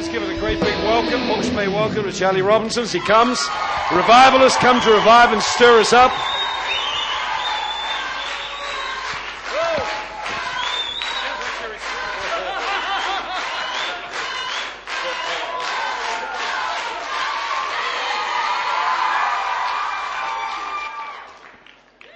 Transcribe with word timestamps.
Let's 0.00 0.10
give 0.10 0.22
it 0.22 0.34
a 0.34 0.40
great 0.40 0.58
big 0.58 0.74
welcome. 0.78 1.20
Hawke's 1.26 1.50
Bay 1.50 1.68
welcome 1.68 2.04
to 2.04 2.10
Charlie 2.10 2.40
Robinson 2.40 2.84
as 2.84 2.90
he 2.90 3.00
comes. 3.00 3.38
Revivalists 3.92 4.58
come 4.58 4.80
to 4.80 4.92
revive 4.92 5.30
and 5.30 5.42
stir 5.42 5.78
us 5.78 5.92
up. 5.92 6.10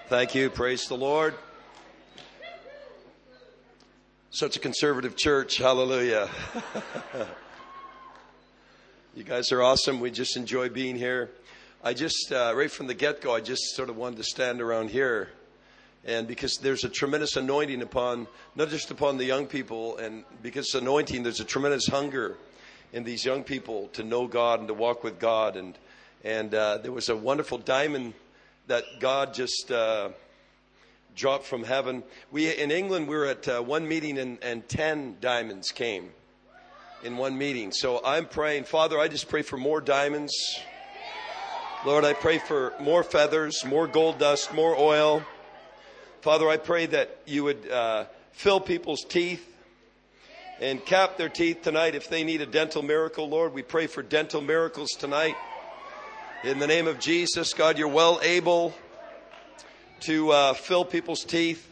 Thank 0.09 0.35
you. 0.35 0.49
Praise 0.49 0.87
the 0.87 0.97
Lord. 0.97 1.35
Such 4.31 4.57
a 4.57 4.59
conservative 4.59 5.19
church. 5.19 5.59
Hallelujah. 5.59 6.31
you 9.17 9.23
guys 9.23 9.53
are 9.53 9.63
awesome. 9.63 10.01
We 10.01 10.11
just 10.11 10.37
enjoy 10.37 10.71
being 10.71 10.97
here. 10.97 11.31
I 11.85 11.95
just, 11.95 12.33
uh, 12.33 12.53
right 12.57 12.71
from 12.71 12.89
the 12.89 12.95
get 12.95 13.21
go, 13.21 13.33
I 13.33 13.41
just 13.41 13.77
sort 13.77 13.89
of 13.89 13.97
wanted 13.97 14.17
to 14.17 14.25
stand 14.25 14.61
around 14.61 14.91
here. 14.91 15.29
And 16.05 16.27
because 16.27 16.57
there's 16.57 16.83
a 16.83 16.89
tremendous 16.89 17.37
anointing 17.37 17.81
upon, 17.81 18.27
not 18.57 18.71
just 18.71 18.91
upon 18.91 19.17
the 19.17 19.25
young 19.25 19.47
people, 19.47 19.99
and 19.99 20.25
because 20.43 20.67
it's 20.67 20.75
anointing, 20.75 21.23
there's 21.23 21.39
a 21.39 21.45
tremendous 21.45 21.87
hunger 21.87 22.37
in 22.93 23.05
these 23.05 23.25
young 23.25 23.45
people 23.45 23.87
to 23.93 24.03
know 24.03 24.27
God 24.27 24.59
and 24.59 24.67
to 24.67 24.75
walk 24.75 25.05
with 25.05 25.21
God. 25.21 25.57
And, 25.57 25.79
and 26.25 26.53
uh, 26.53 26.79
there 26.79 26.91
was 26.93 27.09
a 27.09 27.17
wonderful 27.17 27.59
diamond 27.59 28.15
that 28.67 28.83
God 28.99 29.33
just, 29.33 29.71
uh, 29.71 30.09
dropped 31.15 31.45
from 31.45 31.63
heaven. 31.63 32.03
We 32.33 32.53
in 32.53 32.73
England 32.73 33.07
we 33.07 33.15
were 33.15 33.27
at 33.27 33.47
uh, 33.47 33.61
one 33.61 33.87
meeting 33.87 34.19
and, 34.19 34.43
and 34.43 34.69
ten 34.69 35.19
diamonds 35.21 35.71
came 35.71 36.11
in 37.05 37.19
one 37.19 37.37
meeting. 37.37 37.71
So 37.71 38.01
I'm 38.03 38.25
praying, 38.25 38.65
Father, 38.65 38.99
I 38.99 39.09
just 39.09 39.29
pray 39.29 39.43
for 39.43 39.59
more 39.59 39.83
diamonds. 39.83 40.33
Lord, 41.85 42.03
I 42.03 42.15
pray 42.15 42.39
for 42.39 42.73
more 42.81 43.05
feathers, 43.05 43.63
more 43.63 43.87
gold 43.87 44.19
dust, 44.19 44.55
more 44.55 44.75
oil. 44.75 45.23
Father, 46.23 46.49
I 46.49 46.57
pray 46.57 46.87
that 46.87 47.19
you 47.27 47.45
would 47.45 47.71
uh, 47.71 48.07
fill 48.33 48.59
people's 48.59 49.05
teeth 49.05 49.47
and 50.61 50.83
cap 50.83 51.19
their 51.19 51.29
teeth 51.29 51.61
tonight 51.61 51.95
if 51.95 52.09
they 52.09 52.25
need 52.25 52.41
a 52.41 52.47
dental 52.47 52.83
miracle. 52.83 53.29
Lord, 53.29 53.53
we 53.53 53.61
pray 53.61 53.87
for 53.87 54.03
dental 54.03 54.41
miracles 54.41 54.89
tonight. 54.99 55.35
In 56.43 56.59
the 56.59 56.67
name 56.67 56.87
of 56.87 56.99
Jesus, 56.99 57.53
God, 57.53 57.77
you're 57.77 57.87
well 57.87 58.19
able 58.23 58.73
to 60.01 60.31
uh, 60.31 60.55
fill 60.55 60.87
people's 60.87 61.23
teeth 61.23 61.71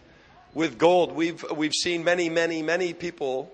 with 0.52 0.76
gold. 0.76 1.12
We've, 1.12 1.42
we've 1.56 1.72
seen 1.72 2.04
many, 2.04 2.28
many, 2.28 2.62
many 2.62 2.92
people 2.92 3.50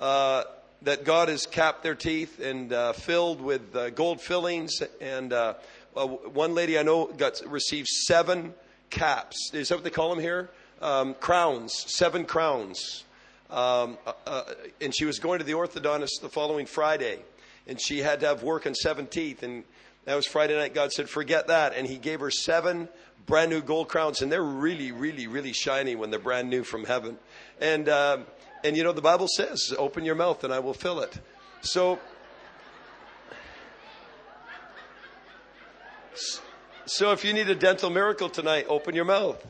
uh, 0.00 0.42
that 0.82 1.04
God 1.04 1.28
has 1.28 1.46
capped 1.46 1.82
their 1.82 1.94
teeth 1.94 2.40
and 2.40 2.72
uh, 2.72 2.92
filled 2.92 3.40
with 3.40 3.74
uh, 3.74 3.90
gold 3.90 4.20
fillings. 4.20 4.82
And 5.00 5.32
uh, 5.32 5.54
one 5.94 6.54
lady 6.54 6.78
I 6.78 6.82
know 6.82 7.06
got 7.06 7.40
received 7.46 7.88
seven 7.88 8.54
caps. 8.90 9.50
Is 9.52 9.68
that 9.68 9.76
what 9.76 9.84
they 9.84 9.90
call 9.90 10.10
them 10.10 10.20
here? 10.20 10.50
Um, 10.80 11.14
crowns, 11.14 11.72
seven 11.88 12.24
crowns. 12.24 13.04
Um, 13.50 13.96
uh, 14.26 14.42
and 14.80 14.94
she 14.94 15.04
was 15.04 15.18
going 15.18 15.38
to 15.38 15.44
the 15.44 15.52
orthodontist 15.52 16.20
the 16.20 16.28
following 16.28 16.66
Friday, 16.66 17.20
and 17.66 17.80
she 17.80 17.98
had 17.98 18.20
to 18.20 18.26
have 18.26 18.42
work 18.42 18.66
on 18.66 18.74
seven 18.74 19.06
teeth. 19.06 19.42
And 19.42 19.62
that 20.04 20.16
was 20.16 20.26
Friday 20.26 20.56
night. 20.56 20.74
God 20.74 20.92
said, 20.92 21.08
"Forget 21.08 21.46
that," 21.46 21.72
and 21.74 21.86
He 21.86 21.96
gave 21.96 22.20
her 22.20 22.30
seven 22.30 22.88
brand 23.26 23.50
new 23.50 23.60
gold 23.60 23.88
crowns, 23.88 24.22
and 24.22 24.30
they're 24.30 24.42
really, 24.42 24.92
really, 24.92 25.26
really 25.26 25.52
shiny 25.52 25.94
when 25.94 26.10
they're 26.10 26.18
brand 26.20 26.48
new 26.48 26.64
from 26.64 26.84
heaven. 26.84 27.18
And 27.60 27.88
uh, 27.88 28.18
and 28.64 28.76
you 28.76 28.84
know 28.84 28.92
the 28.92 29.02
Bible 29.02 29.28
says, 29.28 29.72
"Open 29.78 30.04
your 30.04 30.14
mouth, 30.14 30.44
and 30.44 30.52
I 30.52 30.58
will 30.58 30.74
fill 30.74 31.00
it." 31.00 31.18
So. 31.60 31.98
So 36.88 37.10
if 37.10 37.24
you 37.24 37.32
need 37.32 37.50
a 37.50 37.54
dental 37.54 37.90
miracle 37.90 38.28
tonight, 38.28 38.66
open 38.68 38.94
your 38.94 39.04
mouth. 39.04 39.44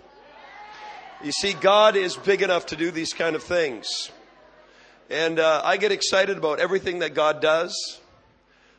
You 1.23 1.33
see, 1.33 1.53
God 1.53 1.95
is 1.95 2.17
big 2.17 2.41
enough 2.41 2.67
to 2.67 2.77
do 2.77 2.91
these 2.91 3.13
kind 3.13 3.37
of 3.37 3.43
things. 3.43 4.11
And 5.11 5.39
uh, 5.39 5.61
I 5.65 5.77
get 5.77 5.93
excited 5.93 6.39
about 6.39 6.61
everything 6.61 7.01
that 7.01 7.15
God 7.15 7.43
does. 7.43 8.01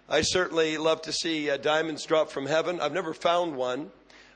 I 0.09 0.21
certainly 0.21 0.77
love 0.77 1.01
to 1.03 1.11
see 1.11 1.49
uh, 1.49 1.57
diamonds 1.57 2.05
drop 2.05 2.31
from 2.31 2.45
heaven. 2.45 2.79
I've 2.79 2.93
never 2.93 3.13
found 3.13 3.55
one, 3.55 3.91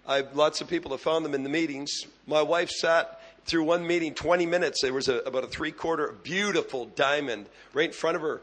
I've, 0.07 0.35
lots 0.35 0.61
of 0.61 0.67
people 0.67 0.91
have 0.91 1.01
found 1.01 1.23
them 1.23 1.33
in 1.33 1.43
the 1.43 1.49
meetings. 1.49 1.91
My 2.27 2.41
wife 2.41 2.69
sat 2.69 3.20
through 3.45 3.63
one 3.63 3.85
meeting 3.85 4.13
20 4.13 4.45
minutes. 4.45 4.81
There 4.81 4.93
was 4.93 5.07
a, 5.07 5.17
about 5.19 5.43
a 5.43 5.47
three 5.47 5.71
quarter 5.71 6.13
beautiful 6.23 6.85
diamond 6.85 7.47
right 7.73 7.89
in 7.89 7.93
front 7.93 8.15
of 8.15 8.21
her. 8.21 8.41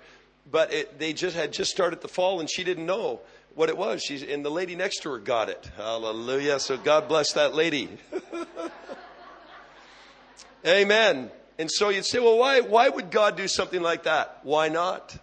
But 0.51 0.73
it, 0.73 0.99
they 0.99 1.13
just 1.13 1.37
had 1.37 1.53
just 1.53 1.71
started 1.71 2.01
to 2.03 2.09
fall 2.09 2.41
and 2.41 2.51
she 2.51 2.65
didn't 2.65 2.87
know 2.87 3.21
what 3.55 3.69
it 3.69 3.77
was. 3.77 4.03
She's, 4.03 4.23
and 4.23 4.45
the 4.45 4.51
lady 4.51 4.77
next 4.77 5.03
to 5.03 5.11
her 5.11 5.19
got 5.19 5.49
it. 5.49 5.71
Hallelujah. 5.77 6.61
So 6.61 6.77
God 6.77 7.09
bless 7.09 7.33
that 7.33 7.55
lady. 7.55 7.89
Amen. 10.67 11.31
And 11.59 11.71
so 11.71 11.89
you'd 11.89 12.05
say, 12.05 12.21
well, 12.21 12.39
why, 12.39 12.61
why 12.61 12.89
would 12.89 13.11
God 13.11 13.37
do 13.37 13.49
something 13.49 13.83
like 13.83 14.05
that? 14.05 14.39
Why 14.43 14.69
not? 14.69 15.17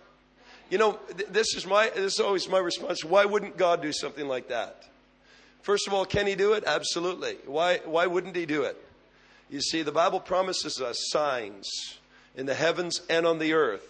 You 0.69 0.77
know, 0.77 0.99
th- 1.17 1.29
this 1.29 1.55
is 1.55 1.65
my, 1.65 1.89
this 1.95 2.15
is 2.15 2.19
always 2.19 2.49
my 2.49 2.57
response. 2.57 3.03
Why 3.03 3.25
wouldn't 3.25 3.57
God 3.57 3.81
do 3.81 3.93
something 3.93 4.27
like 4.27 4.49
that? 4.49 4.83
First 5.61 5.87
of 5.87 5.93
all, 5.93 6.05
can 6.05 6.27
he 6.27 6.35
do 6.35 6.53
it? 6.53 6.63
Absolutely. 6.67 7.37
Why, 7.45 7.79
why 7.85 8.05
wouldn't 8.05 8.35
he 8.35 8.45
do 8.45 8.63
it? 8.63 8.77
You 9.49 9.61
see, 9.61 9.83
the 9.83 9.91
Bible 9.91 10.19
promises 10.19 10.81
us 10.81 10.97
signs 11.09 11.99
in 12.35 12.45
the 12.45 12.55
heavens 12.55 13.01
and 13.09 13.27
on 13.27 13.39
the 13.39 13.53
earth. 13.53 13.87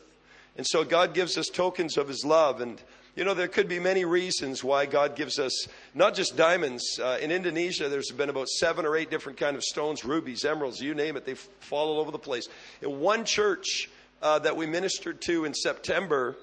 And 0.57 0.66
so 0.67 0.83
God 0.83 1.13
gives 1.13 1.38
us 1.38 1.47
tokens 1.47 1.97
of 1.97 2.07
his 2.07 2.25
love. 2.25 2.61
And, 2.61 2.81
you 3.16 3.23
know, 3.23 3.33
there 3.33 3.47
could 3.47 3.67
be 3.67 3.79
many 3.79 4.05
reasons 4.05 4.63
why 4.63 4.85
God 4.85 5.16
gives 5.16 5.39
us 5.39 5.67
not 5.93 6.13
just 6.13 6.35
diamonds. 6.35 6.99
Uh, 7.01 7.17
in 7.21 7.31
Indonesia, 7.31 7.89
there's 7.89 8.11
been 8.11 8.29
about 8.29 8.49
seven 8.49 8.85
or 8.85 8.95
eight 8.97 9.09
different 9.09 9.38
kind 9.38 9.55
of 9.55 9.63
stones, 9.63 10.03
rubies, 10.03 10.43
emeralds, 10.45 10.81
you 10.81 10.93
name 10.93 11.16
it. 11.17 11.25
They 11.25 11.35
fall 11.35 11.89
all 11.89 11.99
over 11.99 12.11
the 12.11 12.19
place. 12.19 12.47
In 12.81 12.99
one 12.99 13.25
church 13.25 13.89
uh, 14.22 14.39
that 14.39 14.57
we 14.57 14.66
ministered 14.66 15.22
to 15.22 15.45
in 15.45 15.53
September, 15.53 16.35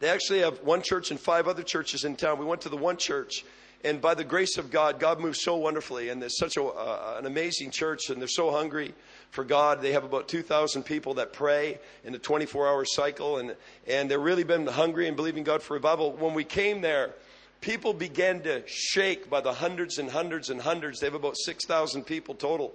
they 0.00 0.08
actually 0.08 0.40
have 0.40 0.62
one 0.62 0.82
church 0.82 1.10
and 1.10 1.20
five 1.20 1.46
other 1.46 1.62
churches 1.62 2.04
in 2.04 2.16
town. 2.16 2.38
We 2.38 2.46
went 2.46 2.62
to 2.62 2.68
the 2.68 2.76
one 2.76 2.96
church 2.96 3.44
and 3.84 4.00
by 4.00 4.14
the 4.14 4.24
grace 4.24 4.58
of 4.58 4.70
God, 4.70 4.98
God 4.98 5.20
moves 5.20 5.40
so 5.42 5.56
wonderfully. 5.56 6.08
And 6.08 6.20
there's 6.20 6.38
such 6.38 6.56
a, 6.56 6.64
uh, 6.64 7.16
an 7.18 7.26
amazing 7.26 7.70
church, 7.70 8.10
and 8.10 8.20
they're 8.20 8.26
so 8.26 8.50
hungry 8.50 8.92
for 9.30 9.44
God. 9.44 9.80
They 9.80 9.92
have 9.92 10.04
about 10.04 10.26
2,000 10.26 10.82
people 10.82 11.14
that 11.14 11.32
pray 11.32 11.78
in 12.04 12.14
a 12.14 12.18
24 12.18 12.66
hour 12.66 12.84
cycle, 12.84 13.38
and, 13.38 13.54
and 13.86 14.10
they've 14.10 14.20
really 14.20 14.44
been 14.44 14.66
hungry 14.66 15.06
and 15.06 15.16
believing 15.16 15.44
God 15.44 15.62
for 15.62 15.74
revival. 15.74 16.12
When 16.12 16.34
we 16.34 16.44
came 16.44 16.80
there, 16.80 17.14
people 17.60 17.92
began 17.94 18.42
to 18.42 18.62
shake 18.66 19.30
by 19.30 19.40
the 19.40 19.52
hundreds 19.52 19.98
and 19.98 20.10
hundreds 20.10 20.50
and 20.50 20.60
hundreds. 20.60 20.98
They 20.98 21.06
have 21.06 21.14
about 21.14 21.36
6,000 21.36 22.04
people 22.04 22.34
total. 22.34 22.74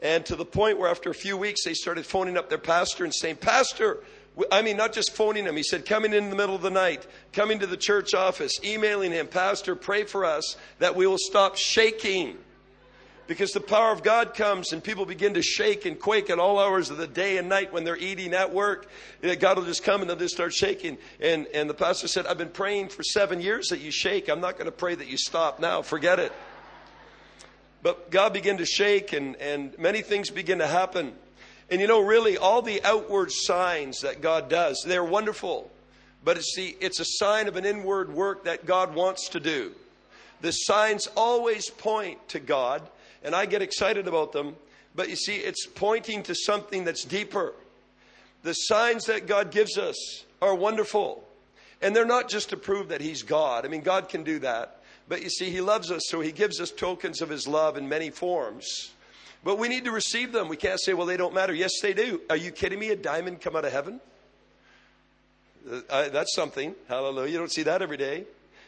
And 0.00 0.24
to 0.26 0.36
the 0.36 0.44
point 0.44 0.78
where 0.78 0.88
after 0.88 1.10
a 1.10 1.14
few 1.14 1.36
weeks, 1.36 1.64
they 1.64 1.74
started 1.74 2.06
phoning 2.06 2.36
up 2.38 2.48
their 2.48 2.56
pastor 2.56 3.04
and 3.04 3.14
saying, 3.14 3.36
Pastor, 3.36 3.98
I 4.52 4.62
mean, 4.62 4.76
not 4.76 4.92
just 4.92 5.14
phoning 5.14 5.46
him. 5.46 5.56
He 5.56 5.62
said, 5.62 5.84
coming 5.84 6.12
in 6.12 6.30
the 6.30 6.36
middle 6.36 6.54
of 6.54 6.62
the 6.62 6.70
night, 6.70 7.06
coming 7.32 7.58
to 7.58 7.66
the 7.66 7.76
church 7.76 8.14
office, 8.14 8.52
emailing 8.64 9.12
him, 9.12 9.26
Pastor, 9.26 9.74
pray 9.74 10.04
for 10.04 10.24
us 10.24 10.56
that 10.78 10.94
we 10.94 11.06
will 11.06 11.18
stop 11.18 11.56
shaking. 11.56 12.38
Because 13.26 13.52
the 13.52 13.60
power 13.60 13.92
of 13.92 14.02
God 14.02 14.32
comes 14.32 14.72
and 14.72 14.82
people 14.82 15.04
begin 15.04 15.34
to 15.34 15.42
shake 15.42 15.84
and 15.84 16.00
quake 16.00 16.30
at 16.30 16.38
all 16.38 16.58
hours 16.58 16.88
of 16.88 16.96
the 16.96 17.06
day 17.06 17.36
and 17.36 17.46
night 17.46 17.74
when 17.74 17.84
they're 17.84 17.96
eating 17.96 18.32
at 18.32 18.54
work. 18.54 18.88
God 19.38 19.58
will 19.58 19.66
just 19.66 19.82
come 19.82 20.00
and 20.00 20.08
they'll 20.08 20.16
just 20.16 20.34
start 20.34 20.54
shaking. 20.54 20.96
And, 21.20 21.46
and 21.52 21.68
the 21.68 21.74
pastor 21.74 22.08
said, 22.08 22.26
I've 22.26 22.38
been 22.38 22.48
praying 22.48 22.88
for 22.88 23.02
seven 23.02 23.42
years 23.42 23.68
that 23.68 23.80
you 23.80 23.90
shake. 23.90 24.30
I'm 24.30 24.40
not 24.40 24.54
going 24.54 24.64
to 24.64 24.72
pray 24.72 24.94
that 24.94 25.08
you 25.08 25.18
stop 25.18 25.60
now. 25.60 25.82
Forget 25.82 26.18
it. 26.18 26.32
But 27.82 28.10
God 28.10 28.32
began 28.32 28.56
to 28.58 28.66
shake 28.66 29.12
and, 29.12 29.36
and 29.36 29.78
many 29.78 30.00
things 30.00 30.30
begin 30.30 30.58
to 30.58 30.66
happen. 30.66 31.12
And 31.70 31.80
you 31.80 31.86
know, 31.86 32.00
really, 32.00 32.38
all 32.38 32.62
the 32.62 32.82
outward 32.82 33.30
signs 33.30 34.00
that 34.00 34.22
God 34.22 34.48
does, 34.48 34.82
they're 34.86 35.04
wonderful. 35.04 35.70
But 36.24 36.38
it's, 36.38 36.54
the, 36.56 36.76
it's 36.80 37.00
a 37.00 37.04
sign 37.04 37.46
of 37.46 37.56
an 37.56 37.64
inward 37.64 38.12
work 38.12 38.44
that 38.44 38.66
God 38.66 38.94
wants 38.94 39.28
to 39.30 39.40
do. 39.40 39.72
The 40.40 40.52
signs 40.52 41.08
always 41.16 41.68
point 41.68 42.26
to 42.28 42.38
God, 42.38 42.82
and 43.22 43.34
I 43.34 43.46
get 43.46 43.62
excited 43.62 44.08
about 44.08 44.32
them. 44.32 44.56
But 44.94 45.10
you 45.10 45.16
see, 45.16 45.36
it's 45.36 45.66
pointing 45.66 46.22
to 46.24 46.34
something 46.34 46.84
that's 46.84 47.04
deeper. 47.04 47.54
The 48.42 48.54
signs 48.54 49.04
that 49.06 49.26
God 49.26 49.50
gives 49.50 49.76
us 49.76 50.24
are 50.40 50.54
wonderful. 50.54 51.24
And 51.82 51.94
they're 51.94 52.04
not 52.04 52.28
just 52.28 52.50
to 52.50 52.56
prove 52.56 52.88
that 52.88 53.00
He's 53.00 53.22
God. 53.22 53.64
I 53.64 53.68
mean, 53.68 53.82
God 53.82 54.08
can 54.08 54.24
do 54.24 54.38
that. 54.40 54.80
But 55.08 55.22
you 55.22 55.30
see, 55.30 55.50
He 55.50 55.60
loves 55.60 55.90
us, 55.90 56.02
so 56.08 56.20
He 56.20 56.32
gives 56.32 56.60
us 56.60 56.70
tokens 56.70 57.20
of 57.20 57.28
His 57.28 57.46
love 57.46 57.76
in 57.76 57.88
many 57.88 58.10
forms. 58.10 58.92
But 59.44 59.58
we 59.58 59.68
need 59.68 59.84
to 59.84 59.92
receive 59.92 60.32
them. 60.32 60.48
We 60.48 60.56
can't 60.56 60.80
say, 60.80 60.94
well, 60.94 61.06
they 61.06 61.16
don't 61.16 61.34
matter. 61.34 61.54
Yes, 61.54 61.72
they 61.80 61.94
do. 61.94 62.20
Are 62.28 62.36
you 62.36 62.50
kidding 62.50 62.78
me? 62.78 62.90
A 62.90 62.96
diamond 62.96 63.40
come 63.40 63.56
out 63.56 63.64
of 63.64 63.72
heaven? 63.72 64.00
Uh, 65.88 66.08
that's 66.08 66.34
something. 66.34 66.74
Hallelujah. 66.88 67.30
You 67.30 67.38
don't 67.38 67.52
see 67.52 67.62
that 67.64 67.82
every 67.82 67.96
day. 67.96 68.24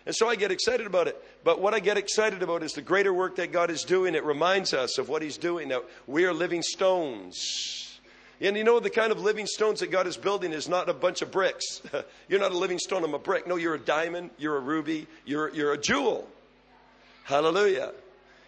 And 0.07 0.15
so 0.15 0.29
I 0.29 0.37
get 0.37 0.51
excited 0.51 0.87
about 0.87 1.09
it. 1.09 1.23
But 1.45 1.61
what 1.61 1.75
I 1.75 1.81
get 1.81 1.99
excited 1.99 2.43
about 2.43 2.63
is 2.63 2.73
the 2.73 2.83
greater 2.83 3.13
work 3.13 3.37
that 3.37 3.53
God 3.53 3.71
is 3.71 3.85
doing. 3.85 4.15
It 4.15 4.25
reminds 4.25 4.73
us 4.73 4.99
of 4.99 5.09
what 5.09 5.23
He's 5.23 5.37
doing. 5.37 5.69
Now, 5.69 5.83
we 6.07 6.25
are 6.25 6.33
living 6.33 6.63
stones. 6.63 8.01
And 8.41 8.57
you 8.57 8.65
know, 8.65 8.81
the 8.81 8.91
kind 8.91 9.13
of 9.13 9.21
living 9.21 9.47
stones 9.47 9.81
that 9.81 9.91
God 9.91 10.07
is 10.07 10.17
building 10.17 10.53
is 10.53 10.69
not 10.69 10.89
a 10.89 10.95
bunch 10.95 11.21
of 11.21 11.31
bricks. 11.31 11.83
you're 12.29 12.41
not 12.41 12.53
a 12.53 12.57
living 12.57 12.79
stone, 12.79 13.05
I'm 13.05 13.13
a 13.13 13.19
brick. 13.19 13.47
No, 13.47 13.57
you're 13.57 13.75
a 13.75 13.79
diamond, 13.79 14.31
you're 14.39 14.57
a 14.57 14.61
ruby, 14.61 15.07
you're, 15.27 15.51
you're 15.51 15.75
a 15.75 15.79
jewel. 15.79 16.27
Hallelujah. 17.25 17.93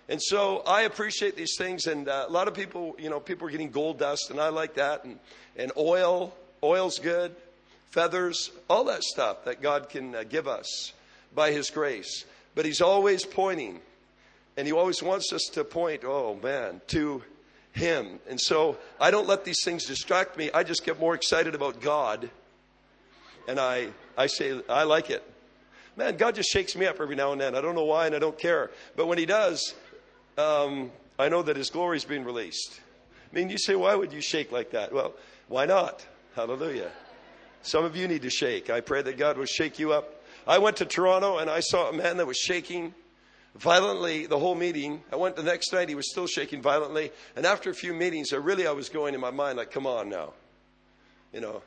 And 0.09 0.21
so 0.23 0.59
I 0.67 0.83
appreciate 0.83 1.37
these 1.37 1.57
things. 1.57 1.87
And 1.87 2.09
uh, 2.09 2.27
a 2.29 2.31
lot 2.31 2.49
of 2.49 2.55
people, 2.55 2.97
you 2.99 3.11
know, 3.11 3.21
people 3.21 3.49
are 3.49 3.51
getting 3.51 3.71
gold 3.71 3.99
dust, 3.99 4.31
and 4.31 4.41
I 4.41 4.49
like 4.49 4.75
that. 4.75 5.05
And, 5.05 5.19
and 5.57 5.73
oil, 5.77 6.35
oil's 6.63 6.99
good. 6.99 7.35
Feathers, 7.91 8.51
all 8.69 8.85
that 8.85 9.03
stuff 9.03 9.45
that 9.45 9.61
God 9.61 9.89
can 9.89 10.15
uh, 10.15 10.25
give 10.25 10.49
us 10.49 10.93
by 11.35 11.53
His 11.53 11.71
grace. 11.71 12.25
But 12.55 12.65
He's 12.65 12.81
always 12.81 13.25
pointing, 13.25 13.81
and 14.57 14.67
He 14.67 14.73
always 14.73 15.03
wants 15.03 15.33
us 15.33 15.43
to 15.53 15.65
point, 15.65 16.03
oh 16.05 16.39
man, 16.43 16.81
to 16.89 17.23
him. 17.73 18.21
And 18.29 18.41
so 18.41 18.79
I 19.01 19.11
don't 19.11 19.27
let 19.27 19.45
these 19.45 19.63
things 19.65 19.87
distract 19.87 20.37
me. 20.37 20.51
I 20.53 20.63
just 20.63 20.85
get 20.85 21.01
more 21.01 21.15
excited 21.15 21.55
about 21.55 21.81
God. 21.81 22.31
And 23.49 23.59
I, 23.59 23.89
I 24.17 24.27
say, 24.27 24.61
I 24.69 24.85
like 24.85 25.11
it. 25.11 25.23
Man, 25.97 26.17
God 26.17 26.35
just 26.35 26.51
shakes 26.51 26.77
me 26.77 26.87
up 26.87 27.01
every 27.01 27.17
now 27.17 27.33
and 27.33 27.41
then. 27.41 27.55
I 27.55 27.61
don't 27.61 27.75
know 27.75 27.85
why 27.85 28.07
and 28.07 28.15
I 28.15 28.19
don't 28.19 28.39
care. 28.39 28.71
But 28.97 29.07
when 29.07 29.19
He 29.19 29.27
does, 29.27 29.75
um, 30.39 30.91
I 31.19 31.29
know 31.29 31.43
that 31.43 31.57
His 31.57 31.71
glory 31.71 31.97
is 31.97 32.05
being 32.05 32.25
released. 32.25 32.81
I 33.31 33.35
mean, 33.35 33.49
you 33.49 33.59
say, 33.59 33.75
why 33.75 33.95
would 33.95 34.13
you 34.13 34.21
shake 34.21 34.53
like 34.53 34.71
that? 34.71 34.93
Well, 34.93 35.15
why 35.49 35.67
not? 35.67 36.07
Hallelujah. 36.35 36.91
Some 37.63 37.85
of 37.85 37.97
you 37.97 38.09
need 38.09 38.23
to 38.23 38.31
shake. 38.31 38.71
I 38.71 38.81
pray 38.81 39.03
that 39.03 39.17
God 39.17 39.39
will 39.39 39.47
shake 39.47 39.79
you 39.79 39.93
up. 39.93 40.23
I 40.47 40.59
went 40.59 40.79
to 40.79 40.85
Toronto 40.85 41.39
and 41.39 41.49
I 41.49 41.61
saw 41.61 41.89
a 41.89 41.93
man 41.93 42.17
that 42.17 42.27
was 42.27 42.37
shaking 42.37 42.95
violently 43.55 44.27
the 44.27 44.39
whole 44.39 44.55
meeting. 44.55 45.03
I 45.13 45.17
went 45.17 45.37
the 45.37 45.43
next 45.43 45.73
night, 45.73 45.89
he 45.89 45.95
was 45.95 46.11
still 46.11 46.27
shaking 46.27 46.61
violently. 46.61 47.13
And 47.37 47.47
after 47.47 47.71
a 47.71 47.75
few 47.75 47.95
meetings, 47.95 48.33
I 48.33 48.37
really 48.37 48.67
I 48.67 48.73
was 48.73 48.89
going 48.89 49.15
in 49.15 49.21
my 49.21 49.31
mind 49.31 49.59
like, 49.59 49.71
come 49.71 49.87
on 49.87 50.09
now. 50.09 50.33
You 51.33 51.41
know, 51.41 51.63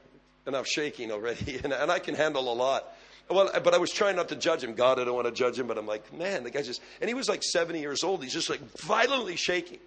enough 0.45 0.67
shaking 0.67 1.11
already. 1.11 1.59
And, 1.63 1.73
and 1.73 1.91
I 1.91 1.99
can 1.99 2.15
handle 2.15 2.51
a 2.51 2.53
lot. 2.53 2.85
Well, 3.29 3.49
but 3.63 3.73
I 3.73 3.79
was 3.79 3.91
trying 3.91 4.15
not 4.15 4.29
to 4.29 4.35
judge 4.35 4.63
him. 4.63 4.75
God, 4.75 4.99
I 4.99 5.03
don't 5.03 5.15
want 5.15 5.27
to 5.27 5.33
judge 5.33 5.57
him, 5.57 5.65
but 5.67 5.77
I'm 5.77 5.87
like, 5.87 6.13
man, 6.13 6.43
the 6.43 6.51
guy's 6.51 6.67
just, 6.67 6.81
and 7.01 7.07
he 7.07 7.15
was 7.15 7.27
like 7.27 7.41
70 7.41 7.79
years 7.79 8.03
old. 8.03 8.23
He's 8.23 8.33
just 8.33 8.49
like 8.49 8.61
violently 8.77 9.35
shaking. 9.35 9.79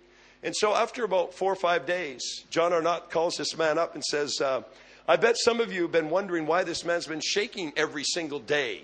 And 0.42 0.54
so 0.56 0.74
after 0.74 1.04
about 1.04 1.34
four 1.34 1.52
or 1.52 1.56
five 1.56 1.86
days, 1.86 2.44
John 2.50 2.72
Arnott 2.72 3.10
calls 3.10 3.36
this 3.36 3.56
man 3.56 3.78
up 3.78 3.94
and 3.94 4.04
says, 4.04 4.40
uh, 4.40 4.62
I 5.06 5.16
bet 5.16 5.36
some 5.38 5.60
of 5.60 5.72
you 5.72 5.82
have 5.82 5.92
been 5.92 6.10
wondering 6.10 6.46
why 6.46 6.64
this 6.64 6.84
man's 6.84 7.06
been 7.06 7.20
shaking 7.20 7.72
every 7.76 8.04
single 8.04 8.40
day. 8.40 8.82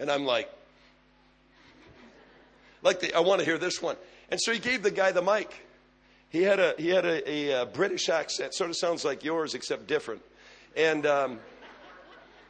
And 0.00 0.10
I'm 0.10 0.24
like, 0.24 0.50
like 2.82 3.00
the, 3.00 3.14
I 3.14 3.20
want 3.20 3.40
to 3.40 3.44
hear 3.44 3.58
this 3.58 3.80
one. 3.80 3.96
And 4.30 4.40
so 4.40 4.52
he 4.52 4.58
gave 4.58 4.82
the 4.82 4.90
guy 4.90 5.12
the 5.12 5.22
mic. 5.22 5.52
He 6.30 6.42
had 6.42 6.58
a 6.58 6.74
he 6.76 6.88
had 6.88 7.04
a, 7.04 7.30
a, 7.30 7.62
a 7.62 7.66
British 7.66 8.08
accent, 8.08 8.54
sort 8.54 8.68
of 8.68 8.76
sounds 8.76 9.04
like 9.04 9.22
yours 9.22 9.54
except 9.54 9.86
different. 9.86 10.22
And 10.76 11.06
um, 11.06 11.38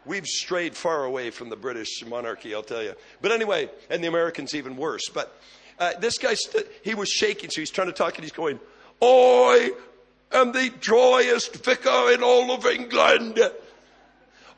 we've 0.07 0.27
strayed 0.27 0.77
far 0.77 1.05
away 1.05 1.31
from 1.31 1.49
the 1.49 1.57
British 1.57 2.05
monarchy, 2.07 2.55
I'll 2.55 2.63
tell 2.63 2.83
you. 2.83 2.95
But 3.21 3.33
anyway, 3.33 3.71
and 3.91 4.03
the 4.03 4.09
Americans 4.09 4.55
even 4.55 4.77
worse. 4.77 5.09
But 5.09 5.37
uh, 5.79 5.93
this 6.01 6.19
guy, 6.19 6.35
st- 6.35 6.67
he 6.83 6.95
was 6.95 7.09
shaking, 7.09 7.51
so 7.51 7.61
he's 7.61 7.71
trying 7.71 7.89
to 7.89 7.93
talk, 7.93 8.15
and 8.17 8.25
he's 8.25 8.33
going, 8.33 8.61
"I 9.03 9.73
am 10.33 10.53
the 10.53 10.71
driest 10.81 11.65
vicar 11.65 12.13
in 12.13 12.23
all 12.23 12.51
of 12.53 12.67
England. 12.67 13.41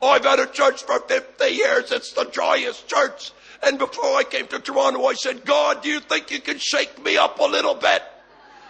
I've 0.01 0.25
had 0.25 0.39
a 0.39 0.45
church 0.45 0.83
for 0.83 0.99
50 0.99 1.49
years. 1.49 1.91
It's 1.91 2.13
the 2.13 2.25
driest 2.25 2.87
church 2.87 3.31
and 3.63 3.79
before 3.79 4.15
I 4.15 4.23
came 4.23 4.47
to 4.47 4.59
Toronto, 4.59 5.05
I 5.05 5.13
said, 5.13 5.45
God, 5.45 5.81
do 5.81 5.89
you 5.89 5.99
think 5.99 6.31
you 6.31 6.39
can 6.39 6.57
shake 6.59 7.03
me 7.03 7.17
up 7.17 7.39
a 7.39 7.43
little 7.43 7.75
bit? 7.75 8.03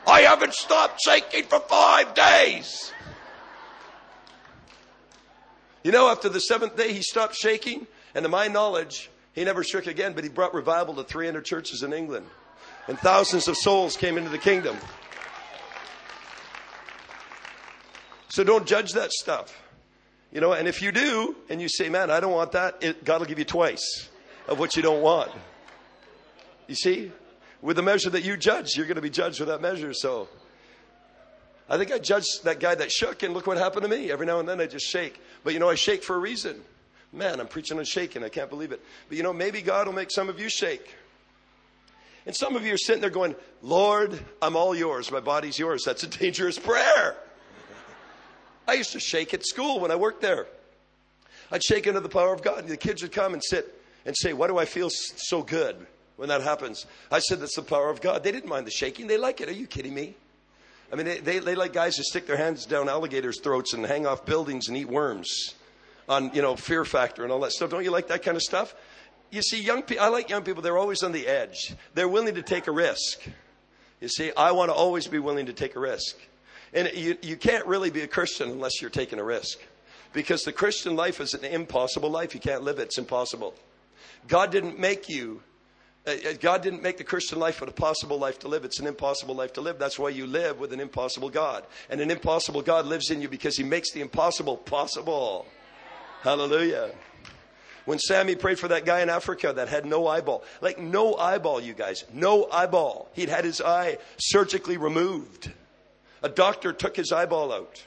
I 0.05 0.21
haven't 0.21 0.53
stopped 0.53 1.01
shaking 1.01 1.43
for 1.43 1.59
five 1.59 2.13
days. 2.13 2.93
You 5.87 5.93
know, 5.93 6.09
after 6.09 6.27
the 6.27 6.41
seventh 6.41 6.75
day, 6.75 6.91
he 6.91 7.01
stopped 7.01 7.33
shaking. 7.33 7.87
And 8.13 8.23
to 8.23 8.27
my 8.27 8.49
knowledge, 8.49 9.09
he 9.31 9.45
never 9.45 9.63
shook 9.63 9.87
again, 9.87 10.11
but 10.11 10.25
he 10.25 10.29
brought 10.29 10.53
revival 10.53 10.93
to 10.95 11.03
300 11.05 11.45
churches 11.45 11.81
in 11.81 11.93
England. 11.93 12.25
And 12.89 12.99
thousands 12.99 13.47
of 13.47 13.55
souls 13.55 13.95
came 13.95 14.17
into 14.17 14.29
the 14.29 14.37
kingdom. 14.37 14.75
So 18.27 18.43
don't 18.43 18.67
judge 18.67 18.91
that 18.95 19.13
stuff. 19.13 19.57
You 20.33 20.41
know, 20.41 20.51
and 20.51 20.67
if 20.67 20.81
you 20.81 20.91
do, 20.91 21.37
and 21.49 21.61
you 21.61 21.69
say, 21.69 21.87
man, 21.87 22.11
I 22.11 22.19
don't 22.19 22.33
want 22.33 22.51
that, 22.51 22.83
it, 22.83 23.05
God 23.05 23.21
will 23.21 23.27
give 23.27 23.39
you 23.39 23.45
twice 23.45 24.09
of 24.49 24.59
what 24.59 24.75
you 24.75 24.81
don't 24.81 25.01
want. 25.01 25.31
You 26.67 26.75
see? 26.75 27.13
With 27.61 27.77
the 27.77 27.81
measure 27.81 28.09
that 28.09 28.25
you 28.25 28.35
judge, 28.35 28.75
you're 28.75 28.87
going 28.87 28.95
to 28.95 29.01
be 29.01 29.09
judged 29.09 29.39
with 29.39 29.47
that 29.47 29.61
measure. 29.61 29.93
So 29.93 30.27
I 31.69 31.77
think 31.77 31.91
I 31.91 31.99
judged 31.99 32.45
that 32.45 32.59
guy 32.59 32.75
that 32.75 32.91
shook, 32.91 33.23
and 33.23 33.33
look 33.33 33.45
what 33.45 33.57
happened 33.57 33.83
to 33.83 33.89
me. 33.89 34.11
Every 34.11 34.25
now 34.25 34.39
and 34.39 34.47
then 34.47 34.61
I 34.61 34.67
just 34.67 34.85
shake. 34.85 35.19
But 35.43 35.53
you 35.53 35.59
know, 35.59 35.69
I 35.69 35.75
shake 35.75 36.03
for 36.03 36.15
a 36.15 36.19
reason. 36.19 36.61
Man, 37.11 37.39
I'm 37.39 37.47
preaching 37.47 37.77
on 37.77 37.85
shaking. 37.85 38.23
I 38.23 38.29
can't 38.29 38.49
believe 38.49 38.71
it. 38.71 38.81
But 39.09 39.17
you 39.17 39.23
know, 39.23 39.33
maybe 39.33 39.61
God 39.61 39.87
will 39.87 39.93
make 39.93 40.11
some 40.11 40.29
of 40.29 40.39
you 40.39 40.49
shake. 40.49 40.95
And 42.25 42.35
some 42.35 42.55
of 42.55 42.65
you 42.65 42.73
are 42.73 42.77
sitting 42.77 43.01
there 43.01 43.09
going, 43.09 43.35
Lord, 43.61 44.19
I'm 44.41 44.57
all 44.57 44.75
yours. 44.75 45.11
My 45.11 45.21
body's 45.21 45.57
yours. 45.57 45.83
That's 45.85 46.03
a 46.03 46.07
dangerous 46.07 46.59
prayer. 46.59 47.15
I 48.67 48.73
used 48.73 48.91
to 48.91 48.99
shake 48.99 49.33
at 49.33 49.45
school 49.45 49.79
when 49.79 49.91
I 49.91 49.95
worked 49.95 50.21
there. 50.21 50.45
I'd 51.51 51.63
shake 51.63 51.87
under 51.87 52.01
the 52.01 52.09
power 52.09 52.33
of 52.33 52.41
God. 52.41 52.59
And 52.59 52.67
the 52.67 52.77
kids 52.77 53.01
would 53.01 53.13
come 53.13 53.33
and 53.33 53.41
sit 53.41 53.81
and 54.05 54.15
say, 54.17 54.33
Why 54.33 54.47
do 54.47 54.57
I 54.57 54.65
feel 54.65 54.89
so 54.89 55.41
good 55.41 55.87
when 56.17 56.27
that 56.29 56.41
happens? 56.41 56.85
I 57.09 57.19
said, 57.19 57.39
That's 57.39 57.55
the 57.55 57.61
power 57.61 57.89
of 57.89 58.01
God. 58.01 58.23
They 58.23 58.31
didn't 58.33 58.49
mind 58.49 58.67
the 58.67 58.71
shaking. 58.71 59.07
They 59.07 59.17
like 59.17 59.39
it. 59.39 59.47
Are 59.47 59.53
you 59.53 59.67
kidding 59.67 59.93
me? 59.93 60.15
I 60.91 60.95
mean, 60.95 61.05
they, 61.05 61.19
they, 61.19 61.39
they 61.39 61.55
like 61.55 61.73
guys 61.73 61.97
who 61.97 62.03
stick 62.03 62.27
their 62.27 62.37
hands 62.37 62.65
down 62.65 62.87
alligators' 62.87 63.39
throats 63.39 63.73
and 63.73 63.85
hang 63.85 64.05
off 64.07 64.25
buildings 64.25 64.67
and 64.67 64.77
eat 64.77 64.87
worms 64.87 65.55
on, 66.07 66.31
you 66.33 66.41
know, 66.41 66.55
fear 66.55 66.85
factor 66.85 67.23
and 67.23 67.31
all 67.31 67.41
that 67.41 67.51
stuff. 67.51 67.69
Don't 67.69 67.83
you 67.83 67.91
like 67.91 68.07
that 68.07 68.23
kind 68.23 68.37
of 68.37 68.43
stuff? 68.43 68.73
You 69.29 69.41
see, 69.41 69.61
young 69.61 69.81
people, 69.81 70.03
I 70.03 70.07
like 70.07 70.29
young 70.29 70.43
people, 70.43 70.61
they're 70.61 70.77
always 70.77 71.03
on 71.03 71.11
the 71.11 71.27
edge. 71.27 71.75
They're 71.93 72.07
willing 72.07 72.35
to 72.35 72.41
take 72.41 72.67
a 72.67 72.71
risk. 72.71 73.19
You 73.99 74.07
see, 74.07 74.31
I 74.37 74.51
want 74.51 74.69
to 74.69 74.73
always 74.73 75.07
be 75.07 75.19
willing 75.19 75.47
to 75.47 75.53
take 75.53 75.75
a 75.75 75.79
risk. 75.79 76.15
And 76.73 76.89
you, 76.93 77.17
you 77.21 77.35
can't 77.35 77.65
really 77.65 77.89
be 77.89 78.01
a 78.01 78.07
Christian 78.07 78.49
unless 78.49 78.81
you're 78.81 78.89
taking 78.89 79.19
a 79.19 79.23
risk. 79.23 79.59
Because 80.13 80.43
the 80.43 80.53
Christian 80.53 80.95
life 80.95 81.19
is 81.19 81.33
an 81.33 81.43
impossible 81.43 82.09
life. 82.09 82.33
You 82.33 82.39
can't 82.39 82.63
live 82.63 82.79
it, 82.79 82.83
it's 82.83 82.97
impossible. 82.97 83.53
God 84.27 84.51
didn't 84.51 84.79
make 84.79 85.09
you. 85.09 85.41
Uh, 86.07 86.11
uh, 86.11 86.33
God 86.39 86.63
didn't 86.63 86.81
make 86.81 86.97
the 86.97 87.03
Christian 87.03 87.37
life 87.37 87.61
a 87.61 87.69
possible 87.69 88.17
life 88.17 88.39
to 88.39 88.47
live. 88.47 88.63
It's 88.63 88.79
an 88.79 88.87
impossible 88.87 89.35
life 89.35 89.51
to 89.53 89.61
live. 89.61 89.77
That's 89.77 89.99
why 89.99 90.09
you 90.09 90.25
live 90.25 90.57
with 90.57 90.71
an 90.71 90.79
impossible 90.79 91.29
God. 91.29 91.65
And 91.89 91.99
an 91.99 92.09
impossible 92.09 92.61
God 92.61 92.85
lives 92.85 93.11
in 93.11 93.21
you 93.21 93.27
because 93.27 93.57
he 93.57 93.63
makes 93.63 93.91
the 93.91 93.99
impossible 93.99 94.55
possible. 94.55 95.45
Hallelujah. 96.21 96.91
When 97.83 97.99
Sammy 97.99 98.35
prayed 98.35 98.57
for 98.57 98.69
that 98.69 98.85
guy 98.85 99.01
in 99.01 99.09
Africa 99.09 99.51
that 99.53 99.67
had 99.67 99.85
no 99.85 100.07
eyeball, 100.07 100.43
like 100.61 100.79
no 100.79 101.15
eyeball, 101.15 101.61
you 101.61 101.73
guys, 101.73 102.05
no 102.13 102.49
eyeball. 102.51 103.09
He'd 103.13 103.29
had 103.29 103.43
his 103.43 103.59
eye 103.59 103.97
surgically 104.17 104.77
removed. 104.77 105.51
A 106.23 106.29
doctor 106.29 106.71
took 106.71 106.95
his 106.95 107.11
eyeball 107.11 107.51
out. 107.51 107.83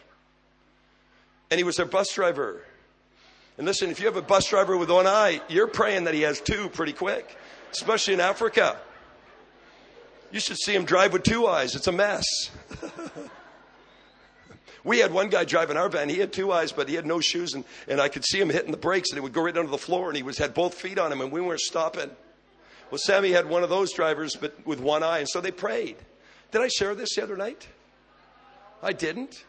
And 1.51 1.59
he 1.59 1.65
was 1.65 1.79
a 1.79 1.87
bus 1.87 2.15
driver. 2.15 2.63
And 3.59 3.67
listen, 3.67 3.91
if 3.91 3.99
you 3.99 4.07
have 4.07 4.17
a 4.17 4.23
bus 4.23 4.49
driver 4.49 4.77
with 4.77 4.91
one 4.91 5.07
eye, 5.07 5.43
you're 5.49 5.67
praying 5.67 6.05
that 6.05 6.15
he 6.15 6.23
has 6.23 6.41
two 6.41 6.71
pretty 6.71 6.95
quick, 6.95 7.37
especially 7.73 8.15
in 8.15 8.21
Africa. 8.21 8.79
You 10.31 10.41
should 10.41 10.59
see 10.59 10.75
him 10.75 10.85
drive 10.85 11.13
with 11.13 11.23
two 11.23 11.47
eyes. 11.47 11.75
It's 11.75 11.87
a 11.87 11.93
mess. 11.93 12.25
we 14.85 14.99
had 14.99 15.13
one 15.13 15.29
guy 15.29 15.45
driving 15.45 15.77
our 15.77 15.89
van. 15.89 16.09
He 16.09 16.19
had 16.19 16.33
two 16.33 16.53
eyes, 16.53 16.73
but 16.73 16.89
he 16.89 16.95
had 16.95 17.07
no 17.07 17.21
shoes, 17.21 17.55
and, 17.55 17.65
and 17.89 18.01
I 18.01 18.09
could 18.09 18.25
see 18.25 18.41
him 18.41 18.49
hitting 18.49 18.71
the 18.71 18.77
brakes, 18.77 19.11
and 19.11 19.17
he 19.17 19.21
would 19.21 19.33
go 19.33 19.43
right 19.43 19.57
under 19.57 19.71
the 19.71 19.79
floor, 19.79 20.09
and 20.09 20.17
he 20.17 20.23
was 20.23 20.39
had 20.39 20.55
both 20.55 20.75
feet 20.75 20.99
on 20.99 21.11
him, 21.11 21.21
and 21.21 21.33
we 21.33 21.41
weren't 21.41 21.61
stopping. 21.61 22.11
Well, 22.91 22.99
Sammy 22.99 23.33
had 23.33 23.49
one 23.49 23.63
of 23.63 23.71
those 23.71 23.93
drivers, 23.93 24.37
but 24.37 24.67
with 24.67 24.81
one 24.81 25.03
eye, 25.03 25.19
and 25.19 25.29
so 25.29 25.41
they 25.41 25.53
prayed. 25.53 25.97
Did 26.53 26.61
I 26.61 26.69
share 26.69 26.95
this 26.95 27.15
the 27.15 27.23
other 27.23 27.37
night? 27.37 27.67
I 28.83 28.93
didn't. 28.93 29.45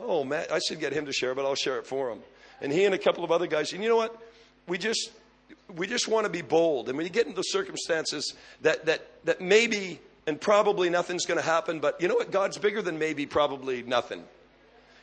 Oh 0.00 0.24
man, 0.24 0.46
I 0.50 0.58
should 0.58 0.80
get 0.80 0.92
him 0.92 1.06
to 1.06 1.12
share, 1.12 1.34
but 1.34 1.44
I'll 1.44 1.54
share 1.54 1.78
it 1.78 1.86
for 1.86 2.10
him 2.10 2.20
and 2.62 2.72
he 2.72 2.84
and 2.84 2.94
a 2.94 2.98
couple 2.98 3.24
of 3.24 3.30
other 3.30 3.46
guys. 3.46 3.72
And 3.72 3.82
you 3.82 3.88
know 3.90 3.96
what? 3.96 4.16
We 4.66 4.78
just 4.78 5.10
we 5.76 5.86
just 5.86 6.08
want 6.08 6.24
to 6.24 6.30
be 6.30 6.42
bold. 6.42 6.88
And 6.88 6.96
when 6.96 7.06
you 7.06 7.12
get 7.12 7.26
into 7.26 7.42
circumstances 7.44 8.34
that 8.62 8.86
that 8.86 9.24
that 9.24 9.40
maybe 9.40 10.00
and 10.26 10.40
probably 10.40 10.88
nothing's 10.88 11.26
going 11.26 11.38
to 11.38 11.44
happen, 11.44 11.80
but 11.80 12.00
you 12.00 12.08
know 12.08 12.14
what? 12.14 12.30
God's 12.30 12.58
bigger 12.58 12.82
than 12.82 12.98
maybe, 12.98 13.26
probably 13.26 13.82
nothing. 13.82 14.22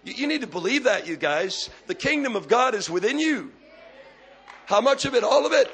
You, 0.04 0.14
you 0.14 0.28
need 0.28 0.42
to 0.42 0.48
believe 0.48 0.86
that, 0.86 1.08
you 1.08 1.18
guys. 1.18 1.70
The 1.88 1.96
kingdom 1.96 2.36
of 2.36 2.48
God 2.48 2.74
is 2.74 2.90
within 2.90 3.20
you. 3.20 3.52
How 4.66 4.82
much 4.82 5.06
of 5.06 5.16
it? 5.16 5.24
All 5.24 5.46
of 5.46 5.52
it. 5.52 5.70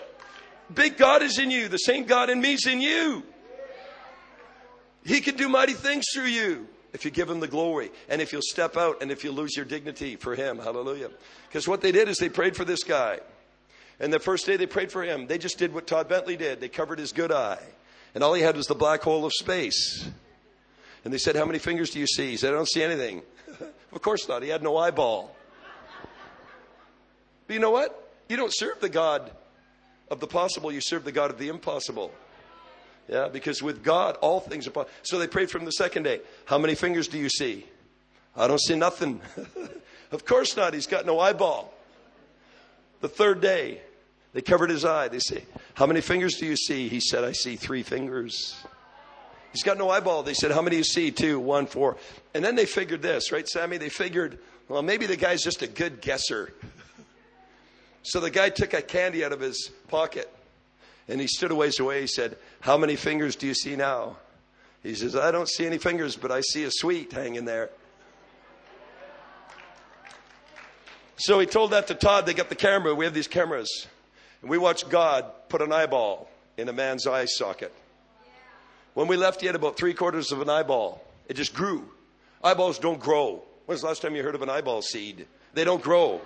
Big 0.74 0.98
God 0.98 1.22
is 1.22 1.38
in 1.38 1.52
you. 1.52 1.68
The 1.68 1.78
same 1.78 2.06
God 2.06 2.30
in 2.30 2.42
me 2.42 2.54
is 2.54 2.66
in 2.66 2.82
you. 2.82 3.24
He 5.04 5.22
can 5.22 5.36
do 5.36 5.48
mighty 5.48 5.74
things 5.74 6.06
through 6.12 6.26
you 6.26 6.68
if 6.94 7.06
you 7.06 7.12
give 7.12 7.30
him 7.30 7.40
the 7.40 7.48
glory 7.48 7.92
and 8.10 8.22
if 8.22 8.34
you'll 8.34 8.42
step 8.42 8.76
out 8.76 9.02
and 9.02 9.12
if 9.12 9.24
you 9.24 9.32
lose 9.32 9.56
your 9.56 9.66
dignity 9.66 10.16
for 10.16 10.34
him. 10.34 10.58
Hallelujah. 10.58 11.12
Because 11.48 11.68
what 11.68 11.82
they 11.82 11.92
did 11.92 12.10
is 12.10 12.18
they 12.18 12.30
prayed 12.30 12.56
for 12.56 12.66
this 12.66 12.84
guy. 12.84 13.20
And 14.00 14.12
the 14.12 14.20
first 14.20 14.46
day 14.46 14.58
they 14.58 14.66
prayed 14.66 14.92
for 14.92 15.04
him, 15.04 15.28
they 15.28 15.38
just 15.38 15.58
did 15.58 15.74
what 15.74 15.88
Todd 15.88 16.10
Bentley 16.10 16.36
did. 16.36 16.60
They 16.60 16.70
covered 16.70 17.00
his 17.00 17.12
good 17.12 17.32
eye. 17.32 17.64
And 18.14 18.24
all 18.24 18.34
he 18.34 18.42
had 18.42 18.56
was 18.56 18.68
the 18.68 18.76
black 18.76 19.02
hole 19.02 19.26
of 19.26 19.34
space. 19.34 20.08
And 21.04 21.14
they 21.14 21.18
said, 21.18 21.36
How 21.36 21.46
many 21.46 21.60
fingers 21.60 21.92
do 21.92 22.00
you 22.00 22.08
see? 22.08 22.32
He 22.32 22.38
said, 22.38 22.54
I 22.54 22.56
don't 22.56 22.70
see 22.70 22.84
anything. 22.84 23.22
Of 23.92 24.02
course 24.02 24.28
not. 24.28 24.44
He 24.44 24.50
had 24.50 24.62
no 24.62 24.76
eyeball. 24.76 25.34
But 27.48 27.54
you 27.54 27.60
know 27.60 27.72
what? 27.72 28.12
You 28.28 28.36
don't 28.36 28.54
serve 28.54 28.82
the 28.82 28.90
God 28.90 29.32
of 30.10 30.20
the 30.20 30.28
possible, 30.28 30.70
you 30.70 30.82
serve 30.82 31.06
the 31.06 31.14
God 31.14 31.32
of 31.32 31.38
the 31.38 31.48
impossible. 31.48 32.12
Yeah, 33.08 33.30
because 33.30 33.62
with 33.64 33.84
God, 33.84 34.18
all 34.18 34.40
things 34.40 34.68
are 34.68 34.72
possible. 34.72 34.94
So 35.04 35.18
they 35.18 35.28
prayed 35.28 35.50
from 35.50 35.64
the 35.64 35.72
second 35.72 36.04
day. 36.04 36.22
How 36.46 36.58
many 36.58 36.76
fingers 36.76 37.08
do 37.08 37.18
you 37.18 37.30
see? 37.30 37.66
I 38.36 38.48
don't 38.48 38.60
see 38.60 38.76
nothing. 38.76 39.22
of 40.12 40.26
course 40.26 40.58
not. 40.58 40.74
He's 40.74 40.88
got 40.88 41.06
no 41.06 41.20
eyeball. 41.20 41.74
The 43.02 43.08
third 43.08 43.42
day, 43.42 43.82
they 44.36 44.42
covered 44.42 44.70
his 44.70 44.84
eye. 44.84 45.08
They 45.08 45.20
say, 45.20 45.46
How 45.76 45.86
many 45.86 46.02
fingers 46.02 46.36
do 46.36 46.46
you 46.46 46.58
see? 46.58 46.90
He 46.90 47.00
said, 47.00 47.24
I 47.24 47.32
see 47.32 47.56
three 47.56 47.84
fingers. 47.84 48.54
He's 49.54 49.64
got 49.64 49.78
no 49.78 49.90
eyeball. 49.90 50.24
They 50.24 50.34
said, 50.34 50.52
How 50.52 50.62
many 50.62 50.74
do 50.74 50.78
you 50.80 50.84
see? 50.84 51.10
Two, 51.10 51.40
one, 51.40 51.68
four. 51.68 51.96
And 52.34 52.44
then 52.44 52.56
they 52.56 52.66
figured 52.66 53.02
this, 53.02 53.32
right, 53.32 53.48
Sammy? 53.48 53.78
They 53.78 53.88
figured, 53.88 54.38
well, 54.68 54.82
maybe 54.82 55.06
the 55.06 55.16
guy's 55.16 55.42
just 55.42 55.62
a 55.62 55.68
good 55.68 56.02
guesser. 56.02 56.54
so 58.04 58.20
the 58.20 58.30
guy 58.30 58.50
took 58.50 58.74
a 58.74 58.82
candy 58.82 59.24
out 59.24 59.32
of 59.32 59.40
his 59.40 59.72
pocket 59.88 60.30
and 61.08 61.22
he 61.22 61.28
stood 61.28 61.52
a 61.52 61.56
ways 61.56 61.80
away. 61.80 62.02
He 62.02 62.08
said, 62.08 62.38
How 62.60 62.78
many 62.78 62.98
fingers 62.98 63.38
do 63.38 63.48
you 63.48 63.54
see 63.54 63.78
now? 63.78 64.18
He 64.84 64.96
says, 64.96 65.16
I 65.16 65.32
don't 65.32 65.48
see 65.48 65.66
any 65.66 65.78
fingers, 65.78 66.18
but 66.18 66.34
I 66.34 66.42
see 66.42 66.66
a 66.66 66.72
sweet 66.72 67.14
hanging 67.14 67.46
there. 67.46 67.70
So 71.16 71.40
he 71.40 71.46
told 71.46 71.72
that 71.72 71.88
to 71.88 71.96
Todd. 71.96 72.26
They 72.26 72.34
got 72.34 72.50
the 72.50 72.56
camera. 72.56 72.94
We 72.94 73.06
have 73.06 73.14
these 73.14 73.30
cameras. 73.30 73.88
And 74.42 74.50
we 74.50 74.58
watched 74.58 74.90
God 74.90 75.26
put 75.50 75.62
an 75.62 75.72
eyeball 75.72 76.30
in 76.58 76.70
a 76.70 76.74
man's 76.74 77.08
eye 77.08 77.26
socket. 77.26 77.74
When 78.94 79.08
we 79.08 79.18
left, 79.18 79.42
he 79.42 79.48
had 79.48 79.56
about 79.56 79.78
three 79.78 79.94
quarters 79.94 80.32
of 80.32 80.42
an 80.42 80.50
eyeball. 80.50 81.04
It 81.28 81.36
just 81.36 81.54
grew. 81.54 81.90
Eyeballs 82.44 82.80
don't 82.80 83.00
grow. 83.00 83.44
When's 83.66 83.82
the 83.82 83.88
last 83.88 84.02
time 84.02 84.16
you 84.16 84.24
heard 84.24 84.36
of 84.36 84.42
an 84.42 84.50
eyeball 84.50 84.82
seed? 84.82 85.28
They 85.54 85.64
don't 85.64 85.82
grow. 85.82 86.22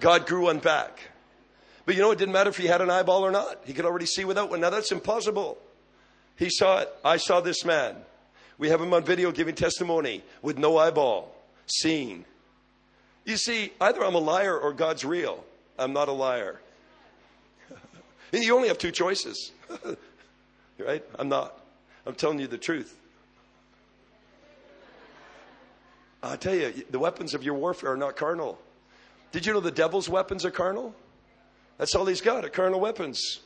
God 0.00 0.26
grew 0.26 0.44
one 0.44 0.58
back. 0.58 1.00
But 1.86 1.94
you 1.94 2.02
know, 2.02 2.10
it 2.10 2.18
didn't 2.18 2.32
matter 2.32 2.50
if 2.50 2.56
he 2.56 2.66
had 2.66 2.80
an 2.80 2.90
eyeball 2.90 3.24
or 3.24 3.30
not. 3.30 3.60
He 3.64 3.72
could 3.72 3.84
already 3.84 4.06
see 4.06 4.24
without 4.24 4.50
one. 4.50 4.60
Now 4.60 4.70
that's 4.70 4.92
impossible. 4.92 5.58
He 6.36 6.48
saw 6.50 6.78
it. 6.78 6.88
I 7.04 7.16
saw 7.16 7.40
this 7.40 7.64
man. 7.64 7.96
We 8.58 8.68
have 8.68 8.80
him 8.80 8.92
on 8.92 9.04
video 9.04 9.32
giving 9.32 9.54
testimony 9.54 10.22
with 10.42 10.58
no 10.58 10.76
eyeball, 10.76 11.34
seeing. 11.66 12.24
You 13.24 13.36
see, 13.36 13.72
either 13.80 14.04
I'm 14.04 14.14
a 14.14 14.18
liar 14.18 14.58
or 14.58 14.72
God's 14.72 15.04
real. 15.04 15.44
I'm 15.78 15.92
not 15.92 16.08
a 16.08 16.12
liar. 16.12 16.60
And 18.32 18.44
you 18.44 18.54
only 18.54 18.68
have 18.68 18.78
two 18.78 18.90
choices. 18.90 19.52
right? 20.78 21.04
I'm 21.18 21.28
not. 21.28 21.60
I'm 22.06 22.14
telling 22.14 22.38
you 22.38 22.46
the 22.46 22.58
truth. 22.58 22.96
I 26.22 26.36
tell 26.36 26.54
you, 26.54 26.84
the 26.90 26.98
weapons 26.98 27.34
of 27.34 27.42
your 27.42 27.54
warfare 27.54 27.92
are 27.92 27.96
not 27.96 28.16
carnal. 28.16 28.58
Did 29.32 29.46
you 29.46 29.52
know 29.52 29.60
the 29.60 29.70
devil's 29.70 30.08
weapons 30.08 30.44
are 30.44 30.50
carnal? 30.50 30.94
That's 31.78 31.94
all 31.94 32.04
he's 32.04 32.20
got, 32.20 32.44
are 32.44 32.50
carnal 32.50 32.80
weapons. 32.80 33.40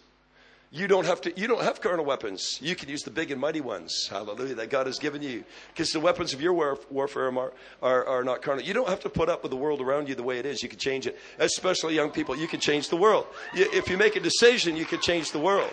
You 0.75 0.89
don't 0.89 1.07
have 1.07 1.21
to, 1.21 1.41
you 1.41 1.47
don't 1.47 1.63
have 1.63 1.81
carnal 1.81 2.05
weapons. 2.05 2.59
You 2.61 2.75
can 2.75 2.89
use 2.89 3.05
the 3.05 3.11
big 3.13 3.31
and 3.31 3.41
mighty 3.41 3.61
ones. 3.61 4.09
Hallelujah. 4.11 4.57
That 4.57 4.71
God 4.71 4.89
has 4.89 4.99
given 4.99 5.23
you. 5.23 5.45
Because 5.69 5.93
the 5.93 6.01
weapons 6.01 6.35
of 6.35 6.41
your 6.41 6.53
warfare 6.91 7.29
are, 7.29 7.53
are, 7.81 8.05
are 8.05 8.25
not 8.25 8.43
carnal. 8.43 8.65
You 8.65 8.75
don't 8.75 8.89
have 8.89 8.99
to 9.05 9.09
put 9.09 9.29
up 9.29 9.45
with 9.45 9.51
the 9.51 9.57
world 9.57 9.81
around 9.81 10.09
you 10.09 10.17
the 10.17 10.25
way 10.25 10.41
it 10.41 10.47
is. 10.47 10.65
You 10.65 10.69
can 10.69 10.81
change 10.81 11.07
it. 11.07 11.17
Especially 11.39 11.95
young 11.95 12.11
people, 12.11 12.35
you 12.35 12.49
can 12.49 12.59
change 12.59 12.89
the 12.89 12.97
world. 12.97 13.29
If 13.55 13.89
you 13.89 13.97
make 13.97 14.17
a 14.17 14.21
decision, 14.21 14.77
you 14.77 14.85
can 14.85 15.01
change 15.01 15.31
the 15.31 15.39
world. 15.39 15.73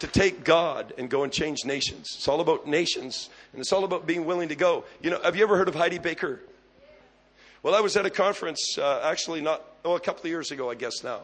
To 0.00 0.08
take 0.08 0.42
God 0.42 0.92
and 0.98 1.08
go 1.08 1.22
and 1.22 1.32
change 1.32 1.64
nations. 1.64 2.08
It's 2.16 2.26
all 2.26 2.40
about 2.40 2.66
nations. 2.66 3.30
And 3.52 3.60
it's 3.60 3.72
all 3.72 3.84
about 3.84 4.08
being 4.08 4.24
willing 4.24 4.48
to 4.48 4.56
go. 4.56 4.82
You 5.00 5.10
know, 5.10 5.20
have 5.22 5.36
you 5.36 5.44
ever 5.44 5.56
heard 5.56 5.68
of 5.68 5.76
Heidi 5.76 5.98
Baker? 5.98 6.40
Well, 7.62 7.76
I 7.76 7.80
was 7.80 7.96
at 7.96 8.06
a 8.06 8.10
conference, 8.10 8.76
uh, 8.76 9.02
actually 9.04 9.40
not, 9.40 9.62
oh, 9.84 9.94
a 9.94 10.00
couple 10.00 10.22
of 10.22 10.30
years 10.30 10.50
ago, 10.50 10.68
I 10.68 10.74
guess 10.74 11.04
now. 11.04 11.20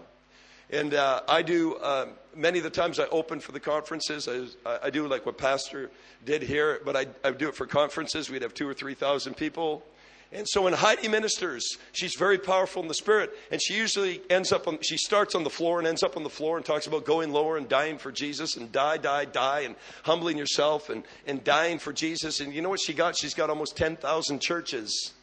And 0.70 0.92
uh, 0.92 1.22
I 1.28 1.42
do, 1.42 1.76
uh, 1.76 2.06
many 2.36 2.58
of 2.58 2.64
the 2.64 2.70
times 2.70 3.00
I 3.00 3.06
open 3.06 3.40
for 3.40 3.52
the 3.52 3.60
conferences. 3.60 4.28
I, 4.66 4.78
I 4.84 4.90
do 4.90 5.06
like 5.08 5.24
what 5.24 5.38
Pastor 5.38 5.90
did 6.26 6.42
here, 6.42 6.80
but 6.84 6.94
I, 6.94 7.06
I 7.24 7.30
do 7.30 7.48
it 7.48 7.54
for 7.54 7.66
conferences. 7.66 8.28
We'd 8.28 8.42
have 8.42 8.52
two 8.52 8.68
or 8.68 8.74
3,000 8.74 9.34
people. 9.34 9.82
And 10.30 10.46
so 10.46 10.62
when 10.62 10.74
Heidi 10.74 11.08
ministers, 11.08 11.78
she's 11.92 12.14
very 12.14 12.36
powerful 12.36 12.82
in 12.82 12.88
the 12.88 12.94
spirit. 12.94 13.30
And 13.50 13.62
she 13.62 13.74
usually 13.74 14.20
ends 14.28 14.52
up 14.52 14.68
on, 14.68 14.78
she 14.82 14.98
starts 14.98 15.34
on 15.34 15.42
the 15.42 15.50
floor 15.50 15.78
and 15.78 15.88
ends 15.88 16.02
up 16.02 16.18
on 16.18 16.22
the 16.22 16.28
floor 16.28 16.58
and 16.58 16.66
talks 16.66 16.86
about 16.86 17.06
going 17.06 17.32
lower 17.32 17.56
and 17.56 17.66
dying 17.66 17.96
for 17.96 18.12
Jesus 18.12 18.58
and 18.58 18.70
die, 18.70 18.98
die, 18.98 19.24
die 19.24 19.60
and 19.60 19.74
humbling 20.02 20.36
yourself 20.36 20.90
and, 20.90 21.04
and 21.26 21.42
dying 21.44 21.78
for 21.78 21.94
Jesus. 21.94 22.40
And 22.40 22.52
you 22.52 22.60
know 22.60 22.68
what 22.68 22.80
she 22.80 22.92
got? 22.92 23.16
She's 23.16 23.32
got 23.32 23.48
almost 23.48 23.74
10,000 23.78 24.40
churches 24.40 25.14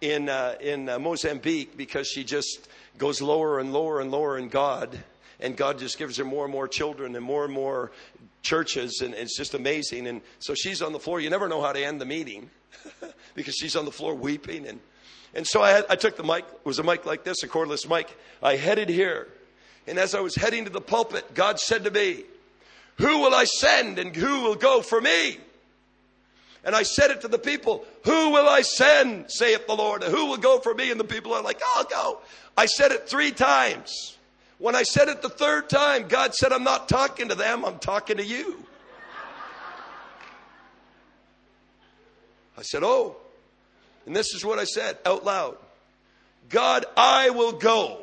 in, 0.00 0.30
uh, 0.30 0.54
in 0.62 0.88
uh, 0.88 0.98
Mozambique 0.98 1.76
because 1.76 2.08
she 2.08 2.24
just 2.24 2.68
goes 2.98 3.22
lower 3.22 3.58
and 3.58 3.72
lower 3.72 4.00
and 4.00 4.10
lower 4.10 4.38
in 4.38 4.48
God. 4.48 4.98
And 5.40 5.56
God 5.56 5.78
just 5.78 5.98
gives 5.98 6.16
her 6.16 6.24
more 6.24 6.44
and 6.44 6.52
more 6.52 6.66
children 6.66 7.14
and 7.14 7.24
more 7.24 7.44
and 7.44 7.54
more 7.54 7.92
churches. 8.42 9.00
And 9.02 9.14
it's 9.14 9.36
just 9.36 9.54
amazing. 9.54 10.06
And 10.06 10.20
so 10.40 10.54
she's 10.54 10.82
on 10.82 10.92
the 10.92 10.98
floor. 10.98 11.20
You 11.20 11.30
never 11.30 11.48
know 11.48 11.62
how 11.62 11.72
to 11.72 11.82
end 11.82 12.00
the 12.00 12.06
meeting 12.06 12.50
because 13.34 13.54
she's 13.54 13.76
on 13.76 13.84
the 13.84 13.92
floor 13.92 14.14
weeping. 14.14 14.66
And, 14.66 14.80
and 15.34 15.46
so 15.46 15.62
I, 15.62 15.70
had, 15.70 15.86
I 15.88 15.96
took 15.96 16.16
the 16.16 16.24
mic, 16.24 16.44
it 16.44 16.66
was 16.66 16.80
a 16.80 16.82
mic 16.82 17.06
like 17.06 17.22
this, 17.22 17.42
a 17.42 17.48
cordless 17.48 17.88
mic. 17.88 18.14
I 18.42 18.56
headed 18.56 18.88
here. 18.88 19.28
And 19.86 19.98
as 19.98 20.14
I 20.14 20.20
was 20.20 20.34
heading 20.34 20.64
to 20.64 20.70
the 20.70 20.80
pulpit, 20.80 21.34
God 21.34 21.58
said 21.60 21.84
to 21.84 21.90
me, 21.90 22.24
Who 22.96 23.20
will 23.20 23.34
I 23.34 23.44
send 23.44 23.98
and 23.98 24.14
who 24.14 24.42
will 24.42 24.56
go 24.56 24.82
for 24.82 25.00
me? 25.00 25.38
And 26.64 26.74
I 26.74 26.82
said 26.82 27.10
it 27.10 27.22
to 27.22 27.28
the 27.28 27.38
people, 27.38 27.86
Who 28.04 28.30
will 28.30 28.48
I 28.48 28.62
send, 28.62 29.30
saith 29.30 29.66
the 29.66 29.74
Lord? 29.74 30.02
Who 30.02 30.26
will 30.26 30.36
go 30.36 30.58
for 30.58 30.74
me? 30.74 30.90
And 30.90 30.98
the 30.98 31.04
people 31.04 31.32
are 31.32 31.42
like, 31.42 31.60
I'll 31.74 31.84
go. 31.84 32.20
I 32.58 32.66
said 32.66 32.90
it 32.90 33.08
three 33.08 33.30
times. 33.30 34.16
When 34.58 34.74
I 34.74 34.82
said 34.82 35.06
it 35.06 35.22
the 35.22 35.28
third 35.28 35.68
time, 35.68 36.08
God 36.08 36.34
said, 36.34 36.52
I'm 36.52 36.64
not 36.64 36.88
talking 36.88 37.28
to 37.28 37.36
them, 37.36 37.64
I'm 37.64 37.78
talking 37.78 38.16
to 38.16 38.24
you. 38.24 38.64
I 42.58 42.62
said, 42.62 42.82
Oh. 42.82 43.16
And 44.06 44.16
this 44.16 44.34
is 44.34 44.44
what 44.44 44.58
I 44.58 44.64
said 44.64 44.98
out 45.06 45.24
loud 45.24 45.56
God, 46.48 46.84
I 46.96 47.30
will 47.30 47.52
go. 47.52 48.00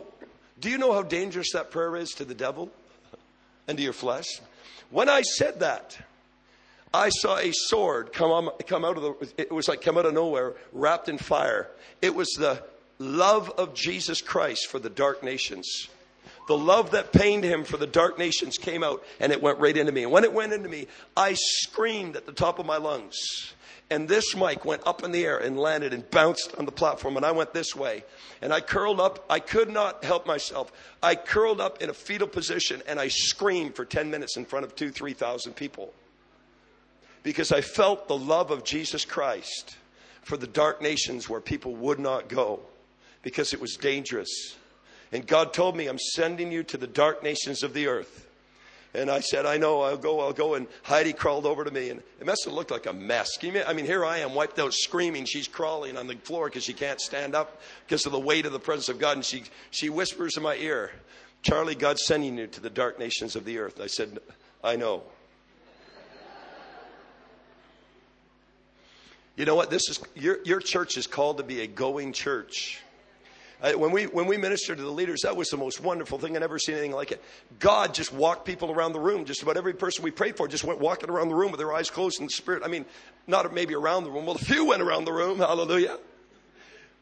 Do 0.61 0.69
you 0.69 0.77
know 0.77 0.93
how 0.93 1.03
dangerous 1.03 1.51
that 1.51 1.69
prayer 1.69 1.97
is 1.97 2.11
to 2.11 2.23
the 2.23 2.33
devil 2.33 2.69
and 3.67 3.77
to 3.77 3.83
your 3.83 3.91
flesh? 3.91 4.39
When 4.89 5.09
I 5.09 5.23
said 5.23 5.59
that, 5.59 5.97
I 6.93 7.09
saw 7.09 7.37
a 7.37 7.51
sword 7.51 8.13
come, 8.13 8.31
on, 8.31 8.49
come 8.67 8.85
out 8.85 8.95
of 8.95 9.03
the, 9.03 9.33
it 9.37 9.51
was 9.51 9.67
like 9.67 9.81
come 9.81 9.97
out 9.97 10.05
of 10.05 10.13
nowhere, 10.13 10.53
wrapped 10.71 11.09
in 11.09 11.17
fire. 11.17 11.67
It 12.01 12.15
was 12.15 12.29
the 12.39 12.63
love 12.99 13.49
of 13.51 13.73
Jesus 13.73 14.21
Christ 14.21 14.67
for 14.67 14.79
the 14.79 14.89
dark 14.89 15.23
nations. 15.23 15.89
The 16.47 16.57
love 16.57 16.91
that 16.91 17.11
pained 17.11 17.43
him 17.43 17.63
for 17.63 17.77
the 17.77 17.87
dark 17.87 18.19
nations 18.19 18.57
came 18.57 18.83
out 18.83 19.03
and 19.19 19.31
it 19.31 19.41
went 19.41 19.59
right 19.59 19.75
into 19.75 19.91
me. 19.91 20.03
And 20.03 20.11
when 20.11 20.23
it 20.23 20.33
went 20.33 20.53
into 20.53 20.69
me, 20.69 20.87
I 21.17 21.33
screamed 21.33 22.15
at 22.15 22.25
the 22.25 22.31
top 22.31 22.59
of 22.59 22.65
my 22.65 22.77
lungs. 22.77 23.53
And 23.89 24.07
this 24.07 24.35
mic 24.35 24.65
went 24.65 24.81
up 24.85 25.03
in 25.03 25.11
the 25.11 25.25
air 25.25 25.37
and 25.37 25.57
landed 25.57 25.93
and 25.93 26.09
bounced 26.09 26.55
on 26.57 26.65
the 26.65 26.71
platform. 26.71 27.17
And 27.17 27.25
I 27.25 27.31
went 27.31 27.53
this 27.53 27.75
way. 27.75 28.03
And 28.41 28.53
I 28.53 28.61
curled 28.61 28.99
up. 28.99 29.25
I 29.29 29.39
could 29.39 29.69
not 29.69 30.03
help 30.03 30.27
myself. 30.27 30.71
I 31.01 31.15
curled 31.15 31.61
up 31.61 31.81
in 31.81 31.89
a 31.89 31.93
fetal 31.93 32.27
position 32.27 32.81
and 32.87 32.99
I 32.99 33.07
screamed 33.07 33.75
for 33.75 33.85
10 33.85 34.09
minutes 34.11 34.37
in 34.37 34.45
front 34.45 34.65
of 34.65 34.75
two, 34.75 34.91
3,000 34.91 35.53
people 35.53 35.93
because 37.25 37.51
I 37.51 37.61
felt 37.61 38.07
the 38.07 38.15
love 38.15 38.51
of 38.51 38.63
Jesus 38.63 39.03
Christ 39.03 39.77
for 40.21 40.37
the 40.37 40.45
dark 40.45 40.79
nations 40.79 41.27
where 41.27 41.41
people 41.41 41.75
would 41.75 41.99
not 41.99 42.29
go 42.29 42.59
because 43.25 43.53
it 43.53 43.59
was 43.59 43.75
dangerous. 43.75 44.55
And 45.11 45.25
God 45.25 45.51
told 45.51 45.75
me, 45.75 45.87
I'm 45.87 45.97
sending 45.97 46.51
you 46.51 46.61
to 46.65 46.77
the 46.77 46.85
dark 46.85 47.23
nations 47.23 47.63
of 47.63 47.73
the 47.73 47.87
earth. 47.87 48.27
And 48.93 49.09
I 49.09 49.19
said, 49.19 49.47
I 49.47 49.57
know, 49.57 49.81
I'll 49.81 49.97
go, 49.97 50.21
I'll 50.21 50.31
go. 50.31 50.53
And 50.53 50.67
Heidi 50.83 51.11
crawled 51.11 51.47
over 51.47 51.65
to 51.65 51.71
me, 51.71 51.89
and 51.89 52.03
it 52.21 52.25
must 52.27 52.45
have 52.45 52.53
looked 52.53 52.69
like 52.69 52.85
a 52.85 52.93
mess. 52.93 53.31
I 53.43 53.73
mean, 53.73 53.85
here 53.85 54.05
I 54.05 54.19
am, 54.19 54.35
wiped 54.35 54.59
out, 54.59 54.73
screaming. 54.73 55.25
She's 55.25 55.47
crawling 55.47 55.97
on 55.97 56.05
the 56.05 56.15
floor 56.17 56.45
because 56.45 56.63
she 56.63 56.71
can't 56.71 57.01
stand 57.01 57.33
up 57.33 57.59
because 57.87 58.05
of 58.05 58.11
the 58.11 58.19
weight 58.19 58.45
of 58.45 58.53
the 58.53 58.59
presence 58.59 58.89
of 58.89 58.99
God. 58.99 59.17
And 59.17 59.25
she, 59.25 59.43
she 59.71 59.89
whispers 59.89 60.37
in 60.37 60.43
my 60.43 60.55
ear, 60.57 60.91
Charlie, 61.41 61.75
God's 61.75 62.05
sending 62.05 62.37
you 62.37 62.45
to 62.45 62.61
the 62.61 62.69
dark 62.69 62.99
nations 62.99 63.35
of 63.35 63.43
the 63.43 63.57
earth. 63.57 63.81
I 63.81 63.87
said, 63.87 64.19
I 64.63 64.75
know. 64.75 65.01
You 69.35 69.45
know 69.45 69.55
what? 69.55 69.71
This 69.71 69.89
is 69.89 69.99
your, 70.13 70.37
your 70.45 70.59
church 70.59 70.95
is 70.95 71.07
called 71.07 71.39
to 71.39 71.43
be 71.43 71.61
a 71.61 71.67
going 71.67 72.13
church. 72.13 72.81
Uh, 73.61 73.71
when 73.73 73.91
we 73.91 74.03
when 74.03 74.27
we 74.27 74.37
ministered 74.37 74.77
to 74.77 74.83
the 74.83 74.89
leaders, 74.91 75.21
that 75.21 75.35
was 75.35 75.49
the 75.49 75.57
most 75.57 75.81
wonderful 75.81 76.19
thing. 76.19 76.35
I'd 76.35 76.41
never 76.41 76.59
seen 76.59 76.75
anything 76.75 76.91
like 76.91 77.11
it. 77.11 77.23
God 77.59 77.93
just 77.93 78.13
walked 78.13 78.45
people 78.45 78.71
around 78.71 78.91
the 78.93 78.99
room. 78.99 79.25
Just 79.25 79.43
about 79.43 79.57
every 79.57 79.73
person 79.73 80.03
we 80.03 80.11
prayed 80.11 80.35
for 80.35 80.47
just 80.47 80.63
went 80.63 80.79
walking 80.79 81.09
around 81.09 81.29
the 81.29 81.35
room 81.35 81.51
with 81.51 81.59
their 81.59 81.73
eyes 81.73 81.89
closed 81.89 82.19
in 82.19 82.25
the 82.25 82.31
spirit. 82.31 82.63
I 82.65 82.67
mean, 82.67 82.85
not 83.27 83.51
maybe 83.53 83.73
around 83.73 84.03
the 84.03 84.11
room. 84.11 84.25
Well, 84.25 84.35
a 84.35 84.39
few 84.39 84.65
went 84.65 84.81
around 84.81 85.05
the 85.05 85.13
room. 85.13 85.39
Hallelujah. 85.39 85.97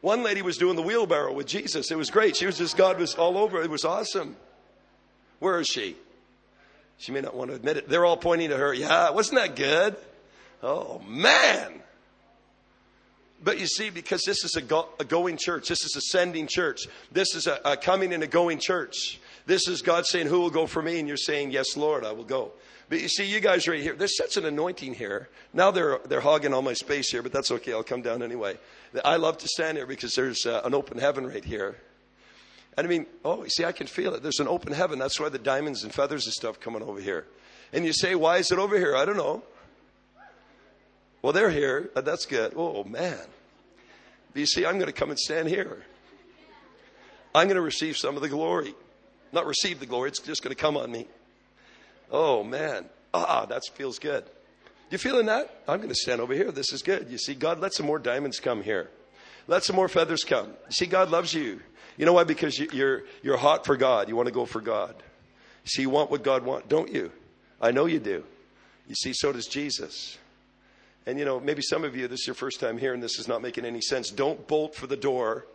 One 0.00 0.22
lady 0.22 0.42
was 0.42 0.58
doing 0.58 0.76
the 0.76 0.82
wheelbarrow 0.82 1.32
with 1.32 1.46
Jesus. 1.46 1.90
It 1.90 1.96
was 1.96 2.10
great. 2.10 2.36
She 2.36 2.46
was 2.46 2.58
just 2.58 2.76
God 2.76 2.98
was 2.98 3.14
all 3.14 3.38
over. 3.38 3.62
It 3.62 3.70
was 3.70 3.84
awesome. 3.84 4.36
Where 5.40 5.58
is 5.58 5.66
she? 5.66 5.96
She 6.98 7.10
may 7.10 7.20
not 7.20 7.34
want 7.34 7.50
to 7.50 7.56
admit 7.56 7.78
it. 7.78 7.88
They're 7.88 8.04
all 8.04 8.16
pointing 8.16 8.50
to 8.50 8.56
her. 8.56 8.72
Yeah, 8.72 9.10
wasn't 9.10 9.40
that 9.40 9.56
good? 9.56 9.96
Oh 10.62 11.00
man. 11.08 11.80
But 13.42 13.58
you 13.58 13.66
see, 13.66 13.90
because 13.90 14.22
this 14.22 14.44
is 14.44 14.56
a, 14.56 14.62
go, 14.62 14.88
a 14.98 15.04
going 15.04 15.36
church, 15.36 15.68
this 15.68 15.84
is 15.84 15.96
a 15.96 16.00
sending 16.00 16.46
church, 16.46 16.86
this 17.12 17.34
is 17.34 17.46
a, 17.46 17.60
a 17.64 17.76
coming 17.76 18.12
and 18.14 18.22
a 18.22 18.26
going 18.26 18.58
church. 18.58 19.20
This 19.46 19.68
is 19.68 19.82
God 19.82 20.06
saying, 20.06 20.28
Who 20.28 20.40
will 20.40 20.50
go 20.50 20.66
for 20.66 20.80
me? 20.80 20.98
And 20.98 21.06
you're 21.06 21.16
saying, 21.16 21.50
Yes, 21.50 21.76
Lord, 21.76 22.04
I 22.04 22.12
will 22.12 22.24
go. 22.24 22.52
But 22.88 23.00
you 23.00 23.08
see, 23.08 23.24
you 23.24 23.40
guys 23.40 23.66
right 23.66 23.80
here, 23.80 23.94
there's 23.94 24.16
such 24.16 24.36
an 24.36 24.44
anointing 24.44 24.94
here. 24.94 25.28
Now 25.52 25.70
they're, 25.70 25.98
they're 26.06 26.20
hogging 26.20 26.52
all 26.52 26.62
my 26.62 26.74
space 26.74 27.10
here, 27.10 27.22
but 27.22 27.32
that's 27.32 27.50
okay. 27.50 27.72
I'll 27.72 27.82
come 27.82 28.02
down 28.02 28.22
anyway. 28.22 28.58
I 29.04 29.16
love 29.16 29.38
to 29.38 29.48
stand 29.48 29.78
here 29.78 29.86
because 29.86 30.14
there's 30.14 30.46
uh, 30.46 30.60
an 30.64 30.74
open 30.74 30.98
heaven 30.98 31.26
right 31.26 31.44
here. 31.44 31.76
And 32.76 32.86
I 32.86 32.90
mean, 32.90 33.06
oh, 33.24 33.44
you 33.44 33.50
see, 33.50 33.64
I 33.64 33.72
can 33.72 33.86
feel 33.86 34.14
it. 34.14 34.22
There's 34.22 34.40
an 34.40 34.48
open 34.48 34.72
heaven. 34.72 34.98
That's 34.98 35.18
why 35.18 35.28
the 35.28 35.38
diamonds 35.38 35.82
and 35.84 35.94
feathers 35.94 36.26
and 36.26 36.34
stuff 36.34 36.60
coming 36.60 36.82
over 36.82 37.00
here. 37.00 37.26
And 37.72 37.84
you 37.84 37.92
say, 37.92 38.14
why 38.14 38.38
is 38.38 38.52
it 38.52 38.58
over 38.58 38.76
here? 38.78 38.94
I 38.94 39.04
don't 39.04 39.16
know. 39.16 39.42
Well, 41.24 41.32
they're 41.32 41.48
here. 41.48 41.88
Uh, 41.96 42.02
that's 42.02 42.26
good. 42.26 42.52
Oh, 42.54 42.84
man. 42.84 43.18
You 44.34 44.44
see, 44.44 44.66
I'm 44.66 44.74
going 44.74 44.88
to 44.88 44.92
come 44.92 45.08
and 45.08 45.18
stand 45.18 45.48
here. 45.48 45.82
I'm 47.34 47.46
going 47.46 47.56
to 47.56 47.62
receive 47.62 47.96
some 47.96 48.14
of 48.14 48.20
the 48.20 48.28
glory. 48.28 48.74
Not 49.32 49.46
receive 49.46 49.80
the 49.80 49.86
glory, 49.86 50.10
it's 50.10 50.20
just 50.20 50.42
going 50.42 50.54
to 50.54 50.60
come 50.60 50.76
on 50.76 50.92
me. 50.92 51.08
Oh, 52.10 52.44
man. 52.44 52.84
Ah, 53.14 53.46
that 53.46 53.62
feels 53.72 53.98
good. 53.98 54.24
You 54.90 54.98
feeling 54.98 55.24
that? 55.24 55.62
I'm 55.66 55.78
going 55.78 55.88
to 55.88 55.94
stand 55.94 56.20
over 56.20 56.34
here. 56.34 56.52
This 56.52 56.74
is 56.74 56.82
good. 56.82 57.08
You 57.08 57.16
see, 57.16 57.34
God, 57.34 57.58
let 57.58 57.72
some 57.72 57.86
more 57.86 57.98
diamonds 57.98 58.38
come 58.38 58.62
here. 58.62 58.90
Let 59.46 59.64
some 59.64 59.76
more 59.76 59.88
feathers 59.88 60.24
come. 60.24 60.48
You 60.48 60.72
see, 60.72 60.86
God 60.86 61.08
loves 61.08 61.32
you. 61.32 61.62
You 61.96 62.04
know 62.04 62.12
why? 62.12 62.24
Because 62.24 62.58
you're, 62.58 63.04
you're 63.22 63.38
hot 63.38 63.64
for 63.64 63.78
God. 63.78 64.10
You 64.10 64.16
want 64.16 64.28
to 64.28 64.34
go 64.34 64.44
for 64.44 64.60
God. 64.60 64.94
See, 65.64 65.80
you 65.80 65.88
want 65.88 66.10
what 66.10 66.22
God 66.22 66.44
wants, 66.44 66.68
don't 66.68 66.92
you? 66.92 67.10
I 67.62 67.70
know 67.70 67.86
you 67.86 67.98
do. 67.98 68.24
You 68.86 68.94
see, 68.94 69.14
so 69.14 69.32
does 69.32 69.46
Jesus. 69.46 70.18
And 71.06 71.18
you 71.18 71.24
know, 71.24 71.38
maybe 71.38 71.62
some 71.62 71.84
of 71.84 71.96
you, 71.96 72.08
this 72.08 72.20
is 72.20 72.26
your 72.26 72.34
first 72.34 72.60
time 72.60 72.78
here 72.78 72.94
and 72.94 73.02
this 73.02 73.18
is 73.18 73.28
not 73.28 73.42
making 73.42 73.64
any 73.64 73.80
sense. 73.80 74.10
Don't 74.10 74.46
bolt 74.46 74.74
for 74.74 74.86
the 74.86 74.96
door. 74.96 75.46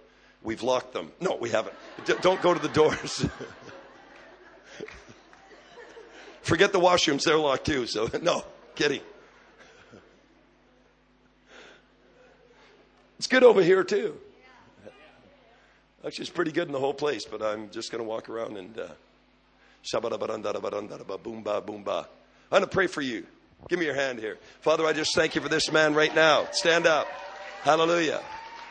We've 0.43 0.61
locked 0.63 0.93
them. 0.93 1.11
No, 1.19 1.35
we 1.35 1.49
haven't. 1.49 1.75
D- 2.05 2.13
don't 2.21 2.41
go 2.41 2.53
to 2.53 2.59
the 2.59 2.69
doors. 2.69 3.25
Forget 6.41 6.71
the 6.71 6.79
washrooms, 6.79 7.23
they're 7.23 7.37
locked 7.37 7.65
too. 7.65 7.85
So, 7.87 8.09
no, 8.21 8.43
kidding. 8.75 9.01
It's 13.17 13.27
good 13.27 13.43
over 13.43 13.61
here 13.61 13.83
too. 13.83 14.17
Actually, 16.05 16.23
it's 16.23 16.31
pretty 16.31 16.53
good 16.53 16.67
in 16.67 16.71
the 16.71 16.79
whole 16.79 16.93
place, 16.93 17.25
but 17.25 17.41
I'm 17.41 17.69
just 17.71 17.91
going 17.91 18.01
to 18.01 18.07
walk 18.07 18.29
around 18.29 18.55
and 18.57 18.79
uh. 18.79 18.87
I'm 22.51 22.59
going 22.59 22.63
to 22.63 22.67
pray 22.67 22.87
for 22.87 23.01
you. 23.01 23.25
Give 23.67 23.77
me 23.77 23.85
your 23.85 23.95
hand 23.95 24.19
here. 24.19 24.37
Father, 24.61 24.85
I 24.85 24.93
just 24.93 25.13
thank 25.13 25.35
you 25.35 25.41
for 25.41 25.49
this 25.49 25.71
man 25.71 25.93
right 25.93 26.13
now. 26.13 26.47
Stand 26.51 26.87
up. 26.87 27.07
Hallelujah. 27.61 28.23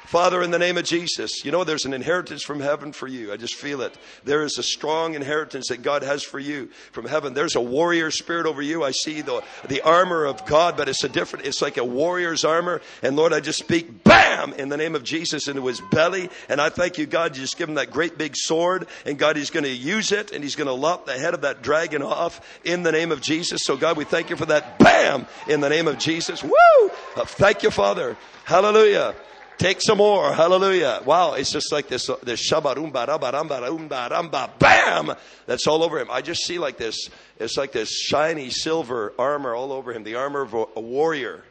Father, 0.08 0.42
in 0.42 0.50
the 0.50 0.58
name 0.58 0.78
of 0.78 0.84
Jesus, 0.84 1.44
you 1.44 1.52
know 1.52 1.64
there's 1.64 1.84
an 1.84 1.92
inheritance 1.92 2.42
from 2.42 2.60
heaven 2.60 2.92
for 2.92 3.06
you. 3.06 3.30
I 3.30 3.36
just 3.36 3.56
feel 3.56 3.82
it. 3.82 3.94
There 4.24 4.42
is 4.42 4.56
a 4.56 4.62
strong 4.62 5.12
inheritance 5.12 5.68
that 5.68 5.82
God 5.82 6.02
has 6.02 6.22
for 6.22 6.38
you 6.38 6.70
from 6.92 7.04
heaven. 7.04 7.34
There's 7.34 7.56
a 7.56 7.60
warrior 7.60 8.10
spirit 8.10 8.46
over 8.46 8.62
you. 8.62 8.82
I 8.82 8.92
see 8.92 9.20
the, 9.20 9.42
the 9.68 9.82
armor 9.82 10.24
of 10.24 10.46
God, 10.46 10.78
but 10.78 10.88
it's 10.88 11.04
a 11.04 11.10
different, 11.10 11.44
it's 11.44 11.60
like 11.60 11.76
a 11.76 11.84
warrior's 11.84 12.42
armor. 12.42 12.80
And 13.02 13.16
Lord, 13.16 13.34
I 13.34 13.40
just 13.40 13.58
speak 13.58 14.02
bam 14.02 14.54
in 14.54 14.70
the 14.70 14.78
name 14.78 14.94
of 14.94 15.04
Jesus 15.04 15.46
into 15.46 15.66
his 15.66 15.82
belly. 15.90 16.30
And 16.48 16.58
I 16.58 16.70
thank 16.70 16.96
you, 16.96 17.04
God, 17.04 17.36
you 17.36 17.42
just 17.42 17.58
give 17.58 17.68
him 17.68 17.74
that 17.74 17.90
great 17.90 18.16
big 18.16 18.34
sword. 18.34 18.86
And 19.04 19.18
God, 19.18 19.36
he's 19.36 19.50
going 19.50 19.64
to 19.64 19.70
use 19.70 20.10
it 20.10 20.32
and 20.32 20.42
he's 20.42 20.56
going 20.56 20.68
to 20.68 20.72
lop 20.72 21.04
the 21.04 21.18
head 21.18 21.34
of 21.34 21.42
that 21.42 21.60
dragon 21.60 22.00
off 22.00 22.40
in 22.64 22.82
the 22.82 22.92
name 22.92 23.12
of 23.12 23.20
Jesus. 23.20 23.60
So 23.62 23.76
God, 23.76 23.98
we 23.98 24.04
thank 24.04 24.30
you 24.30 24.36
for 24.36 24.46
that 24.46 24.78
bam 24.78 25.26
in 25.46 25.60
the 25.60 25.68
name 25.68 25.86
of 25.86 25.98
Jesus. 25.98 26.42
Woo! 26.42 26.90
Uh, 27.14 27.26
thank 27.26 27.62
you, 27.62 27.70
Father. 27.70 28.16
Hallelujah. 28.46 29.14
Take 29.58 29.82
some 29.82 29.98
more. 29.98 30.32
Hallelujah. 30.32 31.02
Wow. 31.04 31.32
It's 31.34 31.50
just 31.50 31.72
like 31.72 31.88
this, 31.88 32.08
uh, 32.08 32.14
this 32.22 32.48
shabarumba, 32.48 33.08
rabaramba, 33.08 33.68
rumba, 33.68 34.08
ramba, 34.08 34.56
bam. 34.56 35.12
That's 35.46 35.66
all 35.66 35.82
over 35.82 35.98
him. 35.98 36.08
I 36.12 36.22
just 36.22 36.44
see 36.46 36.60
like 36.60 36.78
this. 36.78 37.10
It's 37.40 37.56
like 37.56 37.72
this 37.72 37.90
shiny 37.90 38.50
silver 38.50 39.12
armor 39.18 39.56
all 39.56 39.72
over 39.72 39.92
him. 39.92 40.04
The 40.04 40.14
armor 40.14 40.42
of 40.42 40.54
a 40.54 40.80
warrior 40.80 41.42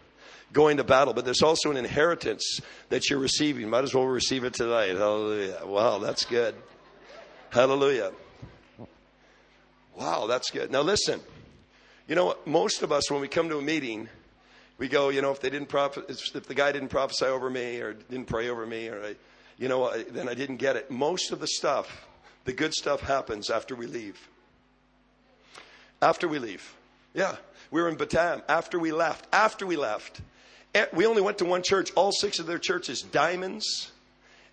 going 0.53 0.77
to 0.77 0.85
battle. 0.85 1.13
But 1.13 1.25
there's 1.25 1.41
also 1.41 1.69
an 1.69 1.75
inheritance 1.75 2.61
that 2.87 3.09
you're 3.09 3.19
receiving. 3.19 3.69
Might 3.69 3.83
as 3.83 3.93
well 3.93 4.05
receive 4.05 4.45
it 4.45 4.53
tonight. 4.53 4.95
Hallelujah. 4.95 5.65
Wow. 5.65 5.97
That's 5.99 6.23
good. 6.23 6.55
Hallelujah. 7.49 8.13
Wow. 9.97 10.27
That's 10.27 10.49
good. 10.49 10.71
Now 10.71 10.81
listen. 10.81 11.19
You 12.07 12.15
know, 12.15 12.37
most 12.45 12.83
of 12.83 12.93
us, 12.93 13.11
when 13.11 13.19
we 13.19 13.27
come 13.27 13.49
to 13.49 13.57
a 13.57 13.61
meeting, 13.61 14.07
we 14.77 14.87
go, 14.87 15.09
you 15.09 15.21
know, 15.21 15.31
if 15.31 15.39
they 15.39 15.49
didn't 15.49 15.69
prophet, 15.69 16.05
if 16.09 16.47
the 16.47 16.53
guy 16.53 16.71
didn't 16.71 16.89
prophesy 16.89 17.25
over 17.25 17.49
me 17.49 17.79
or 17.79 17.93
didn't 17.93 18.27
pray 18.27 18.49
over 18.49 18.65
me 18.65 18.87
or 18.89 19.03
I, 19.03 19.15
you 19.57 19.67
know, 19.67 19.85
I, 19.85 20.03
then 20.03 20.29
I 20.29 20.35
didn't 20.35 20.57
get 20.57 20.75
it. 20.75 20.91
Most 20.91 21.31
of 21.31 21.39
the 21.39 21.47
stuff, 21.47 22.07
the 22.45 22.53
good 22.53 22.73
stuff 22.73 23.01
happens 23.01 23.49
after 23.49 23.75
we 23.75 23.87
leave. 23.87 24.29
After 26.01 26.27
we 26.27 26.37
leave. 26.37 26.75
Yeah. 27.13 27.35
We 27.71 27.81
were 27.81 27.89
in 27.89 27.97
Batam 27.97 28.43
after 28.47 28.77
we 28.77 28.91
left. 28.91 29.27
After 29.33 29.65
we 29.65 29.77
left. 29.77 30.21
Eh, 30.75 30.85
we 30.93 31.07
only 31.07 31.21
went 31.21 31.39
to 31.39 31.45
one 31.45 31.63
church. 31.63 31.91
All 31.95 32.11
six 32.11 32.37
of 32.37 32.45
their 32.45 32.59
churches, 32.59 33.01
diamonds 33.01 33.91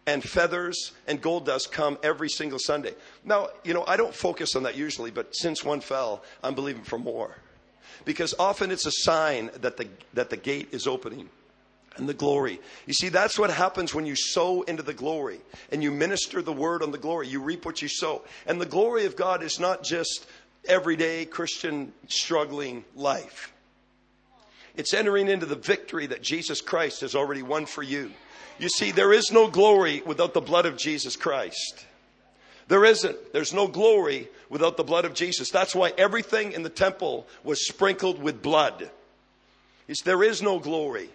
and 0.06 0.22
feathers 0.22 0.92
and 1.06 1.20
gold 1.20 1.46
dust 1.46 1.70
come 1.72 1.98
every 2.02 2.28
single 2.28 2.58
Sunday. 2.58 2.94
Now, 3.24 3.48
you 3.62 3.74
know, 3.74 3.84
I 3.86 3.96
don't 3.96 4.14
focus 4.14 4.54
on 4.56 4.62
that 4.64 4.76
usually, 4.76 5.10
but 5.10 5.34
since 5.34 5.64
one 5.64 5.80
fell, 5.80 6.22
I'm 6.42 6.54
believing 6.54 6.82
for 6.82 6.98
more 6.98 7.36
because 8.04 8.34
often 8.38 8.70
it's 8.70 8.86
a 8.86 8.92
sign 8.92 9.50
that 9.60 9.76
the, 9.76 9.88
that 10.14 10.30
the 10.30 10.36
gate 10.36 10.68
is 10.72 10.86
opening 10.86 11.28
and 11.96 12.08
the 12.08 12.14
glory. 12.14 12.60
You 12.86 12.94
see, 12.94 13.08
that's 13.08 13.38
what 13.38 13.50
happens 13.50 13.94
when 13.94 14.06
you 14.06 14.16
sow 14.16 14.62
into 14.62 14.82
the 14.82 14.94
glory 14.94 15.40
and 15.70 15.82
you 15.82 15.90
minister 15.90 16.42
the 16.42 16.52
word 16.52 16.82
on 16.82 16.90
the 16.90 16.98
glory. 16.98 17.28
You 17.28 17.40
reap 17.40 17.64
what 17.64 17.82
you 17.82 17.88
sow. 17.88 18.22
And 18.46 18.60
the 18.60 18.66
glory 18.66 19.06
of 19.06 19.16
God 19.16 19.42
is 19.42 19.60
not 19.60 19.84
just 19.84 20.26
everyday 20.66 21.24
Christian 21.24 21.92
struggling 22.08 22.84
life. 22.94 23.52
It's 24.76 24.92
entering 24.92 25.28
into 25.28 25.46
the 25.46 25.54
victory 25.54 26.06
that 26.06 26.22
Jesus 26.22 26.60
Christ 26.60 27.02
has 27.02 27.14
already 27.14 27.42
won 27.42 27.66
for 27.66 27.82
you. 27.82 28.10
You 28.58 28.68
see, 28.68 28.90
there 28.90 29.12
is 29.12 29.30
no 29.30 29.48
glory 29.48 30.02
without 30.04 30.34
the 30.34 30.40
blood 30.40 30.66
of 30.66 30.76
Jesus 30.76 31.16
Christ. 31.16 31.86
There 32.68 32.84
isn't. 32.84 33.32
There's 33.32 33.52
no 33.52 33.68
glory 33.68 34.28
without 34.48 34.76
the 34.76 34.84
blood 34.84 35.04
of 35.04 35.14
Jesus. 35.14 35.50
That's 35.50 35.74
why 35.74 35.92
everything 35.98 36.52
in 36.52 36.62
the 36.62 36.70
temple 36.70 37.26
was 37.42 37.66
sprinkled 37.66 38.22
with 38.22 38.42
blood. 38.42 38.90
It's, 39.88 40.02
there 40.02 40.22
is 40.22 40.40
no 40.40 40.58
glory. 40.58 41.10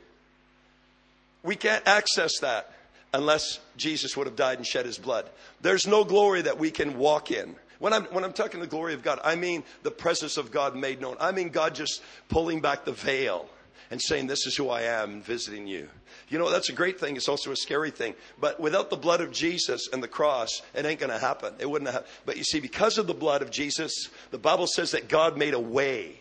We 1.44 1.56
can't 1.56 1.88
access 1.88 2.40
that 2.42 2.72
unless 3.14 3.60
Jesus 3.78 4.16
would 4.16 4.28
have 4.28 4.36
died 4.36 4.58
and 4.58 4.68
shed 4.68 4.86
his 4.86 4.98
blood. 4.98 5.28
There's 5.62 5.88
no 5.88 6.04
glory 6.04 6.44
that 6.44 6.60
we 6.60 6.70
can 6.70 6.98
walk 6.98 7.32
in. 7.32 7.56
When 7.80 7.94
I'm, 7.94 8.04
when 8.06 8.24
I'm 8.24 8.34
talking 8.34 8.60
the 8.60 8.68
glory 8.68 8.94
of 8.94 9.04
God, 9.04 9.20
I 9.24 9.36
mean 9.36 9.64
the 9.84 9.92
presence 9.92 10.38
of 10.38 10.52
God 10.52 10.76
made 10.76 11.02
known. 11.02 11.16
I 11.20 11.32
mean 11.32 11.50
God 11.50 11.76
just 11.76 12.04
pulling 12.28 12.60
back 12.60 12.86
the 12.86 12.92
veil 12.92 13.50
and 13.92 14.02
saying, 14.02 14.28
This 14.28 14.46
is 14.46 14.56
who 14.56 14.70
I 14.70 14.84
am 14.84 15.22
visiting 15.22 15.68
you. 15.68 15.90
You 16.30 16.38
know, 16.38 16.50
that's 16.52 16.70
a 16.70 16.74
great 16.74 17.00
thing. 17.00 17.16
It's 17.16 17.30
also 17.30 17.52
a 17.52 17.56
scary 17.56 17.92
thing. 17.92 18.16
But 18.40 18.60
without 18.60 18.90
the 18.90 18.98
blood 18.98 19.22
of 19.22 19.32
Jesus 19.32 19.90
and 19.92 20.04
the 20.04 20.08
cross, 20.08 20.62
it 20.74 20.86
ain't 20.86 21.00
going 21.00 21.12
to 21.12 21.20
happen. 21.20 21.56
It 21.60 21.70
wouldn't 21.70 21.92
have. 21.92 22.08
But 22.26 22.38
you 22.38 22.44
see, 22.44 22.60
because 22.60 22.98
of 22.98 23.08
the 23.08 23.14
blood 23.14 23.42
of 23.42 23.52
Jesus, 23.52 24.10
the 24.32 24.38
Bible 24.38 24.68
says 24.68 24.92
that 24.92 25.10
God 25.10 25.38
made 25.38 25.54
a 25.54 25.60
way 25.60 26.19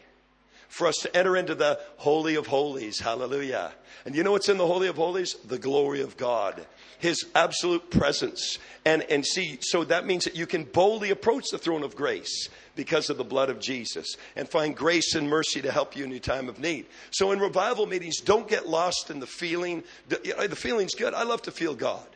for 0.68 0.86
us 0.86 0.96
to 0.98 1.16
enter 1.16 1.36
into 1.36 1.54
the 1.54 1.80
Holy 1.96 2.34
of 2.36 2.46
Holies. 2.46 3.00
Hallelujah. 3.00 3.72
And 4.04 4.14
you 4.14 4.22
know 4.22 4.32
what's 4.32 4.48
in 4.48 4.58
the 4.58 4.66
Holy 4.66 4.88
of 4.88 4.96
Holies? 4.96 5.34
The 5.46 5.58
glory 5.58 6.02
of 6.02 6.16
God. 6.16 6.66
His 6.98 7.24
absolute 7.34 7.90
presence. 7.90 8.58
And, 8.84 9.02
and 9.04 9.24
see, 9.24 9.58
so 9.60 9.84
that 9.84 10.06
means 10.06 10.24
that 10.24 10.36
you 10.36 10.46
can 10.46 10.64
boldly 10.64 11.10
approach 11.10 11.50
the 11.50 11.58
throne 11.58 11.82
of 11.82 11.96
grace 11.96 12.48
because 12.76 13.10
of 13.10 13.16
the 13.16 13.24
blood 13.24 13.50
of 13.50 13.60
Jesus 13.60 14.16
and 14.36 14.48
find 14.48 14.76
grace 14.76 15.14
and 15.14 15.28
mercy 15.28 15.60
to 15.62 15.72
help 15.72 15.96
you 15.96 16.04
in 16.04 16.10
your 16.10 16.20
time 16.20 16.48
of 16.48 16.60
need. 16.60 16.86
So 17.10 17.32
in 17.32 17.40
revival 17.40 17.86
meetings, 17.86 18.20
don't 18.20 18.46
get 18.46 18.68
lost 18.68 19.10
in 19.10 19.20
the 19.20 19.26
feeling. 19.26 19.82
The 20.08 20.56
feeling's 20.56 20.94
good. 20.94 21.14
I 21.14 21.24
love 21.24 21.42
to 21.42 21.50
feel 21.50 21.74
God. 21.74 22.06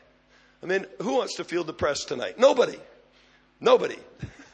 I 0.62 0.66
mean, 0.66 0.86
who 1.00 1.16
wants 1.16 1.36
to 1.36 1.44
feel 1.44 1.64
depressed 1.64 2.08
tonight? 2.08 2.38
Nobody. 2.38 2.78
Nobody. 3.60 3.98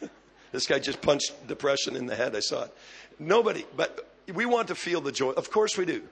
this 0.52 0.66
guy 0.66 0.78
just 0.78 1.02
punched 1.02 1.46
depression 1.46 1.96
in 1.96 2.06
the 2.06 2.16
head. 2.16 2.34
I 2.34 2.40
saw 2.40 2.64
it. 2.64 2.74
Nobody. 3.18 3.64
But 3.76 4.09
we 4.33 4.46
want 4.46 4.68
to 4.68 4.74
feel 4.74 5.00
the 5.00 5.12
joy. 5.12 5.31
Of 5.31 5.50
course 5.50 5.76
we 5.76 5.85
do. 5.85 6.02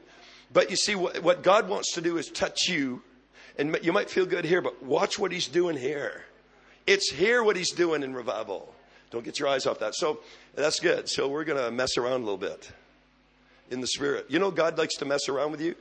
But 0.52 0.70
you 0.70 0.76
see, 0.76 0.94
what 0.94 1.42
God 1.42 1.68
wants 1.68 1.92
to 1.94 2.00
do 2.00 2.18
is 2.18 2.30
touch 2.30 2.68
you. 2.68 3.02
And 3.58 3.78
you 3.82 3.92
might 3.92 4.10
feel 4.10 4.26
good 4.26 4.44
here, 4.44 4.60
but 4.60 4.82
watch 4.82 5.18
what 5.18 5.32
he's 5.32 5.48
doing 5.48 5.76
here. 5.76 6.24
It's 6.86 7.10
here 7.10 7.42
what 7.42 7.56
he's 7.56 7.72
doing 7.72 8.02
in 8.02 8.14
revival. 8.14 8.72
Don't 9.10 9.24
get 9.24 9.38
your 9.38 9.48
eyes 9.48 9.66
off 9.66 9.78
that. 9.80 9.94
So 9.94 10.20
that's 10.54 10.78
good. 10.78 11.08
So 11.08 11.28
we're 11.28 11.44
going 11.44 11.62
to 11.62 11.70
mess 11.70 11.96
around 11.96 12.20
a 12.20 12.24
little 12.24 12.36
bit 12.36 12.70
in 13.70 13.80
the 13.80 13.86
spirit. 13.86 14.26
You 14.28 14.38
know, 14.38 14.50
God 14.50 14.78
likes 14.78 14.96
to 14.96 15.04
mess 15.04 15.28
around 15.28 15.52
with 15.52 15.60
you. 15.60 15.74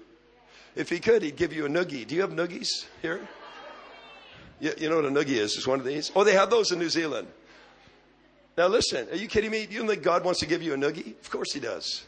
If 0.76 0.90
he 0.90 1.00
could, 1.00 1.22
he'd 1.22 1.36
give 1.36 1.54
you 1.54 1.66
a 1.66 1.70
noogie. 1.70 2.06
Do 2.08 2.16
you 2.16 2.22
have 2.22 2.32
noogies 2.32 2.86
here? 3.02 3.28
You, 4.60 4.74
you 4.78 4.90
know 4.90 4.98
what 4.98 5.06
a 5.06 5.10
noogie 5.10 5.38
is? 5.38 5.56
It's 5.56 5.68
one 5.68 5.80
of 5.80 5.86
these. 5.86 6.12
Oh, 6.16 6.24
they 6.24 6.34
have 6.34 6.50
those 6.50 6.72
in 6.72 6.80
New 6.80 6.90
Zealand. 6.90 7.28
Now 8.58 8.68
listen, 8.68 9.10
are 9.10 9.16
you 9.16 9.28
kidding 9.28 9.52
me? 9.52 9.66
Do 9.66 9.76
you 9.76 9.86
think 9.86 10.02
God 10.02 10.24
wants 10.24 10.40
to 10.40 10.46
give 10.46 10.62
you 10.64 10.74
a 10.74 10.78
noogie? 10.78 11.20
Of 11.20 11.30
course 11.30 11.52
he 11.52 11.60
does. 11.60 12.06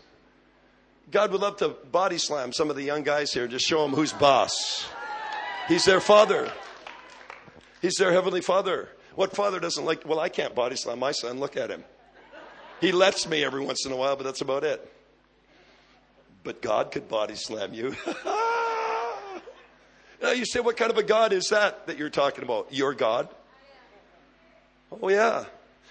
God 1.11 1.31
would 1.31 1.41
love 1.41 1.57
to 1.57 1.69
body 1.69 2.17
slam 2.17 2.53
some 2.53 2.69
of 2.69 2.75
the 2.75 2.83
young 2.83 3.03
guys 3.03 3.33
here, 3.33 3.43
and 3.43 3.51
just 3.51 3.65
show 3.65 3.81
them 3.81 3.91
who's 3.91 4.13
boss. 4.13 4.87
He's 5.67 5.85
their 5.85 5.99
father. 5.99 6.51
He's 7.81 7.95
their 7.95 8.11
heavenly 8.11 8.41
father. 8.41 8.89
What 9.15 9.35
father 9.35 9.59
doesn't 9.59 9.83
like, 9.83 10.07
well, 10.07 10.19
I 10.19 10.29
can't 10.29 10.53
body 10.53 10.75
slam 10.75 10.99
my 10.99 11.11
son. 11.11 11.39
Look 11.39 11.57
at 11.57 11.69
him. 11.69 11.83
He 12.79 12.91
lets 12.91 13.27
me 13.27 13.43
every 13.43 13.61
once 13.61 13.85
in 13.85 13.91
a 13.91 13.95
while, 13.95 14.15
but 14.15 14.23
that's 14.23 14.41
about 14.41 14.63
it. 14.63 14.93
But 16.43 16.61
God 16.61 16.91
could 16.91 17.09
body 17.09 17.35
slam 17.35 17.73
you. 17.73 17.95
now 20.21 20.31
you 20.31 20.45
say, 20.45 20.59
what 20.59 20.77
kind 20.77 20.91
of 20.91 20.97
a 20.97 21.03
God 21.03 21.33
is 21.33 21.49
that 21.49 21.87
that 21.87 21.97
you're 21.97 22.09
talking 22.09 22.43
about? 22.43 22.73
Your 22.73 22.93
God? 22.93 23.27
Oh, 24.91 25.09
yeah. 25.09 25.45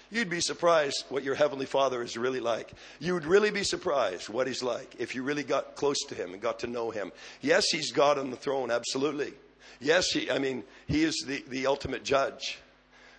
You'd 0.09 0.29
be 0.29 0.39
surprised 0.39 1.05
what 1.09 1.23
your 1.23 1.35
Heavenly 1.35 1.65
Father 1.65 2.01
is 2.01 2.17
really 2.17 2.39
like. 2.39 2.71
You 2.99 3.13
would 3.13 3.25
really 3.25 3.51
be 3.51 3.63
surprised 3.63 4.29
what 4.29 4.47
He's 4.47 4.63
like 4.63 4.95
if 4.99 5.15
you 5.15 5.23
really 5.23 5.43
got 5.43 5.75
close 5.75 5.99
to 6.07 6.15
Him 6.15 6.33
and 6.33 6.41
got 6.41 6.59
to 6.59 6.67
know 6.67 6.91
Him. 6.91 7.11
Yes, 7.41 7.65
He's 7.71 7.91
God 7.91 8.17
on 8.17 8.31
the 8.31 8.37
throne, 8.37 8.71
absolutely. 8.71 9.33
Yes, 9.79 10.09
he, 10.11 10.31
I 10.31 10.39
mean, 10.39 10.63
He 10.87 11.03
is 11.03 11.25
the, 11.27 11.43
the 11.49 11.67
ultimate 11.67 12.03
judge. 12.03 12.57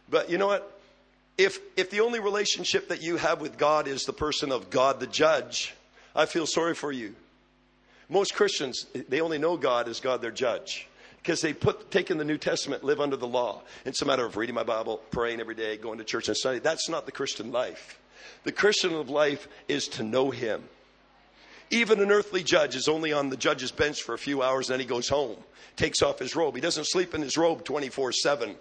But 0.08 0.30
you 0.30 0.38
know 0.38 0.46
what? 0.46 0.80
If, 1.36 1.58
if 1.76 1.90
the 1.90 2.00
only 2.00 2.20
relationship 2.20 2.88
that 2.88 3.02
you 3.02 3.16
have 3.16 3.40
with 3.40 3.58
God 3.58 3.86
is 3.86 4.04
the 4.04 4.12
person 4.12 4.50
of 4.50 4.70
God 4.70 4.98
the 4.98 5.06
judge, 5.06 5.74
I 6.16 6.26
feel 6.26 6.46
sorry 6.46 6.74
for 6.74 6.90
you. 6.90 7.14
Most 8.08 8.34
Christians, 8.34 8.86
they 9.08 9.20
only 9.20 9.38
know 9.38 9.56
God 9.56 9.86
as 9.88 10.00
God 10.00 10.22
their 10.22 10.30
judge 10.30 10.88
because 11.28 11.42
they 11.42 11.52
put 11.52 11.90
taken 11.90 12.16
the 12.16 12.24
New 12.24 12.38
Testament, 12.38 12.82
live 12.82 13.02
under 13.02 13.14
the 13.16 13.26
law. 13.26 13.60
It's 13.84 14.00
a 14.00 14.06
matter 14.06 14.24
of 14.24 14.38
reading 14.38 14.54
my 14.54 14.62
Bible, 14.62 14.96
praying 15.10 15.40
every 15.40 15.54
day, 15.54 15.76
going 15.76 15.98
to 15.98 16.04
church 16.04 16.28
and 16.28 16.34
study. 16.34 16.58
That's 16.58 16.88
not 16.88 17.04
the 17.04 17.12
Christian 17.12 17.52
life. 17.52 18.00
The 18.44 18.52
Christian 18.52 19.06
life 19.08 19.46
is 19.68 19.88
to 19.88 20.02
know 20.02 20.30
Him. 20.30 20.64
Even 21.68 22.00
an 22.00 22.10
earthly 22.10 22.42
judge 22.42 22.74
is 22.74 22.88
only 22.88 23.12
on 23.12 23.28
the 23.28 23.36
judge's 23.36 23.70
bench 23.70 24.02
for 24.02 24.14
a 24.14 24.18
few 24.18 24.42
hours 24.42 24.70
and 24.70 24.72
then 24.72 24.80
he 24.80 24.86
goes 24.86 25.06
home, 25.06 25.36
takes 25.76 26.00
off 26.00 26.18
his 26.18 26.34
robe. 26.34 26.54
He 26.54 26.62
doesn't 26.62 26.86
sleep 26.86 27.14
in 27.14 27.20
his 27.20 27.36
robe 27.36 27.62
24 27.62 28.12
7. 28.12 28.56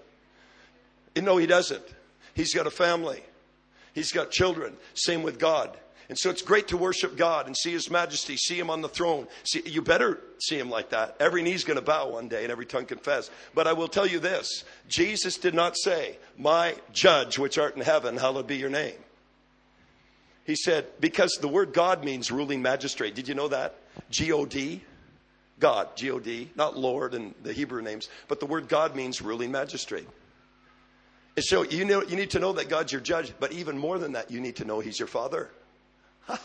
No, 1.22 1.38
he 1.38 1.48
doesn't. 1.48 1.86
He's 2.34 2.54
got 2.54 2.68
a 2.68 2.70
family, 2.70 3.24
he's 3.96 4.12
got 4.12 4.30
children. 4.30 4.76
Same 4.94 5.24
with 5.24 5.40
God. 5.40 5.78
And 6.10 6.18
so 6.18 6.30
it's 6.30 6.42
great 6.42 6.70
to 6.70 6.78
worship 6.78 7.18
God 7.18 7.48
and 7.48 7.58
see 7.58 7.72
His 7.72 7.92
majesty, 7.92 8.38
see 8.38 8.58
Him 8.58 8.70
on 8.70 8.82
the 8.82 8.90
throne. 8.90 9.28
See, 9.44 9.62
you 9.66 9.82
better 9.82 10.20
see 10.40 10.58
Him 10.58 10.70
like 10.70 10.92
that. 10.92 11.18
Every 11.20 11.42
knee's 11.42 11.64
going 11.64 11.80
to 11.80 11.86
bow 11.86 12.10
one 12.10 12.30
day 12.30 12.44
and 12.44 12.52
every 12.52 12.66
tongue 12.66 12.86
confess. 12.86 13.30
But 13.54 13.68
I 13.68 13.74
will 13.74 13.90
tell 13.90 14.08
you 14.08 14.20
this 14.20 14.64
Jesus 14.88 15.38
did 15.38 15.54
not 15.54 15.78
say, 15.78 16.18
My 16.38 16.76
judge 16.94 17.38
which 17.38 17.58
art 17.58 17.76
in 17.76 17.82
heaven, 17.82 18.16
hallowed 18.18 18.48
be 18.48 18.56
your 18.56 18.70
name. 18.70 18.96
He 20.48 20.56
said, 20.56 20.88
because 21.02 21.38
the 21.42 21.50
word 21.50 21.74
God 21.74 22.06
means 22.06 22.32
ruling 22.32 22.62
magistrate. 22.62 23.16
Did 23.16 23.28
you 23.28 23.36
know 23.36 23.50
that? 23.50 23.76
G 24.10 24.32
O 24.32 24.46
D. 24.46 24.82
God, 25.60 25.96
G 25.98 26.10
O 26.10 26.20
D, 26.20 26.50
not 26.56 26.78
Lord 26.78 27.14
and 27.14 27.34
the 27.44 27.52
Hebrew 27.52 27.82
names, 27.82 28.08
but 28.28 28.40
the 28.40 28.46
word 28.46 28.70
God 28.70 28.96
means 28.96 29.22
ruling 29.22 29.52
magistrate. 29.52 30.08
And 31.36 31.44
so 31.44 31.64
you 31.64 31.84
know 31.84 32.02
you 32.02 32.16
need 32.16 32.30
to 32.32 32.40
know 32.40 32.54
that 32.54 32.70
God's 32.70 32.94
your 32.94 33.02
judge, 33.02 33.34
but 33.40 33.52
even 33.52 33.78
more 33.78 34.00
than 34.00 34.14
that, 34.14 34.32
you 34.32 34.40
need 34.40 34.56
to 34.58 34.66
know 34.66 34.80
He's 34.80 35.00
your 35.00 35.08
Father. 35.08 35.50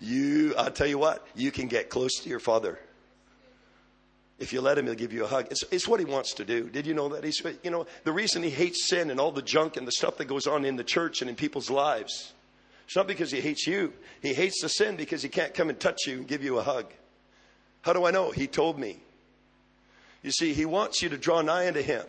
you, 0.00 0.54
I'll 0.56 0.70
tell 0.70 0.86
you 0.86 0.98
what, 0.98 1.26
you 1.34 1.50
can 1.50 1.68
get 1.68 1.90
close 1.90 2.20
to 2.20 2.28
your 2.28 2.40
Father. 2.40 2.78
If 4.38 4.52
you 4.52 4.60
let 4.60 4.76
him, 4.76 4.86
he'll 4.86 4.94
give 4.94 5.12
you 5.12 5.24
a 5.24 5.28
hug. 5.28 5.46
It's, 5.50 5.64
it's 5.70 5.86
what 5.86 6.00
he 6.00 6.06
wants 6.06 6.34
to 6.34 6.44
do. 6.44 6.68
Did 6.68 6.86
you 6.86 6.94
know 6.94 7.08
that? 7.10 7.22
He's, 7.22 7.40
you 7.62 7.70
know, 7.70 7.86
the 8.02 8.12
reason 8.12 8.42
he 8.42 8.50
hates 8.50 8.88
sin 8.88 9.10
and 9.10 9.20
all 9.20 9.30
the 9.30 9.42
junk 9.42 9.76
and 9.76 9.86
the 9.86 9.92
stuff 9.92 10.18
that 10.18 10.24
goes 10.24 10.46
on 10.46 10.64
in 10.64 10.76
the 10.76 10.84
church 10.84 11.20
and 11.20 11.30
in 11.30 11.36
people's 11.36 11.70
lives, 11.70 12.32
it's 12.84 12.96
not 12.96 13.06
because 13.06 13.30
he 13.30 13.40
hates 13.40 13.66
you. 13.66 13.92
He 14.20 14.34
hates 14.34 14.60
the 14.60 14.68
sin 14.68 14.96
because 14.96 15.22
he 15.22 15.28
can't 15.28 15.54
come 15.54 15.70
and 15.70 15.78
touch 15.78 16.06
you 16.06 16.14
and 16.14 16.28
give 16.28 16.42
you 16.42 16.58
a 16.58 16.62
hug. 16.62 16.86
How 17.82 17.92
do 17.92 18.04
I 18.04 18.10
know? 18.10 18.30
He 18.32 18.46
told 18.46 18.78
me. 18.78 18.98
You 20.22 20.30
see, 20.30 20.52
he 20.52 20.64
wants 20.64 21.02
you 21.02 21.10
to 21.10 21.18
draw 21.18 21.42
nigh 21.42 21.68
unto 21.68 21.82
him 21.82 22.04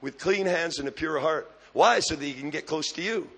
with 0.00 0.18
clean 0.18 0.46
hands 0.46 0.78
and 0.78 0.88
a 0.88 0.92
pure 0.92 1.18
heart. 1.18 1.50
Why? 1.72 2.00
So 2.00 2.14
that 2.14 2.24
he 2.24 2.32
can 2.32 2.50
get 2.50 2.66
close 2.66 2.92
to 2.92 3.02
you. 3.02 3.28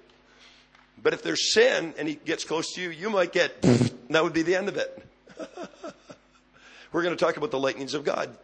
But 1.02 1.12
if 1.12 1.22
there's 1.22 1.52
sin 1.52 1.94
and 1.98 2.09
he 2.09 2.14
gets 2.14 2.44
close 2.44 2.72
to 2.74 2.83
you, 2.83 2.90
you 2.90 3.11
might 3.11 3.33
get, 3.33 3.61
that 4.11 4.22
would 4.22 4.33
be 4.33 4.42
the 4.42 4.54
end 4.54 4.68
of 4.68 4.76
it. 4.76 5.07
We're 6.92 7.02
going 7.02 7.16
to 7.16 7.22
talk 7.22 7.37
about 7.37 7.50
the 7.50 7.59
lightnings 7.59 7.94
of 7.94 8.04
God. 8.04 8.37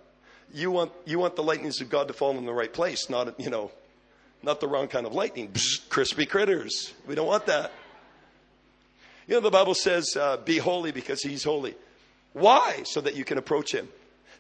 You 0.52 0.70
want, 0.70 0.92
you 1.06 1.18
want 1.18 1.36
the 1.36 1.42
lightnings 1.42 1.80
of 1.80 1.88
God 1.88 2.08
to 2.08 2.14
fall 2.14 2.36
in 2.36 2.44
the 2.44 2.52
right 2.52 2.72
place, 2.72 3.08
not, 3.08 3.38
you 3.38 3.50
know, 3.50 3.70
not 4.42 4.60
the 4.60 4.66
wrong 4.66 4.88
kind 4.88 5.06
of 5.06 5.14
lightning. 5.14 5.54
crispy 5.88 6.26
critters. 6.26 6.92
We 7.06 7.14
don't 7.14 7.28
want 7.28 7.46
that. 7.46 7.72
You 9.28 9.34
know, 9.34 9.40
the 9.40 9.50
Bible 9.50 9.74
says, 9.74 10.16
uh, 10.16 10.38
be 10.38 10.58
holy 10.58 10.90
because 10.90 11.22
he's 11.22 11.44
holy. 11.44 11.76
Why? 12.32 12.82
So 12.84 13.00
that 13.00 13.14
you 13.14 13.24
can 13.24 13.38
approach 13.38 13.72
him. 13.72 13.88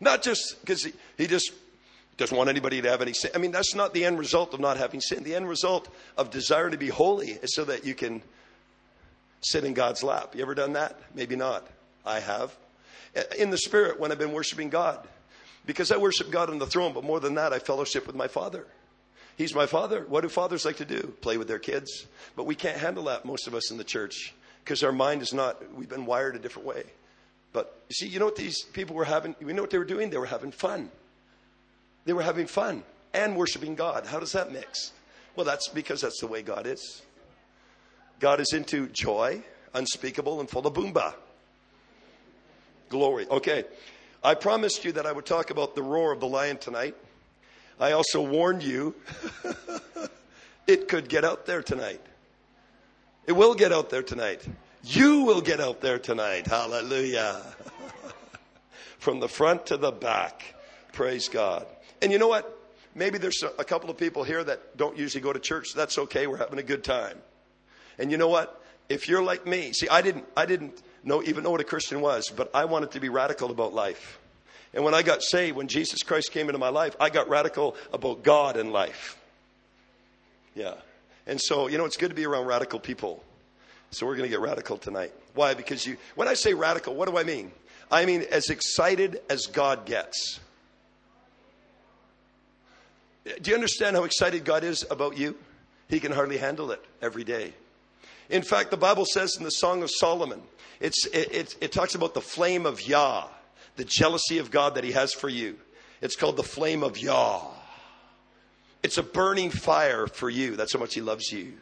Not 0.00 0.22
just 0.22 0.60
because 0.60 0.84
he, 0.84 0.92
he 1.16 1.26
just 1.26 1.52
doesn't 2.20 2.36
want 2.36 2.48
anybody 2.48 2.80
to 2.82 2.88
have 2.90 3.02
any 3.02 3.12
sin. 3.12 3.30
I 3.34 3.38
mean, 3.38 3.50
that's 3.50 3.74
not 3.74 3.92
the 3.94 4.04
end 4.04 4.18
result 4.18 4.54
of 4.54 4.60
not 4.60 4.76
having 4.76 5.00
sin. 5.00 5.24
The 5.24 5.34
end 5.34 5.48
result 5.48 5.88
of 6.16 6.30
desire 6.30 6.70
to 6.70 6.76
be 6.76 6.88
holy 6.88 7.30
is 7.30 7.54
so 7.54 7.64
that 7.64 7.84
you 7.84 7.94
can 7.94 8.22
sit 9.40 9.64
in 9.64 9.74
God's 9.74 10.02
lap. 10.02 10.36
You 10.36 10.42
ever 10.42 10.54
done 10.54 10.74
that? 10.74 11.00
Maybe 11.14 11.34
not. 11.34 11.66
I 12.06 12.20
have. 12.20 12.54
In 13.36 13.50
the 13.50 13.58
spirit 13.58 13.98
when 13.98 14.12
I've 14.12 14.18
been 14.18 14.32
worshiping 14.32 14.68
God. 14.68 15.06
Because 15.66 15.90
I 15.90 15.96
worship 15.96 16.30
God 16.30 16.50
on 16.50 16.58
the 16.58 16.66
throne, 16.66 16.92
but 16.92 17.04
more 17.04 17.20
than 17.20 17.34
that, 17.34 17.52
I 17.52 17.58
fellowship 17.58 18.06
with 18.06 18.16
my 18.16 18.28
Father. 18.28 18.66
He's 19.36 19.54
my 19.54 19.66
Father. 19.66 20.04
What 20.08 20.20
do 20.20 20.28
fathers 20.28 20.64
like 20.64 20.76
to 20.76 20.84
do? 20.84 21.14
Play 21.20 21.38
with 21.38 21.48
their 21.48 21.58
kids. 21.58 22.06
But 22.36 22.44
we 22.44 22.54
can't 22.54 22.78
handle 22.78 23.04
that, 23.04 23.24
most 23.24 23.46
of 23.46 23.54
us 23.54 23.70
in 23.70 23.78
the 23.78 23.84
church, 23.84 24.34
because 24.64 24.82
our 24.82 24.92
mind 24.92 25.22
is 25.22 25.32
not, 25.32 25.74
we've 25.74 25.88
been 25.88 26.06
wired 26.06 26.36
a 26.36 26.38
different 26.38 26.66
way. 26.66 26.84
But 27.52 27.82
you 27.88 27.94
see, 27.94 28.06
you 28.06 28.18
know 28.18 28.26
what 28.26 28.36
these 28.36 28.62
people 28.62 28.94
were 28.94 29.04
having? 29.04 29.34
We 29.40 29.52
know 29.52 29.62
what 29.62 29.70
they 29.70 29.78
were 29.78 29.84
doing? 29.84 30.10
They 30.10 30.18
were 30.18 30.26
having 30.26 30.52
fun. 30.52 30.90
They 32.10 32.14
were 32.14 32.22
having 32.22 32.48
fun 32.48 32.82
and 33.14 33.36
worshiping 33.36 33.76
God. 33.76 34.04
How 34.04 34.18
does 34.18 34.32
that 34.32 34.50
mix? 34.50 34.90
Well, 35.36 35.46
that's 35.46 35.68
because 35.68 36.00
that's 36.00 36.18
the 36.18 36.26
way 36.26 36.42
God 36.42 36.66
is. 36.66 37.02
God 38.18 38.40
is 38.40 38.52
into 38.52 38.88
joy, 38.88 39.44
unspeakable, 39.74 40.40
and 40.40 40.50
full 40.50 40.66
of 40.66 40.74
boomba. 40.74 41.14
Glory. 42.88 43.28
Okay. 43.28 43.62
I 44.24 44.34
promised 44.34 44.84
you 44.84 44.90
that 44.90 45.06
I 45.06 45.12
would 45.12 45.24
talk 45.24 45.50
about 45.50 45.76
the 45.76 45.84
roar 45.84 46.10
of 46.10 46.18
the 46.18 46.26
lion 46.26 46.56
tonight. 46.56 46.96
I 47.78 47.92
also 47.92 48.20
warned 48.20 48.64
you 48.64 48.96
it 50.66 50.88
could 50.88 51.08
get 51.08 51.24
out 51.24 51.46
there 51.46 51.62
tonight. 51.62 52.00
It 53.28 53.32
will 53.34 53.54
get 53.54 53.70
out 53.70 53.88
there 53.88 54.02
tonight. 54.02 54.44
You 54.82 55.22
will 55.22 55.42
get 55.42 55.60
out 55.60 55.80
there 55.80 56.00
tonight. 56.00 56.48
Hallelujah. 56.48 57.40
From 58.98 59.20
the 59.20 59.28
front 59.28 59.66
to 59.66 59.76
the 59.76 59.92
back. 59.92 60.56
Praise 60.92 61.28
God. 61.28 61.68
And 62.02 62.12
you 62.12 62.18
know 62.18 62.28
what? 62.28 62.56
Maybe 62.94 63.18
there's 63.18 63.42
a 63.58 63.64
couple 63.64 63.90
of 63.90 63.96
people 63.96 64.24
here 64.24 64.42
that 64.42 64.76
don't 64.76 64.96
usually 64.98 65.22
go 65.22 65.32
to 65.32 65.38
church. 65.38 65.74
That's 65.74 65.96
okay. 65.98 66.26
We're 66.26 66.38
having 66.38 66.58
a 66.58 66.64
good 66.64 66.82
time. 66.82 67.18
And 67.98 68.10
you 68.10 68.16
know 68.16 68.28
what? 68.28 68.60
If 68.88 69.08
you're 69.08 69.22
like 69.22 69.46
me, 69.46 69.72
see, 69.72 69.88
I 69.88 70.02
didn't, 70.02 70.24
I 70.36 70.46
didn't 70.46 70.82
know, 71.04 71.22
even 71.22 71.44
know 71.44 71.52
what 71.52 71.60
a 71.60 71.64
Christian 71.64 72.00
was, 72.00 72.30
but 72.30 72.50
I 72.54 72.64
wanted 72.64 72.90
to 72.92 73.00
be 73.00 73.08
radical 73.08 73.50
about 73.50 73.72
life. 73.72 74.18
And 74.74 74.84
when 74.84 74.94
I 74.94 75.02
got 75.02 75.22
saved, 75.22 75.56
when 75.56 75.68
Jesus 75.68 76.02
Christ 76.02 76.32
came 76.32 76.48
into 76.48 76.58
my 76.58 76.68
life, 76.68 76.96
I 76.98 77.10
got 77.10 77.28
radical 77.28 77.76
about 77.92 78.22
God 78.22 78.56
and 78.56 78.72
life. 78.72 79.16
Yeah. 80.54 80.74
And 81.26 81.40
so, 81.40 81.68
you 81.68 81.78
know, 81.78 81.84
it's 81.84 81.96
good 81.96 82.08
to 82.08 82.14
be 82.14 82.26
around 82.26 82.46
radical 82.46 82.80
people. 82.80 83.22
So 83.92 84.06
we're 84.06 84.16
going 84.16 84.28
to 84.28 84.30
get 84.30 84.40
radical 84.40 84.78
tonight. 84.78 85.12
Why? 85.34 85.54
Because 85.54 85.86
you, 85.86 85.96
when 86.14 86.28
I 86.28 86.34
say 86.34 86.54
radical, 86.54 86.94
what 86.94 87.08
do 87.08 87.16
I 87.16 87.24
mean? 87.24 87.52
I 87.90 88.04
mean 88.06 88.24
as 88.30 88.50
excited 88.50 89.20
as 89.28 89.46
God 89.46 89.86
gets. 89.86 90.40
Do 93.24 93.50
you 93.50 93.54
understand 93.54 93.96
how 93.96 94.04
excited 94.04 94.44
God 94.44 94.64
is 94.64 94.86
about 94.90 95.16
you? 95.16 95.36
He 95.88 96.00
can 96.00 96.12
hardly 96.12 96.38
handle 96.38 96.70
it 96.70 96.84
every 97.02 97.24
day. 97.24 97.52
In 98.28 98.42
fact, 98.42 98.70
the 98.70 98.76
Bible 98.76 99.04
says 99.04 99.36
in 99.36 99.44
the 99.44 99.50
Song 99.50 99.82
of 99.82 99.90
Solomon, 99.90 100.40
it, 100.78 100.94
it, 101.12 101.56
it 101.60 101.72
talks 101.72 101.94
about 101.94 102.14
the 102.14 102.20
flame 102.20 102.64
of 102.64 102.80
Yah, 102.80 103.26
the 103.76 103.84
jealousy 103.84 104.38
of 104.38 104.50
God 104.50 104.76
that 104.76 104.84
He 104.84 104.92
has 104.92 105.12
for 105.12 105.28
you. 105.28 105.58
It's 106.00 106.16
called 106.16 106.36
the 106.36 106.42
flame 106.42 106.82
of 106.82 106.96
Yah. 106.96 107.42
It's 108.82 108.96
a 108.96 109.02
burning 109.02 109.50
fire 109.50 110.06
for 110.06 110.30
you. 110.30 110.56
That's 110.56 110.72
how 110.72 110.78
much 110.78 110.94
He 110.94 111.02
loves 111.02 111.30
you. 111.30 111.54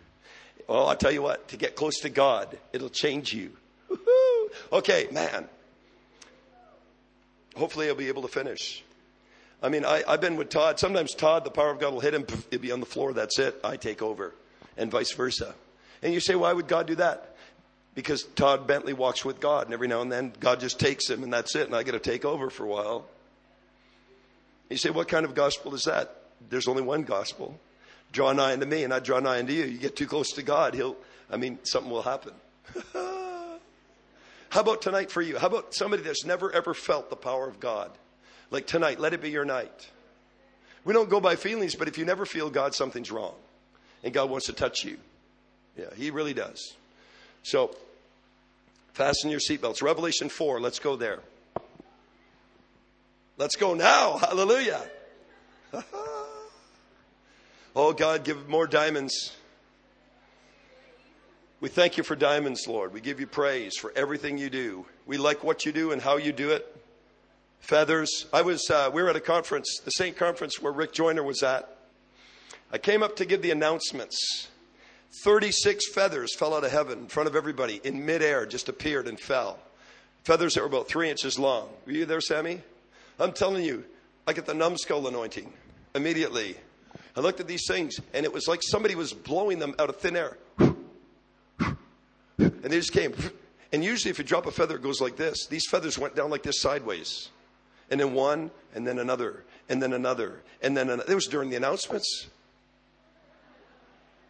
Well, 0.69 0.89
I'll 0.89 0.97
tell 0.97 1.11
you 1.11 1.23
what, 1.23 1.49
to 1.49 1.57
get 1.57 1.75
close 1.75 2.01
to 2.01 2.11
God, 2.11 2.57
it'll 2.73 2.91
change 2.91 3.33
you. 3.33 3.53
Woo-hoo. 3.89 4.51
Okay, 4.73 5.09
man. 5.13 5.47
Hopefully, 7.55 7.89
I'll 7.89 7.95
be 7.95 8.09
able 8.09 8.23
to 8.23 8.29
finish. 8.29 8.83
I 9.63 9.69
mean, 9.69 9.85
I, 9.85 10.03
have 10.07 10.21
been 10.21 10.37
with 10.37 10.51
Todd. 10.51 10.79
Sometimes 10.79 11.15
Todd, 11.15 11.45
the 11.45 11.51
power 11.51 11.71
of 11.71 11.81
God 11.81 11.93
will 11.93 12.01
hit 12.01 12.15
him, 12.15 12.25
he'll 12.51 12.61
be 12.61 12.71
on 12.71 12.81
the 12.81 12.87
floor, 12.87 13.13
that's 13.13 13.39
it. 13.39 13.59
I 13.65 13.77
take 13.77 14.03
over, 14.03 14.35
and 14.77 14.91
vice 14.91 15.13
versa. 15.13 15.55
And 16.03 16.15
you 16.15 16.21
say, 16.21 16.37
why 16.37 16.53
would 16.53 16.69
God 16.69 16.87
do 16.87 16.95
that? 16.97 17.35
Because 17.95 18.23
Todd 18.23 18.69
Bentley 18.69 18.93
walks 18.93 19.25
with 19.25 19.41
God, 19.41 19.67
and 19.67 19.75
every 19.75 19.89
now 19.89 20.01
and 20.01 20.13
then 20.13 20.33
God 20.39 20.61
just 20.61 20.79
takes 20.79 21.11
him, 21.11 21.25
and 21.25 21.33
that's 21.33 21.57
it, 21.57 21.67
and 21.67 21.75
I 21.75 21.83
get 21.83 21.93
to 21.93 21.99
take 21.99 22.25
over 22.25 22.51
for 22.51 22.65
a 22.65 22.69
while. 22.69 23.07
You 24.71 24.77
say, 24.77 24.91
what 24.91 25.09
kind 25.09 25.25
of 25.25 25.35
gospel 25.35 25.75
is 25.75 25.85
that? 25.85 26.15
There's 26.51 26.69
only 26.69 26.83
one 26.83 27.03
gospel. 27.03 27.59
Draw 28.13 28.33
nigh 28.33 28.53
unto 28.53 28.67
me, 28.67 28.85
and 28.85 28.95
I 28.95 29.01
draw 29.01 29.19
nigh 29.19 29.41
unto 29.41 29.53
you. 29.53 29.65
You 29.65 29.79
get 29.79 29.97
too 29.97 30.07
close 30.07 30.31
to 30.33 30.43
God, 30.43 30.75
he'll, 30.75 30.97
I 31.29 31.37
mean, 31.37 31.59
something 31.65 31.91
will 31.91 32.03
happen. 32.03 32.33
How 34.51 34.61
about 34.61 34.81
tonight 34.81 35.11
for 35.11 35.21
you? 35.21 35.37
How 35.37 35.49
about 35.49 35.75
somebody 35.75 36.03
that's 36.03 36.25
never 36.25 36.51
ever 36.53 36.73
felt 36.75 37.11
the 37.11 37.17
power 37.17 37.49
of 37.49 37.61
God? 37.61 37.91
Like 38.51 38.67
tonight, 38.67 38.99
let 38.99 39.13
it 39.13 39.21
be 39.21 39.31
your 39.31 39.45
night. 39.45 39.91
We 40.85 40.95
don't 40.95 41.11
go 41.11 41.21
by 41.21 41.37
feelings, 41.37 41.75
but 41.75 41.89
if 41.89 41.99
you 41.99 42.05
never 42.05 42.25
feel 42.25 42.49
God, 42.51 42.75
something's 42.75 43.11
wrong. 43.11 43.35
And 44.03 44.15
God 44.15 44.31
wants 44.31 44.47
to 44.47 44.53
touch 44.53 44.85
you. 44.85 44.99
Yeah, 45.77 45.93
He 45.95 46.11
really 46.11 46.35
does. 46.35 46.75
So, 47.43 47.77
fasten 48.95 49.31
your 49.31 49.41
seatbelts. 49.41 49.83
Revelation 49.83 50.29
4, 50.29 50.61
let's 50.61 50.79
go 50.79 50.97
there. 50.97 51.21
Let's 53.37 53.57
go 53.57 53.75
now. 53.75 54.19
Hallelujah. 54.19 54.83
oh, 57.77 57.93
God, 57.93 58.25
give 58.25 58.49
more 58.49 58.67
diamonds. 58.67 59.37
We 61.61 61.69
thank 61.69 61.97
you 61.97 62.03
for 62.03 62.17
diamonds, 62.17 62.67
Lord. 62.67 62.93
We 62.93 63.01
give 63.01 63.21
you 63.21 63.27
praise 63.27 63.77
for 63.77 63.93
everything 63.95 64.39
you 64.39 64.49
do. 64.49 64.87
We 65.07 65.19
like 65.19 65.45
what 65.45 65.67
you 65.67 65.73
do 65.73 65.93
and 65.93 66.01
how 66.01 66.17
you 66.17 66.33
do 66.33 66.51
it. 66.51 66.75
Feathers. 67.61 68.27
I 68.33 68.43
was, 68.43 68.71
uh, 68.71 68.91
we 68.93 69.03
were 69.03 69.11
at 69.11 69.17
a 69.17 69.21
conference, 69.21 69.81
the 69.85 69.91
same 69.91 70.15
conference 70.15 70.61
where 70.61 70.73
Rick 70.73 70.93
Joyner 70.93 71.23
was 71.23 71.43
at. 71.43 71.77
I 72.73 72.79
came 72.79 73.03
up 73.03 73.17
to 73.17 73.25
give 73.25 73.43
the 73.43 73.51
announcements. 73.51 74.49
36 75.25 75.93
feathers 75.93 76.35
fell 76.35 76.55
out 76.55 76.65
of 76.65 76.71
heaven 76.71 77.01
in 77.01 77.07
front 77.07 77.29
of 77.29 77.35
everybody 77.35 77.81
in 77.85 78.05
midair, 78.05 78.47
just 78.47 78.69
appeared 78.69 79.09
and 79.09 79.19
fell. 79.19 79.59
Feathers 80.25 80.55
that 80.55 80.61
were 80.61 80.67
about 80.67 80.89
three 80.89 81.09
inches 81.09 81.39
long. 81.39 81.69
Were 81.87 81.93
you 81.93 82.05
there, 82.05 82.21
Sammy? 82.21 82.61
I'm 83.19 83.33
telling 83.33 83.65
you, 83.65 83.85
I 84.27 84.33
get 84.33 84.47
the 84.47 84.55
numbskull 84.55 85.09
anointing 85.09 85.53
immediately. 85.95 86.57
I 87.17 87.21
looked 87.21 87.41
at 87.41 87.49
these 87.49 87.67
things, 87.67 87.99
and 88.13 88.25
it 88.25 88.33
was 88.33 88.47
like 88.47 88.61
somebody 88.63 88.95
was 88.95 89.13
blowing 89.13 89.59
them 89.59 89.75
out 89.79 89.89
of 89.89 89.97
thin 89.97 90.17
air. 90.17 90.37
And 91.59 92.63
they 92.63 92.77
just 92.77 92.93
came. 92.93 93.15
And 93.73 93.83
usually, 93.83 94.11
if 94.11 94.19
you 94.19 94.25
drop 94.25 94.47
a 94.47 94.51
feather, 94.51 94.77
it 94.77 94.83
goes 94.83 95.01
like 95.01 95.17
this. 95.17 95.47
These 95.47 95.67
feathers 95.67 95.99
went 95.99 96.15
down 96.15 96.31
like 96.31 96.43
this 96.43 96.61
sideways. 96.61 97.31
And 97.91 98.01
then 98.01 98.15
one, 98.15 98.51
and 98.75 98.87
then 98.87 98.99
another, 98.99 99.45
and 99.69 99.83
then 99.83 99.93
another, 99.93 100.43
and 100.63 100.77
then 100.77 100.91
another. 100.91 101.11
It 101.11 101.15
was 101.15 101.27
during 101.27 101.51
the 101.51 101.57
announcements. 101.57 102.27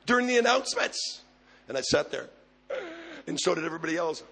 During 0.07 0.27
the 0.27 0.38
announcements. 0.38 1.23
And 1.68 1.77
I 1.77 1.81
sat 1.83 2.11
there. 2.11 2.29
And 3.27 3.38
so 3.38 3.55
did 3.55 3.64
everybody 3.64 3.97
else. 3.97 4.23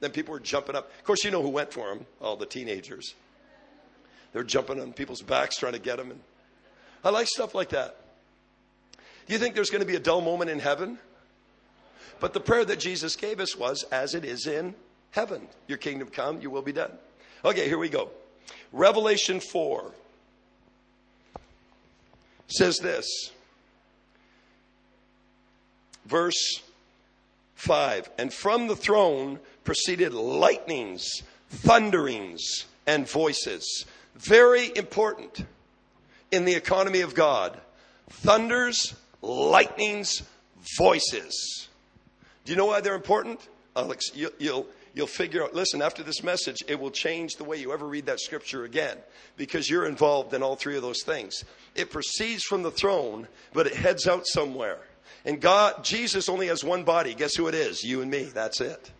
Then 0.00 0.10
people 0.10 0.32
were 0.32 0.40
jumping 0.40 0.76
up. 0.76 0.90
Of 0.98 1.04
course, 1.04 1.24
you 1.24 1.30
know 1.30 1.42
who 1.42 1.48
went 1.48 1.72
for 1.72 1.88
them 1.88 2.06
all 2.20 2.36
the 2.36 2.46
teenagers. 2.46 3.14
They're 4.32 4.44
jumping 4.44 4.80
on 4.80 4.92
people's 4.92 5.22
backs 5.22 5.56
trying 5.56 5.72
to 5.72 5.78
get 5.78 5.96
them. 5.96 6.10
And 6.10 6.20
I 7.04 7.10
like 7.10 7.26
stuff 7.26 7.54
like 7.54 7.70
that. 7.70 7.96
Do 9.26 9.32
you 9.32 9.38
think 9.38 9.54
there's 9.54 9.70
going 9.70 9.82
to 9.82 9.86
be 9.86 9.96
a 9.96 10.00
dull 10.00 10.20
moment 10.20 10.50
in 10.50 10.60
heaven? 10.60 10.98
But 12.20 12.32
the 12.32 12.40
prayer 12.40 12.64
that 12.64 12.78
Jesus 12.78 13.16
gave 13.16 13.40
us 13.40 13.56
was, 13.56 13.84
as 13.92 14.14
it 14.14 14.24
is 14.24 14.46
in 14.46 14.74
heaven. 15.10 15.48
Your 15.66 15.78
kingdom 15.78 16.08
come, 16.08 16.40
your 16.40 16.50
will 16.50 16.62
be 16.62 16.72
done. 16.72 16.92
Okay, 17.44 17.66
here 17.66 17.78
we 17.78 17.88
go. 17.88 18.10
Revelation 18.72 19.40
4 19.40 19.92
says 22.48 22.78
this. 22.78 23.30
Verse 26.06 26.62
5 27.54 28.10
And 28.18 28.32
from 28.32 28.66
the 28.66 28.76
throne 28.76 29.38
proceeded 29.64 30.14
lightnings, 30.14 31.22
thunderings, 31.50 32.64
and 32.86 33.08
voices. 33.08 33.84
Very 34.16 34.72
important 34.74 35.44
in 36.30 36.44
the 36.44 36.54
economy 36.54 37.02
of 37.02 37.14
God. 37.14 37.58
Thunders, 38.10 38.94
lightnings, 39.22 40.22
voices. 40.78 41.68
Do 42.44 42.52
you 42.52 42.56
know 42.56 42.66
why 42.66 42.80
they're 42.80 42.94
important? 42.94 43.40
Alex, 43.76 44.10
you, 44.14 44.32
will 44.40 44.66
you'll 44.98 45.06
figure 45.06 45.44
out, 45.44 45.54
listen, 45.54 45.80
after 45.80 46.02
this 46.02 46.24
message, 46.24 46.56
it 46.66 46.78
will 46.78 46.90
change 46.90 47.36
the 47.36 47.44
way 47.44 47.56
you 47.56 47.72
ever 47.72 47.86
read 47.86 48.06
that 48.06 48.18
scripture 48.18 48.64
again 48.64 48.98
because 49.36 49.70
you're 49.70 49.86
involved 49.86 50.34
in 50.34 50.42
all 50.42 50.56
three 50.56 50.76
of 50.76 50.82
those 50.82 51.04
things. 51.04 51.44
It 51.76 51.90
proceeds 51.90 52.42
from 52.42 52.64
the 52.64 52.72
throne, 52.72 53.28
but 53.52 53.68
it 53.68 53.74
heads 53.74 54.08
out 54.08 54.26
somewhere. 54.26 54.78
And 55.24 55.40
God, 55.40 55.84
Jesus 55.84 56.28
only 56.28 56.48
has 56.48 56.64
one 56.64 56.82
body. 56.82 57.14
Guess 57.14 57.36
who 57.36 57.46
it 57.46 57.54
is? 57.54 57.84
You 57.84 58.02
and 58.02 58.10
me. 58.10 58.24
That's 58.24 58.60
it. 58.60 58.90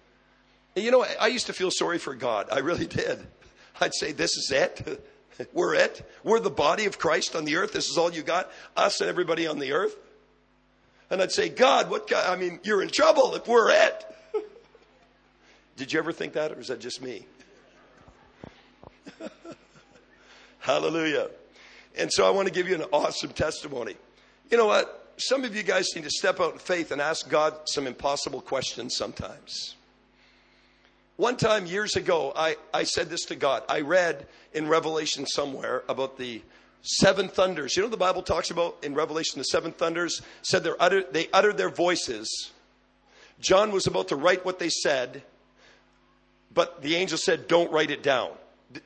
And 0.76 0.84
you 0.84 0.92
know, 0.92 1.04
I 1.20 1.26
used 1.26 1.46
to 1.46 1.52
feel 1.52 1.72
sorry 1.72 1.98
for 1.98 2.14
God. 2.14 2.48
I 2.52 2.60
really 2.60 2.86
did. 2.86 3.26
I'd 3.80 3.94
say, 3.94 4.12
this 4.12 4.36
is 4.36 4.52
it. 4.52 5.04
We're 5.52 5.74
it. 5.74 6.08
We're 6.22 6.40
the 6.40 6.50
body 6.50 6.84
of 6.84 6.98
Christ 6.98 7.34
on 7.34 7.44
the 7.44 7.56
earth. 7.56 7.72
This 7.72 7.88
is 7.88 7.98
all 7.98 8.12
you 8.12 8.22
got. 8.22 8.50
Us 8.76 9.00
and 9.00 9.10
everybody 9.10 9.48
on 9.48 9.58
the 9.58 9.72
earth. 9.72 9.96
And 11.10 11.20
I'd 11.20 11.32
say, 11.32 11.48
God, 11.48 11.90
what 11.90 12.08
God? 12.08 12.24
I 12.26 12.40
mean, 12.40 12.60
you're 12.62 12.82
in 12.82 12.88
trouble 12.88 13.34
if 13.34 13.48
we're 13.48 13.70
it. 13.70 14.04
Did 15.78 15.92
you 15.92 16.00
ever 16.00 16.10
think 16.10 16.32
that, 16.32 16.50
or 16.50 16.58
is 16.58 16.66
that 16.66 16.80
just 16.80 17.00
me? 17.00 17.24
Hallelujah. 20.58 21.28
And 21.96 22.12
so 22.12 22.26
I 22.26 22.30
want 22.30 22.48
to 22.48 22.52
give 22.52 22.68
you 22.68 22.74
an 22.74 22.84
awesome 22.92 23.30
testimony. 23.30 23.94
You 24.50 24.56
know 24.56 24.66
what? 24.66 25.14
Some 25.18 25.44
of 25.44 25.54
you 25.54 25.62
guys 25.62 25.86
need 25.94 26.02
to 26.02 26.10
step 26.10 26.40
out 26.40 26.54
in 26.54 26.58
faith 26.58 26.90
and 26.90 27.00
ask 27.00 27.28
God 27.28 27.54
some 27.66 27.86
impossible 27.86 28.40
questions 28.40 28.96
sometimes. 28.96 29.76
One 31.14 31.36
time 31.36 31.64
years 31.64 31.94
ago, 31.94 32.32
I, 32.34 32.56
I 32.74 32.82
said 32.82 33.08
this 33.08 33.24
to 33.26 33.36
God. 33.36 33.62
I 33.68 33.82
read 33.82 34.26
in 34.52 34.66
Revelation 34.66 35.26
somewhere 35.26 35.84
about 35.88 36.18
the 36.18 36.42
seven 36.82 37.28
thunders. 37.28 37.76
You 37.76 37.84
know, 37.84 37.88
the 37.88 37.96
Bible 37.96 38.22
talks 38.22 38.50
about 38.50 38.78
in 38.82 38.94
Revelation, 38.94 39.38
the 39.38 39.44
seven 39.44 39.70
thunders 39.70 40.22
said 40.42 40.66
utter, 40.80 41.04
they 41.04 41.28
uttered 41.32 41.56
their 41.56 41.70
voices. 41.70 42.50
John 43.40 43.70
was 43.70 43.86
about 43.86 44.08
to 44.08 44.16
write 44.16 44.44
what 44.44 44.58
they 44.58 44.68
said, 44.68 45.22
but 46.52 46.82
the 46.82 46.96
angel 46.96 47.18
said, 47.18 47.48
Don't 47.48 47.70
write 47.72 47.90
it 47.90 48.02
down. 48.02 48.30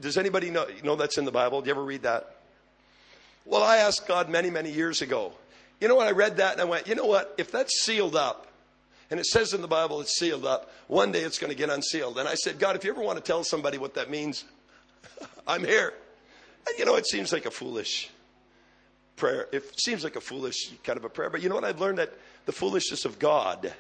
Does 0.01 0.16
anybody 0.16 0.51
know, 0.51 0.66
know 0.85 0.96
that's 0.96 1.18
in 1.18 1.25
the 1.25 1.33
Bible? 1.33 1.61
Do 1.61 1.66
you 1.66 1.72
ever 1.72 1.85
read 1.85 2.03
that? 2.03 2.37
Well, 3.44 3.62
I 3.62 3.79
asked 3.79 4.07
God 4.07 4.29
many, 4.29 4.51
many 4.51 4.70
years 4.70 5.03
ago. 5.03 5.33
You 5.81 5.88
know 5.88 5.96
what? 5.96 6.07
I 6.07 6.12
read 6.12 6.37
that 6.37 6.53
and 6.53 6.61
I 6.61 6.64
went, 6.64 6.87
You 6.87 6.94
know 6.94 7.07
what? 7.07 7.35
If 7.38 7.51
that's 7.51 7.83
sealed 7.83 8.16
up, 8.16 8.46
and 9.11 9.20
it 9.20 9.27
says 9.27 9.53
in 9.53 9.61
the 9.61 9.68
Bible 9.68 10.01
it's 10.01 10.18
sealed 10.18 10.46
up, 10.46 10.72
one 10.87 11.12
day 11.12 11.20
it's 11.20 11.38
going 11.38 11.51
to 11.51 11.57
get 11.57 11.68
unsealed. 11.68 12.18
And 12.18 12.27
I 12.27 12.35
said, 12.35 12.59
God, 12.59 12.77
if 12.77 12.85
you 12.85 12.90
ever 12.90 13.03
want 13.03 13.18
to 13.18 13.22
tell 13.22 13.44
somebody 13.44 13.77
what 13.77 13.94
that 13.94 14.09
means, 14.09 14.44
I'm 15.46 15.64
here. 15.64 15.92
And 16.66 16.79
you 16.79 16.87
know, 16.87 16.94
it 16.96 17.07
seems 17.07 17.33
like 17.33 17.44
a 17.44 17.51
foolish 17.51 18.09
prayer. 19.16 19.48
It 19.53 19.79
seems 19.79 20.03
like 20.03 20.16
a 20.16 20.20
foolish 20.20 20.70
kind 20.83 20.96
of 20.96 21.05
a 21.05 21.09
prayer. 21.09 21.29
But 21.29 21.42
you 21.42 21.48
know 21.48 21.57
what? 21.57 21.64
I've 21.64 21.81
learned 21.81 21.98
that 21.98 22.14
the 22.46 22.53
foolishness 22.53 23.05
of 23.05 23.18
God 23.18 23.75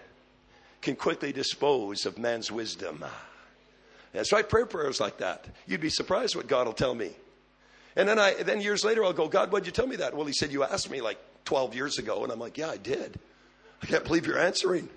can 0.82 0.96
quickly 0.96 1.32
dispose 1.32 2.04
of 2.04 2.18
man's 2.18 2.52
wisdom. 2.52 3.04
And 4.14 4.26
so 4.26 4.36
prayer 4.42 4.66
pray 4.66 4.82
prayers 4.82 5.00
like 5.00 5.18
that. 5.18 5.46
You'd 5.66 5.80
be 5.80 5.88
surprised 5.88 6.36
what 6.36 6.46
God 6.46 6.66
will 6.66 6.74
tell 6.74 6.94
me. 6.94 7.12
And 7.96 8.08
then 8.08 8.18
I, 8.18 8.34
then 8.34 8.60
years 8.60 8.84
later, 8.84 9.04
I'll 9.04 9.12
go, 9.12 9.28
God, 9.28 9.52
why'd 9.52 9.66
you 9.66 9.72
tell 9.72 9.86
me 9.86 9.96
that? 9.96 10.14
Well, 10.14 10.26
he 10.26 10.32
said, 10.32 10.52
you 10.52 10.64
asked 10.64 10.90
me 10.90 11.00
like 11.00 11.18
12 11.44 11.74
years 11.74 11.98
ago. 11.98 12.22
And 12.22 12.32
I'm 12.32 12.38
like, 12.38 12.58
yeah, 12.58 12.70
I 12.70 12.76
did. 12.76 13.18
I 13.82 13.86
can't 13.86 14.04
believe 14.04 14.26
you're 14.26 14.38
answering. 14.38 14.88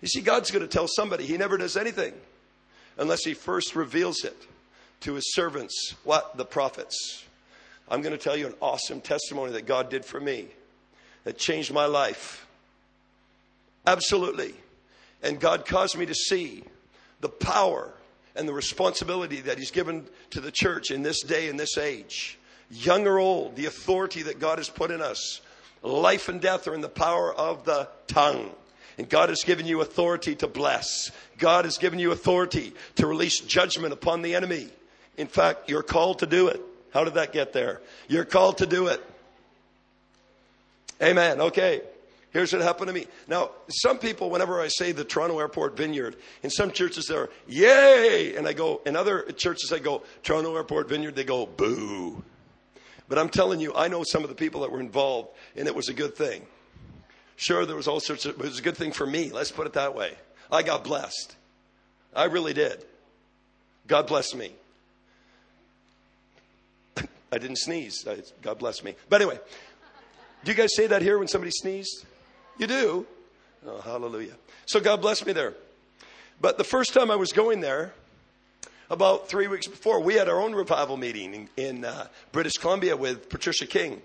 You 0.00 0.08
see, 0.08 0.20
God's 0.20 0.50
going 0.50 0.62
to 0.62 0.68
tell 0.68 0.88
somebody. 0.88 1.26
He 1.26 1.36
never 1.36 1.56
does 1.56 1.76
anything 1.76 2.14
unless 2.98 3.24
he 3.24 3.34
first 3.34 3.76
reveals 3.76 4.24
it 4.24 4.36
to 5.00 5.14
his 5.14 5.34
servants. 5.34 5.94
What? 6.04 6.36
The 6.36 6.44
prophets. 6.44 7.24
I'm 7.90 8.02
going 8.02 8.16
to 8.16 8.22
tell 8.22 8.36
you 8.36 8.46
an 8.46 8.54
awesome 8.60 9.00
testimony 9.00 9.52
that 9.52 9.66
God 9.66 9.88
did 9.88 10.04
for 10.04 10.20
me 10.20 10.48
that 11.24 11.38
changed 11.38 11.72
my 11.72 11.86
life. 11.86 12.46
Absolutely. 13.86 14.54
And 15.22 15.40
God 15.40 15.64
caused 15.64 15.96
me 15.96 16.06
to 16.06 16.14
see 16.14 16.64
the 17.20 17.28
power 17.28 17.92
and 18.38 18.48
the 18.48 18.54
responsibility 18.54 19.40
that 19.42 19.58
He's 19.58 19.70
given 19.70 20.06
to 20.30 20.40
the 20.40 20.52
church 20.52 20.90
in 20.90 21.02
this 21.02 21.22
day 21.22 21.48
and 21.48 21.58
this 21.58 21.76
age. 21.76 22.38
Young 22.70 23.06
or 23.06 23.18
old, 23.18 23.56
the 23.56 23.66
authority 23.66 24.22
that 24.22 24.38
God 24.38 24.58
has 24.58 24.68
put 24.68 24.90
in 24.90 25.00
us. 25.00 25.40
Life 25.82 26.28
and 26.28 26.40
death 26.40 26.68
are 26.68 26.74
in 26.74 26.80
the 26.80 26.88
power 26.88 27.34
of 27.34 27.64
the 27.64 27.88
tongue. 28.06 28.50
And 28.96 29.08
God 29.08 29.28
has 29.28 29.44
given 29.44 29.66
you 29.66 29.80
authority 29.80 30.34
to 30.36 30.48
bless. 30.48 31.10
God 31.38 31.64
has 31.64 31.78
given 31.78 31.98
you 31.98 32.10
authority 32.12 32.72
to 32.96 33.06
release 33.06 33.40
judgment 33.40 33.92
upon 33.92 34.22
the 34.22 34.34
enemy. 34.34 34.68
In 35.16 35.28
fact, 35.28 35.70
you're 35.70 35.82
called 35.82 36.20
to 36.20 36.26
do 36.26 36.48
it. 36.48 36.60
How 36.92 37.04
did 37.04 37.14
that 37.14 37.32
get 37.32 37.52
there? 37.52 37.80
You're 38.08 38.24
called 38.24 38.58
to 38.58 38.66
do 38.66 38.88
it. 38.88 39.04
Amen. 41.00 41.40
Okay. 41.40 41.82
Here's 42.30 42.52
what 42.52 42.60
happened 42.60 42.88
to 42.88 42.92
me. 42.92 43.06
Now, 43.26 43.50
some 43.68 43.98
people, 43.98 44.30
whenever 44.30 44.60
I 44.60 44.68
say 44.68 44.92
the 44.92 45.04
Toronto 45.04 45.38
Airport 45.38 45.76
Vineyard, 45.76 46.16
in 46.42 46.50
some 46.50 46.70
churches 46.70 47.06
they're, 47.06 47.30
yay! 47.46 48.36
And 48.36 48.46
I 48.46 48.52
go, 48.52 48.82
in 48.84 48.96
other 48.96 49.22
churches 49.32 49.72
I 49.72 49.78
go, 49.78 50.02
Toronto 50.22 50.54
Airport 50.54 50.88
Vineyard, 50.88 51.16
they 51.16 51.24
go, 51.24 51.46
boo. 51.46 52.22
But 53.08 53.18
I'm 53.18 53.30
telling 53.30 53.60
you, 53.60 53.74
I 53.74 53.88
know 53.88 54.04
some 54.04 54.22
of 54.22 54.28
the 54.28 54.34
people 54.34 54.60
that 54.60 54.70
were 54.70 54.80
involved, 54.80 55.30
and 55.56 55.66
it 55.66 55.74
was 55.74 55.88
a 55.88 55.94
good 55.94 56.14
thing. 56.14 56.44
Sure, 57.36 57.64
there 57.64 57.76
was 57.76 57.88
all 57.88 58.00
sorts 58.00 58.26
of, 58.26 58.34
it 58.34 58.38
was 58.38 58.58
a 58.58 58.62
good 58.62 58.76
thing 58.76 58.92
for 58.92 59.06
me. 59.06 59.30
Let's 59.32 59.50
put 59.50 59.66
it 59.66 59.72
that 59.74 59.94
way. 59.94 60.12
I 60.52 60.62
got 60.62 60.84
blessed. 60.84 61.34
I 62.14 62.24
really 62.24 62.52
did. 62.52 62.84
God 63.86 64.06
bless 64.06 64.34
me. 64.34 64.52
I 67.32 67.38
didn't 67.38 67.58
sneeze. 67.58 68.04
God 68.42 68.58
bless 68.58 68.84
me. 68.84 68.94
But 69.08 69.22
anyway, 69.22 69.40
do 70.44 70.50
you 70.50 70.56
guys 70.56 70.74
say 70.74 70.88
that 70.88 71.00
here 71.00 71.18
when 71.18 71.28
somebody 71.28 71.52
sneezed? 71.52 72.04
You 72.58 72.66
do? 72.66 73.06
Oh, 73.66 73.80
hallelujah. 73.80 74.34
So 74.66 74.80
God 74.80 75.00
bless 75.00 75.24
me 75.24 75.32
there. 75.32 75.54
But 76.40 76.58
the 76.58 76.64
first 76.64 76.92
time 76.92 77.10
I 77.10 77.16
was 77.16 77.32
going 77.32 77.60
there, 77.60 77.92
about 78.90 79.28
three 79.28 79.48
weeks 79.48 79.66
before, 79.66 80.00
we 80.00 80.14
had 80.14 80.28
our 80.28 80.40
own 80.40 80.54
revival 80.54 80.96
meeting 80.96 81.34
in, 81.34 81.48
in 81.56 81.84
uh, 81.84 82.08
British 82.32 82.54
Columbia 82.54 82.96
with 82.96 83.28
Patricia 83.28 83.66
King. 83.66 84.00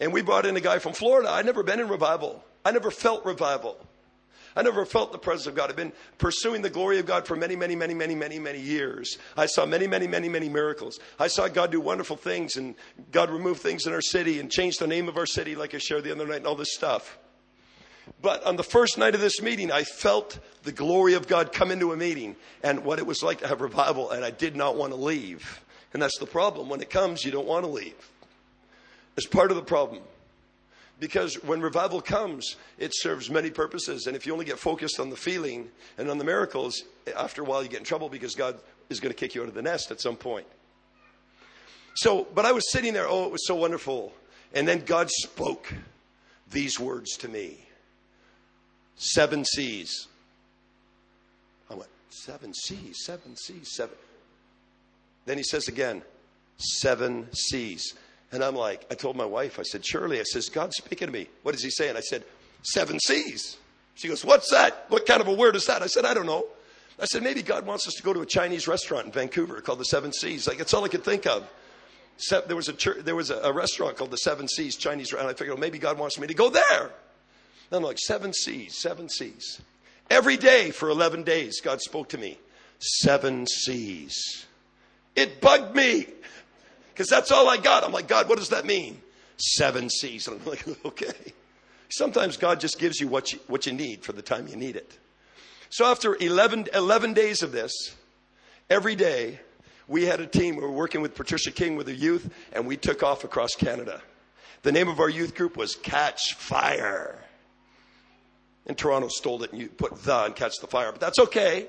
And 0.00 0.12
we 0.12 0.22
brought 0.22 0.46
in 0.46 0.56
a 0.56 0.60
guy 0.60 0.78
from 0.78 0.92
Florida. 0.92 1.30
I'd 1.30 1.46
never 1.46 1.62
been 1.62 1.80
in 1.80 1.88
revival. 1.88 2.44
I 2.64 2.72
never 2.72 2.90
felt 2.90 3.24
revival. 3.24 3.76
I 4.56 4.62
never 4.62 4.84
felt 4.84 5.10
the 5.10 5.18
presence 5.18 5.48
of 5.48 5.56
God. 5.56 5.70
I've 5.70 5.76
been 5.76 5.92
pursuing 6.18 6.62
the 6.62 6.70
glory 6.70 7.00
of 7.00 7.06
God 7.06 7.26
for 7.26 7.34
many, 7.34 7.56
many, 7.56 7.74
many, 7.74 7.92
many, 7.92 8.14
many, 8.14 8.38
many 8.38 8.60
years. 8.60 9.18
I 9.36 9.46
saw 9.46 9.66
many, 9.66 9.88
many, 9.88 10.06
many, 10.06 10.28
many 10.28 10.48
miracles. 10.48 11.00
I 11.18 11.26
saw 11.26 11.48
God 11.48 11.72
do 11.72 11.80
wonderful 11.80 12.16
things 12.16 12.56
and 12.56 12.76
God 13.10 13.30
remove 13.30 13.58
things 13.58 13.86
in 13.86 13.92
our 13.92 14.00
city 14.00 14.38
and 14.38 14.50
change 14.50 14.78
the 14.78 14.86
name 14.86 15.08
of 15.08 15.16
our 15.16 15.26
city, 15.26 15.56
like 15.56 15.74
I 15.74 15.78
shared 15.78 16.04
the 16.04 16.12
other 16.12 16.26
night, 16.26 16.38
and 16.38 16.46
all 16.46 16.54
this 16.54 16.72
stuff. 16.72 17.18
But 18.20 18.44
on 18.44 18.56
the 18.56 18.62
first 18.62 18.98
night 18.98 19.14
of 19.14 19.20
this 19.20 19.40
meeting, 19.40 19.72
I 19.72 19.84
felt 19.84 20.38
the 20.62 20.72
glory 20.72 21.14
of 21.14 21.26
God 21.26 21.52
come 21.52 21.70
into 21.70 21.92
a 21.92 21.96
meeting 21.96 22.36
and 22.62 22.84
what 22.84 22.98
it 22.98 23.06
was 23.06 23.22
like 23.22 23.40
to 23.40 23.48
have 23.48 23.60
revival, 23.60 24.10
and 24.10 24.24
I 24.24 24.30
did 24.30 24.56
not 24.56 24.76
want 24.76 24.92
to 24.92 24.98
leave. 24.98 25.60
And 25.92 26.02
that's 26.02 26.18
the 26.18 26.26
problem. 26.26 26.68
When 26.68 26.80
it 26.80 26.90
comes, 26.90 27.24
you 27.24 27.30
don't 27.30 27.46
want 27.46 27.64
to 27.64 27.70
leave. 27.70 27.94
It's 29.16 29.26
part 29.26 29.50
of 29.50 29.56
the 29.56 29.62
problem. 29.62 30.02
Because 31.00 31.34
when 31.42 31.60
revival 31.60 32.00
comes, 32.00 32.56
it 32.78 32.92
serves 32.94 33.30
many 33.30 33.50
purposes. 33.50 34.06
And 34.06 34.16
if 34.16 34.26
you 34.26 34.32
only 34.32 34.44
get 34.44 34.58
focused 34.58 35.00
on 35.00 35.10
the 35.10 35.16
feeling 35.16 35.68
and 35.98 36.08
on 36.10 36.18
the 36.18 36.24
miracles, 36.24 36.82
after 37.16 37.42
a 37.42 37.44
while 37.44 37.62
you 37.62 37.68
get 37.68 37.80
in 37.80 37.84
trouble 37.84 38.08
because 38.08 38.34
God 38.34 38.58
is 38.90 39.00
going 39.00 39.12
to 39.12 39.18
kick 39.18 39.34
you 39.34 39.42
out 39.42 39.48
of 39.48 39.54
the 39.54 39.62
nest 39.62 39.90
at 39.90 40.00
some 40.00 40.16
point. 40.16 40.46
So, 41.96 42.26
but 42.34 42.44
I 42.44 42.52
was 42.52 42.70
sitting 42.70 42.92
there, 42.92 43.08
oh, 43.08 43.24
it 43.24 43.32
was 43.32 43.46
so 43.46 43.54
wonderful. 43.54 44.12
And 44.52 44.66
then 44.66 44.84
God 44.84 45.10
spoke 45.10 45.72
these 46.50 46.78
words 46.78 47.16
to 47.18 47.28
me 47.28 47.64
Seven 48.96 49.44
seas. 49.44 50.08
I 51.70 51.74
went, 51.74 51.90
Seven 52.10 52.54
seas, 52.54 53.04
seven 53.04 53.36
seas, 53.36 53.74
seven. 53.74 53.96
Then 55.26 55.38
he 55.38 55.44
says 55.44 55.68
again, 55.68 56.02
Seven 56.56 57.28
seas. 57.32 57.94
And 58.32 58.42
I'm 58.42 58.56
like, 58.56 58.86
I 58.90 58.94
told 58.94 59.16
my 59.16 59.24
wife, 59.24 59.58
I 59.58 59.62
said, 59.62 59.84
Shirley, 59.84 60.18
I 60.18 60.24
says, 60.24 60.48
God's 60.48 60.76
speaking 60.76 61.06
to 61.06 61.12
me. 61.12 61.28
What 61.42 61.54
is 61.54 61.62
he 61.62 61.70
saying? 61.70 61.96
I 61.96 62.00
said, 62.00 62.24
seven 62.62 62.98
seas. 62.98 63.58
She 63.94 64.08
goes, 64.08 64.24
What's 64.24 64.50
that? 64.50 64.86
What 64.88 65.06
kind 65.06 65.20
of 65.20 65.28
a 65.28 65.32
word 65.32 65.54
is 65.54 65.66
that? 65.66 65.82
I 65.82 65.86
said, 65.86 66.04
I 66.04 66.14
don't 66.14 66.26
know. 66.26 66.44
I 67.00 67.06
said, 67.06 67.22
maybe 67.22 67.42
God 67.42 67.66
wants 67.66 67.88
us 67.88 67.94
to 67.94 68.02
go 68.02 68.12
to 68.12 68.20
a 68.20 68.26
Chinese 68.26 68.68
restaurant 68.68 69.06
in 69.06 69.12
Vancouver 69.12 69.60
called 69.60 69.80
the 69.80 69.84
Seven 69.84 70.12
Seas. 70.12 70.46
Like, 70.46 70.60
it's 70.60 70.72
all 70.72 70.84
I 70.84 70.88
could 70.88 71.04
think 71.04 71.26
of. 71.26 71.48
Except 72.16 72.46
There 72.46 72.56
was 72.56 72.68
a, 72.68 72.72
church, 72.72 73.04
there 73.04 73.16
was 73.16 73.30
a 73.30 73.52
restaurant 73.52 73.96
called 73.96 74.12
the 74.12 74.16
Seven 74.16 74.46
Seas 74.46 74.76
Chinese 74.76 75.12
restaurant. 75.12 75.34
I 75.34 75.38
figured, 75.38 75.54
well, 75.56 75.60
maybe 75.60 75.78
God 75.78 75.98
wants 75.98 76.18
me 76.20 76.28
to 76.28 76.34
go 76.34 76.50
there. 76.50 76.92
I'm 77.72 77.82
like, 77.82 77.98
Seven 77.98 78.32
Seas, 78.32 78.80
Seven 78.80 79.08
Seas. 79.08 79.60
Every 80.10 80.36
day 80.36 80.70
for 80.70 80.90
11 80.90 81.22
days, 81.22 81.60
God 81.60 81.80
spoke 81.80 82.10
to 82.10 82.18
me. 82.18 82.38
Seven 82.78 83.46
Seas. 83.46 84.46
It 85.16 85.40
bugged 85.40 85.74
me 85.76 86.06
because 86.92 87.08
that's 87.08 87.30
all 87.30 87.48
I 87.48 87.56
got. 87.56 87.84
I'm 87.84 87.92
like, 87.92 88.08
God, 88.08 88.28
what 88.28 88.38
does 88.38 88.50
that 88.50 88.64
mean? 88.64 89.00
Seven 89.36 89.90
seas. 89.90 90.28
And 90.28 90.40
I'm 90.40 90.46
like, 90.46 90.66
okay. 90.84 91.32
Sometimes 91.88 92.36
God 92.36 92.60
just 92.60 92.78
gives 92.78 93.00
you 93.00 93.08
what 93.08 93.32
you, 93.32 93.40
what 93.46 93.66
you 93.66 93.72
need 93.72 94.04
for 94.04 94.12
the 94.12 94.22
time 94.22 94.48
you 94.48 94.56
need 94.56 94.76
it. 94.76 94.98
So 95.70 95.86
after 95.86 96.16
11, 96.18 96.68
11 96.72 97.14
days 97.14 97.42
of 97.42 97.52
this, 97.52 97.72
every 98.70 98.94
day, 98.94 99.40
we 99.86 100.04
had 100.04 100.20
a 100.20 100.26
team. 100.26 100.56
We 100.56 100.62
were 100.62 100.70
working 100.70 101.02
with 101.02 101.14
Patricia 101.14 101.50
King 101.50 101.76
with 101.76 101.86
the 101.86 101.94
youth, 101.94 102.32
and 102.52 102.66
we 102.66 102.76
took 102.76 103.02
off 103.02 103.24
across 103.24 103.54
Canada. 103.54 104.00
The 104.62 104.72
name 104.72 104.88
of 104.88 104.98
our 104.98 105.08
youth 105.08 105.34
group 105.34 105.56
was 105.56 105.74
Catch 105.74 106.34
Fire. 106.34 107.23
And 108.66 108.78
Toronto 108.78 109.08
stole 109.08 109.42
it 109.42 109.52
and 109.52 109.60
you 109.60 109.68
put 109.68 110.02
the 110.02 110.24
and 110.24 110.36
catch 110.36 110.58
the 110.60 110.66
fire, 110.66 110.90
but 110.90 111.00
that's 111.00 111.18
okay. 111.18 111.66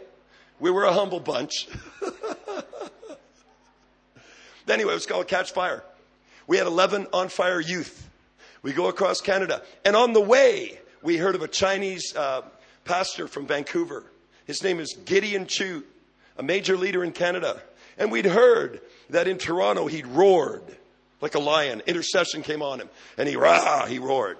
We 0.60 0.72
were 0.72 0.86
a 0.86 0.94
humble 0.94 1.20
bunch. 1.20 1.68
Anyway, 4.68 4.92
it 4.92 4.96
was 4.96 5.06
called 5.06 5.28
Catch 5.28 5.52
Fire. 5.52 5.84
We 6.48 6.58
had 6.58 6.68
11 6.68 7.08
on 7.14 7.30
fire 7.30 7.60
youth. 7.60 8.10
We 8.62 8.74
go 8.74 8.88
across 8.88 9.22
Canada. 9.22 9.62
And 9.84 9.96
on 9.96 10.14
the 10.14 10.22
way, 10.22 10.80
we 11.04 11.18
heard 11.18 11.36
of 11.36 11.42
a 11.42 11.48
Chinese 11.48 12.16
uh, 12.16 12.42
pastor 12.84 13.28
from 13.28 13.46
Vancouver. 13.46 14.04
His 14.46 14.64
name 14.64 14.80
is 14.80 14.94
Gideon 15.06 15.46
Chiu, 15.46 15.84
a 16.38 16.44
major 16.44 16.78
leader 16.78 17.04
in 17.04 17.12
Canada. 17.12 17.62
And 17.98 18.12
we'd 18.12 18.26
heard 18.26 18.82
that 19.12 19.28
in 19.28 19.38
Toronto 19.38 19.88
he'd 19.88 20.08
roared 20.08 20.64
like 21.22 21.36
a 21.36 21.40
lion. 21.40 21.82
Intercession 21.86 22.42
came 22.42 22.62
on 22.62 22.82
him. 22.82 22.90
And 23.18 23.30
he, 23.30 23.36
rah, 23.36 23.86
he 23.86 24.00
roared. 24.00 24.38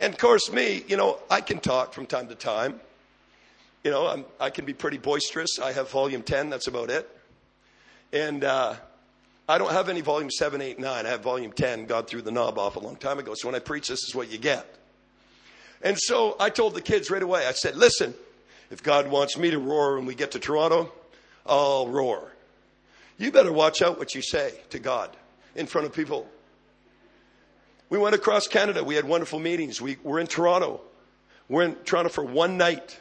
And 0.00 0.12
of 0.12 0.18
course, 0.18 0.50
me, 0.50 0.82
you 0.88 0.96
know, 0.96 1.18
I 1.30 1.40
can 1.40 1.60
talk 1.60 1.92
from 1.92 2.06
time 2.06 2.28
to 2.28 2.34
time. 2.34 2.80
You 3.84 3.90
know, 3.90 4.06
I'm, 4.06 4.24
i 4.40 4.50
can 4.50 4.64
be 4.64 4.74
pretty 4.74 4.98
boisterous. 4.98 5.58
I 5.58 5.72
have 5.72 5.90
volume 5.90 6.22
10, 6.22 6.50
that's 6.50 6.66
about 6.66 6.90
it. 6.90 7.08
And, 8.12 8.42
uh, 8.42 8.74
I 9.50 9.58
don't 9.58 9.72
have 9.72 9.88
any 9.88 10.00
volume 10.00 10.30
7, 10.30 10.62
8, 10.62 10.78
9. 10.78 11.06
I 11.06 11.08
have 11.08 11.22
volume 11.22 11.50
10. 11.50 11.86
God 11.86 12.06
threw 12.06 12.22
the 12.22 12.30
knob 12.30 12.56
off 12.56 12.76
a 12.76 12.78
long 12.78 12.94
time 12.94 13.18
ago. 13.18 13.34
So 13.34 13.48
when 13.48 13.56
I 13.56 13.58
preach, 13.58 13.88
this 13.88 14.04
is 14.04 14.14
what 14.14 14.30
you 14.30 14.38
get. 14.38 14.64
And 15.82 15.98
so 15.98 16.36
I 16.38 16.50
told 16.50 16.74
the 16.74 16.80
kids 16.80 17.10
right 17.10 17.22
away, 17.22 17.44
I 17.44 17.50
said, 17.50 17.74
listen, 17.74 18.14
if 18.70 18.80
God 18.80 19.10
wants 19.10 19.36
me 19.36 19.50
to 19.50 19.58
roar 19.58 19.96
when 19.96 20.06
we 20.06 20.14
get 20.14 20.30
to 20.32 20.38
Toronto, 20.38 20.92
I'll 21.44 21.88
roar. 21.88 22.30
You 23.18 23.32
better 23.32 23.52
watch 23.52 23.82
out 23.82 23.98
what 23.98 24.14
you 24.14 24.22
say 24.22 24.54
to 24.70 24.78
God 24.78 25.16
in 25.56 25.66
front 25.66 25.88
of 25.88 25.92
people. 25.92 26.28
We 27.90 27.98
went 27.98 28.14
across 28.14 28.46
Canada. 28.46 28.82
We 28.82 28.94
had 28.94 29.04
wonderful 29.04 29.38
meetings. 29.38 29.80
We 29.80 29.98
were 30.02 30.18
in 30.18 30.26
Toronto. 30.26 30.80
We're 31.48 31.64
in 31.64 31.74
Toronto 31.84 32.08
for 32.08 32.24
one 32.24 32.56
night. 32.56 32.98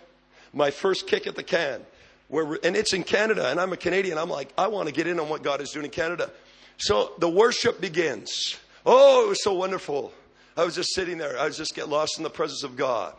My 0.52 0.71
first 0.71 1.08
kick 1.08 1.28
at 1.28 1.36
the 1.36 1.43
can 1.43 1.86
where, 2.30 2.60
and 2.63 2.78
it's 2.78 2.93
in 2.93 3.04
Canada, 3.04 3.49
and 3.49 3.60
I'm 3.60 3.73
a 3.73 3.78
Canadian. 3.78 4.17
I'm 4.17 4.30
like, 4.30 4.54
I 4.58 4.67
want 4.67 4.88
to 4.88 4.93
get 4.93 5.08
in 5.08 5.19
on 5.19 5.28
what 5.28 5.43
God 5.43 5.62
is 5.62 5.71
doing 5.71 5.86
in 5.86 5.91
Canada. 5.91 6.32
So 6.78 7.12
the 7.19 7.30
worship 7.30 7.82
begins. 7.82 8.56
Oh, 8.86 9.25
it 9.25 9.30
was 9.30 9.43
so 9.43 9.54
wonderful. 9.54 10.13
I 10.56 10.63
was 10.63 10.75
just 10.75 10.93
sitting 10.93 11.17
there. 11.17 11.38
I 11.38 11.45
was 11.45 11.58
just 11.58 11.75
get 11.75 11.89
lost 11.89 12.17
in 12.17 12.23
the 12.23 12.30
presence 12.30 12.63
of 12.63 12.78
God. 12.78 13.13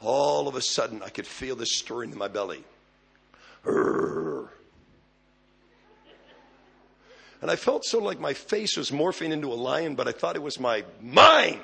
All 0.00 0.48
of 0.48 0.54
a 0.54 0.62
sudden, 0.62 1.02
I 1.02 1.10
could 1.10 1.26
feel 1.26 1.54
this 1.54 1.76
stirring 1.76 2.12
in 2.12 2.18
my 2.18 2.28
belly. 2.28 2.64
And 7.42 7.50
I 7.50 7.56
felt 7.56 7.84
so 7.84 7.98
like 7.98 8.20
my 8.20 8.34
face 8.34 8.76
was 8.76 8.92
morphing 8.92 9.32
into 9.32 9.52
a 9.52 9.54
lion, 9.54 9.96
but 9.96 10.06
I 10.06 10.12
thought 10.12 10.36
it 10.36 10.42
was 10.42 10.60
my 10.60 10.84
mind. 11.00 11.60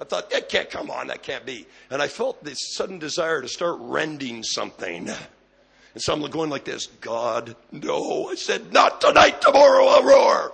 I 0.00 0.04
thought, 0.04 0.30
that 0.30 0.48
can't 0.48 0.70
come 0.70 0.90
on, 0.90 1.08
that 1.08 1.22
can't 1.22 1.44
be. 1.44 1.66
And 1.90 2.00
I 2.00 2.08
felt 2.08 2.42
this 2.42 2.74
sudden 2.74 2.98
desire 2.98 3.42
to 3.42 3.48
start 3.48 3.76
rending 3.80 4.42
something. 4.44 5.08
And 5.08 6.02
so 6.02 6.12
I'm 6.12 6.22
going 6.30 6.48
like 6.48 6.64
this 6.64 6.86
God, 6.86 7.56
no. 7.72 8.28
I 8.30 8.36
said, 8.36 8.72
not 8.72 9.00
tonight, 9.00 9.40
tomorrow 9.42 9.84
I'll 9.84 10.04
roar. 10.04 10.52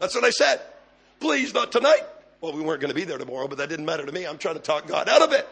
That's 0.00 0.14
what 0.14 0.24
I 0.24 0.30
said. 0.30 0.60
Please, 1.20 1.54
not 1.54 1.72
tonight. 1.72 2.02
Well, 2.40 2.52
we 2.52 2.60
weren't 2.60 2.80
going 2.80 2.90
to 2.90 2.94
be 2.94 3.04
there 3.04 3.18
tomorrow, 3.18 3.48
but 3.48 3.58
that 3.58 3.68
didn't 3.68 3.86
matter 3.86 4.04
to 4.04 4.12
me. 4.12 4.26
I'm 4.26 4.38
trying 4.38 4.56
to 4.56 4.60
talk 4.60 4.86
God 4.86 5.08
out 5.08 5.22
of 5.22 5.32
it. 5.32 5.48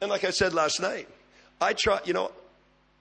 And 0.00 0.10
like 0.10 0.24
I 0.24 0.30
said 0.30 0.54
last 0.54 0.80
night, 0.80 1.08
I 1.60 1.72
try, 1.72 2.00
you 2.04 2.12
know, 2.12 2.32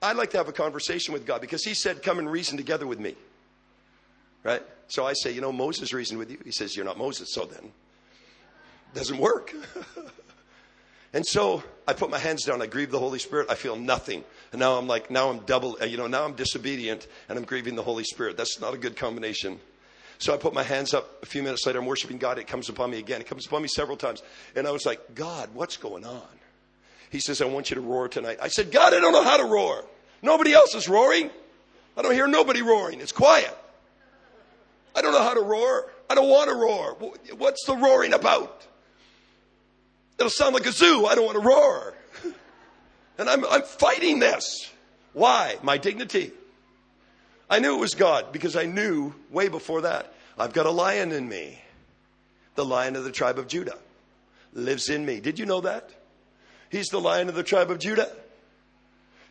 I'd 0.01 0.17
like 0.17 0.31
to 0.31 0.37
have 0.37 0.47
a 0.47 0.53
conversation 0.53 1.13
with 1.13 1.25
God 1.25 1.41
because 1.41 1.63
He 1.63 1.73
said, 1.73 2.03
come 2.03 2.19
and 2.19 2.31
reason 2.31 2.57
together 2.57 2.87
with 2.87 2.99
me. 2.99 3.15
Right? 4.43 4.63
So 4.87 5.05
I 5.05 5.13
say, 5.13 5.31
you 5.31 5.41
know, 5.41 5.51
Moses 5.51 5.93
reasoned 5.93 6.19
with 6.19 6.31
you. 6.31 6.39
He 6.43 6.51
says, 6.51 6.75
you're 6.75 6.85
not 6.85 6.97
Moses, 6.97 7.33
so 7.33 7.45
then 7.45 7.71
doesn't 8.93 9.17
work. 9.17 9.53
and 11.13 11.25
so 11.25 11.63
I 11.87 11.93
put 11.93 12.09
my 12.09 12.19
hands 12.19 12.43
down. 12.43 12.61
I 12.61 12.67
grieve 12.67 12.91
the 12.91 12.99
Holy 12.99 13.19
Spirit. 13.19 13.49
I 13.49 13.55
feel 13.55 13.75
nothing. 13.75 14.23
And 14.51 14.59
now 14.59 14.77
I'm 14.77 14.87
like, 14.87 15.09
now 15.09 15.29
I'm 15.29 15.39
double, 15.39 15.77
you 15.85 15.97
know, 15.97 16.07
now 16.07 16.25
I'm 16.25 16.33
disobedient 16.33 17.07
and 17.29 17.37
I'm 17.37 17.45
grieving 17.45 17.75
the 17.75 17.83
Holy 17.83 18.03
Spirit. 18.03 18.37
That's 18.37 18.59
not 18.59 18.73
a 18.73 18.77
good 18.77 18.97
combination. 18.97 19.59
So 20.17 20.33
I 20.33 20.37
put 20.37 20.53
my 20.53 20.63
hands 20.63 20.93
up. 20.93 21.23
A 21.23 21.25
few 21.25 21.41
minutes 21.41 21.65
later, 21.65 21.79
I'm 21.79 21.85
worshiping 21.85 22.17
God. 22.17 22.37
It 22.37 22.47
comes 22.47 22.69
upon 22.69 22.91
me 22.91 22.99
again. 22.99 23.21
It 23.21 23.27
comes 23.27 23.47
upon 23.47 23.61
me 23.61 23.67
several 23.67 23.97
times. 23.97 24.21
And 24.55 24.67
I 24.67 24.71
was 24.71 24.85
like, 24.85 25.15
God, 25.15 25.49
what's 25.53 25.77
going 25.77 26.05
on? 26.05 26.21
He 27.09 27.19
says, 27.19 27.41
I 27.41 27.45
want 27.45 27.71
you 27.71 27.75
to 27.75 27.81
roar 27.81 28.07
tonight. 28.07 28.37
I 28.41 28.47
said, 28.47 28.71
God, 28.71 28.93
I 28.93 28.99
don't 28.99 29.13
know 29.13 29.23
how 29.23 29.37
to 29.37 29.45
roar. 29.45 29.83
Nobody 30.21 30.53
else 30.53 30.75
is 30.75 30.87
roaring. 30.87 31.29
I 31.97 32.01
don't 32.01 32.13
hear 32.13 32.27
nobody 32.27 32.61
roaring. 32.61 33.01
It's 33.01 33.11
quiet. 33.11 33.55
I 34.95 35.01
don't 35.01 35.13
know 35.13 35.23
how 35.23 35.33
to 35.33 35.41
roar. 35.41 35.91
I 36.09 36.15
don't 36.15 36.29
want 36.29 36.49
to 36.49 36.55
roar. 36.55 36.97
What's 37.37 37.65
the 37.65 37.75
roaring 37.75 38.13
about? 38.13 38.65
It'll 40.19 40.29
sound 40.29 40.53
like 40.53 40.65
a 40.65 40.71
zoo. 40.71 41.05
I 41.05 41.15
don't 41.15 41.25
want 41.25 41.41
to 41.41 41.47
roar. 41.47 41.93
And 43.17 43.29
I'm, 43.29 43.45
I'm 43.45 43.61
fighting 43.61 44.17
this. 44.17 44.71
Why? 45.13 45.57
My 45.61 45.77
dignity. 45.77 46.31
I 47.51 47.59
knew 47.59 47.75
it 47.75 47.79
was 47.79 47.93
God 47.93 48.31
because 48.31 48.55
I 48.55 48.65
knew 48.65 49.13
way 49.29 49.47
before 49.47 49.81
that. 49.81 50.11
I've 50.39 50.53
got 50.53 50.65
a 50.65 50.71
lion 50.71 51.11
in 51.11 51.29
me. 51.29 51.61
The 52.55 52.65
lion 52.65 52.95
of 52.95 53.03
the 53.03 53.11
tribe 53.11 53.37
of 53.37 53.47
Judah 53.47 53.77
lives 54.53 54.89
in 54.89 55.05
me. 55.05 55.19
Did 55.19 55.37
you 55.37 55.45
know 55.45 55.61
that? 55.61 55.91
He's 56.69 56.87
the 56.87 56.99
lion 56.99 57.29
of 57.29 57.35
the 57.35 57.43
tribe 57.43 57.69
of 57.69 57.77
Judah. 57.77 58.11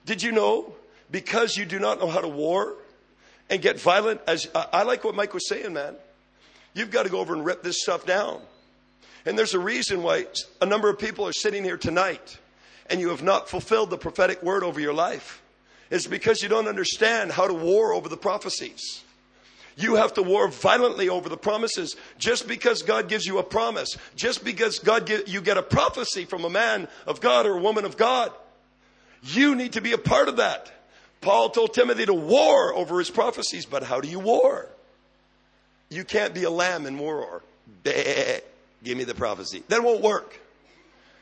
Did 0.05 0.23
you 0.23 0.31
know? 0.31 0.73
Because 1.11 1.57
you 1.57 1.65
do 1.65 1.79
not 1.79 1.99
know 1.99 2.09
how 2.09 2.21
to 2.21 2.29
war 2.29 2.75
and 3.49 3.61
get 3.61 3.81
violent, 3.81 4.21
as 4.27 4.47
I 4.55 4.85
like 4.85 5.03
what 5.03 5.15
Mike 5.15 5.35
was 5.35 5.49
saying, 5.49 5.73
man. 5.73 5.97
You've 6.73 6.91
got 6.91 7.03
to 7.03 7.09
go 7.09 7.19
over 7.19 7.35
and 7.35 7.45
rip 7.45 7.63
this 7.63 7.83
stuff 7.83 8.07
down. 8.07 8.41
And 9.27 9.39
there's 9.39 9.55
a 9.55 9.59
reason 9.59 10.03
why 10.03 10.27
a 10.61 10.67
number 10.67 10.89
of 10.89 10.99
people 10.99 11.27
are 11.27 11.33
sitting 11.33 11.65
here 11.65 11.77
tonight 11.77 12.39
and 12.89 13.01
you 13.01 13.11
have 13.11 13.23
not 13.23 13.49
fulfilled 13.49 13.91
the 13.91 13.99
prophetic 13.99 14.43
word 14.43 14.63
over 14.63 14.81
your 14.81 14.95
life. 14.95 15.43
It's 15.91 16.07
because 16.07 16.43
you 16.43 16.49
don't 16.49 16.69
understand 16.69 17.33
how 17.33 17.47
to 17.47 17.55
war 17.55 17.93
over 17.93 18.09
the 18.09 18.17
prophecies. 18.17 19.03
You 19.77 19.97
have 19.97 20.15
to 20.15 20.23
war 20.23 20.49
violently 20.49 21.09
over 21.09 21.29
the 21.29 21.37
promises. 21.37 21.97
Just 22.19 22.47
because 22.47 22.83
God 22.83 23.09
gives 23.09 23.27
you 23.27 23.39
a 23.39 23.43
promise, 23.43 23.97
just 24.15 24.45
because 24.45 24.79
God 24.79 25.11
you 25.27 25.41
get 25.41 25.57
a 25.57 25.63
prophecy 25.63 26.25
from 26.25 26.45
a 26.45 26.51
man 26.51 26.89
of 27.07 27.21
God 27.21 27.47
or 27.47 27.57
a 27.57 27.61
woman 27.61 27.85
of 27.85 27.97
God, 27.97 28.33
you 29.23 29.55
need 29.55 29.73
to 29.75 29.81
be 29.81 29.93
a 29.93 29.99
part 29.99 30.29
of 30.29 30.37
that. 30.37 30.71
Paul 31.21 31.51
told 31.51 31.75
Timothy 31.75 32.07
to 32.07 32.15
war 32.15 32.75
over 32.75 32.99
his 32.99 33.11
prophecies, 33.11 33.67
but 33.67 33.83
how 33.83 34.01
do 34.01 34.09
you 34.09 34.19
war? 34.19 34.69
You 35.91 36.05
can't 36.05 36.33
be 36.33 36.45
a 36.45 36.51
lamb 36.51 36.87
in 36.87 36.99
war. 36.99 37.43
Give 37.85 38.97
me 38.97 39.05
the 39.05 39.15
prophecy. 39.15 39.63
That 39.69 39.83
won't 39.83 40.01
work. 40.01 40.39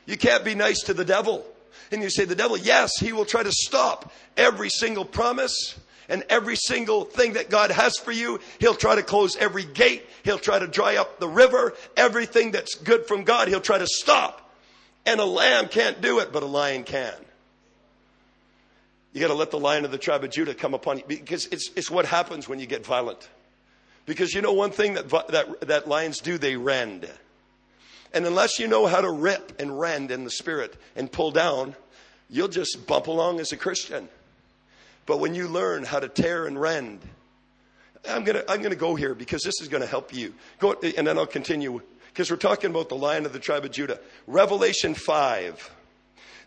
You 0.05 0.17
can't 0.17 0.45
be 0.45 0.55
nice 0.55 0.83
to 0.83 0.93
the 0.93 1.05
devil. 1.05 1.45
And 1.91 2.01
you 2.01 2.09
say, 2.09 2.25
the 2.25 2.35
devil, 2.35 2.57
yes, 2.57 2.91
he 2.99 3.13
will 3.13 3.25
try 3.25 3.43
to 3.43 3.51
stop 3.51 4.11
every 4.37 4.69
single 4.69 5.05
promise 5.05 5.77
and 6.07 6.23
every 6.29 6.55
single 6.55 7.03
thing 7.03 7.33
that 7.33 7.49
God 7.49 7.71
has 7.71 7.97
for 7.97 8.11
you. 8.11 8.39
He'll 8.59 8.75
try 8.75 8.95
to 8.95 9.03
close 9.03 9.35
every 9.35 9.65
gate. 9.65 10.05
He'll 10.23 10.39
try 10.39 10.59
to 10.59 10.67
dry 10.67 10.97
up 10.97 11.19
the 11.19 11.27
river. 11.27 11.73
Everything 11.97 12.51
that's 12.51 12.75
good 12.75 13.05
from 13.05 13.23
God, 13.23 13.47
he'll 13.47 13.59
try 13.59 13.77
to 13.77 13.87
stop. 13.87 14.51
And 15.05 15.19
a 15.19 15.25
lamb 15.25 15.67
can't 15.67 16.01
do 16.01 16.19
it, 16.19 16.31
but 16.31 16.43
a 16.43 16.47
lion 16.47 16.83
can. 16.83 17.13
You 19.13 19.21
got 19.21 19.27
to 19.27 19.33
let 19.33 19.51
the 19.51 19.59
lion 19.59 19.85
of 19.85 19.91
the 19.91 19.97
tribe 19.97 20.23
of 20.23 20.29
Judah 20.29 20.53
come 20.53 20.73
upon 20.73 20.99
you 20.99 21.03
because 21.07 21.47
it's, 21.47 21.71
it's 21.75 21.89
what 21.89 22.05
happens 22.05 22.47
when 22.47 22.59
you 22.59 22.67
get 22.67 22.85
violent. 22.85 23.27
Because 24.05 24.33
you 24.33 24.41
know 24.41 24.53
one 24.53 24.71
thing 24.71 24.95
that, 24.95 25.09
that, 25.29 25.61
that 25.61 25.87
lions 25.87 26.19
do, 26.19 26.37
they 26.37 26.55
rend. 26.55 27.09
And 28.13 28.25
unless 28.25 28.59
you 28.59 28.67
know 28.67 28.87
how 28.87 29.01
to 29.01 29.09
rip 29.09 29.59
and 29.59 29.79
rend 29.79 30.11
in 30.11 30.23
the 30.23 30.31
spirit 30.31 30.75
and 30.95 31.11
pull 31.11 31.31
down, 31.31 31.75
you'll 32.29 32.47
just 32.47 32.87
bump 32.87 33.07
along 33.07 33.39
as 33.39 33.51
a 33.51 33.57
Christian. 33.57 34.09
But 35.05 35.19
when 35.19 35.33
you 35.35 35.47
learn 35.47 35.83
how 35.83 35.99
to 35.99 36.07
tear 36.07 36.45
and 36.45 36.59
rend, 36.59 36.99
I'm 38.07 38.23
gonna, 38.23 38.43
I'm 38.47 38.61
gonna 38.61 38.75
go 38.75 38.95
here 38.95 39.13
because 39.13 39.43
this 39.43 39.61
is 39.61 39.67
gonna 39.67 39.85
help 39.85 40.13
you. 40.13 40.33
Go, 40.59 40.73
and 40.73 41.07
then 41.07 41.17
I'll 41.17 41.25
continue 41.25 41.81
because 42.13 42.31
we're 42.31 42.37
talking 42.37 42.69
about 42.69 42.89
the 42.89 42.95
lion 42.95 43.25
of 43.25 43.33
the 43.33 43.39
tribe 43.39 43.65
of 43.65 43.71
Judah. 43.71 43.99
Revelation 44.27 44.93
5. 44.93 45.75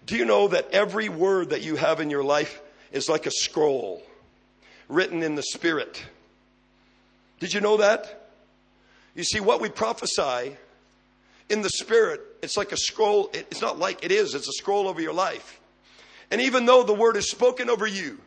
Do 0.06 0.16
you 0.16 0.24
know 0.24 0.48
that 0.48 0.70
every 0.72 1.08
word 1.08 1.50
that 1.50 1.62
you 1.62 1.76
have 1.76 2.00
in 2.00 2.10
your 2.10 2.24
life 2.24 2.60
is 2.90 3.08
like 3.08 3.26
a 3.26 3.30
scroll 3.30 4.02
written 4.88 5.22
in 5.22 5.34
the 5.34 5.42
spirit? 5.42 6.02
Did 7.40 7.54
you 7.54 7.60
know 7.60 7.78
that? 7.78 8.30
You 9.14 9.24
see, 9.24 9.40
what 9.40 9.60
we 9.60 9.68
prophesy 9.68 10.56
in 11.48 11.62
the 11.62 11.68
spirit, 11.68 12.20
it's 12.42 12.56
like 12.56 12.72
a 12.72 12.76
scroll. 12.76 13.30
It's 13.32 13.60
not 13.60 13.78
like 13.78 14.04
it 14.04 14.10
is, 14.10 14.34
it's 14.34 14.48
a 14.48 14.52
scroll 14.52 14.88
over 14.88 15.00
your 15.00 15.12
life. 15.12 15.60
And 16.30 16.40
even 16.40 16.64
though 16.64 16.82
the 16.82 16.94
word 16.94 17.16
is 17.16 17.30
spoken 17.30 17.68
over 17.68 17.86
you, 17.86 18.18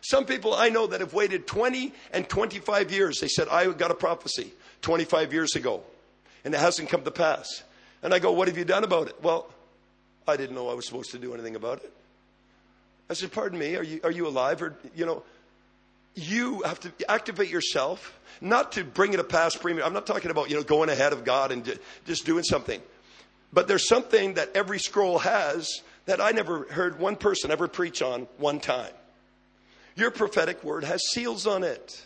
some 0.00 0.24
people 0.24 0.54
I 0.54 0.68
know 0.68 0.86
that 0.86 1.00
have 1.00 1.12
waited 1.12 1.46
20 1.46 1.92
and 2.12 2.28
25 2.28 2.92
years, 2.92 3.18
they 3.20 3.28
said, 3.28 3.48
I 3.48 3.66
got 3.72 3.90
a 3.90 3.94
prophecy 3.94 4.52
25 4.82 5.32
years 5.32 5.56
ago, 5.56 5.82
and 6.44 6.54
it 6.54 6.60
hasn't 6.60 6.88
come 6.88 7.02
to 7.02 7.10
pass. 7.10 7.64
And 8.02 8.14
I 8.14 8.20
go, 8.20 8.30
What 8.30 8.46
have 8.46 8.56
you 8.56 8.64
done 8.64 8.84
about 8.84 9.08
it? 9.08 9.16
Well, 9.22 9.50
I 10.28 10.36
didn't 10.36 10.54
know 10.54 10.68
I 10.68 10.74
was 10.74 10.86
supposed 10.86 11.10
to 11.12 11.18
do 11.18 11.34
anything 11.34 11.56
about 11.56 11.82
it. 11.82 11.92
I 13.10 13.14
said, 13.14 13.32
Pardon 13.32 13.58
me, 13.58 13.76
are 13.76 13.82
you, 13.82 14.00
are 14.04 14.10
you 14.10 14.26
alive? 14.26 14.62
Or, 14.62 14.76
you 14.94 15.06
know, 15.06 15.22
you 16.14 16.62
have 16.62 16.80
to 16.80 16.92
activate 17.10 17.48
yourself, 17.48 18.18
not 18.40 18.72
to 18.72 18.84
bring 18.84 19.12
it 19.12 19.20
a 19.20 19.24
past 19.24 19.60
premium. 19.60 19.86
I'm 19.86 19.92
not 19.92 20.06
talking 20.06 20.30
about, 20.30 20.50
you 20.50 20.56
know, 20.56 20.62
going 20.62 20.88
ahead 20.88 21.12
of 21.12 21.24
God 21.24 21.52
and 21.52 21.78
just 22.06 22.26
doing 22.26 22.44
something. 22.44 22.80
But 23.52 23.68
there's 23.68 23.88
something 23.88 24.34
that 24.34 24.50
every 24.54 24.78
scroll 24.78 25.18
has 25.18 25.82
that 26.06 26.20
I 26.20 26.32
never 26.32 26.64
heard 26.64 26.98
one 26.98 27.16
person 27.16 27.50
ever 27.50 27.68
preach 27.68 28.02
on 28.02 28.26
one 28.36 28.60
time. 28.60 28.92
Your 29.94 30.10
prophetic 30.10 30.62
word 30.62 30.84
has 30.84 31.02
seals 31.10 31.46
on 31.46 31.64
it. 31.64 32.02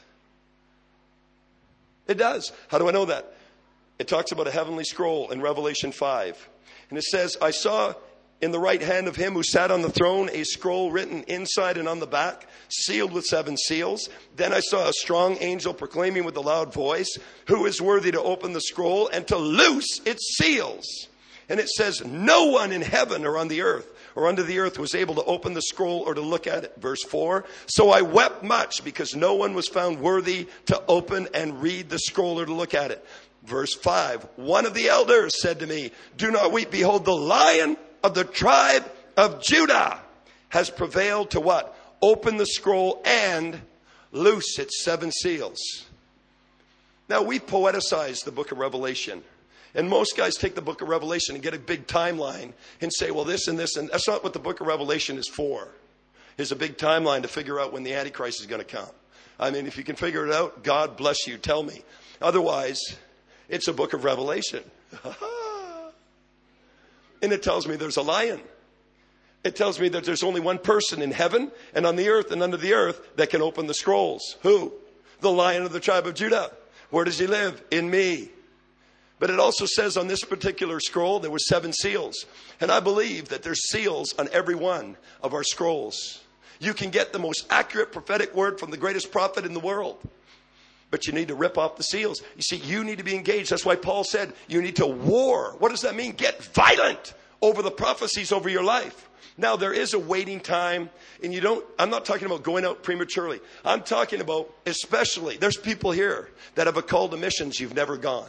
It 2.06 2.18
does. 2.18 2.52
How 2.68 2.78
do 2.78 2.88
I 2.88 2.92
know 2.92 3.04
that? 3.06 3.34
It 3.98 4.08
talks 4.08 4.32
about 4.32 4.46
a 4.46 4.50
heavenly 4.50 4.84
scroll 4.84 5.30
in 5.30 5.40
Revelation 5.40 5.92
5. 5.92 6.48
And 6.90 6.98
it 6.98 7.04
says, 7.04 7.36
I 7.40 7.50
saw 7.50 7.94
in 8.43 8.51
the 8.51 8.59
right 8.59 8.82
hand 8.82 9.07
of 9.07 9.14
him 9.14 9.34
who 9.34 9.45
sat 9.45 9.70
on 9.70 9.82
the 9.82 9.88
throne 9.88 10.28
a 10.32 10.43
scroll 10.43 10.90
written 10.90 11.22
inside 11.22 11.78
and 11.78 11.88
on 11.88 12.01
the 12.01 12.07
back, 12.09 12.47
sealed 12.68 13.12
with 13.12 13.24
seven 13.24 13.57
seals. 13.57 14.11
Then 14.34 14.53
I 14.53 14.59
saw 14.59 14.88
a 14.88 14.93
strong 14.93 15.38
angel 15.40 15.72
proclaiming 15.72 16.24
with 16.24 16.36
a 16.36 16.40
loud 16.40 16.74
voice, 16.74 17.16
Who 17.47 17.66
is 17.66 17.80
worthy 17.80 18.11
to 18.11 18.20
open 18.20 18.53
the 18.53 18.61
scroll 18.61 19.09
and 19.09 19.26
to 19.28 19.38
loose 19.38 20.01
its 20.05 20.36
seals? 20.36 21.07
And 21.49 21.61
it 21.61 21.68
says, 21.68 22.05
No 22.05 22.47
one 22.47 22.72
in 22.72 22.82
heaven 22.82 23.24
or 23.24 23.38
on 23.38 23.47
the 23.47 23.62
earth 23.62 23.93
or 24.16 24.26
under 24.26 24.43
the 24.43 24.59
earth 24.59 24.78
was 24.78 24.97
able 24.97 25.14
to 25.14 25.24
open 25.24 25.55
the 25.55 25.62
scroll 25.62 26.01
or 26.01 26.14
to 26.14 26.20
look 26.20 26.49
at 26.49 26.64
it. 26.64 26.74
Verse 26.78 27.05
4 27.05 27.45
So 27.66 27.90
I 27.90 28.03
wept 28.03 28.43
much 28.43 28.82
because 28.82 29.14
no 29.14 29.34
one 29.34 29.55
was 29.55 29.68
found 29.68 30.01
worthy 30.01 30.49
to 30.66 30.82
open 30.88 31.28
and 31.32 31.62
read 31.62 31.88
the 31.88 31.99
scroll 31.99 32.40
or 32.40 32.47
to 32.47 32.53
look 32.53 32.74
at 32.74 32.90
it. 32.90 33.07
Verse 33.45 33.74
5 33.74 34.26
One 34.34 34.66
of 34.66 34.74
the 34.74 34.88
elders 34.88 35.40
said 35.40 35.61
to 35.61 35.66
me, 35.68 35.93
Do 36.16 36.32
not 36.32 36.51
weep, 36.51 36.72
behold, 36.72 37.05
the 37.05 37.14
lion 37.14 37.76
of 38.03 38.14
the 38.14 38.24
tribe 38.24 38.90
of 39.16 39.42
Judah 39.42 39.98
has 40.48 40.70
prevailed 40.70 41.30
to 41.30 41.40
what? 41.40 41.76
Open 42.00 42.36
the 42.36 42.46
scroll 42.46 43.00
and 43.05 43.61
loose 44.11 44.59
its 44.59 44.84
seven 44.84 45.11
seals. 45.11 45.59
Now, 47.09 47.22
we 47.22 47.38
poeticize 47.38 48.24
the 48.24 48.32
book 48.32 48.53
of 48.53 48.59
Revelation. 48.59 49.22
And 49.74 49.88
most 49.88 50.16
guys 50.16 50.36
take 50.36 50.55
the 50.55 50.62
book 50.62 50.82
of 50.82 50.88
Revelation 50.88 51.34
and 51.34 51.42
get 51.42 51.55
a 51.55 51.59
big 51.59 51.86
timeline 51.86 52.53
and 52.80 52.92
say, 52.92 53.11
well, 53.11 53.24
this 53.24 53.48
and 53.48 53.59
this, 53.59 53.76
and 53.76 53.88
that's 53.88 54.07
not 54.07 54.22
what 54.22 54.34
the 54.34 54.38
book 54.38 54.61
of 54.61 54.66
Revelation 54.66 55.16
is 55.16 55.28
for. 55.28 55.68
Is 56.38 56.53
a 56.53 56.57
big 56.57 56.76
timeline 56.76 57.22
to 57.22 57.28
figure 57.28 57.61
out 57.61 57.72
when 57.72 57.82
the 57.82 57.94
Antichrist 57.94 58.40
is 58.40 58.46
going 58.46 58.61
to 58.61 58.66
come. 58.66 58.88
I 59.38 59.50
mean, 59.50 59.66
if 59.66 59.76
you 59.76 59.84
can 59.84 59.96
figure 59.96 60.26
it 60.26 60.32
out, 60.32 60.62
God 60.62 60.96
bless 60.96 61.26
you, 61.26 61.36
tell 61.36 61.62
me. 61.62 61.82
Otherwise, 62.20 62.80
it's 63.48 63.68
a 63.68 63.72
book 63.72 63.92
of 63.92 64.05
Revelation. 64.05 64.62
and 67.22 67.32
it 67.32 67.42
tells 67.42 67.66
me 67.66 67.76
there's 67.76 67.96
a 67.96 68.02
lion. 68.02 68.40
It 69.44 69.56
tells 69.56 69.80
me 69.80 69.88
that 69.90 70.04
there's 70.04 70.22
only 70.22 70.40
one 70.40 70.58
person 70.58 71.02
in 71.02 71.10
heaven 71.10 71.50
and 71.74 71.86
on 71.86 71.96
the 71.96 72.08
earth 72.08 72.30
and 72.30 72.42
under 72.42 72.56
the 72.56 72.74
earth 72.74 73.16
that 73.16 73.30
can 73.30 73.42
open 73.42 73.66
the 73.66 73.74
scrolls. 73.74 74.36
Who? 74.42 74.72
The 75.20 75.30
lion 75.30 75.62
of 75.62 75.72
the 75.72 75.80
tribe 75.80 76.06
of 76.06 76.14
Judah. 76.14 76.52
Where 76.90 77.04
does 77.04 77.18
he 77.18 77.26
live? 77.26 77.62
In 77.70 77.88
me. 77.90 78.30
But 79.18 79.30
it 79.30 79.40
also 79.40 79.66
says 79.66 79.96
on 79.96 80.08
this 80.08 80.24
particular 80.24 80.80
scroll 80.80 81.20
there 81.20 81.30
were 81.30 81.38
seven 81.38 81.72
seals. 81.72 82.26
And 82.60 82.70
I 82.70 82.80
believe 82.80 83.28
that 83.28 83.42
there's 83.42 83.70
seals 83.70 84.14
on 84.18 84.28
every 84.32 84.56
one 84.56 84.96
of 85.22 85.32
our 85.32 85.44
scrolls. 85.44 86.20
You 86.58 86.74
can 86.74 86.90
get 86.90 87.12
the 87.12 87.18
most 87.18 87.46
accurate 87.50 87.92
prophetic 87.92 88.34
word 88.34 88.60
from 88.60 88.70
the 88.70 88.76
greatest 88.76 89.10
prophet 89.10 89.44
in 89.44 89.54
the 89.54 89.60
world 89.60 89.98
but 90.93 91.07
you 91.07 91.12
need 91.12 91.28
to 91.28 91.34
rip 91.34 91.59
off 91.59 91.76
the 91.76 91.82
seals. 91.82 92.22
You 92.36 92.43
see, 92.43 92.57
you 92.59 92.84
need 92.84 92.99
to 92.99 93.05
be 93.05 93.16
engaged. 93.16 93.51
That's 93.51 93.64
why 93.64 93.74
Paul 93.74 94.05
said 94.05 94.34
you 94.47 94.62
need 94.62 94.76
to 94.76 94.86
war. 94.86 95.57
What 95.59 95.70
does 95.70 95.80
that 95.80 95.97
mean? 95.97 96.12
Get 96.12 96.45
violent 96.45 97.14
over 97.40 97.62
the 97.62 97.70
prophecies 97.70 98.30
over 98.30 98.49
your 98.49 98.62
life. 98.62 99.09
Now, 99.38 99.57
there 99.57 99.72
is 99.72 99.95
a 99.95 99.99
waiting 99.99 100.38
time, 100.38 100.90
and 101.24 101.32
you 101.32 101.40
don't, 101.40 101.64
I'm 101.78 101.88
not 101.88 102.05
talking 102.05 102.26
about 102.26 102.43
going 102.43 102.66
out 102.66 102.82
prematurely. 102.82 103.40
I'm 103.64 103.82
talking 103.82 104.20
about, 104.20 104.53
especially, 104.66 105.38
there's 105.38 105.57
people 105.57 105.90
here 105.93 106.28
that 106.57 106.66
have 106.66 106.76
a 106.76 106.82
call 106.82 107.09
to 107.09 107.16
missions 107.16 107.59
you've 107.59 107.74
never 107.74 107.97
gone 107.97 108.28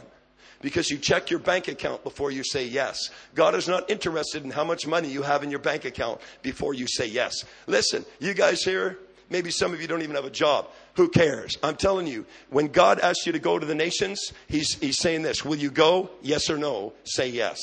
because 0.62 0.90
you 0.90 0.96
check 0.96 1.28
your 1.28 1.40
bank 1.40 1.68
account 1.68 2.02
before 2.02 2.30
you 2.30 2.42
say 2.42 2.66
yes. 2.66 3.10
God 3.34 3.54
is 3.54 3.68
not 3.68 3.90
interested 3.90 4.42
in 4.42 4.50
how 4.50 4.64
much 4.64 4.86
money 4.86 5.10
you 5.10 5.20
have 5.20 5.42
in 5.42 5.50
your 5.50 5.58
bank 5.58 5.84
account 5.84 6.22
before 6.40 6.72
you 6.72 6.86
say 6.88 7.06
yes. 7.06 7.44
Listen, 7.66 8.06
you 8.18 8.32
guys 8.32 8.62
here, 8.62 8.98
maybe 9.28 9.50
some 9.50 9.74
of 9.74 9.82
you 9.82 9.86
don't 9.86 10.00
even 10.00 10.16
have 10.16 10.24
a 10.24 10.30
job. 10.30 10.68
Who 10.96 11.08
cares? 11.08 11.58
I'm 11.62 11.76
telling 11.76 12.06
you, 12.06 12.24
when 12.50 12.68
God 12.68 13.00
asks 13.00 13.26
you 13.26 13.32
to 13.32 13.38
go 13.38 13.58
to 13.58 13.66
the 13.66 13.74
nations, 13.74 14.32
He's, 14.48 14.74
he's 14.74 14.98
saying 14.98 15.22
this 15.22 15.44
Will 15.44 15.56
you 15.56 15.70
go? 15.70 16.10
Yes 16.22 16.50
or 16.50 16.56
no? 16.56 16.92
Say 17.04 17.28
yes. 17.28 17.58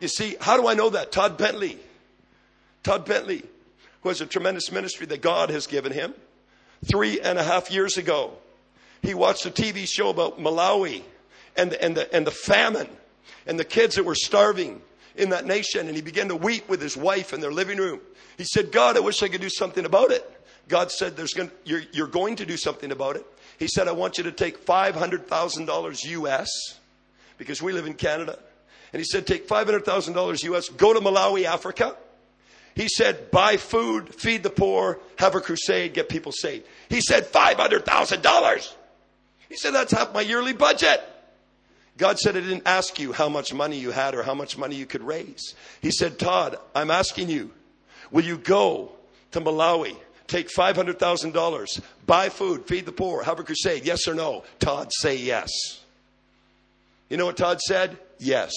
You 0.00 0.08
see, 0.08 0.36
how 0.40 0.56
do 0.56 0.68
I 0.68 0.74
know 0.74 0.90
that? 0.90 1.12
Todd 1.12 1.36
Bentley. 1.36 1.78
Todd 2.82 3.04
Bentley, 3.04 3.44
who 4.02 4.08
has 4.08 4.20
a 4.20 4.26
tremendous 4.26 4.70
ministry 4.70 5.06
that 5.06 5.20
God 5.20 5.50
has 5.50 5.66
given 5.66 5.92
him. 5.92 6.14
Three 6.84 7.20
and 7.20 7.38
a 7.38 7.42
half 7.42 7.70
years 7.72 7.96
ago, 7.96 8.34
he 9.02 9.12
watched 9.12 9.44
a 9.46 9.50
TV 9.50 9.86
show 9.86 10.10
about 10.10 10.38
Malawi 10.38 11.02
and 11.56 11.72
the, 11.72 11.84
and 11.84 11.96
the, 11.96 12.14
and 12.14 12.26
the 12.26 12.30
famine 12.30 12.88
and 13.46 13.58
the 13.58 13.64
kids 13.64 13.96
that 13.96 14.04
were 14.04 14.14
starving 14.14 14.80
in 15.16 15.30
that 15.30 15.44
nation. 15.44 15.88
And 15.88 15.96
he 15.96 16.02
began 16.02 16.28
to 16.28 16.36
weep 16.36 16.68
with 16.68 16.80
his 16.80 16.96
wife 16.96 17.32
in 17.32 17.40
their 17.40 17.52
living 17.52 17.78
room. 17.78 18.00
He 18.36 18.44
said, 18.44 18.70
God, 18.70 18.96
I 18.96 19.00
wish 19.00 19.22
I 19.22 19.28
could 19.28 19.40
do 19.40 19.50
something 19.50 19.84
about 19.84 20.12
it. 20.12 20.37
God 20.68 20.92
said, 20.92 21.16
There's 21.16 21.34
going, 21.34 21.50
you're, 21.64 21.82
you're 21.92 22.06
going 22.06 22.36
to 22.36 22.46
do 22.46 22.56
something 22.56 22.92
about 22.92 23.16
it. 23.16 23.26
He 23.58 23.66
said, 23.66 23.88
I 23.88 23.92
want 23.92 24.18
you 24.18 24.24
to 24.24 24.32
take 24.32 24.64
$500,000 24.64 26.04
US 26.22 26.50
because 27.36 27.60
we 27.60 27.72
live 27.72 27.86
in 27.86 27.94
Canada. 27.94 28.38
And 28.92 29.00
he 29.00 29.04
said, 29.04 29.26
Take 29.26 29.48
$500,000 29.48 30.44
US, 30.44 30.68
go 30.68 30.92
to 30.92 31.00
Malawi, 31.00 31.44
Africa. 31.44 31.96
He 32.74 32.88
said, 32.88 33.30
Buy 33.30 33.56
food, 33.56 34.14
feed 34.14 34.42
the 34.42 34.50
poor, 34.50 35.00
have 35.18 35.34
a 35.34 35.40
crusade, 35.40 35.94
get 35.94 36.08
people 36.08 36.32
saved. 36.32 36.66
He 36.88 37.00
said, 37.00 37.32
$500,000. 37.32 38.74
He 39.48 39.56
said, 39.56 39.72
That's 39.72 39.92
half 39.92 40.14
my 40.14 40.20
yearly 40.20 40.52
budget. 40.52 41.02
God 41.96 42.20
said, 42.20 42.36
I 42.36 42.40
didn't 42.40 42.62
ask 42.66 43.00
you 43.00 43.12
how 43.12 43.28
much 43.28 43.52
money 43.52 43.78
you 43.78 43.90
had 43.90 44.14
or 44.14 44.22
how 44.22 44.34
much 44.34 44.56
money 44.56 44.76
you 44.76 44.86
could 44.86 45.02
raise. 45.02 45.54
He 45.80 45.90
said, 45.90 46.18
Todd, 46.18 46.56
I'm 46.72 46.92
asking 46.92 47.28
you, 47.28 47.50
will 48.12 48.24
you 48.24 48.38
go 48.38 48.92
to 49.32 49.40
Malawi, 49.40 49.96
take 50.28 50.48
$500,000, 50.48 51.80
buy 52.06 52.28
food, 52.28 52.66
feed 52.66 52.86
the 52.86 52.92
poor, 52.92 53.24
have 53.24 53.40
a 53.40 53.44
crusade? 53.44 53.84
Yes 53.84 54.06
or 54.06 54.14
no? 54.14 54.44
Todd, 54.60 54.92
say 54.92 55.16
yes. 55.16 55.50
You 57.08 57.16
know 57.16 57.26
what 57.26 57.36
Todd 57.36 57.60
said? 57.60 57.98
Yes. 58.18 58.52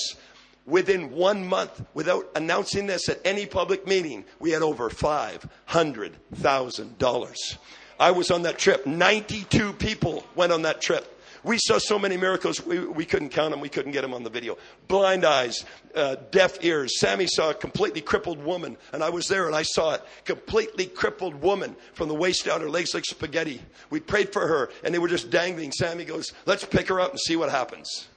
Within 0.68 1.10
one 1.12 1.48
month, 1.48 1.84
without 1.94 2.30
announcing 2.36 2.86
this 2.86 3.10
at 3.10 3.20
any 3.26 3.48
public 3.48 3.88
meeting, 3.88 4.26
we 4.40 4.52
had 4.52 4.62
over 4.62 4.90
$500,000. 4.90 7.58
I 8.00 8.12
was 8.12 8.32
on 8.32 8.44
that 8.44 8.60
trip. 8.60 8.86
92 8.86 9.74
people 9.74 10.24
went 10.36 10.52
on 10.52 10.62
that 10.64 10.82
trip. 10.82 11.21
We 11.44 11.58
saw 11.58 11.80
so 11.80 11.98
many 11.98 12.18
miracles, 12.18 12.64
we, 12.64 12.80
we 12.80 13.04
couldn't 13.04 13.30
count 13.30 13.52
them. 13.52 13.62
We 13.62 13.70
couldn't 13.70 13.94
get 13.94 14.02
them 14.02 14.14
on 14.14 14.24
the 14.24 14.30
video. 14.30 14.58
Blind 14.88 15.26
eyes, 15.26 15.66
uh, 15.96 16.18
deaf 16.30 16.64
ears. 16.64 17.00
Sammy 17.00 17.26
saw 17.26 17.50
a 17.50 17.54
completely 17.54 18.02
crippled 18.02 18.44
woman, 18.44 18.78
and 18.94 19.04
I 19.04 19.10
was 19.10 19.26
there 19.28 19.48
and 19.48 19.56
I 19.56 19.64
saw 19.64 19.96
it. 19.96 20.04
Completely 20.24 20.86
crippled 20.86 21.36
woman 21.36 21.76
from 21.94 22.10
the 22.10 22.14
waist 22.14 22.46
down, 22.46 22.62
her 22.62 22.70
legs 22.70 22.94
like 22.94 23.06
spaghetti. 23.06 23.62
We 23.90 24.00
prayed 24.00 24.32
for 24.32 24.46
her, 24.48 24.70
and 24.84 24.94
they 24.94 25.00
were 25.00 25.08
just 25.08 25.32
dangling. 25.32 25.72
Sammy 25.72 26.06
goes, 26.06 26.32
Let's 26.46 26.64
pick 26.64 26.88
her 26.90 27.02
up 27.02 27.12
and 27.12 27.20
see 27.20 27.36
what 27.36 27.50
happens. 27.50 28.08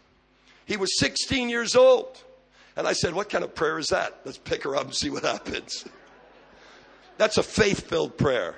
He 0.66 0.76
was 0.76 0.98
16 0.98 1.48
years 1.48 1.74
old. 1.74 2.22
And 2.76 2.86
I 2.86 2.92
said, 2.92 3.14
What 3.14 3.30
kind 3.30 3.44
of 3.44 3.54
prayer 3.54 3.78
is 3.78 3.88
that? 3.88 4.20
Let's 4.24 4.38
pick 4.38 4.64
her 4.64 4.76
up 4.76 4.84
and 4.84 4.94
see 4.94 5.08
what 5.08 5.22
happens. 5.22 5.86
That's 7.16 7.38
a 7.38 7.42
faith 7.42 7.88
filled 7.88 8.18
prayer. 8.18 8.56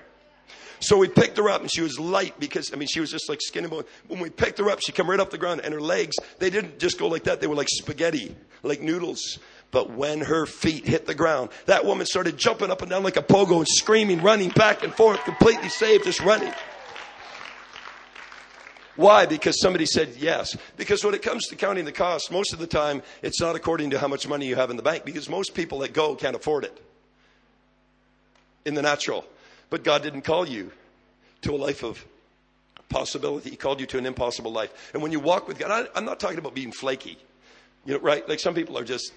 So 0.80 0.98
we 0.98 1.08
picked 1.08 1.36
her 1.38 1.48
up 1.48 1.60
and 1.60 1.70
she 1.70 1.80
was 1.80 1.98
light 1.98 2.38
because, 2.38 2.72
I 2.72 2.76
mean, 2.76 2.88
she 2.88 3.00
was 3.00 3.10
just 3.10 3.28
like 3.28 3.40
skin 3.40 3.64
and 3.64 3.70
bone. 3.70 3.84
When 4.08 4.20
we 4.20 4.30
picked 4.30 4.58
her 4.58 4.70
up, 4.70 4.80
she 4.80 4.92
came 4.92 5.08
right 5.08 5.20
off 5.20 5.30
the 5.30 5.38
ground 5.38 5.62
and 5.64 5.72
her 5.72 5.80
legs, 5.80 6.16
they 6.38 6.50
didn't 6.50 6.78
just 6.78 6.98
go 6.98 7.08
like 7.08 7.24
that. 7.24 7.40
They 7.40 7.46
were 7.46 7.54
like 7.54 7.68
spaghetti, 7.68 8.34
like 8.62 8.80
noodles. 8.80 9.38
But 9.70 9.90
when 9.90 10.20
her 10.20 10.46
feet 10.46 10.86
hit 10.86 11.06
the 11.06 11.14
ground, 11.14 11.50
that 11.66 11.84
woman 11.84 12.06
started 12.06 12.36
jumping 12.36 12.70
up 12.70 12.82
and 12.82 12.90
down 12.90 13.02
like 13.02 13.16
a 13.16 13.22
pogo 13.22 13.58
and 13.58 13.68
screaming, 13.68 14.22
running 14.22 14.50
back 14.50 14.84
and 14.84 14.94
forth, 14.94 15.22
completely 15.24 15.68
saved, 15.68 16.04
just 16.04 16.20
running. 16.20 16.52
Why? 18.96 19.26
Because 19.26 19.60
somebody 19.60 19.84
said 19.84 20.14
yes. 20.16 20.56
Because 20.76 21.04
when 21.04 21.14
it 21.14 21.22
comes 21.22 21.46
to 21.48 21.56
counting 21.56 21.84
the 21.84 21.92
cost, 21.92 22.30
most 22.30 22.52
of 22.52 22.58
the 22.58 22.66
time 22.66 23.02
it's 23.22 23.40
not 23.40 23.54
according 23.54 23.90
to 23.90 23.98
how 23.98 24.08
much 24.08 24.26
money 24.26 24.46
you 24.46 24.56
have 24.56 24.70
in 24.70 24.76
the 24.76 24.82
bank 24.82 25.04
because 25.04 25.28
most 25.28 25.54
people 25.54 25.80
that 25.80 25.92
go 25.92 26.14
can't 26.14 26.36
afford 26.36 26.64
it 26.64 26.80
in 28.64 28.74
the 28.74 28.82
natural. 28.82 29.24
But 29.76 29.84
God 29.84 30.02
didn't 30.02 30.22
call 30.22 30.48
you 30.48 30.72
to 31.42 31.52
a 31.52 31.58
life 31.58 31.84
of 31.84 32.02
possibility. 32.88 33.50
He 33.50 33.56
called 33.56 33.78
you 33.78 33.84
to 33.88 33.98
an 33.98 34.06
impossible 34.06 34.50
life. 34.50 34.90
And 34.94 35.02
when 35.02 35.12
you 35.12 35.20
walk 35.20 35.46
with 35.46 35.58
God, 35.58 35.70
I, 35.94 35.98
am 35.98 36.06
not 36.06 36.18
talking 36.18 36.38
about 36.38 36.54
being 36.54 36.72
flaky, 36.72 37.18
you 37.84 37.92
know, 37.92 38.00
right? 38.00 38.26
Like 38.26 38.40
some 38.40 38.54
people 38.54 38.78
are 38.78 38.84
just, 38.84 39.12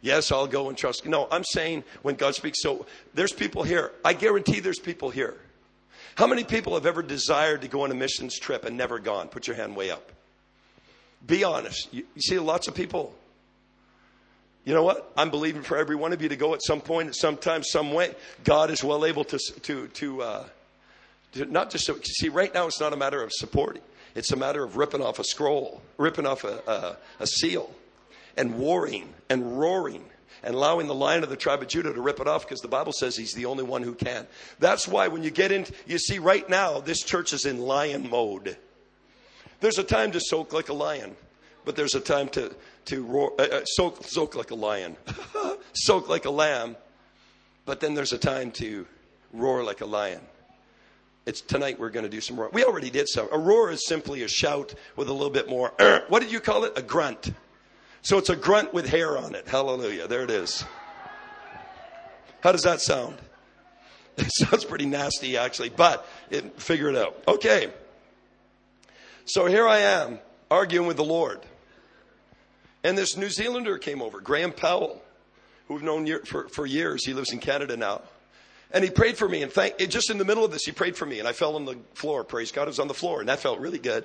yes, 0.00 0.32
I'll 0.32 0.48
go 0.48 0.68
and 0.68 0.76
trust. 0.76 1.06
No, 1.06 1.28
I'm 1.30 1.44
saying 1.44 1.84
when 2.02 2.16
God 2.16 2.34
speaks. 2.34 2.60
So 2.60 2.86
there's 3.14 3.32
people 3.32 3.62
here. 3.62 3.92
I 4.04 4.14
guarantee 4.14 4.58
there's 4.58 4.80
people 4.80 5.10
here 5.10 5.36
how 6.16 6.26
many 6.26 6.42
people 6.42 6.74
have 6.74 6.84
ever 6.84 7.00
desired 7.00 7.62
to 7.62 7.68
go 7.68 7.82
on 7.82 7.92
a 7.92 7.94
missions 7.94 8.36
trip 8.36 8.64
and 8.64 8.76
never 8.76 8.98
gone? 8.98 9.28
Put 9.28 9.46
your 9.46 9.54
hand 9.54 9.76
way 9.76 9.92
up. 9.92 10.10
Be 11.24 11.44
honest. 11.44 11.88
You, 11.94 12.04
you 12.16 12.20
see 12.20 12.40
lots 12.40 12.66
of 12.66 12.74
people. 12.74 13.14
You 14.64 14.74
know 14.74 14.84
what? 14.84 15.12
I'm 15.16 15.30
believing 15.30 15.62
for 15.62 15.76
every 15.76 15.96
one 15.96 16.12
of 16.12 16.22
you 16.22 16.28
to 16.28 16.36
go 16.36 16.54
at 16.54 16.62
some 16.62 16.80
point, 16.80 17.08
at 17.08 17.16
some 17.16 17.36
time, 17.36 17.64
some 17.64 17.92
way. 17.92 18.14
God 18.44 18.70
is 18.70 18.84
well 18.84 19.04
able 19.04 19.24
to, 19.24 19.38
to, 19.38 19.88
to, 19.88 20.22
uh, 20.22 20.44
to 21.32 21.46
not 21.46 21.70
just 21.70 21.84
so, 21.84 21.96
see, 22.02 22.28
right 22.28 22.52
now 22.54 22.66
it's 22.66 22.80
not 22.80 22.92
a 22.92 22.96
matter 22.96 23.22
of 23.22 23.32
supporting. 23.32 23.82
It's 24.14 24.30
a 24.30 24.36
matter 24.36 24.62
of 24.62 24.76
ripping 24.76 25.02
off 25.02 25.18
a 25.18 25.24
scroll, 25.24 25.82
ripping 25.96 26.26
off 26.26 26.44
a, 26.44 26.62
a, 26.66 26.96
a 27.20 27.26
seal, 27.26 27.74
and 28.36 28.56
warring 28.58 29.12
and 29.28 29.58
roaring 29.58 30.04
and 30.42 30.54
allowing 30.54 30.86
the 30.86 30.94
lion 30.94 31.22
of 31.22 31.30
the 31.30 31.36
tribe 31.36 31.62
of 31.62 31.68
Judah 31.68 31.92
to 31.92 32.00
rip 32.00 32.20
it 32.20 32.26
off 32.26 32.42
because 32.42 32.60
the 32.60 32.68
Bible 32.68 32.92
says 32.92 33.16
he's 33.16 33.32
the 33.32 33.46
only 33.46 33.64
one 33.64 33.82
who 33.82 33.94
can. 33.94 34.26
That's 34.58 34.88
why 34.88 35.08
when 35.08 35.22
you 35.22 35.30
get 35.30 35.52
in, 35.52 35.66
you 35.86 35.98
see 35.98 36.18
right 36.18 36.48
now, 36.48 36.80
this 36.80 37.02
church 37.02 37.32
is 37.32 37.46
in 37.46 37.60
lion 37.60 38.10
mode. 38.10 38.56
There's 39.60 39.78
a 39.78 39.84
time 39.84 40.12
to 40.12 40.20
soak 40.20 40.52
like 40.52 40.68
a 40.68 40.72
lion, 40.72 41.14
but 41.64 41.76
there's 41.76 41.94
a 41.94 42.00
time 42.00 42.28
to, 42.30 42.52
to 42.86 43.02
roar, 43.04 43.32
uh, 43.38 43.42
uh 43.42 43.64
soak, 43.64 44.04
soak 44.04 44.34
like 44.34 44.50
a 44.50 44.54
lion, 44.54 44.96
soak 45.72 46.08
like 46.08 46.24
a 46.24 46.30
lamb, 46.30 46.76
but 47.64 47.80
then 47.80 47.94
there's 47.94 48.12
a 48.12 48.18
time 48.18 48.50
to 48.52 48.86
roar 49.32 49.64
like 49.64 49.80
a 49.80 49.86
lion. 49.86 50.20
It's 51.24 51.40
tonight 51.40 51.78
we're 51.78 51.90
going 51.90 52.04
to 52.04 52.10
do 52.10 52.20
some 52.20 52.38
roar. 52.38 52.50
We 52.52 52.64
already 52.64 52.90
did 52.90 53.08
some. 53.08 53.28
A 53.30 53.38
roar 53.38 53.70
is 53.70 53.86
simply 53.86 54.24
a 54.24 54.28
shout 54.28 54.74
with 54.96 55.08
a 55.08 55.12
little 55.12 55.30
bit 55.30 55.48
more. 55.48 55.72
what 56.08 56.20
did 56.20 56.32
you 56.32 56.40
call 56.40 56.64
it? 56.64 56.72
A 56.76 56.82
grunt. 56.82 57.32
So 58.02 58.18
it's 58.18 58.30
a 58.30 58.36
grunt 58.36 58.74
with 58.74 58.88
hair 58.88 59.16
on 59.16 59.36
it. 59.36 59.46
Hallelujah. 59.46 60.08
There 60.08 60.24
it 60.24 60.30
is. 60.30 60.64
How 62.40 62.50
does 62.50 62.64
that 62.64 62.80
sound? 62.80 63.18
It 64.18 64.30
sounds 64.30 64.66
pretty 64.66 64.84
nasty, 64.84 65.38
actually, 65.38 65.70
but 65.70 66.06
it, 66.28 66.60
figure 66.60 66.90
it 66.90 66.96
out. 66.96 67.22
Okay. 67.26 67.72
So 69.24 69.46
here 69.46 69.66
I 69.66 69.78
am 69.78 70.18
arguing 70.50 70.86
with 70.86 70.98
the 70.98 71.04
Lord. 71.04 71.40
And 72.84 72.98
this 72.98 73.16
New 73.16 73.30
Zealander 73.30 73.78
came 73.78 74.02
over, 74.02 74.20
Graham 74.20 74.52
Powell, 74.52 75.02
who 75.68 75.74
we've 75.74 75.82
known 75.82 76.06
year, 76.06 76.22
for, 76.24 76.48
for 76.48 76.66
years. 76.66 77.04
He 77.06 77.14
lives 77.14 77.32
in 77.32 77.38
Canada 77.38 77.76
now. 77.76 78.02
And 78.72 78.82
he 78.82 78.90
prayed 78.90 79.16
for 79.16 79.28
me. 79.28 79.42
And 79.42 79.52
thank, 79.52 79.78
just 79.88 80.10
in 80.10 80.18
the 80.18 80.24
middle 80.24 80.44
of 80.44 80.50
this, 80.50 80.64
he 80.64 80.72
prayed 80.72 80.96
for 80.96 81.06
me. 81.06 81.18
And 81.18 81.28
I 81.28 81.32
fell 81.32 81.56
on 81.56 81.64
the 81.64 81.76
floor. 81.94 82.24
Praise 82.24 82.50
God. 82.50 82.64
I 82.64 82.66
was 82.66 82.78
on 82.78 82.88
the 82.88 82.94
floor. 82.94 83.20
And 83.20 83.28
that 83.28 83.38
felt 83.38 83.60
really 83.60 83.78
good. 83.78 84.04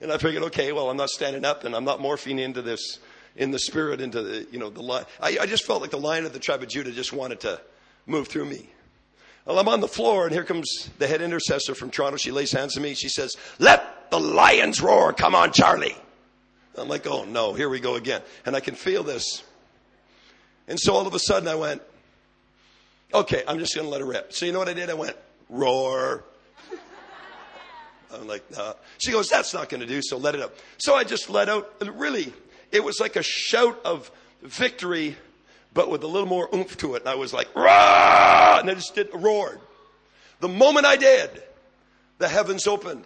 And 0.00 0.12
I 0.12 0.18
figured, 0.18 0.42
okay, 0.44 0.72
well, 0.72 0.90
I'm 0.90 0.96
not 0.96 1.10
standing 1.10 1.44
up 1.44 1.64
and 1.64 1.74
I'm 1.74 1.84
not 1.84 2.00
morphing 2.00 2.40
into 2.40 2.62
this 2.62 2.98
in 3.36 3.50
the 3.52 3.58
spirit 3.58 4.00
into 4.00 4.22
the, 4.22 4.46
you 4.50 4.58
know, 4.58 4.70
the 4.70 4.82
line. 4.82 5.04
I, 5.20 5.38
I 5.40 5.46
just 5.46 5.64
felt 5.64 5.80
like 5.80 5.90
the 5.90 5.98
lion 5.98 6.26
of 6.26 6.32
the 6.32 6.38
tribe 6.38 6.62
of 6.62 6.68
Judah 6.68 6.92
just 6.92 7.12
wanted 7.12 7.40
to 7.40 7.60
move 8.06 8.28
through 8.28 8.46
me. 8.46 8.68
Well, 9.46 9.58
I'm 9.58 9.68
on 9.68 9.80
the 9.80 9.88
floor, 9.88 10.26
and 10.26 10.34
here 10.34 10.44
comes 10.44 10.90
the 10.98 11.06
head 11.06 11.22
intercessor 11.22 11.74
from 11.74 11.90
Toronto. 11.90 12.18
She 12.18 12.32
lays 12.32 12.52
hands 12.52 12.76
on 12.76 12.82
me. 12.82 12.94
She 12.94 13.08
says, 13.08 13.36
Let 13.58 14.10
the 14.10 14.20
lions 14.20 14.82
roar. 14.82 15.12
Come 15.14 15.34
on, 15.34 15.52
Charlie. 15.52 15.96
I'm 16.80 16.88
like, 16.88 17.06
Oh, 17.06 17.24
no, 17.24 17.52
here 17.52 17.68
we 17.68 17.80
go 17.80 17.94
again. 17.94 18.22
And 18.46 18.56
I 18.56 18.60
can 18.60 18.74
feel 18.74 19.02
this. 19.02 19.42
And 20.66 20.78
so 20.78 20.94
all 20.94 21.06
of 21.06 21.14
a 21.14 21.18
sudden 21.18 21.48
I 21.48 21.54
went, 21.54 21.82
Okay, 23.12 23.42
I'm 23.48 23.58
just 23.58 23.74
going 23.74 23.86
to 23.86 23.90
let 23.90 24.00
it 24.00 24.04
rip. 24.04 24.32
So 24.32 24.46
you 24.46 24.52
know 24.52 24.58
what 24.58 24.68
I 24.68 24.74
did? 24.74 24.90
I 24.90 24.94
went, 24.94 25.16
Roar. 25.48 26.24
I'm 28.12 28.26
like, 28.26 28.50
nah. 28.50 28.74
She 28.98 29.12
goes, 29.12 29.28
That's 29.28 29.54
not 29.54 29.68
going 29.68 29.80
to 29.80 29.86
do, 29.86 30.00
so 30.02 30.16
let 30.16 30.34
it 30.34 30.40
up. 30.40 30.54
So 30.78 30.94
I 30.94 31.04
just 31.04 31.30
let 31.30 31.48
out, 31.48 31.72
and 31.80 31.98
really, 31.98 32.32
it 32.72 32.84
was 32.84 33.00
like 33.00 33.16
a 33.16 33.22
shout 33.22 33.80
of 33.84 34.10
victory, 34.42 35.16
but 35.72 35.90
with 35.90 36.02
a 36.02 36.06
little 36.06 36.28
more 36.28 36.48
oomph 36.54 36.76
to 36.78 36.94
it. 36.94 37.02
And 37.02 37.08
I 37.08 37.14
was 37.14 37.32
like, 37.32 37.54
Rah! 37.54 38.58
and 38.60 38.70
I 38.70 38.74
just 38.74 38.94
did 38.94 39.08
roared. 39.12 39.60
The 40.40 40.48
moment 40.48 40.86
I 40.86 40.96
did, 40.96 41.42
the 42.18 42.28
heavens 42.28 42.66
opened. 42.66 43.04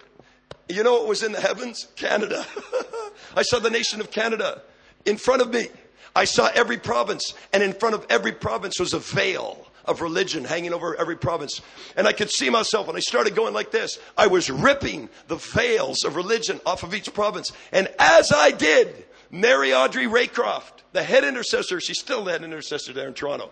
You 0.69 0.83
know 0.83 0.93
what 0.93 1.09
was 1.09 1.23
in 1.23 1.33
the 1.33 1.41
heavens? 1.41 1.89
Canada. 1.97 2.47
I 3.37 3.43
saw 3.43 3.59
the 3.59 3.71
nation 3.71 4.01
of 4.01 4.11
Canada 4.11 4.63
in 5.05 5.17
front 5.17 5.43
of 5.43 5.53
me. 5.53 5.69
I 6.15 6.25
saw 6.25 6.51
every 6.55 6.79
province, 6.79 7.35
and 7.53 7.63
in 7.63 7.73
front 7.73 7.95
of 7.95 8.07
every 8.11 8.33
province 8.33 8.79
was 8.79 8.93
a 8.93 8.99
veil 8.99 9.67
of 9.85 10.01
religion 10.01 10.45
hanging 10.45 10.73
over 10.73 10.95
every 10.97 11.17
province. 11.17 11.61
And 11.97 12.07
I 12.07 12.13
could 12.13 12.31
see 12.31 12.51
myself, 12.51 12.89
and 12.89 12.97
I 12.97 13.01
started 13.01 13.35
going 13.35 13.55
like 13.55 13.71
this. 13.71 13.99
I 14.17 14.27
was 14.27 14.51
ripping 14.51 15.09
the 15.29 15.37
veils 15.37 16.05
of 16.05 16.17
religion 16.17 16.61
off 16.67 16.83
of 16.83 16.95
each 16.95 17.13
province. 17.15 17.51
And 17.73 17.89
as 17.99 18.33
I 18.33 18.51
did, 18.51 19.05
Mary 19.31 19.73
Audrey 19.73 20.07
Raycroft, 20.07 20.83
the 20.93 21.03
head 21.03 21.25
intercessor, 21.25 21.81
she's 21.81 21.99
still 21.99 22.25
the 22.25 22.33
head 22.33 22.45
intercessor 22.45 22.93
there 22.93 23.09
in 23.09 23.15
Toronto. 23.15 23.51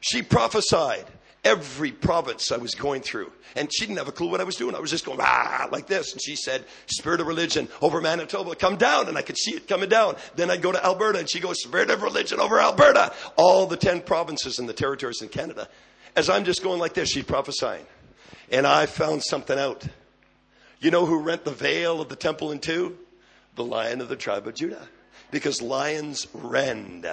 She 0.00 0.22
prophesied 0.22 1.06
every 1.44 1.90
province 1.90 2.52
I 2.52 2.56
was 2.56 2.74
going 2.74 3.02
through. 3.02 3.32
And 3.56 3.72
she 3.72 3.86
didn't 3.86 3.98
have 3.98 4.08
a 4.08 4.12
clue 4.12 4.30
what 4.30 4.40
I 4.40 4.44
was 4.44 4.56
doing. 4.56 4.74
I 4.74 4.80
was 4.80 4.90
just 4.90 5.04
going, 5.04 5.18
ah, 5.20 5.68
like 5.70 5.86
this. 5.86 6.12
And 6.12 6.22
she 6.22 6.36
said, 6.36 6.64
Spirit 6.86 7.20
of 7.20 7.26
religion 7.26 7.68
over 7.80 8.00
Manitoba, 8.00 8.54
come 8.54 8.76
down. 8.76 9.08
And 9.08 9.18
I 9.18 9.22
could 9.22 9.36
see 9.36 9.52
it 9.52 9.68
coming 9.68 9.88
down. 9.88 10.16
Then 10.36 10.50
I'd 10.50 10.62
go 10.62 10.72
to 10.72 10.84
Alberta 10.84 11.18
and 11.18 11.28
she 11.28 11.40
goes, 11.40 11.62
Spirit 11.62 11.90
of 11.90 12.02
religion 12.02 12.40
over 12.40 12.60
Alberta. 12.60 13.12
All 13.36 13.66
the 13.66 13.76
10 13.76 14.02
provinces 14.02 14.58
and 14.58 14.68
the 14.68 14.72
territories 14.72 15.20
in 15.20 15.28
Canada. 15.28 15.68
As 16.14 16.30
I'm 16.30 16.44
just 16.44 16.62
going 16.62 16.78
like 16.78 16.94
this, 16.94 17.10
she's 17.10 17.24
prophesying. 17.24 17.86
And 18.50 18.66
I 18.66 18.86
found 18.86 19.22
something 19.22 19.58
out. 19.58 19.86
You 20.80 20.90
know 20.90 21.06
who 21.06 21.20
rent 21.20 21.44
the 21.44 21.52
veil 21.52 22.00
of 22.00 22.08
the 22.08 22.16
temple 22.16 22.52
in 22.52 22.58
two? 22.58 22.98
The 23.54 23.64
lion 23.64 24.00
of 24.00 24.08
the 24.08 24.16
tribe 24.16 24.46
of 24.46 24.54
Judah 24.54 24.88
because 25.32 25.60
lions 25.60 26.28
rend. 26.32 27.08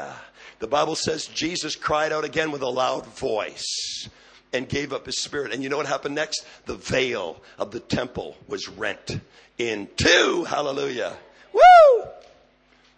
The 0.60 0.68
Bible 0.68 0.96
says 0.96 1.26
Jesus 1.28 1.76
cried 1.76 2.12
out 2.12 2.26
again 2.26 2.52
with 2.52 2.62
a 2.62 2.70
loud 2.70 3.06
voice 3.06 4.10
and 4.52 4.68
gave 4.68 4.92
up 4.92 5.06
his 5.06 5.22
spirit. 5.22 5.54
And 5.54 5.64
you 5.64 5.70
know 5.70 5.78
what 5.78 5.86
happened 5.86 6.16
next? 6.16 6.46
The 6.66 6.76
veil 6.76 7.42
of 7.58 7.72
the 7.72 7.80
temple 7.80 8.36
was 8.48 8.68
rent 8.68 9.20
in 9.58 9.88
two. 9.96 10.46
Hallelujah. 10.48 11.16
Woo! 11.54 12.08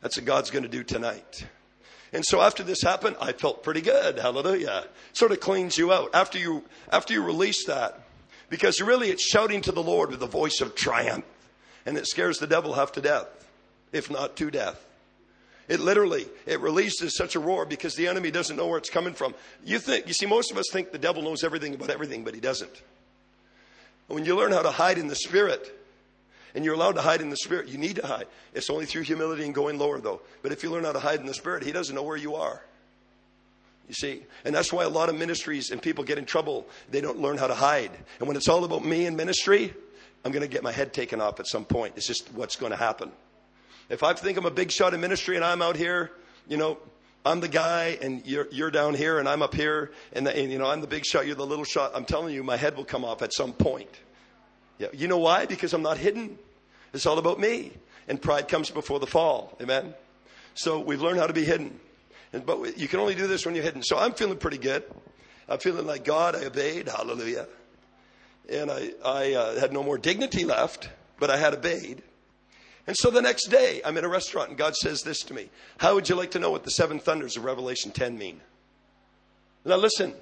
That's 0.02 0.18
what 0.18 0.26
God's 0.26 0.50
going 0.50 0.64
to 0.64 0.70
do 0.70 0.84
tonight. 0.84 1.46
And 2.14 2.26
so 2.26 2.42
after 2.42 2.64
this 2.64 2.82
happened, 2.82 3.16
I 3.22 3.32
felt 3.32 3.64
pretty 3.64 3.82
good. 3.82 4.18
Hallelujah. 4.18 4.86
Sort 5.14 5.32
of 5.32 5.40
cleans 5.40 5.78
you 5.78 5.94
out 5.94 6.10
after 6.14 6.38
you, 6.40 6.64
after 6.92 7.14
you 7.14 7.24
release 7.24 7.66
that. 7.66 8.02
Because 8.50 8.82
really 8.82 9.10
it's 9.10 9.24
shouting 9.24 9.62
to 9.62 9.72
the 9.72 9.84
Lord 9.84 10.10
with 10.10 10.22
a 10.24 10.28
voice 10.28 10.60
of 10.60 10.76
triumph. 10.76 11.26
And 11.86 11.98
it 11.98 12.08
scares 12.08 12.40
the 12.40 12.48
devil 12.48 12.74
half 12.74 12.92
to 12.94 13.02
death. 13.02 13.28
if 13.94 14.10
not 14.10 14.36
to 14.38 14.50
death. 14.50 14.86
It 15.72 15.80
literally, 15.80 16.28
it 16.46 16.60
releases 16.60 17.16
such 17.16 17.36
a 17.36 17.40
roar 17.40 17.66
because 17.66 17.96
the 17.96 18.10
enemy 18.10 18.30
doesn't 18.30 18.58
know 18.58 18.68
where 18.68 18.78
it's 18.78 18.90
coming 18.90 19.14
from. 19.14 19.34
You 19.64 19.80
think, 19.80 20.06
you 20.06 20.12
see, 20.14 20.26
most 20.26 20.52
of 20.52 20.58
us 20.58 20.66
think 20.70 20.92
the 20.92 20.98
devil 20.98 21.22
knows 21.22 21.46
everything 21.46 21.74
about 21.74 21.90
everything, 21.90 22.26
but 22.26 22.36
he 22.36 22.42
doesn't. 22.42 22.82
When 24.08 24.26
you 24.26 24.36
learn 24.36 24.52
how 24.52 24.64
to 24.64 24.72
hide 24.72 24.98
in 24.98 25.08
the 25.08 25.16
spirit, 25.16 25.74
and 26.54 26.66
you're 26.66 26.74
allowed 26.74 26.96
to 26.96 27.02
hide 27.02 27.22
in 27.22 27.30
the 27.30 27.38
spirit, 27.38 27.70
you 27.70 27.78
need 27.78 27.96
to 27.96 28.06
hide. 28.06 28.28
It's 28.54 28.70
only 28.70 28.86
through 28.86 29.04
humility 29.04 29.46
and 29.46 29.56
going 29.56 29.80
lower, 29.80 30.02
though. 30.02 30.20
But 30.42 30.52
if 30.52 30.62
you 30.62 30.72
learn 30.72 30.84
how 30.84 30.92
to 30.92 31.00
hide 31.00 31.22
in 31.22 31.26
the 31.26 31.34
spirit, 31.34 31.64
he 31.64 31.72
doesn't 31.72 31.96
know 31.96 32.04
where 32.04 32.18
you 32.18 32.36
are. 32.36 32.62
You 33.88 33.94
see? 33.94 34.24
And 34.44 34.54
that's 34.54 34.74
why 34.74 34.84
a 34.84 34.90
lot 34.90 35.08
of 35.08 35.16
ministries 35.16 35.72
and 35.72 35.82
people 35.82 36.04
get 36.04 36.18
in 36.18 36.26
trouble. 36.26 36.68
They 36.90 37.00
don't 37.00 37.20
learn 37.20 37.38
how 37.38 37.48
to 37.48 37.56
hide. 37.56 37.92
And 38.20 38.28
when 38.28 38.36
it's 38.36 38.50
all 38.50 38.66
about 38.66 38.84
me 38.84 39.06
and 39.06 39.16
ministry, 39.16 39.74
I'm 40.26 40.34
going 40.34 40.42
to 40.42 40.50
get 40.50 40.64
my 40.64 40.74
head 40.74 40.92
taken 40.92 41.22
off 41.22 41.40
at 41.40 41.48
some 41.48 41.64
point. 41.64 41.94
It's 41.96 42.08
just 42.08 42.28
what's 42.34 42.58
going 42.58 42.74
to 42.74 42.78
happen. 42.78 43.14
If 43.92 44.04
I 44.04 44.14
think 44.14 44.38
I'm 44.38 44.46
a 44.46 44.52
big 44.52 44.72
shot 44.72 44.94
in 44.94 45.02
ministry 45.02 45.36
and 45.36 45.44
I'm 45.44 45.62
out 45.62 45.76
here, 45.76 46.12
you 46.48 46.56
know, 46.56 46.78
I'm 47.26 47.42
the 47.42 47.50
guy 47.50 47.98
and 48.02 48.26
you're, 48.26 48.48
you're 48.50 48.72
down 48.72 48.94
here 48.94 49.20
and 49.20 49.28
I'm 49.28 49.42
up 49.42 49.54
here 49.54 49.92
and, 50.14 50.26
the, 50.26 50.36
and, 50.36 50.50
you 50.50 50.58
know, 50.58 50.66
I'm 50.66 50.80
the 50.80 50.88
big 50.88 51.06
shot, 51.06 51.28
you're 51.28 51.36
the 51.36 51.46
little 51.46 51.66
shot. 51.66 51.92
I'm 51.94 52.06
telling 52.06 52.34
you, 52.34 52.42
my 52.42 52.56
head 52.56 52.78
will 52.78 52.86
come 52.86 53.04
off 53.04 53.22
at 53.22 53.34
some 53.34 53.52
point. 53.52 53.90
Yeah. 54.80 54.88
You 54.94 55.10
know 55.10 55.18
why? 55.18 55.46
Because 55.46 55.74
I'm 55.74 55.82
not 55.82 55.98
hidden. 55.98 56.40
It's 56.94 57.06
all 57.06 57.20
about 57.20 57.38
me. 57.38 57.74
And 58.08 58.20
pride 58.22 58.48
comes 58.48 58.70
before 58.70 59.00
the 59.00 59.08
fall. 59.08 59.58
Amen. 59.62 59.94
So 60.54 60.80
we've 60.80 61.02
learned 61.02 61.20
how 61.20 61.28
to 61.28 61.34
be 61.34 61.44
hidden. 61.44 61.78
And, 62.32 62.46
but 62.46 62.78
you 62.78 62.88
can 62.88 63.02
only 63.02 63.14
do 63.14 63.28
this 63.28 63.46
when 63.46 63.56
you're 63.56 63.64
hidden. 63.64 63.84
So 63.84 63.98
I'm 63.98 64.14
feeling 64.14 64.38
pretty 64.38 64.58
good. 64.58 64.86
I'm 65.50 65.60
feeling 65.60 65.86
like 65.86 66.06
God, 66.06 66.38
I 66.38 66.46
obeyed. 66.46 66.88
Hallelujah. 66.88 67.46
And 68.50 68.72
I, 68.72 68.92
I 69.04 69.34
uh, 69.34 69.60
had 69.60 69.74
no 69.74 69.84
more 69.84 69.98
dignity 69.98 70.46
left, 70.46 70.88
but 71.20 71.30
I 71.30 71.36
had 71.36 71.54
obeyed. 71.54 72.02
And 72.92 72.98
so 72.98 73.10
the 73.10 73.22
next 73.22 73.46
day, 73.46 73.80
I'm 73.86 73.98
in 73.98 74.04
a 74.04 74.10
restaurant 74.10 74.50
and 74.50 74.58
God 74.58 74.76
says 74.76 75.02
this 75.02 75.20
to 75.20 75.34
me 75.34 75.50
How 75.78 75.96
would 75.96 76.10
you 76.10 76.16
like 76.16 76.32
to 76.32 76.40
know 76.40 76.52
what 76.52 76.66
the 76.66 76.72
seven 76.72 77.00
thunders 77.00 77.38
of 77.38 77.46
Revelation 77.46 77.92
10 77.92 78.18
mean? 78.18 78.42
Now, 79.64 79.78
listen, 79.78 80.14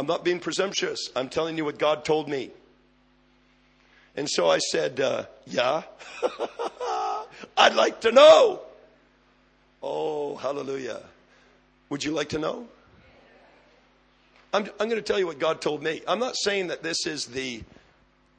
I'm 0.00 0.06
not 0.06 0.24
being 0.24 0.40
presumptuous. 0.40 1.10
I'm 1.14 1.28
telling 1.28 1.56
you 1.56 1.64
what 1.64 1.78
God 1.78 2.04
told 2.04 2.28
me. 2.28 2.50
And 4.16 4.28
so 4.28 4.50
I 4.50 4.58
said, 4.58 4.98
uh, 4.98 5.26
Yeah, 5.46 5.84
I'd 7.56 7.76
like 7.76 8.00
to 8.00 8.10
know. 8.10 8.62
Oh, 9.80 10.34
hallelujah. 10.34 11.02
Would 11.88 12.02
you 12.02 12.10
like 12.10 12.30
to 12.30 12.40
know? 12.40 12.66
I'm, 14.52 14.64
I'm 14.80 14.88
going 14.88 15.00
to 15.00 15.02
tell 15.02 15.20
you 15.20 15.28
what 15.28 15.38
God 15.38 15.60
told 15.60 15.84
me. 15.84 16.02
I'm 16.08 16.18
not 16.18 16.34
saying 16.36 16.66
that 16.66 16.82
this 16.82 17.06
is 17.06 17.26
the 17.26 17.62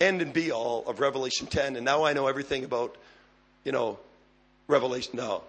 end 0.02 0.22
and 0.22 0.34
be 0.34 0.52
all 0.52 0.86
of 0.86 1.00
Revelation 1.00 1.48
10, 1.48 1.78
and 1.78 1.86
now 1.86 2.04
I 2.04 2.12
know 2.12 2.28
everything 2.28 2.66
about 2.66 2.98
you 3.64 3.72
know, 3.72 4.00
revelation. 4.68 5.16
No. 5.16 5.44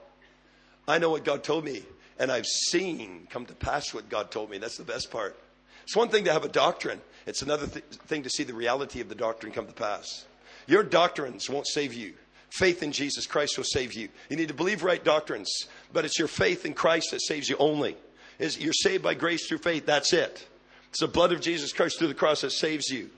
I 0.87 0.99
know 0.99 1.11
what 1.11 1.25
God 1.25 1.43
told 1.43 1.65
me, 1.65 1.83
and 2.19 2.31
I've 2.31 2.47
seen 2.47 3.27
come 3.31 3.47
to 3.47 3.55
pass 3.55 3.95
what 3.95 4.09
God 4.09 4.31
told 4.31 4.51
me. 4.51 4.59
That's 4.59 4.77
the 4.77 4.85
best 4.85 5.11
part. 5.11 5.37
It's 5.85 5.97
one 5.97 6.09
thing 6.09 6.25
to 6.25 6.33
have 6.33 6.45
a 6.45 6.49
doctrine, 6.49 7.01
it's 7.27 7.43
another 7.43 7.67
th- 7.67 7.85
thing 7.85 8.23
to 8.23 8.31
see 8.31 8.43
the 8.43 8.55
reality 8.55 9.01
of 9.01 9.09
the 9.09 9.15
doctrine 9.15 9.53
come 9.53 9.67
to 9.67 9.73
pass. 9.73 10.25
Your 10.67 10.83
doctrines 10.83 11.49
won't 11.49 11.67
save 11.67 11.93
you. 11.93 12.15
Faith 12.51 12.83
in 12.83 12.93
Jesus 12.93 13.27
Christ 13.27 13.57
will 13.57 13.65
save 13.65 13.95
you. 13.95 14.09
You 14.31 14.37
need 14.37 14.49
to 14.49 14.55
believe 14.55 14.83
right 14.83 15.03
doctrines, 15.03 15.67
but 15.93 16.05
it's 16.05 16.19
your 16.19 16.29
faith 16.29 16.65
in 16.65 16.73
Christ 16.73 17.09
that 17.11 17.21
saves 17.21 17.49
you 17.49 17.57
only. 17.59 17.97
Is 18.39 18.59
you're 18.59 18.73
saved 18.73 19.03
by 19.03 19.15
grace 19.15 19.47
through 19.47 19.59
faith. 19.59 19.87
That's 19.87 20.13
it. 20.13 20.47
It's 20.91 21.01
the 21.01 21.09
blood 21.09 21.33
of 21.33 21.41
Jesus 21.41 21.73
Christ 21.73 21.99
through 21.99 22.09
the 22.09 22.15
cross 22.15 22.43
that 22.43 22.51
saves 22.51 22.89
you. 22.89 23.11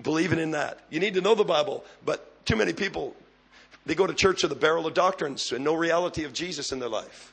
Believing 0.00 0.38
in 0.38 0.52
that. 0.52 0.80
You 0.90 1.00
need 1.00 1.14
to 1.14 1.20
know 1.20 1.34
the 1.34 1.44
Bible, 1.44 1.84
but 2.04 2.44
too 2.46 2.56
many 2.56 2.72
people 2.72 3.14
they 3.84 3.94
go 3.94 4.06
to 4.06 4.14
church 4.14 4.42
with 4.42 4.52
a 4.52 4.56
barrel 4.56 4.86
of 4.86 4.94
doctrines 4.94 5.52
and 5.52 5.64
no 5.64 5.74
reality 5.74 6.24
of 6.24 6.32
Jesus 6.32 6.72
in 6.72 6.78
their 6.78 6.88
life. 6.88 7.32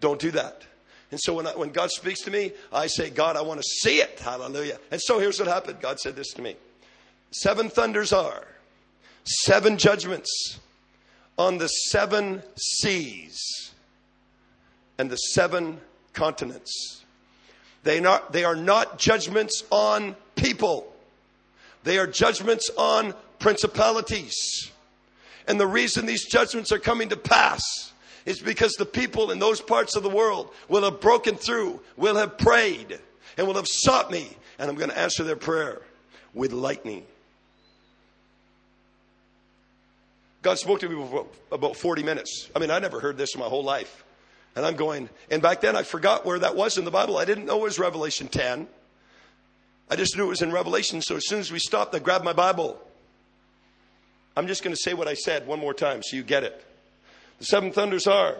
Don't 0.00 0.20
do 0.20 0.30
that. 0.32 0.62
And 1.10 1.18
so 1.20 1.34
when, 1.34 1.46
I, 1.46 1.56
when 1.56 1.70
God 1.70 1.90
speaks 1.90 2.20
to 2.22 2.30
me, 2.30 2.52
I 2.72 2.86
say, 2.86 3.10
God, 3.10 3.36
I 3.36 3.42
want 3.42 3.60
to 3.60 3.66
see 3.66 3.96
it. 3.96 4.20
Hallelujah. 4.20 4.78
And 4.90 5.00
so 5.00 5.18
here's 5.18 5.38
what 5.38 5.48
happened 5.48 5.80
God 5.80 5.98
said 5.98 6.16
this 6.16 6.32
to 6.34 6.42
me 6.42 6.56
Seven 7.32 7.68
thunders 7.68 8.12
are 8.12 8.46
seven 9.24 9.76
judgments 9.76 10.58
on 11.38 11.58
the 11.58 11.68
seven 11.68 12.42
seas 12.56 13.72
and 14.98 15.10
the 15.10 15.16
seven 15.16 15.80
continents. 16.12 17.04
They, 17.82 18.00
not, 18.00 18.32
they 18.32 18.44
are 18.44 18.56
not 18.56 18.98
judgments 18.98 19.64
on 19.70 20.14
people, 20.36 20.92
they 21.84 21.98
are 21.98 22.06
judgments 22.06 22.70
on 22.76 23.14
principalities. 23.38 24.70
And 25.46 25.58
the 25.58 25.66
reason 25.66 26.06
these 26.06 26.24
judgments 26.24 26.72
are 26.72 26.78
coming 26.78 27.08
to 27.08 27.16
pass 27.16 27.92
is 28.26 28.40
because 28.40 28.74
the 28.74 28.86
people 28.86 29.30
in 29.30 29.38
those 29.38 29.60
parts 29.60 29.96
of 29.96 30.02
the 30.02 30.10
world 30.10 30.52
will 30.68 30.84
have 30.84 31.00
broken 31.00 31.36
through, 31.36 31.80
will 31.96 32.16
have 32.16 32.38
prayed, 32.38 32.98
and 33.36 33.46
will 33.46 33.54
have 33.54 33.68
sought 33.68 34.10
me. 34.10 34.36
And 34.58 34.70
I'm 34.70 34.76
going 34.76 34.90
to 34.90 34.98
answer 34.98 35.24
their 35.24 35.36
prayer 35.36 35.80
with 36.34 36.52
lightning. 36.52 37.04
God 40.42 40.58
spoke 40.58 40.80
to 40.80 40.88
me 40.88 40.94
for 40.94 41.26
about 41.52 41.76
40 41.76 42.02
minutes. 42.02 42.48
I 42.54 42.58
mean, 42.58 42.70
I 42.70 42.78
never 42.78 43.00
heard 43.00 43.16
this 43.18 43.34
in 43.34 43.40
my 43.40 43.46
whole 43.46 43.64
life. 43.64 44.04
And 44.56 44.64
I'm 44.64 44.76
going, 44.76 45.08
and 45.30 45.42
back 45.42 45.60
then 45.60 45.76
I 45.76 45.82
forgot 45.82 46.24
where 46.24 46.38
that 46.38 46.56
was 46.56 46.78
in 46.78 46.84
the 46.84 46.90
Bible. 46.90 47.18
I 47.18 47.24
didn't 47.24 47.46
know 47.46 47.58
it 47.58 47.62
was 47.62 47.78
Revelation 47.78 48.28
10. 48.28 48.66
I 49.90 49.96
just 49.96 50.16
knew 50.16 50.24
it 50.24 50.28
was 50.28 50.42
in 50.42 50.50
Revelation. 50.50 51.02
So 51.02 51.16
as 51.16 51.26
soon 51.26 51.40
as 51.40 51.52
we 51.52 51.58
stopped, 51.58 51.94
I 51.94 51.98
grabbed 51.98 52.24
my 52.24 52.32
Bible 52.32 52.80
I'm 54.36 54.46
just 54.46 54.62
going 54.62 54.74
to 54.74 54.80
say 54.80 54.94
what 54.94 55.08
I 55.08 55.14
said 55.14 55.46
one 55.46 55.58
more 55.58 55.74
time 55.74 56.02
so 56.02 56.16
you 56.16 56.22
get 56.22 56.44
it. 56.44 56.64
The 57.38 57.44
seven 57.44 57.72
thunders 57.72 58.06
are 58.06 58.36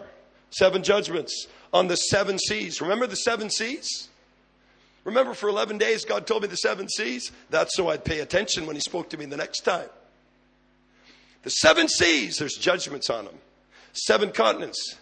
seven 0.51 0.83
judgments 0.83 1.47
on 1.73 1.87
the 1.87 1.95
seven 1.95 2.37
seas. 2.39 2.81
Remember 2.81 3.07
the 3.07 3.15
seven 3.15 3.49
seas? 3.49 4.09
Remember 5.03 5.33
for 5.33 5.49
11 5.49 5.77
days 5.77 6.05
God 6.05 6.27
told 6.27 6.43
me 6.43 6.47
the 6.47 6.55
seven 6.55 6.87
seas? 6.87 7.31
That's 7.49 7.75
so 7.75 7.89
I'd 7.89 8.05
pay 8.05 8.19
attention 8.19 8.67
when 8.67 8.75
He 8.75 8.81
spoke 8.81 9.09
to 9.09 9.17
me 9.17 9.25
the 9.25 9.37
next 9.37 9.61
time. 9.61 9.89
The 11.43 11.49
seven 11.49 11.87
seas, 11.87 12.37
there's 12.37 12.53
judgments 12.53 13.09
on 13.09 13.25
them. 13.25 13.35
Seven 13.93 14.31
continents. 14.31 14.97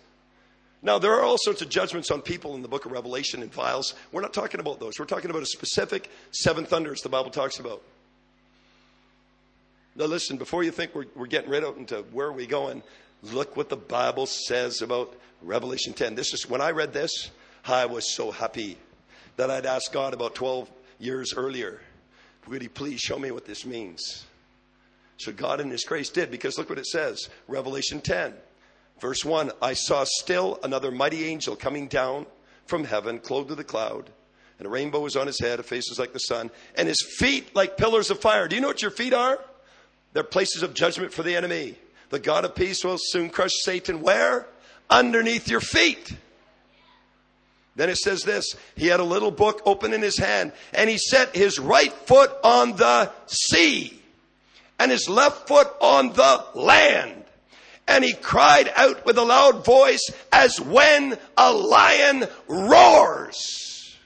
Now, 0.82 0.98
there 0.98 1.14
are 1.14 1.22
all 1.22 1.38
sorts 1.38 1.62
of 1.62 1.68
judgments 1.68 2.10
on 2.10 2.22
people 2.22 2.56
in 2.56 2.62
the 2.62 2.70
book 2.70 2.86
of 2.86 2.94
Revelation 2.94 3.42
and 3.42 3.54
vials. 3.54 3.94
We're 4.14 4.22
not 4.22 4.34
talking 4.34 4.62
about 4.62 4.80
those. 4.80 4.94
We're 4.98 5.06
talking 5.06 5.30
about 5.30 5.42
a 5.42 5.48
specific 5.48 6.10
seven 6.32 6.66
thunders 6.66 7.02
the 7.02 7.10
Bible 7.10 7.32
talks 7.32 7.60
about. 7.60 7.82
Now, 10.00 10.06
listen, 10.06 10.38
before 10.38 10.64
you 10.64 10.72
think 10.72 10.96
we're, 10.96 11.08
we're 11.14 11.28
getting 11.28 11.50
rid 11.50 11.66
of 11.66 11.78
into 11.78 12.04
where 12.14 12.28
are 12.28 12.32
we 12.32 12.48
going, 12.48 12.84
look 13.22 13.58
what 13.58 13.68
the 13.68 13.76
Bible 13.76 14.26
says 14.28 14.82
about 14.82 15.14
Revelation 15.42 15.92
10. 15.92 16.16
This 16.16 16.34
is 16.34 16.50
when 16.50 16.62
I 16.62 16.72
read 16.72 16.94
this, 16.94 17.32
I 17.66 17.86
was 17.86 18.16
so 18.16 18.32
happy 18.32 18.78
that 19.36 19.52
I'd 19.52 19.66
asked 19.66 19.92
God 19.92 20.14
about 20.14 20.36
12 20.36 20.72
years 21.00 21.34
earlier, 21.36 21.82
would 22.48 22.62
He 22.62 22.70
please 22.70 23.02
show 23.02 23.20
me 23.20 23.32
what 23.32 23.46
this 23.46 23.66
means? 23.66 24.26
So 25.18 25.34
God 25.34 25.60
in 25.60 25.70
His 25.70 25.84
grace 25.84 26.10
did, 26.10 26.32
because 26.32 26.58
look 26.58 26.70
what 26.70 26.80
it 26.80 26.88
says 26.88 27.28
Revelation 27.50 28.00
10, 28.00 28.34
verse 29.02 29.26
1 29.26 29.52
I 29.62 29.74
saw 29.74 30.06
still 30.08 30.60
another 30.64 30.92
mighty 30.92 31.26
angel 31.26 31.58
coming 31.58 31.90
down 31.90 32.26
from 32.68 32.86
heaven, 32.86 33.20
clothed 33.20 33.50
with 33.50 33.60
a 33.60 33.66
cloud, 33.66 34.10
and 34.60 34.66
a 34.66 34.70
rainbow 34.70 35.02
was 35.02 35.18
on 35.18 35.28
his 35.28 35.42
head, 35.42 35.60
a 35.60 35.64
face 35.64 35.90
was 35.90 36.00
like 36.00 36.14
the 36.14 36.20
sun, 36.20 36.52
and 36.76 36.88
his 36.88 37.06
feet 37.18 37.54
like 37.54 37.76
pillars 37.76 38.10
of 38.10 38.22
fire. 38.22 38.48
Do 38.48 38.56
you 38.56 38.62
know 38.62 38.70
what 38.70 38.82
your 38.82 38.92
feet 38.92 39.14
are? 39.14 39.40
They're 40.14 40.24
places 40.24 40.64
of 40.64 40.74
judgment 40.74 41.14
for 41.14 41.24
the 41.24 41.36
enemy. 41.36 41.76
The 42.10 42.20
God 42.20 42.46
of 42.46 42.56
peace 42.56 42.84
will 42.84 42.98
soon 43.00 43.30
crush 43.30 43.52
Satan 43.64 44.02
where? 44.02 44.48
Underneath 44.90 45.48
your 45.48 45.62
feet. 45.62 46.16
Then 47.76 47.90
it 47.90 47.98
says 47.98 48.24
this 48.24 48.56
He 48.76 48.88
had 48.88 49.00
a 49.00 49.06
little 49.06 49.32
book 49.32 49.62
open 49.66 49.94
in 49.94 50.02
his 50.02 50.18
hand, 50.18 50.52
and 50.74 50.90
he 50.90 50.98
set 50.98 51.36
his 51.36 51.60
right 51.60 51.94
foot 51.94 52.32
on 52.44 52.76
the 52.76 53.12
sea, 53.28 54.02
and 54.80 54.92
his 54.92 55.08
left 55.08 55.48
foot 55.48 55.72
on 55.80 56.14
the 56.14 56.46
land. 56.56 57.24
And 57.88 58.04
he 58.04 58.14
cried 58.14 58.72
out 58.76 59.06
with 59.06 59.18
a 59.18 59.24
loud 59.24 59.66
voice 59.66 60.12
as 60.32 60.60
when 60.60 61.18
a 61.38 61.52
lion 61.52 62.26
roars. 62.48 63.98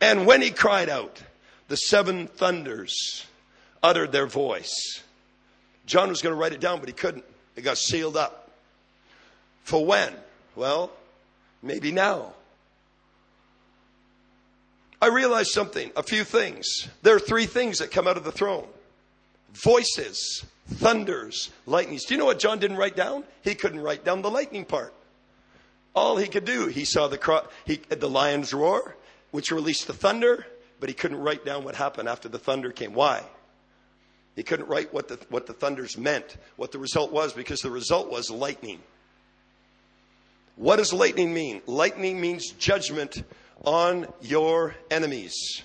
And 0.00 0.26
when 0.26 0.40
he 0.40 0.50
cried 0.50 0.88
out, 0.88 1.22
the 1.68 1.76
seven 1.76 2.26
thunders 2.26 3.26
uttered 3.82 4.12
their 4.12 4.26
voice. 4.26 5.02
John 5.86 6.08
was 6.08 6.20
going 6.20 6.34
to 6.34 6.40
write 6.40 6.52
it 6.52 6.60
down, 6.60 6.80
but 6.80 6.88
he 6.88 6.94
couldn't. 6.94 7.24
It 7.56 7.62
got 7.62 7.78
sealed 7.78 8.16
up. 8.16 8.50
For 9.62 9.84
when? 9.84 10.12
Well, 10.56 10.90
maybe 11.62 11.92
now. 11.92 12.32
I 15.00 15.06
realized 15.08 15.50
something, 15.50 15.92
a 15.96 16.02
few 16.02 16.24
things. 16.24 16.88
There 17.02 17.14
are 17.14 17.20
three 17.20 17.46
things 17.46 17.78
that 17.78 17.90
come 17.90 18.08
out 18.08 18.16
of 18.16 18.24
the 18.24 18.32
throne 18.32 18.66
voices, 19.52 20.44
thunders, 20.68 21.50
lightnings. 21.66 22.04
Do 22.04 22.14
you 22.14 22.18
know 22.18 22.26
what 22.26 22.38
John 22.38 22.58
didn't 22.58 22.76
write 22.76 22.96
down? 22.96 23.24
He 23.42 23.54
couldn't 23.54 23.80
write 23.80 24.04
down 24.04 24.22
the 24.22 24.30
lightning 24.30 24.64
part. 24.64 24.92
All 25.94 26.16
he 26.16 26.28
could 26.28 26.44
do, 26.44 26.66
he 26.66 26.84
saw 26.84 27.08
the, 27.08 27.44
he, 27.64 27.76
the 27.88 28.08
lion's 28.08 28.52
roar, 28.52 28.96
which 29.30 29.50
released 29.50 29.86
the 29.86 29.94
thunder, 29.94 30.46
but 30.80 30.88
he 30.88 30.94
couldn't 30.94 31.18
write 31.18 31.44
down 31.44 31.64
what 31.64 31.74
happened 31.74 32.08
after 32.08 32.28
the 32.28 32.38
thunder 32.38 32.70
came. 32.70 32.94
Why? 32.94 33.24
He 34.36 34.42
couldn't 34.42 34.68
write 34.68 34.94
what 34.94 35.08
the, 35.08 35.18
what 35.30 35.46
the 35.46 35.52
thunders 35.52 35.98
meant, 35.98 36.36
what 36.56 36.70
the 36.70 36.78
result 36.78 37.12
was, 37.12 37.32
because 37.32 37.60
the 37.60 37.70
result 37.70 38.10
was 38.10 38.30
lightning. 38.30 38.80
What 40.56 40.76
does 40.76 40.92
lightning 40.92 41.34
mean? 41.34 41.62
Lightning 41.66 42.20
means 42.20 42.52
judgment 42.52 43.24
on 43.64 44.06
your 44.20 44.76
enemies. 44.90 45.62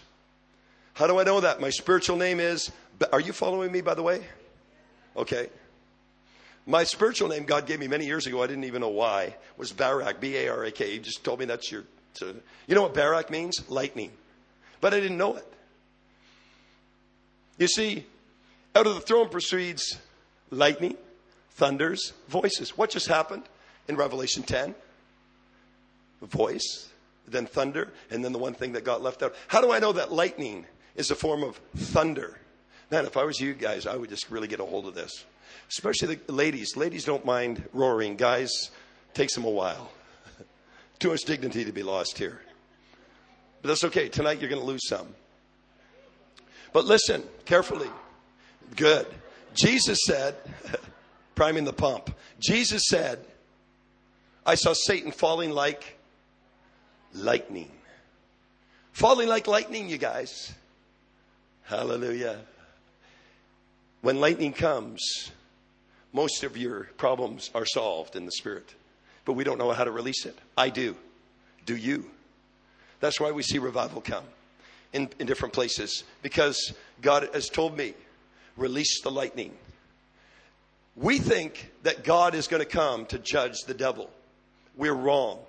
How 0.94 1.08
do 1.08 1.20
I 1.20 1.24
know 1.24 1.42
that? 1.42 1.62
My 1.62 1.70
spiritual 1.70 2.18
name 2.18 2.40
is, 2.40 2.72
are 3.12 3.20
you 3.20 3.34
following 3.34 3.72
me, 3.72 3.82
by 3.82 3.94
the 3.94 4.04
way? 4.04 4.24
Okay. 5.16 5.50
My 6.66 6.84
spiritual 6.84 7.28
name 7.28 7.46
God 7.46 7.66
gave 7.66 7.80
me 7.80 7.88
many 7.88 8.06
years 8.06 8.26
ago, 8.26 8.42
I 8.42 8.48
didn't 8.48 8.64
even 8.64 8.82
know 8.82 8.90
why, 8.90 9.36
was 9.58 9.72
Barak, 9.72 10.20
B 10.20 10.38
A 10.38 10.48
R 10.48 10.64
A 10.64 10.72
K. 10.72 10.92
He 10.92 11.00
just 11.00 11.24
told 11.24 11.40
me 11.40 11.46
that's 11.46 11.72
your. 11.72 11.84
You 12.22 12.76
know 12.76 12.84
what 12.84 12.94
Barak 12.94 13.30
means? 13.32 13.64
Lightning. 13.70 14.12
But 14.84 14.94
I 14.94 15.00
didn't 15.00 15.18
know 15.18 15.38
it. 15.38 15.48
You 17.58 17.68
see, 17.68 18.06
out 18.76 18.86
of 18.86 18.96
the 18.96 19.00
throne 19.00 19.30
proceeds 19.30 19.98
lightning, 20.50 20.98
thunders, 21.52 22.12
voices. 22.28 22.78
What 22.78 22.90
just 22.90 23.08
happened 23.08 23.44
in 23.88 23.96
Revelation 23.96 24.44
10? 24.44 24.76
A 26.22 26.26
voice, 26.26 26.90
then 27.26 27.46
thunder, 27.46 27.94
and 28.12 28.26
then 28.26 28.34
the 28.34 28.40
one 28.40 28.54
thing 28.56 28.74
that 28.74 28.84
got 28.84 29.02
left 29.02 29.24
out. 29.24 29.34
How 29.48 29.62
do 29.62 29.72
I 29.72 29.80
know 29.80 29.94
that 29.94 30.12
lightning 30.12 30.66
is 30.98 31.10
a 31.12 31.16
form 31.16 31.44
of 31.44 31.56
thunder? 31.78 32.38
Man, 32.92 33.06
if 33.06 33.16
I 33.16 33.24
was 33.24 33.40
you 33.40 33.54
guys, 33.54 33.88
I 33.88 33.96
would 33.96 34.10
just 34.10 34.30
really 34.30 34.50
get 34.50 34.60
a 34.60 34.66
hold 34.66 34.86
of 34.86 34.96
this. 34.96 35.24
Especially 35.70 36.16
the 36.16 36.34
ladies. 36.34 36.76
Ladies 36.76 37.06
don't 37.06 37.24
mind 37.24 37.64
roaring. 37.72 38.18
Guys, 38.18 38.70
takes 39.14 39.34
them 39.34 39.46
a 39.46 39.50
while. 39.50 39.94
Too 41.00 41.12
much 41.12 41.22
dignity 41.22 41.64
to 41.64 41.72
be 41.72 41.84
lost 41.84 42.18
here. 42.18 42.42
But 43.64 43.70
that's 43.70 43.86
okay. 43.86 44.10
Tonight 44.10 44.42
you're 44.42 44.50
going 44.50 44.62
to 44.62 44.68
lose 44.68 44.88
some. 44.88 45.08
But 46.74 46.86
listen 46.86 47.24
carefully. 47.46 47.88
Good. 48.76 49.08
Jesus 49.56 50.00
said, 50.06 50.36
priming 51.36 51.64
the 51.64 51.74
pump, 51.74 52.14
Jesus 52.40 52.84
said, 52.90 53.26
I 54.46 54.56
saw 54.56 54.74
Satan 54.74 55.14
falling 55.14 55.52
like 55.52 55.98
lightning. 57.14 57.72
Falling 58.92 59.30
like 59.30 59.48
lightning, 59.48 59.88
you 59.88 59.98
guys. 59.98 60.54
Hallelujah. 61.64 62.40
When 64.02 64.20
lightning 64.20 64.52
comes, 64.52 65.32
most 66.12 66.44
of 66.44 66.58
your 66.58 66.90
problems 66.98 67.50
are 67.56 67.66
solved 67.66 68.18
in 68.18 68.26
the 68.26 68.32
spirit, 68.32 68.76
but 69.24 69.34
we 69.34 69.46
don't 69.46 69.58
know 69.58 69.72
how 69.72 69.86
to 69.86 69.92
release 69.92 70.26
it. 70.26 70.38
I 70.58 70.68
do. 70.68 70.98
Do 71.66 71.78
you? 71.78 72.12
That's 73.04 73.20
why 73.20 73.32
we 73.32 73.44
see 73.44 73.60
revival 73.60 74.00
come 74.00 74.24
in, 74.94 75.10
in 75.20 75.28
different 75.28 75.54
places 75.54 76.06
because 76.22 76.74
God 77.02 77.28
has 77.34 77.50
told 77.50 77.78
me 77.78 77.96
release 78.56 79.02
the 79.02 79.12
lightning. 79.12 79.52
We 80.96 81.20
think 81.20 81.74
that 81.84 82.06
God 82.06 82.34
is 82.34 82.48
going 82.48 82.62
to 82.62 82.66
come 82.66 83.06
to 83.08 83.20
judge 83.20 83.64
the 83.68 83.74
devil. 83.74 84.10
We're 84.78 84.94
wrong. 84.94 85.40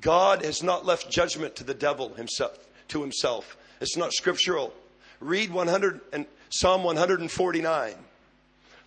God 0.00 0.44
has 0.44 0.64
not 0.64 0.84
left 0.84 1.08
judgment 1.08 1.54
to 1.54 1.62
the 1.62 1.72
devil 1.72 2.14
himself, 2.14 2.58
to 2.88 3.00
himself. 3.00 3.56
It's 3.80 3.96
not 3.96 4.12
scriptural. 4.12 4.74
Read 5.20 5.52
100 5.52 6.00
and 6.12 6.26
Psalm 6.50 6.82
149. 6.82 7.94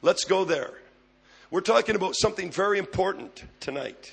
Let's 0.02 0.26
go 0.26 0.44
there. 0.44 0.74
We're 1.50 1.62
talking 1.62 1.96
about 1.96 2.18
something 2.18 2.52
very 2.52 2.78
important 2.78 3.46
tonight. 3.62 4.12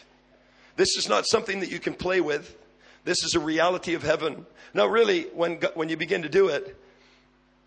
This 0.76 0.96
is 0.96 1.08
not 1.08 1.26
something 1.26 1.58
that 1.58 1.72
you 1.72 1.80
can 1.80 1.94
play 1.94 2.20
with. 2.20 2.58
This 3.04 3.24
is 3.24 3.34
a 3.34 3.40
reality 3.40 3.94
of 3.94 4.02
heaven. 4.02 4.46
Now, 4.74 4.86
really, 4.86 5.24
when, 5.34 5.56
when 5.74 5.88
you 5.88 5.96
begin 5.96 6.22
to 6.22 6.28
do 6.28 6.48
it, 6.48 6.76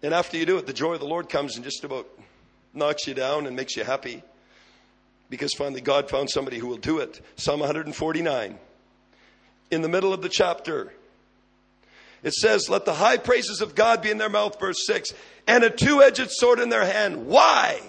and 0.02 0.14
after 0.14 0.38
you 0.38 0.46
do 0.46 0.58
it, 0.58 0.66
the 0.66 0.74
joy 0.74 0.94
of 0.94 1.00
the 1.00 1.08
Lord 1.08 1.30
comes 1.30 1.56
and 1.56 1.64
just 1.64 1.84
about 1.84 2.08
knocks 2.74 3.08
you 3.08 3.14
down 3.14 3.48
and 3.48 3.56
makes 3.56 3.76
you 3.76 3.84
happy 3.84 4.22
because 5.30 5.54
finally 5.54 5.82
God 5.82 6.10
found 6.10 6.30
somebody 6.30 6.58
who 6.58 6.68
will 6.68 6.78
do 6.78 7.00
it. 7.00 7.22
Psalm 7.38 7.60
149. 7.60 8.60
In 9.72 9.82
the 9.82 9.90
middle 9.90 10.14
of 10.14 10.22
the 10.22 10.30
chapter, 10.30 10.94
it 12.22 12.34
says, 12.34 12.70
Let 12.70 12.86
the 12.86 12.94
high 12.94 13.18
praises 13.18 13.62
of 13.62 13.76
God 13.76 14.02
be 14.02 14.12
in 14.12 14.18
their 14.18 14.30
mouth, 14.30 14.60
verse 14.60 14.86
6, 14.86 15.14
and 15.48 15.64
a 15.64 15.70
two 15.70 16.02
edged 16.02 16.30
sword 16.30 16.60
in 16.60 16.70
their 16.70 16.86
hand. 16.86 17.28
Why? 17.28 17.82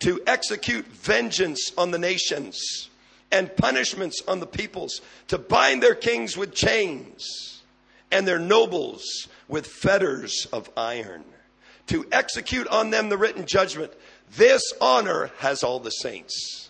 To 0.00 0.20
execute 0.26 0.86
vengeance 0.86 1.72
on 1.76 1.90
the 1.90 1.98
nations 1.98 2.89
and 3.32 3.54
punishments 3.56 4.22
on 4.26 4.40
the 4.40 4.46
peoples, 4.46 5.00
to 5.28 5.38
bind 5.38 5.82
their 5.82 5.94
kings 5.94 6.36
with 6.36 6.54
chains 6.54 7.62
and 8.10 8.26
their 8.26 8.38
nobles 8.38 9.28
with 9.48 9.66
fetters 9.66 10.46
of 10.52 10.68
iron, 10.76 11.24
to 11.86 12.04
execute 12.12 12.66
on 12.68 12.90
them 12.90 13.08
the 13.08 13.18
written 13.18 13.46
judgment. 13.46 13.92
This 14.36 14.72
honor 14.80 15.30
has 15.38 15.62
all 15.62 15.80
the 15.80 15.90
saints. 15.90 16.68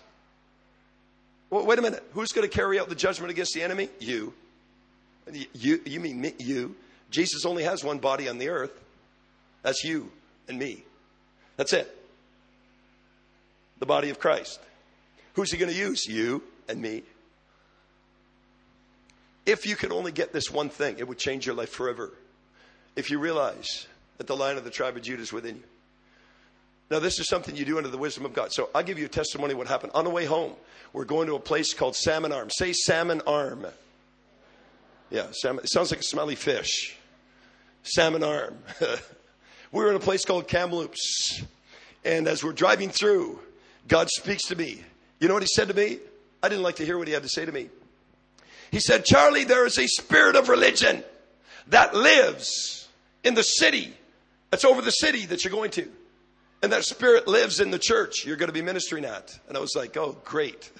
Well, 1.50 1.66
wait 1.66 1.78
a 1.78 1.82
minute. 1.82 2.04
Who's 2.12 2.32
going 2.32 2.48
to 2.48 2.54
carry 2.54 2.78
out 2.78 2.88
the 2.88 2.94
judgment 2.94 3.30
against 3.30 3.54
the 3.54 3.62
enemy? 3.62 3.88
You. 3.98 4.32
You, 5.52 5.80
you 5.84 6.00
mean 6.00 6.20
me, 6.20 6.34
you. 6.38 6.76
Jesus 7.10 7.44
only 7.44 7.64
has 7.64 7.82
one 7.82 7.98
body 7.98 8.28
on 8.28 8.38
the 8.38 8.48
earth. 8.48 8.72
That's 9.62 9.84
you 9.84 10.10
and 10.48 10.58
me. 10.58 10.84
That's 11.56 11.72
it. 11.72 11.96
The 13.78 13.86
body 13.86 14.10
of 14.10 14.18
Christ. 14.18 14.60
Who's 15.34 15.50
he 15.50 15.58
going 15.58 15.72
to 15.72 15.78
use? 15.78 16.06
You 16.06 16.42
and 16.70 16.80
me. 16.80 17.02
If 19.46 19.66
you 19.66 19.76
could 19.76 19.92
only 19.92 20.12
get 20.12 20.32
this 20.32 20.50
one 20.50 20.68
thing, 20.68 20.98
it 20.98 21.08
would 21.08 21.18
change 21.18 21.46
your 21.46 21.54
life 21.54 21.70
forever. 21.70 22.12
If 22.96 23.10
you 23.10 23.18
realize 23.18 23.86
that 24.18 24.26
the 24.26 24.36
lion 24.36 24.58
of 24.58 24.64
the 24.64 24.70
tribe 24.70 24.96
of 24.96 25.02
Judah 25.02 25.22
is 25.22 25.32
within 25.32 25.56
you. 25.56 25.62
Now, 26.90 26.98
this 26.98 27.20
is 27.20 27.28
something 27.28 27.54
you 27.54 27.64
do 27.64 27.76
under 27.76 27.88
the 27.88 27.98
wisdom 27.98 28.24
of 28.24 28.34
God. 28.34 28.52
So 28.52 28.68
I'll 28.74 28.82
give 28.82 28.98
you 28.98 29.06
a 29.06 29.08
testimony 29.08 29.52
of 29.52 29.58
what 29.58 29.68
happened. 29.68 29.92
On 29.94 30.04
the 30.04 30.10
way 30.10 30.24
home, 30.24 30.54
we're 30.92 31.04
going 31.04 31.28
to 31.28 31.36
a 31.36 31.40
place 31.40 31.72
called 31.72 31.94
Salmon 31.94 32.32
Arm. 32.32 32.50
Say 32.50 32.72
Salmon 32.72 33.22
Arm. 33.26 33.66
Yeah, 35.10 35.28
salmon. 35.32 35.64
It 35.64 35.70
sounds 35.70 35.90
like 35.90 36.00
a 36.00 36.04
smelly 36.04 36.34
fish. 36.34 36.96
Salmon 37.84 38.24
Arm. 38.24 38.58
we 38.80 38.88
were 39.80 39.90
in 39.90 39.96
a 39.96 40.00
place 40.00 40.24
called 40.24 40.48
Kamloops. 40.48 41.42
And 42.04 42.26
as 42.26 42.42
we're 42.42 42.52
driving 42.52 42.90
through, 42.90 43.38
God 43.86 44.08
speaks 44.10 44.44
to 44.48 44.56
me. 44.56 44.82
You 45.20 45.28
know 45.28 45.34
what 45.34 45.42
he 45.42 45.48
said 45.48 45.68
to 45.68 45.74
me? 45.74 45.98
I 46.42 46.48
didn't 46.48 46.62
like 46.62 46.76
to 46.76 46.84
hear 46.84 46.98
what 46.98 47.08
he 47.08 47.14
had 47.14 47.22
to 47.22 47.28
say 47.28 47.44
to 47.44 47.52
me. 47.52 47.68
He 48.70 48.80
said, 48.80 49.04
Charlie, 49.04 49.44
there 49.44 49.66
is 49.66 49.78
a 49.78 49.86
spirit 49.86 50.36
of 50.36 50.48
religion 50.48 51.02
that 51.68 51.94
lives 51.94 52.88
in 53.24 53.34
the 53.34 53.42
city. 53.42 53.92
That's 54.50 54.64
over 54.64 54.80
the 54.80 54.90
city 54.90 55.26
that 55.26 55.44
you're 55.44 55.52
going 55.52 55.70
to. 55.72 55.88
And 56.62 56.72
that 56.72 56.84
spirit 56.84 57.26
lives 57.26 57.60
in 57.60 57.70
the 57.70 57.78
church 57.78 58.24
you're 58.24 58.36
going 58.36 58.48
to 58.48 58.54
be 58.54 58.62
ministering 58.62 59.04
at. 59.04 59.38
And 59.48 59.56
I 59.56 59.60
was 59.60 59.74
like, 59.74 59.96
oh, 59.96 60.16
great. 60.24 60.70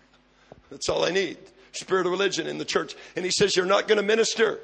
That's 0.70 0.88
all 0.88 1.04
I 1.04 1.10
need. 1.10 1.38
Spirit 1.72 2.06
of 2.06 2.12
religion 2.12 2.46
in 2.46 2.58
the 2.58 2.64
church. 2.64 2.94
And 3.16 3.24
he 3.24 3.30
says, 3.30 3.56
you're 3.56 3.66
not 3.66 3.86
going 3.86 3.98
to 3.98 4.06
minister 4.06 4.58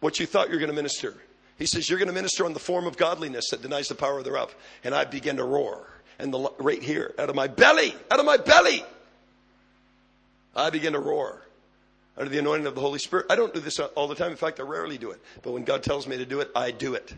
what 0.00 0.18
you 0.18 0.26
thought 0.26 0.50
you're 0.50 0.58
going 0.58 0.70
to 0.70 0.76
minister. 0.76 1.14
He 1.58 1.66
says, 1.66 1.88
you're 1.88 1.98
going 1.98 2.08
to 2.08 2.14
minister 2.14 2.44
on 2.44 2.52
the 2.52 2.60
form 2.60 2.86
of 2.86 2.96
godliness 2.96 3.46
that 3.50 3.62
denies 3.62 3.88
the 3.88 3.94
power 3.94 4.22
thereof. 4.22 4.54
And 4.84 4.94
I 4.94 5.04
began 5.04 5.36
to 5.36 5.44
roar 5.44 5.86
and 6.18 6.32
the, 6.32 6.50
right 6.58 6.82
here, 6.82 7.14
out 7.18 7.28
of 7.28 7.36
my 7.36 7.46
belly, 7.46 7.94
out 8.10 8.18
of 8.18 8.26
my 8.26 8.36
belly, 8.36 8.84
I 10.54 10.70
begin 10.70 10.94
to 10.94 10.98
roar 10.98 11.42
under 12.16 12.30
the 12.30 12.38
anointing 12.38 12.66
of 12.66 12.74
the 12.74 12.80
Holy 12.80 12.98
Spirit. 12.98 13.26
I 13.28 13.36
don't 13.36 13.52
do 13.52 13.60
this 13.60 13.78
all 13.78 14.08
the 14.08 14.14
time. 14.14 14.30
In 14.30 14.36
fact, 14.36 14.58
I 14.58 14.62
rarely 14.62 14.96
do 14.96 15.10
it. 15.10 15.20
But 15.42 15.52
when 15.52 15.64
God 15.64 15.82
tells 15.82 16.06
me 16.06 16.16
to 16.16 16.24
do 16.24 16.40
it, 16.40 16.50
I 16.56 16.70
do 16.70 16.94
it. 16.94 17.14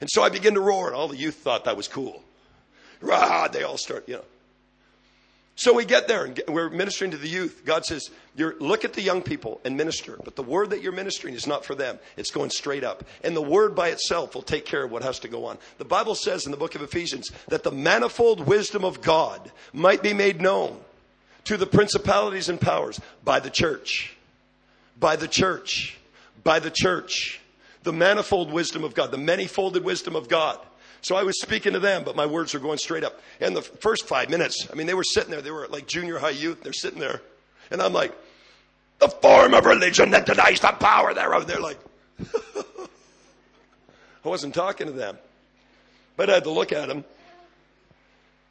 And 0.00 0.10
so 0.10 0.22
I 0.22 0.28
begin 0.28 0.54
to 0.54 0.60
roar, 0.60 0.88
and 0.88 0.94
all 0.94 1.08
the 1.08 1.16
youth 1.16 1.36
thought 1.36 1.64
that 1.64 1.76
was 1.76 1.88
cool. 1.88 2.22
Rah, 3.00 3.48
they 3.48 3.62
all 3.62 3.78
start, 3.78 4.08
you 4.08 4.16
know. 4.16 4.24
So 5.58 5.72
we 5.72 5.86
get 5.86 6.06
there 6.06 6.26
and 6.26 6.38
we're 6.48 6.68
ministering 6.68 7.12
to 7.12 7.16
the 7.16 7.28
youth. 7.28 7.62
God 7.64 7.86
says, 7.86 8.10
look 8.36 8.84
at 8.84 8.92
the 8.92 9.00
young 9.00 9.22
people 9.22 9.58
and 9.64 9.74
minister, 9.74 10.18
but 10.22 10.36
the 10.36 10.42
word 10.42 10.68
that 10.68 10.82
you're 10.82 10.92
ministering 10.92 11.32
is 11.32 11.46
not 11.46 11.64
for 11.64 11.74
them. 11.74 11.98
It's 12.18 12.30
going 12.30 12.50
straight 12.50 12.84
up. 12.84 13.04
And 13.24 13.34
the 13.34 13.40
word 13.40 13.74
by 13.74 13.88
itself 13.88 14.34
will 14.34 14.42
take 14.42 14.66
care 14.66 14.84
of 14.84 14.90
what 14.90 15.02
has 15.02 15.18
to 15.20 15.28
go 15.28 15.46
on. 15.46 15.56
The 15.78 15.86
Bible 15.86 16.14
says 16.14 16.44
in 16.44 16.50
the 16.50 16.58
book 16.58 16.74
of 16.74 16.82
Ephesians 16.82 17.32
that 17.48 17.62
the 17.62 17.72
manifold 17.72 18.46
wisdom 18.46 18.84
of 18.84 19.00
God 19.00 19.50
might 19.72 20.02
be 20.02 20.12
made 20.12 20.42
known 20.42 20.78
to 21.44 21.56
the 21.56 21.66
principalities 21.66 22.50
and 22.50 22.60
powers 22.60 23.00
by 23.24 23.40
the 23.40 23.48
church. 23.48 24.14
By 25.00 25.16
the 25.16 25.28
church. 25.28 25.96
By 26.44 26.58
the 26.58 26.70
church. 26.70 27.40
The 27.82 27.94
manifold 27.94 28.52
wisdom 28.52 28.84
of 28.84 28.94
God, 28.94 29.10
the 29.10 29.16
many-folded 29.16 29.84
wisdom 29.84 30.16
of 30.16 30.28
God. 30.28 30.58
So 31.02 31.16
I 31.16 31.22
was 31.22 31.40
speaking 31.40 31.72
to 31.74 31.78
them, 31.78 32.04
but 32.04 32.16
my 32.16 32.26
words 32.26 32.54
were 32.54 32.60
going 32.60 32.78
straight 32.78 33.04
up. 33.04 33.20
And 33.40 33.56
the 33.56 33.62
first 33.62 34.06
five 34.06 34.30
minutes, 34.30 34.66
I 34.70 34.74
mean, 34.74 34.86
they 34.86 34.94
were 34.94 35.04
sitting 35.04 35.30
there. 35.30 35.42
They 35.42 35.50
were 35.50 35.68
like 35.68 35.86
junior 35.86 36.18
high 36.18 36.30
youth. 36.30 36.62
They're 36.62 36.72
sitting 36.72 36.98
there. 36.98 37.20
And 37.70 37.80
I'm 37.82 37.92
like, 37.92 38.12
the 38.98 39.08
form 39.08 39.54
of 39.54 39.64
religion 39.64 40.10
that 40.12 40.26
denies 40.26 40.60
the 40.60 40.68
power 40.68 41.12
thereof. 41.14 41.46
They're 41.46 41.60
like, 41.60 41.78
I 44.24 44.28
wasn't 44.28 44.54
talking 44.54 44.86
to 44.86 44.92
them, 44.92 45.18
but 46.16 46.30
I 46.30 46.34
had 46.34 46.44
to 46.44 46.50
look 46.50 46.72
at 46.72 46.88
them. 46.88 47.04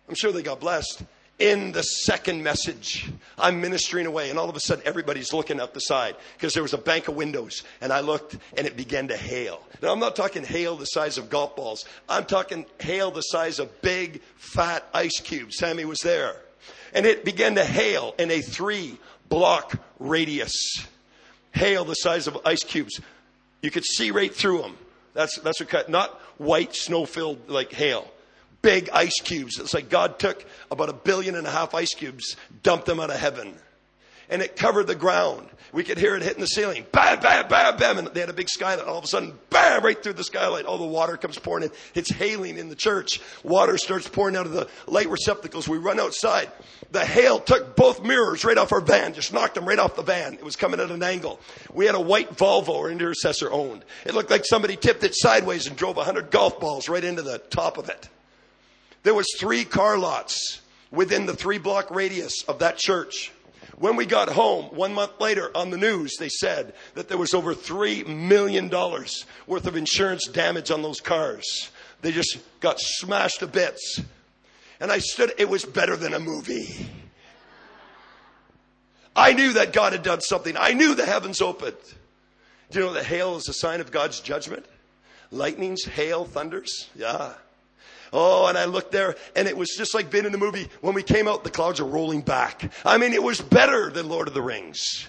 I'm 0.07 0.15
sure 0.15 0.31
they 0.31 0.43
got 0.43 0.59
blessed. 0.59 1.03
In 1.37 1.73
the 1.73 1.83
second 1.83 2.43
message, 2.43 3.11
I'm 3.37 3.59
ministering 3.59 4.05
away, 4.05 4.29
and 4.29 4.39
all 4.39 4.49
of 4.49 4.55
a 4.55 4.59
sudden 4.59 4.87
everybody's 4.87 5.33
looking 5.33 5.59
out 5.59 5.73
the 5.73 5.81
side 5.81 6.15
because 6.37 6.53
there 6.53 6.63
was 6.63 6.73
a 6.73 6.77
bank 6.77 7.07
of 7.07 7.15
windows, 7.15 7.63
and 7.81 7.91
I 7.91 7.99
looked 7.99 8.37
and 8.57 8.65
it 8.65 8.77
began 8.77 9.09
to 9.09 9.17
hail. 9.17 9.61
Now, 9.81 9.91
I'm 9.91 9.99
not 9.99 10.15
talking 10.15 10.43
hail 10.43 10.77
the 10.77 10.85
size 10.85 11.17
of 11.17 11.29
golf 11.29 11.55
balls, 11.55 11.85
I'm 12.07 12.25
talking 12.25 12.65
hail 12.79 13.11
the 13.11 13.21
size 13.21 13.59
of 13.59 13.81
big, 13.81 14.21
fat 14.37 14.85
ice 14.93 15.19
cubes. 15.19 15.57
Sammy 15.57 15.85
was 15.85 15.99
there. 15.99 16.37
And 16.93 17.05
it 17.05 17.25
began 17.25 17.55
to 17.55 17.65
hail 17.65 18.15
in 18.17 18.31
a 18.31 18.41
three 18.41 18.97
block 19.27 19.77
radius. 19.99 20.87
Hail 21.51 21.83
the 21.83 21.95
size 21.95 22.27
of 22.27 22.37
ice 22.45 22.63
cubes. 22.63 23.01
You 23.61 23.71
could 23.71 23.83
see 23.83 24.11
right 24.11 24.33
through 24.33 24.61
them. 24.61 24.77
That's, 25.13 25.37
that's 25.39 25.59
what 25.59 25.69
cut, 25.69 25.89
not 25.89 26.11
white 26.37 26.75
snow 26.75 27.05
filled 27.05 27.49
like 27.49 27.73
hail 27.73 28.09
big 28.65 28.89
ice 28.91 29.21
cubes. 29.23 29.59
It's 29.59 29.75
like 29.75 29.89
God 29.89 30.17
took 30.17 30.43
about 30.71 30.89
a 30.89 30.93
billion 30.93 31.35
and 31.35 31.45
a 31.45 31.51
half 31.51 31.75
ice 31.75 31.93
cubes, 31.93 32.35
dumped 32.63 32.87
them 32.87 32.99
out 32.99 33.11
of 33.11 33.19
heaven. 33.19 33.53
And 34.27 34.41
it 34.41 34.55
covered 34.55 34.87
the 34.87 34.95
ground. 34.95 35.47
We 35.71 35.83
could 35.83 35.99
hear 35.99 36.15
it 36.15 36.23
hitting 36.23 36.39
the 36.39 36.47
ceiling. 36.47 36.83
Bam, 36.91 37.19
bam, 37.19 37.47
bam, 37.47 37.77
bam. 37.77 37.99
And 37.99 38.07
they 38.07 38.21
had 38.21 38.29
a 38.29 38.33
big 38.33 38.49
skylight. 38.49 38.87
All 38.87 38.97
of 38.97 39.03
a 39.03 39.07
sudden, 39.07 39.33
bam, 39.51 39.83
right 39.83 40.01
through 40.01 40.13
the 40.13 40.23
skylight. 40.23 40.65
All 40.65 40.79
the 40.79 40.85
water 40.85 41.15
comes 41.15 41.37
pouring 41.37 41.65
in. 41.65 41.71
It's 41.93 42.11
hailing 42.11 42.57
in 42.57 42.69
the 42.69 42.75
church. 42.75 43.21
Water 43.43 43.77
starts 43.77 44.09
pouring 44.09 44.35
out 44.35 44.47
of 44.47 44.51
the 44.51 44.67
light 44.87 45.09
receptacles. 45.09 45.67
We 45.67 45.77
run 45.77 45.99
outside. 45.99 46.49
The 46.89 47.05
hail 47.05 47.39
took 47.39 47.75
both 47.75 48.01
mirrors 48.01 48.43
right 48.43 48.57
off 48.57 48.71
our 48.71 48.81
van, 48.81 49.13
just 49.13 49.31
knocked 49.31 49.53
them 49.53 49.67
right 49.67 49.77
off 49.77 49.95
the 49.95 50.01
van. 50.01 50.33
It 50.33 50.43
was 50.43 50.55
coming 50.55 50.79
at 50.79 50.89
an 50.89 51.03
angle. 51.03 51.39
We 51.71 51.85
had 51.85 51.93
a 51.93 52.01
white 52.01 52.35
Volvo 52.35 52.79
our 52.79 52.89
intercessor 52.89 53.51
owned. 53.51 53.85
It 54.07 54.15
looked 54.15 54.31
like 54.31 54.43
somebody 54.43 54.75
tipped 54.75 55.03
it 55.03 55.13
sideways 55.13 55.67
and 55.67 55.75
drove 55.75 55.97
a 55.97 56.03
hundred 56.03 56.31
golf 56.31 56.59
balls 56.59 56.89
right 56.89 57.03
into 57.03 57.21
the 57.21 57.37
top 57.37 57.77
of 57.77 57.89
it. 57.89 58.09
There 59.05 59.13
was 59.13 59.27
three 59.37 59.65
car 59.65 59.99
lots 59.99 60.61
within 60.89 61.27
the 61.27 61.35
three 61.35 61.59
block 61.59 61.91
radius 61.91 62.41
of 62.47 62.57
that 62.59 62.79
church. 62.79 63.31
When 63.77 63.97
we 63.97 64.07
got 64.07 64.29
home, 64.29 64.65
one 64.75 64.95
month 64.95 65.21
later 65.21 65.51
on 65.53 65.69
the 65.69 65.77
news, 65.77 66.15
they 66.17 66.27
said 66.27 66.73
that 66.95 67.07
there 67.07 67.17
was 67.19 67.35
over 67.35 67.53
$3 67.53 68.07
million 68.07 68.67
worth 68.67 69.67
of 69.67 69.75
insurance 69.75 70.27
damage 70.27 70.71
on 70.71 70.81
those 70.81 71.01
cars. 71.01 71.69
They 72.01 72.11
just 72.11 72.39
got 72.61 72.79
smashed 72.79 73.41
to 73.41 73.47
bits. 73.47 74.01
And 74.79 74.91
I 74.91 74.97
stood, 74.97 75.33
it 75.37 75.49
was 75.49 75.65
better 75.65 75.95
than 75.95 76.15
a 76.15 76.19
movie. 76.19 76.89
I 79.15 79.33
knew 79.33 79.53
that 79.53 79.71
God 79.71 79.93
had 79.93 80.01
done 80.01 80.21
something. 80.21 80.57
I 80.57 80.73
knew 80.73 80.95
the 80.95 81.05
heavens 81.05 81.41
opened. 81.41 81.77
Do 82.71 82.79
you 82.79 82.85
know 82.85 82.93
that 82.93 83.05
hail 83.05 83.35
is 83.35 83.47
a 83.49 83.53
sign 83.53 83.81
of 83.81 83.91
God's 83.91 84.19
judgment? 84.19 84.65
Lightnings, 85.29 85.83
hail, 85.83 86.25
thunders? 86.25 86.89
Yeah. 86.95 87.33
Oh, 88.13 88.47
and 88.47 88.57
I 88.57 88.65
looked 88.65 88.91
there 88.91 89.15
and 89.35 89.47
it 89.47 89.57
was 89.57 89.69
just 89.77 89.93
like 89.93 90.09
being 90.09 90.25
in 90.25 90.31
the 90.31 90.37
movie. 90.37 90.69
When 90.81 90.93
we 90.93 91.03
came 91.03 91.27
out, 91.27 91.43
the 91.43 91.49
clouds 91.49 91.79
are 91.79 91.85
rolling 91.85 92.21
back. 92.21 92.71
I 92.85 92.97
mean, 92.97 93.13
it 93.13 93.23
was 93.23 93.41
better 93.41 93.89
than 93.89 94.09
Lord 94.09 94.27
of 94.27 94.33
the 94.33 94.41
Rings, 94.41 95.07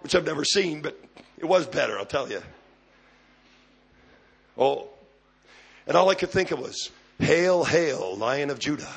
which 0.00 0.14
I've 0.14 0.26
never 0.26 0.44
seen, 0.44 0.82
but 0.82 0.98
it 1.38 1.44
was 1.44 1.66
better, 1.66 1.98
I'll 1.98 2.06
tell 2.06 2.30
you. 2.30 2.42
Oh, 4.56 4.88
and 5.86 5.96
all 5.96 6.08
I 6.10 6.14
could 6.14 6.30
think 6.30 6.50
of 6.50 6.58
was, 6.58 6.90
Hail, 7.18 7.64
hail, 7.64 8.16
Lion 8.16 8.50
of 8.50 8.58
Judah. 8.58 8.92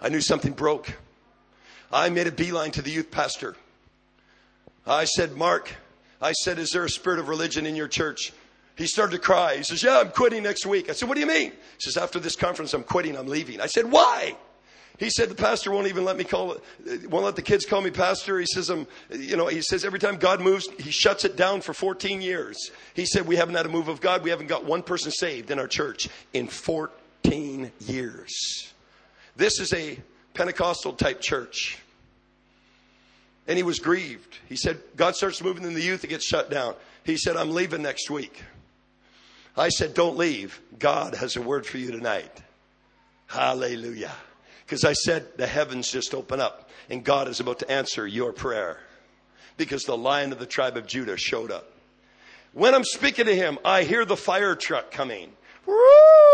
I 0.00 0.08
knew 0.08 0.20
something 0.20 0.52
broke. 0.52 0.94
I 1.92 2.08
made 2.08 2.26
a 2.26 2.32
beeline 2.32 2.70
to 2.72 2.82
the 2.82 2.90
youth 2.90 3.10
pastor. 3.10 3.56
I 4.86 5.04
said, 5.04 5.36
Mark, 5.36 5.74
I 6.22 6.32
said, 6.32 6.58
is 6.58 6.70
there 6.70 6.84
a 6.84 6.88
spirit 6.88 7.18
of 7.18 7.28
religion 7.28 7.66
in 7.66 7.76
your 7.76 7.88
church? 7.88 8.32
He 8.80 8.86
started 8.86 9.12
to 9.12 9.18
cry. 9.18 9.56
He 9.56 9.62
says, 9.62 9.82
Yeah, 9.82 9.98
I'm 9.98 10.08
quitting 10.08 10.42
next 10.42 10.64
week. 10.64 10.88
I 10.88 10.94
said, 10.94 11.06
What 11.06 11.16
do 11.16 11.20
you 11.20 11.26
mean? 11.26 11.50
He 11.50 11.80
says, 11.80 11.98
After 11.98 12.18
this 12.18 12.34
conference, 12.34 12.72
I'm 12.72 12.82
quitting. 12.82 13.14
I'm 13.14 13.26
leaving. 13.26 13.60
I 13.60 13.66
said, 13.66 13.90
Why? 13.90 14.34
He 14.96 15.10
said, 15.10 15.28
The 15.28 15.34
pastor 15.34 15.70
won't 15.70 15.88
even 15.88 16.06
let 16.06 16.16
me 16.16 16.24
call 16.24 16.56
won't 17.10 17.26
let 17.26 17.36
the 17.36 17.42
kids 17.42 17.66
call 17.66 17.82
me 17.82 17.90
pastor. 17.90 18.40
He 18.40 18.46
says, 18.46 18.70
I'm, 18.70 18.86
you 19.10 19.36
know, 19.36 19.48
he 19.48 19.60
says, 19.60 19.84
every 19.84 19.98
time 19.98 20.16
God 20.16 20.40
moves, 20.40 20.66
he 20.78 20.90
shuts 20.90 21.26
it 21.26 21.36
down 21.36 21.60
for 21.60 21.74
14 21.74 22.22
years. 22.22 22.70
He 22.94 23.04
said, 23.04 23.26
We 23.26 23.36
haven't 23.36 23.54
had 23.54 23.66
a 23.66 23.68
move 23.68 23.88
of 23.88 24.00
God. 24.00 24.24
We 24.24 24.30
haven't 24.30 24.46
got 24.46 24.64
one 24.64 24.82
person 24.82 25.10
saved 25.10 25.50
in 25.50 25.58
our 25.58 25.68
church 25.68 26.08
in 26.32 26.48
14 26.48 27.72
years. 27.80 28.72
This 29.36 29.60
is 29.60 29.74
a 29.74 29.98
Pentecostal 30.32 30.94
type 30.94 31.20
church. 31.20 31.78
And 33.46 33.58
he 33.58 33.62
was 33.62 33.78
grieved. 33.78 34.38
He 34.48 34.56
said, 34.56 34.78
God 34.96 35.16
starts 35.16 35.42
moving 35.42 35.64
in 35.64 35.74
the 35.74 35.82
youth, 35.82 36.02
it 36.02 36.08
gets 36.08 36.24
shut 36.24 36.50
down. 36.50 36.76
He 37.04 37.18
said, 37.18 37.36
I'm 37.36 37.50
leaving 37.50 37.82
next 37.82 38.10
week. 38.10 38.42
I 39.56 39.68
said, 39.68 39.94
Don't 39.94 40.16
leave. 40.16 40.60
God 40.78 41.14
has 41.14 41.36
a 41.36 41.42
word 41.42 41.66
for 41.66 41.78
you 41.78 41.90
tonight. 41.90 42.42
Hallelujah. 43.26 44.12
Because 44.64 44.84
I 44.84 44.92
said, 44.92 45.36
The 45.36 45.46
heavens 45.46 45.90
just 45.90 46.14
open 46.14 46.40
up, 46.40 46.70
and 46.88 47.04
God 47.04 47.28
is 47.28 47.40
about 47.40 47.58
to 47.60 47.70
answer 47.70 48.06
your 48.06 48.32
prayer. 48.32 48.78
Because 49.56 49.84
the 49.84 49.96
lion 49.96 50.32
of 50.32 50.38
the 50.38 50.46
tribe 50.46 50.76
of 50.76 50.86
Judah 50.86 51.16
showed 51.16 51.50
up. 51.50 51.70
When 52.52 52.74
I'm 52.74 52.84
speaking 52.84 53.26
to 53.26 53.36
him, 53.36 53.58
I 53.64 53.84
hear 53.84 54.04
the 54.04 54.16
fire 54.16 54.54
truck 54.54 54.90
coming. 54.90 55.32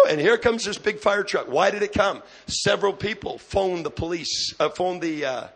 And 0.09 0.21
here 0.21 0.39
comes 0.39 0.65
this 0.65 0.79
big 0.79 1.01
fire 1.01 1.25
truck. 1.25 1.49
Why 1.49 1.71
did 1.71 1.83
it 1.83 1.93
come? 1.93 2.23
Several 2.47 2.93
people 2.93 3.39
phoned 3.39 3.85
the 3.85 3.91
police, 3.91 4.55
uh, 4.61 4.69
phoned 4.69 5.03
the, 5.03 5.25
uh, 5.25 5.49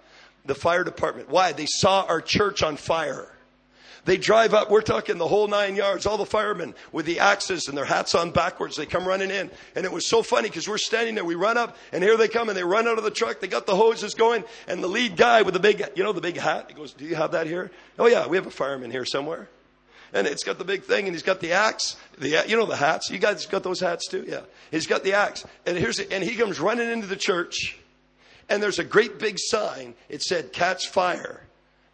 the 0.45 0.55
fire 0.55 0.85
department. 0.85 1.29
Why? 1.29 1.53
They 1.53 1.67
saw 1.67 2.03
our 2.03 2.21
church 2.21 2.63
on 2.63 2.77
fire. 2.77 3.29
They 4.05 4.17
drive 4.17 4.55
up, 4.55 4.71
we're 4.71 4.81
talking 4.81 5.19
the 5.19 5.29
whole 5.29 5.47
nine 5.47 5.77
yards, 5.77 6.07
all 6.07 6.17
the 6.17 6.25
firemen 6.25 6.75
with 6.91 7.07
the 7.07 7.21
axes 7.21 7.69
and 7.69 7.77
their 7.77 7.85
hats 7.85 8.15
on 8.15 8.31
backwards. 8.31 8.77
They 8.77 8.87
come 8.87 9.07
running 9.07 9.31
in. 9.31 9.51
And 9.77 9.85
it 9.85 9.93
was 9.93 10.07
so 10.07 10.23
funny 10.23 10.49
because 10.49 10.69
we're 10.69 10.79
standing 10.79 11.15
there. 11.15 11.25
We 11.25 11.35
run 11.35 11.59
up 11.59 11.77
and 11.93 12.03
here 12.03 12.17
they 12.17 12.29
come 12.29 12.49
and 12.49 12.57
they 12.57 12.65
run 12.65 12.89
out 12.89 12.99
of 12.99 13.05
the 13.05 13.11
truck. 13.11 13.41
They 13.41 13.49
got 13.49 13.67
the 13.67 13.77
hoses 13.77 14.15
going 14.15 14.45
and 14.67 14.83
the 14.83 14.89
lead 14.89 15.17
guy 15.17 15.43
with 15.43 15.55
the 15.55 15.61
big, 15.61 15.85
you 15.95 16.03
know, 16.03 16.13
the 16.13 16.21
big 16.21 16.39
hat. 16.39 16.67
He 16.69 16.75
goes, 16.75 16.93
do 16.93 17.05
you 17.05 17.15
have 17.15 17.33
that 17.33 17.47
here? 17.47 17.71
Oh 17.99 18.07
yeah, 18.07 18.27
we 18.27 18.37
have 18.37 18.47
a 18.47 18.51
fireman 18.51 18.91
here 18.91 19.05
somewhere. 19.05 19.49
And 20.13 20.27
it's 20.27 20.45
got 20.45 20.59
the 20.59 20.65
big 20.65 20.85
thing 20.85 21.07
and 21.07 21.15
he's 21.15 21.23
got 21.23 21.41
the 21.41 21.53
axe. 21.53 21.97
The, 22.19 22.45
you 22.49 22.57
know 22.57 22.67
the 22.67 22.77
hats. 22.77 23.11
You 23.11 23.19
guys 23.19 23.47
got 23.47 23.63
those 23.63 23.81
hats 23.81 24.09
too? 24.09 24.25
Yeah. 24.27 24.43
He's 24.71 24.87
got 24.87 25.05
the 25.05 25.13
axe. 25.13 25.45
And 25.67 25.77
here's, 25.77 26.01
and 26.01 26.25
he 26.25 26.37
comes 26.37 26.59
running 26.59 26.91
into 26.91 27.07
the 27.07 27.17
church 27.17 27.79
and 28.49 28.63
there's 28.63 28.79
a 28.79 28.85
great 28.85 29.19
big 29.19 29.37
sign. 29.39 29.95
It 30.09 30.23
said, 30.23 30.53
catch 30.53 30.89
fire 30.89 31.43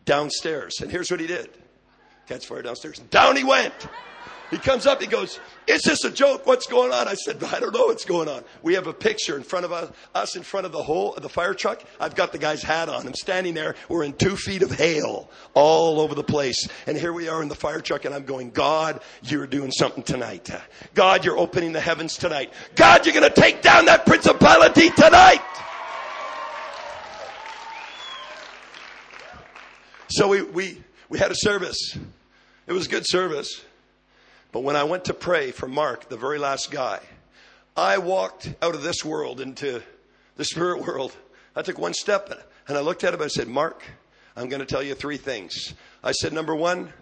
downstairs. 0.04 0.80
And 0.80 0.90
here's 0.90 1.10
what 1.10 1.20
he 1.20 1.26
did 1.26 1.50
catch 2.26 2.46
fire 2.46 2.62
downstairs. 2.62 2.98
Down 3.10 3.36
he 3.36 3.44
went. 3.44 3.74
He 4.50 4.58
comes 4.58 4.86
up, 4.86 5.00
he 5.00 5.08
goes, 5.08 5.40
Is 5.66 5.82
this 5.82 6.04
a 6.04 6.10
joke? 6.10 6.46
What's 6.46 6.68
going 6.68 6.92
on? 6.92 7.08
I 7.08 7.14
said, 7.14 7.42
I 7.42 7.58
don't 7.58 7.74
know 7.74 7.86
what's 7.86 8.04
going 8.04 8.28
on. 8.28 8.44
We 8.62 8.74
have 8.74 8.86
a 8.86 8.92
picture 8.92 9.36
in 9.36 9.42
front 9.42 9.64
of 9.64 9.72
us, 9.72 9.90
us 10.14 10.36
in 10.36 10.44
front 10.44 10.66
of 10.66 10.72
the 10.72 10.82
hole 10.82 11.14
of 11.14 11.22
the 11.22 11.28
fire 11.28 11.52
truck. 11.52 11.82
I've 11.98 12.14
got 12.14 12.30
the 12.30 12.38
guy's 12.38 12.62
hat 12.62 12.88
on. 12.88 13.06
I'm 13.06 13.14
standing 13.14 13.54
there. 13.54 13.74
We're 13.88 14.04
in 14.04 14.12
two 14.12 14.36
feet 14.36 14.62
of 14.62 14.70
hail 14.70 15.28
all 15.54 16.00
over 16.00 16.14
the 16.14 16.22
place. 16.22 16.68
And 16.86 16.96
here 16.96 17.12
we 17.12 17.28
are 17.28 17.42
in 17.42 17.48
the 17.48 17.56
fire 17.56 17.80
truck, 17.80 18.04
and 18.04 18.14
I'm 18.14 18.24
going, 18.24 18.50
God, 18.50 19.02
you're 19.24 19.48
doing 19.48 19.72
something 19.72 20.04
tonight. 20.04 20.48
God, 20.94 21.24
you're 21.24 21.38
opening 21.38 21.72
the 21.72 21.80
heavens 21.80 22.16
tonight. 22.16 22.52
God, 22.76 23.04
you're 23.04 23.14
going 23.14 23.28
to 23.28 23.40
take 23.40 23.62
down 23.62 23.86
that 23.86 24.06
principality 24.06 24.90
tonight. 24.90 25.42
So 30.08 30.28
we, 30.28 30.42
we, 30.42 30.82
we 31.08 31.18
had 31.18 31.32
a 31.32 31.36
service. 31.36 31.98
It 32.66 32.72
was 32.72 32.88
good 32.88 33.06
service. 33.06 33.64
But 34.50 34.60
when 34.60 34.74
I 34.74 34.84
went 34.84 35.04
to 35.04 35.14
pray 35.14 35.52
for 35.52 35.68
Mark, 35.68 36.08
the 36.08 36.16
very 36.16 36.38
last 36.38 36.70
guy, 36.70 37.00
I 37.76 37.98
walked 37.98 38.52
out 38.60 38.74
of 38.74 38.82
this 38.82 39.04
world 39.04 39.40
into 39.40 39.82
the 40.36 40.44
spirit 40.44 40.84
world. 40.84 41.14
I 41.54 41.62
took 41.62 41.78
one 41.78 41.94
step 41.94 42.32
and 42.66 42.76
I 42.76 42.80
looked 42.80 43.04
at 43.04 43.14
him 43.14 43.20
and 43.20 43.26
I 43.26 43.28
said, 43.28 43.46
Mark, 43.46 43.84
I'm 44.36 44.48
going 44.48 44.60
to 44.60 44.66
tell 44.66 44.82
you 44.82 44.94
three 44.94 45.16
things. 45.16 45.74
I 46.02 46.12
said, 46.12 46.32
number 46.32 46.56
one, 46.56 46.92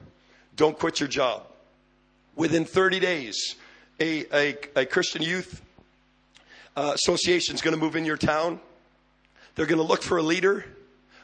don't 0.54 0.78
quit 0.78 1.00
your 1.00 1.08
job. 1.08 1.46
Within 2.36 2.64
30 2.64 3.00
days, 3.00 3.54
a, 3.98 4.24
a, 4.36 4.56
a 4.76 4.86
Christian 4.86 5.22
youth 5.22 5.62
uh, 6.76 6.92
association 6.94 7.54
is 7.54 7.62
going 7.62 7.74
to 7.74 7.80
move 7.80 7.96
in 7.96 8.04
your 8.04 8.16
town. 8.16 8.60
They're 9.54 9.66
going 9.66 9.80
to 9.80 9.86
look 9.86 10.02
for 10.02 10.18
a 10.18 10.22
leader, 10.22 10.64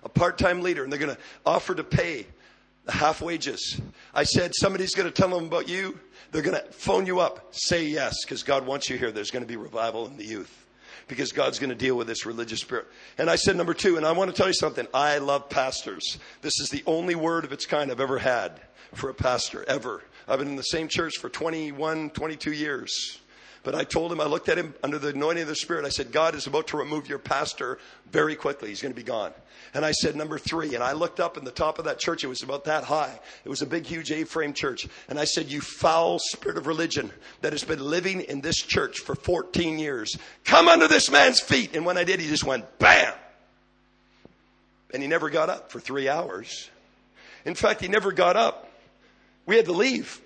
a 0.02 0.08
part 0.08 0.38
time 0.38 0.62
leader, 0.62 0.82
and 0.82 0.92
they're 0.92 1.00
going 1.00 1.14
to 1.14 1.20
offer 1.44 1.74
to 1.74 1.84
pay 1.84 2.26
half 2.90 3.20
wages. 3.20 3.80
I 4.14 4.24
said, 4.24 4.52
somebody's 4.54 4.94
going 4.94 5.10
to 5.10 5.14
tell 5.14 5.28
them 5.28 5.46
about 5.46 5.68
you. 5.68 5.98
They're 6.32 6.42
going 6.42 6.56
to 6.56 6.72
phone 6.72 7.06
you 7.06 7.20
up. 7.20 7.48
Say 7.50 7.84
yes, 7.84 8.24
because 8.24 8.42
God 8.42 8.66
wants 8.66 8.88
you 8.88 8.96
here. 8.96 9.10
There's 9.10 9.30
going 9.30 9.44
to 9.44 9.48
be 9.48 9.56
revival 9.56 10.06
in 10.06 10.16
the 10.16 10.24
youth 10.24 10.66
because 11.08 11.32
God's 11.32 11.58
going 11.58 11.70
to 11.70 11.76
deal 11.76 11.96
with 11.96 12.06
this 12.06 12.24
religious 12.24 12.60
spirit. 12.60 12.86
And 13.18 13.28
I 13.28 13.36
said, 13.36 13.56
number 13.56 13.74
two, 13.74 13.96
and 13.96 14.06
I 14.06 14.12
want 14.12 14.30
to 14.30 14.36
tell 14.36 14.46
you 14.46 14.54
something. 14.54 14.86
I 14.94 15.18
love 15.18 15.50
pastors. 15.50 16.18
This 16.40 16.60
is 16.60 16.68
the 16.70 16.84
only 16.86 17.16
word 17.16 17.44
of 17.44 17.52
its 17.52 17.66
kind 17.66 17.90
I've 17.90 18.00
ever 18.00 18.18
had 18.18 18.60
for 18.94 19.10
a 19.10 19.14
pastor, 19.14 19.64
ever. 19.68 20.04
I've 20.28 20.38
been 20.38 20.48
in 20.48 20.56
the 20.56 20.62
same 20.62 20.86
church 20.88 21.16
for 21.18 21.28
21, 21.28 22.10
22 22.10 22.52
years. 22.52 23.20
But 23.62 23.74
I 23.74 23.84
told 23.84 24.10
him, 24.10 24.20
I 24.20 24.24
looked 24.24 24.48
at 24.48 24.56
him 24.56 24.74
under 24.82 24.98
the 24.98 25.08
anointing 25.08 25.42
of 25.42 25.48
the 25.48 25.54
Spirit. 25.54 25.84
I 25.84 25.90
said, 25.90 26.12
God 26.12 26.34
is 26.34 26.46
about 26.46 26.68
to 26.68 26.78
remove 26.78 27.08
your 27.08 27.18
pastor 27.18 27.78
very 28.10 28.34
quickly. 28.34 28.70
He's 28.70 28.80
going 28.80 28.94
to 28.94 28.96
be 28.96 29.02
gone. 29.02 29.32
And 29.72 29.84
I 29.84 29.92
said, 29.92 30.16
number 30.16 30.38
three. 30.38 30.74
And 30.74 30.82
I 30.82 30.92
looked 30.92 31.20
up 31.20 31.36
in 31.36 31.44
the 31.44 31.50
top 31.50 31.78
of 31.78 31.84
that 31.84 31.98
church. 31.98 32.24
It 32.24 32.28
was 32.28 32.42
about 32.42 32.64
that 32.64 32.84
high. 32.84 33.20
It 33.44 33.48
was 33.48 33.62
a 33.62 33.66
big, 33.66 33.86
huge 33.86 34.10
A-frame 34.10 34.52
church. 34.52 34.88
And 35.08 35.18
I 35.18 35.24
said, 35.24 35.46
you 35.46 35.60
foul 35.60 36.18
spirit 36.18 36.58
of 36.58 36.66
religion 36.66 37.10
that 37.40 37.52
has 37.52 37.62
been 37.62 37.78
living 37.78 38.22
in 38.22 38.40
this 38.40 38.56
church 38.56 38.98
for 38.98 39.14
14 39.14 39.78
years. 39.78 40.18
Come 40.44 40.68
under 40.68 40.88
this 40.88 41.10
man's 41.10 41.40
feet. 41.40 41.76
And 41.76 41.86
when 41.86 41.96
I 41.96 42.04
did, 42.04 42.20
he 42.20 42.28
just 42.28 42.44
went 42.44 42.78
bam. 42.78 43.14
And 44.92 45.02
he 45.02 45.08
never 45.08 45.30
got 45.30 45.48
up 45.48 45.70
for 45.70 45.78
three 45.78 46.08
hours. 46.08 46.68
In 47.44 47.54
fact, 47.54 47.80
he 47.80 47.88
never 47.88 48.10
got 48.10 48.36
up. 48.36 48.70
We 49.46 49.56
had 49.56 49.66
to 49.66 49.72
leave. 49.72 50.20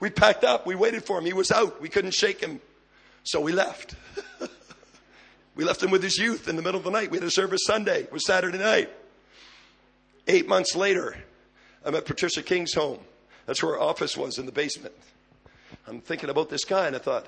We 0.00 0.10
packed 0.10 0.44
up. 0.44 0.66
We 0.66 0.74
waited 0.74 1.04
for 1.04 1.18
him. 1.18 1.24
He 1.24 1.32
was 1.32 1.50
out. 1.50 1.80
We 1.80 1.88
couldn't 1.88 2.12
shake 2.12 2.40
him. 2.40 2.60
So 3.22 3.40
we 3.40 3.52
left. 3.52 3.94
We 5.54 5.64
left 5.64 5.82
him 5.82 5.90
with 5.90 6.02
his 6.02 6.18
youth 6.18 6.48
in 6.48 6.56
the 6.56 6.62
middle 6.62 6.78
of 6.78 6.84
the 6.84 6.90
night. 6.90 7.10
We 7.10 7.18
had 7.18 7.24
a 7.24 7.30
service 7.30 7.60
Sunday. 7.64 8.02
It 8.02 8.12
was 8.12 8.26
Saturday 8.26 8.58
night. 8.58 8.90
Eight 10.26 10.48
months 10.48 10.74
later, 10.74 11.16
I'm 11.84 11.94
at 11.94 12.06
Patricia 12.06 12.42
King's 12.42 12.74
home. 12.74 12.98
That's 13.46 13.62
where 13.62 13.74
our 13.74 13.80
office 13.80 14.16
was 14.16 14.38
in 14.38 14.46
the 14.46 14.52
basement. 14.52 14.94
I'm 15.86 16.00
thinking 16.00 16.30
about 16.30 16.48
this 16.48 16.64
guy 16.64 16.86
and 16.86 16.96
I 16.96 16.98
thought, 16.98 17.26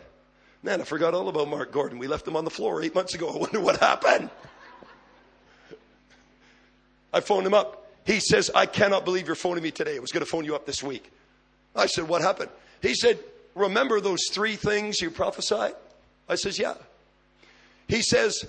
man, 0.62 0.80
I 0.80 0.84
forgot 0.84 1.14
all 1.14 1.28
about 1.28 1.48
Mark 1.48 1.72
Gordon. 1.72 1.98
We 1.98 2.06
left 2.06 2.26
him 2.26 2.36
on 2.36 2.44
the 2.44 2.50
floor 2.50 2.82
eight 2.82 2.94
months 2.94 3.14
ago. 3.14 3.28
I 3.28 3.36
wonder 3.36 3.60
what 3.60 3.78
happened. 3.78 4.30
I 7.12 7.20
phoned 7.20 7.46
him 7.46 7.54
up. 7.54 7.86
He 8.06 8.20
says, 8.20 8.50
I 8.54 8.66
cannot 8.66 9.04
believe 9.04 9.26
you're 9.26 9.34
phoning 9.34 9.62
me 9.62 9.70
today. 9.70 9.96
I 9.96 9.98
was 9.98 10.12
going 10.12 10.24
to 10.24 10.30
phone 10.30 10.44
you 10.44 10.54
up 10.54 10.64
this 10.64 10.82
week. 10.82 11.10
I 11.74 11.86
said, 11.86 12.08
What 12.08 12.22
happened? 12.22 12.50
He 12.80 12.94
said, 12.94 13.18
Remember 13.54 14.00
those 14.00 14.20
three 14.30 14.56
things 14.56 15.00
you 15.00 15.10
prophesied? 15.10 15.74
I 16.28 16.36
says, 16.36 16.58
Yeah. 16.58 16.74
He 17.88 18.02
says, 18.02 18.44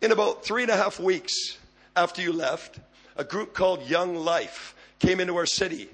In 0.00 0.12
about 0.12 0.44
three 0.44 0.62
and 0.62 0.70
a 0.70 0.76
half 0.76 1.00
weeks 1.00 1.58
after 1.96 2.22
you 2.22 2.32
left, 2.32 2.78
a 3.16 3.24
group 3.24 3.54
called 3.54 3.88
Young 3.88 4.16
Life 4.16 4.74
came 4.98 5.20
into 5.20 5.36
our 5.36 5.46
city. 5.46 5.88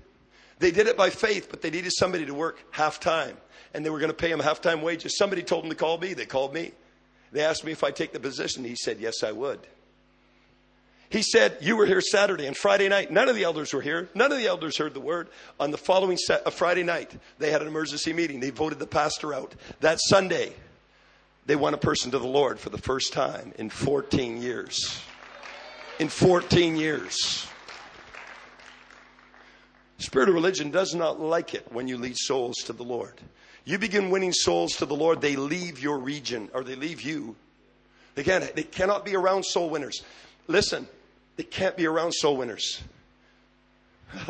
They 0.59 0.71
did 0.71 0.87
it 0.87 0.97
by 0.97 1.11
faith, 1.11 1.49
but 1.51 1.63
they 1.63 1.71
needed 1.71 1.93
somebody 1.93 2.27
to 2.27 2.35
work 2.35 2.63
half 2.71 3.01
time. 3.01 3.37
And 3.75 3.85
they 3.85 3.91
were 3.91 3.99
going 3.99 4.11
to 4.11 4.17
pay 4.17 4.31
them 4.31 4.41
half 4.41 4.61
time 4.61 4.83
wages. 4.83 5.17
Somebody 5.17 5.43
told 5.43 5.65
them 5.65 5.71
to 5.71 5.77
call 5.77 5.99
me. 5.99 6.15
They 6.15 6.27
called 6.27 6.55
me. 6.55 6.73
They 7.33 7.43
asked 7.43 7.65
me 7.65 7.73
if 7.73 7.85
I'd 7.85 7.97
take 7.97 8.13
the 8.13 8.21
position. 8.21 8.65
He 8.65 8.77
said, 8.77 8.99
Yes, 8.99 9.23
I 9.23 9.33
would. 9.33 9.61
He 11.11 11.23
said, 11.23 11.59
You 11.61 11.77
were 11.77 11.87
here 11.87 12.01
Saturday 12.01 12.47
and 12.47 12.57
Friday 12.57 12.89
night. 12.89 13.11
None 13.11 13.29
of 13.29 13.37
the 13.37 13.45
elders 13.45 13.73
were 13.73 13.83
here. 13.83 14.09
None 14.15 14.33
of 14.33 14.39
the 14.39 14.47
elders 14.47 14.79
heard 14.79 14.95
the 14.95 15.01
word. 15.01 15.29
On 15.61 15.71
the 15.71 15.79
following 15.79 16.19
uh, 16.29 16.51
Friday 16.51 16.83
night, 16.83 17.15
they 17.39 17.51
had 17.51 17.63
an 17.63 17.69
emergency 17.69 18.13
meeting. 18.13 18.41
They 18.41 18.51
voted 18.51 18.79
the 18.79 18.87
pastor 18.87 19.35
out. 19.35 19.55
That 19.81 19.99
Sunday, 20.01 20.55
they 21.49 21.57
won 21.57 21.73
a 21.73 21.79
person 21.79 22.11
to 22.11 22.19
the 22.19 22.27
Lord 22.27 22.61
for 22.61 22.69
the 22.69 22.77
first 22.77 23.15
time 23.15 23.55
in 23.59 23.71
14 23.71 24.43
years. 24.43 25.03
In 25.99 26.11
14 26.11 26.77
years. 26.77 27.49
Spirit 29.97 30.29
of 30.29 30.35
religion 30.35 30.71
does 30.71 30.95
not 30.95 31.19
like 31.19 31.55
it 31.55 31.67
when 31.73 31.89
you 31.89 31.97
lead 31.97 32.19
souls 32.19 32.57
to 32.67 32.75
the 32.75 32.83
Lord. 32.83 33.19
You 33.65 33.79
begin 33.79 34.11
winning 34.11 34.35
souls 34.35 34.75
to 34.75 34.85
the 34.85 34.95
Lord, 34.95 35.23
they 35.23 35.37
leave 35.37 35.83
your 35.83 35.99
region 35.99 36.51
or 36.53 36.63
they 36.63 36.77
leave 36.77 37.01
you. 37.01 37.35
They, 38.15 38.25
can't, 38.25 38.55
they 38.55 38.63
cannot 38.63 39.07
be 39.07 39.17
around 39.17 39.47
soul 39.47 39.71
winners. 39.71 40.03
Listen, 40.49 40.87
they 41.37 41.45
can't 41.45 41.79
be 41.79 41.87
around 41.87 42.13
soul 42.13 42.37
winners. 42.37 42.83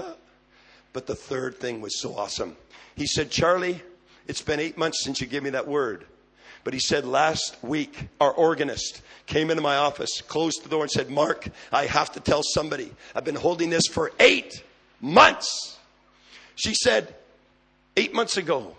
but 0.93 1.09
the 1.09 1.17
third 1.17 1.57
thing 1.59 1.81
was 1.81 2.01
so 2.01 2.15
awesome. 2.15 2.57
He 2.95 3.09
said, 3.09 3.33
Charlie, 3.33 3.83
it's 4.29 4.43
been 4.43 4.61
eight 4.61 4.79
months 4.79 5.03
since 5.03 5.21
you 5.21 5.27
gave 5.27 5.43
me 5.43 5.51
that 5.51 5.67
word. 5.67 6.07
But 6.69 6.75
he 6.75 6.81
said 6.81 7.07
last 7.07 7.57
week, 7.63 8.09
our 8.21 8.31
organist 8.31 9.01
came 9.25 9.49
into 9.49 9.63
my 9.63 9.77
office, 9.77 10.21
closed 10.21 10.63
the 10.63 10.69
door, 10.69 10.83
and 10.83 10.91
said, 10.91 11.09
Mark, 11.09 11.49
I 11.73 11.87
have 11.87 12.13
to 12.13 12.21
tell 12.21 12.43
somebody. 12.43 12.93
I've 13.15 13.25
been 13.25 13.37
holding 13.37 13.71
this 13.71 13.87
for 13.87 14.13
eight 14.21 14.63
months. 15.01 15.79
She 16.57 16.75
said, 16.75 17.15
eight 17.97 18.13
months 18.13 18.37
ago, 18.37 18.77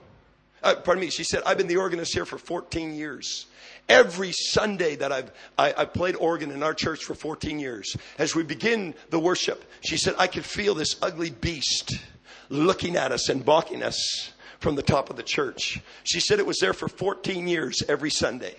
uh, 0.62 0.76
pardon 0.76 1.02
me, 1.02 1.10
she 1.10 1.24
said, 1.24 1.42
I've 1.48 1.58
been 1.58 1.66
the 1.66 1.78
organist 1.78 2.14
here 2.14 2.26
for 2.26 2.38
14 2.38 2.94
years. 2.94 3.48
Every 3.90 4.34
Sunday 4.34 4.96
that 4.98 5.12
I've 5.12 5.32
I, 5.58 5.74
I 5.76 5.86
played 5.86 6.16
organ 6.16 6.52
in 6.52 6.62
our 6.62 6.76
church 6.76 7.04
for 7.04 7.16
14 7.16 7.58
years, 7.58 7.98
as 8.20 8.36
we 8.36 8.44
begin 8.44 8.94
the 9.10 9.20
worship, 9.20 9.66
she 9.82 9.98
said, 9.98 10.14
I 10.20 10.28
could 10.28 10.46
feel 10.46 10.76
this 10.76 10.96
ugly 11.02 11.32
beast 11.32 11.98
looking 12.50 12.98
at 12.98 13.12
us 13.12 13.30
and 13.30 13.44
balking 13.44 13.82
us 13.82 14.30
from 14.60 14.76
the 14.76 14.84
top 14.84 15.10
of 15.10 15.16
the 15.16 15.24
church. 15.24 15.82
She 16.04 16.20
said 16.20 16.40
it 16.40 16.46
was 16.46 16.60
there 16.60 16.74
for 16.74 16.88
14 16.88 17.48
years 17.48 17.82
every 17.88 18.12
Sunday. 18.12 18.56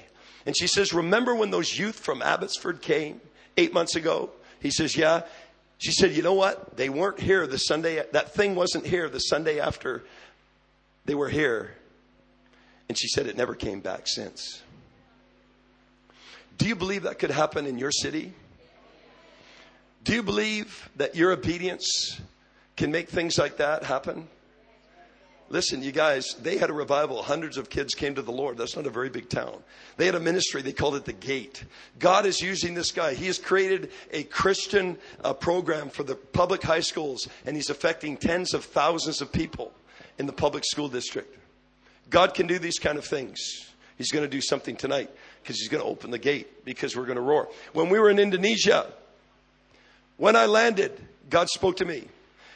And 0.46 0.57
she 0.57 0.66
says, 0.66 0.92
Remember 0.92 1.34
when 1.34 1.51
those 1.51 1.78
youth 1.78 1.98
from 1.98 2.22
Abbotsford 2.22 2.80
came 2.80 3.20
eight 3.57 3.72
months 3.72 3.96
ago? 3.96 4.30
He 4.61 4.70
says, 4.70 4.96
Yeah. 4.96 5.22
She 5.78 5.92
said, 5.92 6.12
You 6.12 6.22
know 6.22 6.34
what? 6.34 6.76
They 6.76 6.88
weren't 6.88 7.20
here 7.20 7.46
the 7.46 7.59
Sunday, 7.59 8.03
that 8.12 8.34
thing 8.34 8.55
wasn't 8.55 8.86
here 8.86 9.09
the 9.09 9.18
Sunday 9.18 9.61
after 9.61 10.05
they 11.05 11.14
were 11.14 11.28
here. 11.28 11.74
And 12.88 12.98
she 12.98 13.09
said, 13.09 13.26
It 13.26 13.36
never 13.36 13.55
came 13.55 13.80
back 13.80 14.07
since. 14.07 14.62
Do 16.57 16.66
you 16.66 16.76
believe 16.76 17.05
that 17.05 17.18
could 17.18 17.30
happen 17.30 17.66
in 17.66 17.78
your 17.78 17.90
city? 17.90 18.32
Do 20.05 20.14
you 20.14 20.22
believe 20.22 20.88
that 20.96 21.14
your 21.14 21.32
obedience 21.32 22.20
can 22.76 22.90
make 22.90 23.09
things 23.09 23.38
like 23.38 23.59
that 23.59 23.84
happen? 23.84 24.28
Listen, 25.53 25.82
you 25.82 25.90
guys, 25.90 26.36
they 26.40 26.59
had 26.59 26.70
a 26.70 26.72
revival. 26.72 27.24
Hundreds 27.24 27.57
of 27.57 27.68
kids 27.68 27.92
came 27.92 28.14
to 28.14 28.22
the 28.22 28.30
Lord. 28.30 28.57
That's 28.57 28.76
not 28.76 28.86
a 28.86 28.90
very 28.90 29.11
big 29.11 29.28
town. 29.28 29.64
They 29.96 30.07
had 30.07 30.14
a 30.14 30.20
ministry. 30.20 30.62
They 30.62 30.72
called 30.72 30.94
it 30.94 31.05
the 31.05 31.12
Gate. 31.12 31.64
God 31.98 32.24
is 32.24 32.40
using 32.40 32.74
this 32.74 32.92
guy. 32.92 33.14
He 33.14 33.26
has 33.26 33.36
created 33.36 33.90
a 34.12 34.22
Christian 34.22 34.96
uh, 35.24 35.32
program 35.32 35.90
for 35.90 36.05
the 36.05 36.14
public 36.14 36.62
high 36.62 36.80
schools, 36.80 37.28
and 37.44 37.57
he's 37.57 37.68
affecting 37.68 38.16
tens 38.16 38.55
of 38.55 38.64
thousands 38.64 39.20
of 39.20 39.32
people 39.32 39.72
in 40.18 40.26
the 40.26 40.32
public 40.32 40.64
school 40.64 40.88
district. 40.88 41.36
God 42.11 42.34
can 42.34 42.46
do 42.46 42.61
these 42.61 42.78
kind 42.78 42.96
of 42.96 43.05
things. 43.05 43.40
He's 43.98 44.12
going 44.12 44.24
to 44.24 44.30
do 44.30 44.40
something 44.40 44.76
tonight 44.76 45.11
because 45.42 45.59
he's 45.59 45.68
going 45.68 45.82
to 45.82 45.88
open 45.88 46.12
the 46.12 46.18
gate 46.18 46.64
because 46.64 46.96
we're 46.96 47.07
going 47.07 47.16
to 47.16 47.22
roar. 47.22 47.48
When 47.72 47.88
we 47.88 47.98
were 47.98 48.09
in 48.09 48.20
Indonesia, 48.20 48.86
when 50.16 50.36
I 50.36 50.46
landed, 50.46 50.92
God 51.28 51.48
spoke 51.48 51.78
to 51.78 51.84
me. 51.84 52.07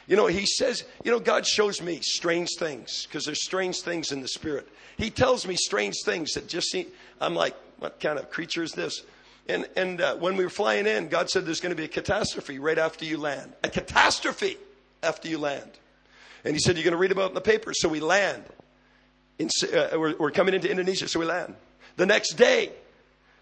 You 0.07 0.15
know, 0.15 0.27
he 0.27 0.45
says, 0.45 0.83
you 1.03 1.11
know, 1.11 1.19
God 1.19 1.47
shows 1.47 1.81
me 1.81 1.99
strange 2.01 2.49
things 2.59 3.05
because 3.07 3.25
there's 3.25 3.43
strange 3.43 3.81
things 3.81 4.11
in 4.11 4.21
the 4.21 4.27
spirit. 4.27 4.67
He 4.97 5.09
tells 5.09 5.47
me 5.47 5.55
strange 5.55 5.95
things 6.03 6.33
that 6.33 6.47
just 6.47 6.67
seem, 6.67 6.87
I'm 7.19 7.35
like, 7.35 7.55
what 7.79 7.99
kind 7.99 8.19
of 8.19 8.29
creature 8.29 8.63
is 8.63 8.71
this? 8.71 9.03
And, 9.47 9.67
and 9.75 10.01
uh, 10.01 10.15
when 10.15 10.37
we 10.37 10.43
were 10.43 10.49
flying 10.49 10.87
in, 10.87 11.07
God 11.07 11.29
said 11.29 11.45
there's 11.45 11.59
going 11.59 11.71
to 11.71 11.75
be 11.75 11.85
a 11.85 11.89
catastrophe 11.89 12.59
right 12.59 12.77
after 12.77 13.05
you 13.05 13.17
land. 13.17 13.53
A 13.63 13.69
catastrophe 13.69 14.57
after 15.03 15.27
you 15.27 15.37
land. 15.37 15.69
And 16.43 16.53
he 16.53 16.59
said, 16.59 16.75
you're 16.75 16.83
going 16.83 16.93
to 16.93 16.97
read 16.97 17.11
about 17.11 17.25
it 17.25 17.29
in 17.29 17.33
the 17.35 17.41
paper. 17.41 17.73
So 17.73 17.89
we 17.89 17.99
land. 17.99 18.43
In, 19.37 19.49
uh, 19.73 19.99
we're, 19.99 20.15
we're 20.17 20.31
coming 20.31 20.53
into 20.53 20.69
Indonesia, 20.69 21.07
so 21.07 21.19
we 21.19 21.25
land. 21.25 21.55
The 21.97 22.05
next 22.05 22.33
day, 22.33 22.71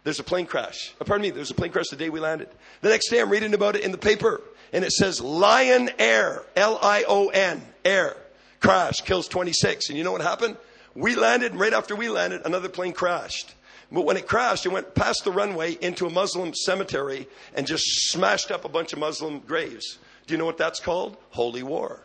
there's 0.03 0.20
a 0.20 0.24
plane 0.24 0.45
crash. 0.45 0.93
Pardon 0.99 1.22
me, 1.22 1.30
there's 1.30 1.51
a 1.51 1.55
plane 1.55 1.72
crash 1.72 1.89
the 1.89 1.95
day 1.95 2.09
we 2.09 2.20
landed. 2.20 2.49
The 2.82 2.89
next 2.89 3.09
day, 3.09 3.22
I'm 3.22 3.30
reading 3.30 3.53
about 3.53 3.76
it 3.76 3.84
in 3.84 3.91
the 3.91 3.97
paper, 3.97 4.41
and 4.74 4.84
it 4.84 4.91
says 4.91 5.21
Lion 5.21 5.89
Air, 5.99 6.43
L-I-O-N, 6.55 7.61
Air, 7.86 8.17
crash, 8.59 9.01
kills 9.01 9.28
26. 9.28 9.89
And 9.89 9.97
you 9.97 10.03
know 10.03 10.11
what 10.11 10.21
happened? 10.21 10.57
We 10.95 11.15
landed, 11.15 11.51
and 11.51 11.59
right 11.59 11.74
after 11.74 11.95
we 11.95 12.09
landed, 12.09 12.41
another 12.45 12.69
plane 12.69 12.93
crashed. 12.93 13.53
But 13.91 14.05
when 14.05 14.17
it 14.17 14.28
crashed, 14.28 14.65
it 14.65 14.69
went 14.69 14.95
past 14.95 15.24
the 15.24 15.32
runway 15.32 15.78
into 15.80 16.07
a 16.07 16.09
Muslim 16.09 16.53
cemetery 16.53 17.28
and 17.53 17.67
just 17.67 17.84
smashed 18.11 18.49
up 18.49 18.65
a 18.65 18.69
bunch 18.69 18.91
of 18.91 18.99
Muslim 18.99 19.39
graves. 19.39 19.99
Do 20.26 20.34
you 20.34 20.39
know 20.39 20.45
what 20.45 20.57
that's 20.57 20.80
called? 20.80 21.17
Holy 21.30 21.61
war. 21.61 22.01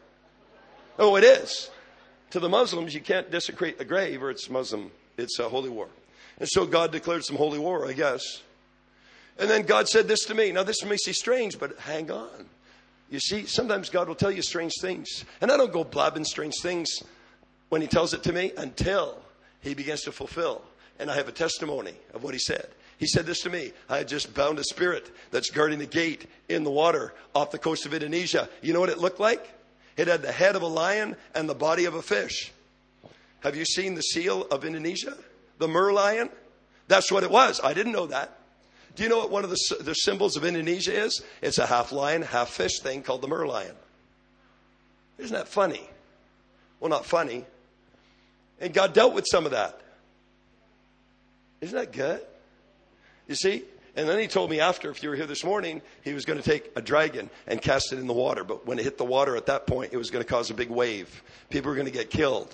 Oh, 0.99 1.17
it 1.17 1.25
is. 1.25 1.71
To 2.31 2.41
the 2.41 2.49
Muslims, 2.49 2.95
you 2.95 3.01
can't 3.01 3.31
desecrate 3.31 3.81
a 3.81 3.85
grave 3.85 4.23
or 4.23 4.31
it's 4.31 4.51
Muslim. 4.51 4.91
It's 5.17 5.39
a 5.39 5.49
holy 5.49 5.71
war. 5.71 5.89
And 6.39 6.49
so 6.49 6.67
God 6.67 6.93
declared 6.93 7.25
some 7.25 7.37
holy 7.37 7.59
war, 7.59 7.89
I 7.89 7.95
guess. 7.95 8.43
And 9.39 9.49
then 9.49 9.63
God 9.63 9.89
said 9.89 10.09
this 10.09 10.25
to 10.27 10.35
me. 10.35 10.53
Now, 10.53 10.65
this 10.65 10.85
may 10.85 10.97
seem 10.97 11.15
strange, 11.15 11.59
but 11.59 11.79
hang 11.79 12.11
on. 12.11 12.47
You 13.11 13.21
see, 13.21 13.47
sometimes 13.47 13.89
God 13.89 14.09
will 14.09 14.15
tell 14.15 14.31
you 14.31 14.43
strange 14.43 14.75
things. 14.81 15.25
And 15.41 15.51
I 15.51 15.57
don't 15.57 15.73
go 15.73 15.85
blabbing 15.85 16.25
strange 16.25 16.61
things 16.61 17.03
when 17.69 17.81
He 17.81 17.89
tells 17.89 18.15
it 18.15 18.23
to 18.25 18.33
me 18.33 18.53
until 18.57 19.19
He 19.61 19.75
begins 19.75 20.03
to 20.03 20.13
fulfill. 20.13 20.63
And 20.99 21.11
I 21.11 21.15
have 21.15 21.29
a 21.29 21.33
testimony 21.33 21.95
of 22.13 22.23
what 22.23 22.35
He 22.35 22.41
said. 22.41 22.69
He 22.99 23.07
said 23.07 23.27
this 23.27 23.43
to 23.43 23.51
me 23.51 23.73
I 23.89 23.99
had 23.99 24.09
just 24.09 24.35
bound 24.35 24.59
a 24.59 24.65
spirit 24.65 25.11
that's 25.31 25.51
guarding 25.51 25.79
the 25.79 25.87
gate 25.87 26.27
in 26.49 26.65
the 26.65 26.71
water 26.71 27.15
off 27.35 27.51
the 27.51 27.59
coast 27.59 27.87
of 27.87 27.95
Indonesia. 27.95 28.49
You 28.63 28.73
know 28.73 28.81
what 28.81 28.91
it 28.91 28.99
looked 28.99 29.21
like? 29.21 29.49
It 29.97 30.09
had 30.09 30.23
the 30.23 30.33
head 30.33 30.57
of 30.57 30.63
a 30.63 30.67
lion 30.67 31.17
and 31.35 31.49
the 31.49 31.55
body 31.55 31.87
of 31.87 31.95
a 31.95 32.03
fish. 32.03 32.53
Have 33.41 33.57
you 33.57 33.65
seen 33.65 33.95
the 33.95 34.03
seal 34.03 34.47
of 34.51 34.65
Indonesia? 34.65 35.17
the 35.59 35.67
merlion? 35.67 36.31
That's 36.87 37.13
what 37.13 37.23
it 37.23 37.31
was. 37.31 37.61
I 37.63 37.75
didn't 37.75 37.93
know 37.93 38.07
that. 38.07 38.38
Do 38.99 39.05
you 39.05 39.11
know 39.11 39.19
what 39.19 39.31
one 39.31 39.45
of 39.45 39.51
the, 39.51 39.77
the 39.79 39.95
symbols 39.95 40.37
of 40.37 40.45
Indonesia 40.45 41.05
is? 41.05 41.23
It's 41.41 41.59
a 41.59 41.67
half 41.67 41.93
lion, 41.93 42.23
half 42.23 42.49
fish 42.49 42.81
thing 42.81 43.05
called 43.05 43.23
the 43.23 43.29
merlion. 43.29 43.71
Isn't 45.19 45.37
that 45.37 45.47
funny? 45.47 45.89
Well, 46.81 46.91
not 46.91 47.07
funny. 47.07 47.45
And 48.61 48.75
God 48.75 48.95
dealt 48.95 49.15
with 49.15 49.25
some 49.31 49.45
of 49.45 49.53
that. 49.53 49.81
Isn't 51.61 51.79
that 51.79 51.93
good? 51.93 52.21
You 53.29 53.37
see? 53.37 53.63
And 53.95 54.09
then 54.09 54.19
he 54.19 54.27
told 54.27 54.51
me 54.51 54.59
after, 54.59 54.91
if 54.91 55.01
you 55.01 55.11
were 55.11 55.15
here 55.15 55.27
this 55.27 55.45
morning, 55.45 55.81
he 56.03 56.13
was 56.13 56.25
going 56.25 56.43
to 56.43 56.45
take 56.45 56.69
a 56.75 56.83
dragon 56.83 57.31
and 57.47 57.63
cast 57.63 57.93
it 57.93 58.01
in 58.01 58.09
the 58.09 58.13
water. 58.13 58.43
But 58.43 58.67
when 58.67 58.81
it 58.81 58.83
hit 58.83 58.99
the 58.99 59.05
water 59.05 59.37
at 59.37 59.47
that 59.47 59.69
point, 59.69 59.93
it 59.93 59.97
was 59.97 60.11
going 60.11 60.25
to 60.25 60.29
cause 60.29 60.51
a 60.51 60.55
big 60.55 60.71
wave. 60.71 61.23
People 61.51 61.69
were 61.71 61.77
going 61.77 61.87
to 61.87 61.93
get 61.93 62.11
killed. 62.11 62.53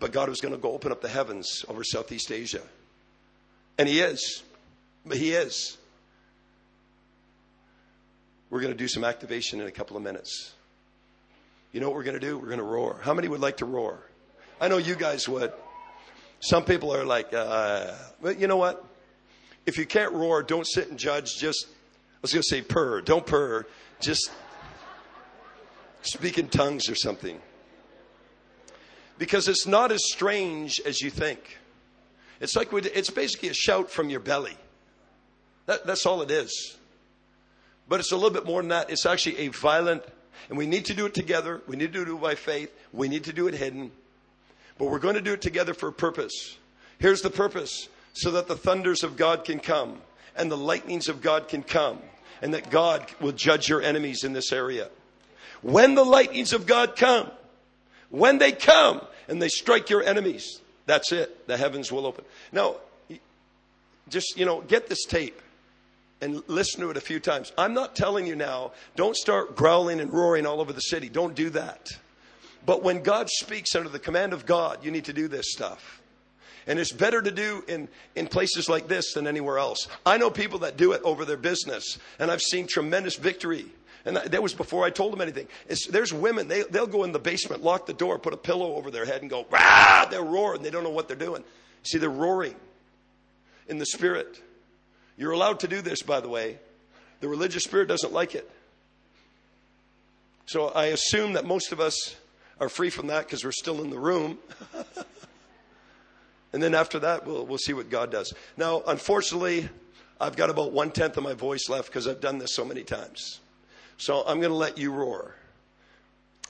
But 0.00 0.12
God 0.12 0.28
was 0.28 0.42
going 0.42 0.52
to 0.52 0.60
go 0.60 0.72
open 0.72 0.92
up 0.92 1.00
the 1.00 1.08
heavens 1.08 1.64
over 1.66 1.82
Southeast 1.82 2.30
Asia. 2.30 2.60
And 3.78 3.88
he 3.88 4.00
is. 4.00 4.42
But 5.06 5.18
he 5.18 5.32
is. 5.32 5.78
We're 8.50 8.60
going 8.60 8.72
to 8.72 8.78
do 8.78 8.88
some 8.88 9.04
activation 9.04 9.60
in 9.60 9.68
a 9.68 9.70
couple 9.70 9.96
of 9.96 10.02
minutes. 10.02 10.52
You 11.72 11.80
know 11.80 11.88
what 11.88 11.96
we're 11.96 12.04
going 12.04 12.18
to 12.18 12.26
do? 12.26 12.38
We're 12.38 12.46
going 12.46 12.58
to 12.58 12.64
roar. 12.64 13.00
How 13.02 13.14
many 13.14 13.28
would 13.28 13.40
like 13.40 13.58
to 13.58 13.66
roar? 13.66 14.00
I 14.60 14.68
know 14.68 14.78
you 14.78 14.96
guys 14.96 15.28
would. 15.28 15.52
Some 16.40 16.64
people 16.64 16.92
are 16.94 17.04
like, 17.04 17.32
uh, 17.32 17.92
but 18.20 18.40
you 18.40 18.46
know 18.46 18.56
what? 18.56 18.84
If 19.64 19.78
you 19.78 19.86
can't 19.86 20.12
roar, 20.12 20.42
don't 20.42 20.66
sit 20.66 20.88
and 20.88 20.98
judge. 20.98 21.36
Just, 21.38 21.66
I 21.68 22.18
was 22.22 22.32
going 22.32 22.42
to 22.42 22.48
say 22.48 22.62
purr. 22.62 23.00
Don't 23.00 23.26
purr. 23.26 23.66
Just 24.00 24.30
speak 26.02 26.38
in 26.38 26.48
tongues 26.48 26.88
or 26.88 26.94
something. 26.94 27.40
Because 29.18 29.48
it's 29.48 29.66
not 29.66 29.92
as 29.92 30.00
strange 30.12 30.80
as 30.84 31.00
you 31.00 31.10
think. 31.10 31.58
It's 32.40 32.54
like, 32.54 32.68
it's 32.72 33.10
basically 33.10 33.48
a 33.48 33.54
shout 33.54 33.90
from 33.90 34.10
your 34.10 34.20
belly. 34.20 34.56
That, 35.66 35.86
that's 35.86 36.06
all 36.06 36.22
it 36.22 36.30
is. 36.30 36.76
But 37.88 38.00
it's 38.00 38.12
a 38.12 38.16
little 38.16 38.30
bit 38.30 38.46
more 38.46 38.60
than 38.62 38.70
that. 38.70 38.90
It's 38.90 39.06
actually 39.06 39.38
a 39.38 39.48
violent, 39.48 40.02
and 40.48 40.58
we 40.58 40.66
need 40.66 40.86
to 40.86 40.94
do 40.94 41.06
it 41.06 41.14
together. 41.14 41.60
We 41.66 41.76
need 41.76 41.92
to 41.92 42.04
do 42.04 42.16
it 42.16 42.20
by 42.20 42.34
faith. 42.34 42.72
We 42.92 43.08
need 43.08 43.24
to 43.24 43.32
do 43.32 43.46
it 43.48 43.54
hidden. 43.54 43.92
But 44.78 44.86
we're 44.86 44.98
going 44.98 45.14
to 45.14 45.20
do 45.20 45.32
it 45.32 45.42
together 45.42 45.74
for 45.74 45.88
a 45.88 45.92
purpose. 45.92 46.56
Here's 46.98 47.22
the 47.22 47.30
purpose 47.30 47.88
so 48.12 48.30
that 48.32 48.48
the 48.48 48.56
thunders 48.56 49.02
of 49.04 49.16
God 49.16 49.44
can 49.44 49.60
come 49.60 49.98
and 50.34 50.50
the 50.50 50.56
lightnings 50.56 51.08
of 51.08 51.20
God 51.22 51.48
can 51.48 51.62
come 51.62 51.98
and 52.42 52.54
that 52.54 52.70
God 52.70 53.06
will 53.20 53.32
judge 53.32 53.68
your 53.68 53.82
enemies 53.82 54.24
in 54.24 54.32
this 54.32 54.52
area. 54.52 54.88
When 55.62 55.94
the 55.94 56.04
lightnings 56.04 56.52
of 56.52 56.66
God 56.66 56.96
come, 56.96 57.30
when 58.10 58.38
they 58.38 58.52
come 58.52 59.00
and 59.28 59.40
they 59.40 59.48
strike 59.48 59.90
your 59.90 60.02
enemies, 60.02 60.60
that's 60.86 61.12
it. 61.12 61.46
The 61.46 61.56
heavens 61.56 61.90
will 61.90 62.06
open. 62.06 62.24
Now, 62.52 62.76
just, 64.08 64.38
you 64.38 64.44
know, 64.44 64.60
get 64.60 64.88
this 64.88 65.04
tape 65.04 65.40
and 66.20 66.42
listen 66.48 66.80
to 66.80 66.90
it 66.90 66.96
a 66.96 67.00
few 67.00 67.20
times. 67.20 67.52
I'm 67.58 67.74
not 67.74 67.94
telling 67.94 68.26
you 68.26 68.36
now, 68.36 68.72
don't 68.94 69.16
start 69.16 69.56
growling 69.56 70.00
and 70.00 70.12
roaring 70.12 70.46
all 70.46 70.60
over 70.60 70.72
the 70.72 70.80
city. 70.80 71.08
Don't 71.08 71.34
do 71.34 71.50
that. 71.50 71.90
But 72.64 72.82
when 72.82 73.02
God 73.02 73.28
speaks 73.30 73.74
under 73.76 73.88
the 73.88 73.98
command 73.98 74.32
of 74.32 74.46
God, 74.46 74.84
you 74.84 74.90
need 74.90 75.04
to 75.04 75.12
do 75.12 75.28
this 75.28 75.52
stuff. 75.52 76.00
And 76.66 76.80
it's 76.80 76.90
better 76.90 77.22
to 77.22 77.30
do 77.30 77.62
in, 77.68 77.88
in 78.16 78.26
places 78.26 78.68
like 78.68 78.88
this 78.88 79.12
than 79.12 79.28
anywhere 79.28 79.58
else. 79.58 79.86
I 80.04 80.18
know 80.18 80.30
people 80.30 80.60
that 80.60 80.76
do 80.76 80.92
it 80.92 81.02
over 81.04 81.24
their 81.24 81.36
business, 81.36 81.98
and 82.18 82.28
I've 82.28 82.42
seen 82.42 82.66
tremendous 82.66 83.14
victory. 83.14 83.66
And 84.04 84.16
that, 84.16 84.42
was 84.42 84.54
before 84.54 84.84
I 84.84 84.90
told 84.90 85.12
them 85.12 85.20
anything. 85.20 85.48
It's, 85.68 85.86
there's 85.86 86.12
women, 86.12 86.48
they, 86.48 86.62
they'll 86.62 86.86
go 86.86 87.04
in 87.04 87.12
the 87.12 87.18
basement, 87.18 87.62
lock 87.62 87.86
the 87.86 87.92
door, 87.92 88.18
put 88.18 88.32
a 88.32 88.36
pillow 88.36 88.76
over 88.76 88.90
their 88.90 89.04
head, 89.04 89.20
and 89.20 89.30
go, 89.30 89.46
rah! 89.50 90.06
They're 90.06 90.22
roaring. 90.22 90.62
They 90.62 90.70
don't 90.70 90.84
know 90.84 90.90
what 90.90 91.08
they're 91.08 91.16
doing. 91.16 91.44
See, 91.82 91.98
they're 91.98 92.08
roaring 92.08 92.54
in 93.68 93.78
the 93.78 93.86
spirit. 93.86 94.40
You're 95.16 95.32
allowed 95.32 95.60
to 95.60 95.68
do 95.68 95.80
this, 95.80 96.02
by 96.02 96.20
the 96.20 96.28
way. 96.28 96.58
The 97.20 97.28
religious 97.28 97.64
spirit 97.64 97.88
doesn't 97.88 98.12
like 98.12 98.34
it. 98.34 98.50
So 100.46 100.68
I 100.68 100.86
assume 100.86 101.32
that 101.32 101.44
most 101.44 101.72
of 101.72 101.80
us 101.80 102.16
are 102.60 102.68
free 102.68 102.90
from 102.90 103.08
that 103.08 103.26
because 103.26 103.44
we're 103.44 103.52
still 103.52 103.82
in 103.82 103.90
the 103.90 103.98
room. 103.98 104.38
and 106.52 106.62
then 106.62 106.74
after 106.74 106.98
that, 107.00 107.26
we'll, 107.26 107.44
we'll 107.44 107.58
see 107.58 107.72
what 107.72 107.90
God 107.90 108.10
does. 108.10 108.32
Now, 108.56 108.82
unfortunately, 108.86 109.68
I've 110.20 110.36
got 110.36 110.50
about 110.50 110.72
one 110.72 110.90
tenth 110.90 111.16
of 111.16 111.24
my 111.24 111.34
voice 111.34 111.68
left 111.68 111.88
because 111.88 112.06
I've 112.06 112.20
done 112.20 112.38
this 112.38 112.54
so 112.54 112.64
many 112.64 112.84
times. 112.84 113.40
So 113.98 114.22
I'm 114.26 114.38
going 114.40 114.52
to 114.52 114.56
let 114.56 114.78
you 114.78 114.92
roar. 114.92 115.34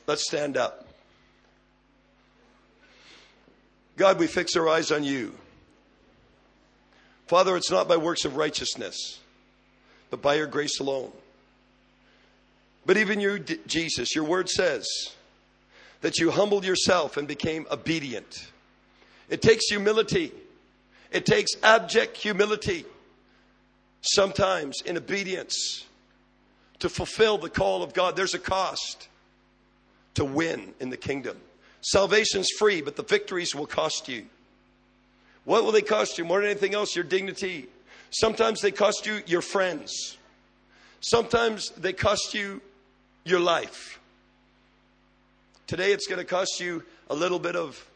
Let's 0.06 0.26
stand 0.26 0.56
up. 0.56 0.86
God, 3.96 4.18
we 4.18 4.26
fix 4.26 4.56
our 4.56 4.68
eyes 4.68 4.92
on 4.92 5.04
you. 5.04 5.34
Father, 7.26 7.56
it's 7.56 7.70
not 7.70 7.88
by 7.88 7.96
works 7.96 8.24
of 8.24 8.36
righteousness, 8.36 9.18
but 10.10 10.22
by 10.22 10.36
your 10.36 10.46
grace 10.46 10.78
alone. 10.80 11.10
But 12.84 12.96
even 12.96 13.20
you, 13.20 13.40
Jesus, 13.40 14.14
your 14.14 14.24
word 14.24 14.48
says 14.48 14.86
that 16.02 16.18
you 16.18 16.30
humbled 16.30 16.64
yourself 16.64 17.16
and 17.16 17.26
became 17.26 17.66
obedient. 17.70 18.46
It 19.28 19.42
takes 19.42 19.66
humility, 19.68 20.32
it 21.10 21.26
takes 21.26 21.50
abject 21.64 22.16
humility, 22.16 22.84
sometimes 24.02 24.80
in 24.82 24.96
obedience, 24.96 25.84
to 26.78 26.88
fulfill 26.88 27.38
the 27.38 27.50
call 27.50 27.82
of 27.82 27.92
God. 27.92 28.14
There's 28.14 28.34
a 28.34 28.38
cost 28.38 29.08
to 30.14 30.24
win 30.24 30.74
in 30.78 30.90
the 30.90 30.96
kingdom. 30.96 31.36
Salvation's 31.80 32.50
free, 32.56 32.82
but 32.82 32.94
the 32.94 33.02
victories 33.02 33.52
will 33.52 33.66
cost 33.66 34.08
you. 34.08 34.26
What 35.47 35.64
will 35.64 35.72
they 35.72 35.80
cost 35.80 36.18
you? 36.18 36.24
More 36.24 36.40
than 36.40 36.51
anything 36.51 36.74
else, 36.74 36.94
your 36.94 37.05
dignity. 37.05 37.68
Sometimes 38.11 38.61
they 38.61 38.72
cost 38.72 39.07
you 39.07 39.22
your 39.26 39.40
friends. 39.40 40.18
Sometimes 41.01 41.70
they 41.70 41.92
cost 41.92 42.34
you 42.34 42.61
your 43.24 43.40
life. 43.40 43.99
Today 45.66 45.92
it's 45.92 46.07
going 46.07 46.18
to 46.18 46.24
cost 46.24 46.61
you 46.61 46.82
a 47.09 47.14
little 47.14 47.38
bit 47.38 47.57
of 47.57 47.88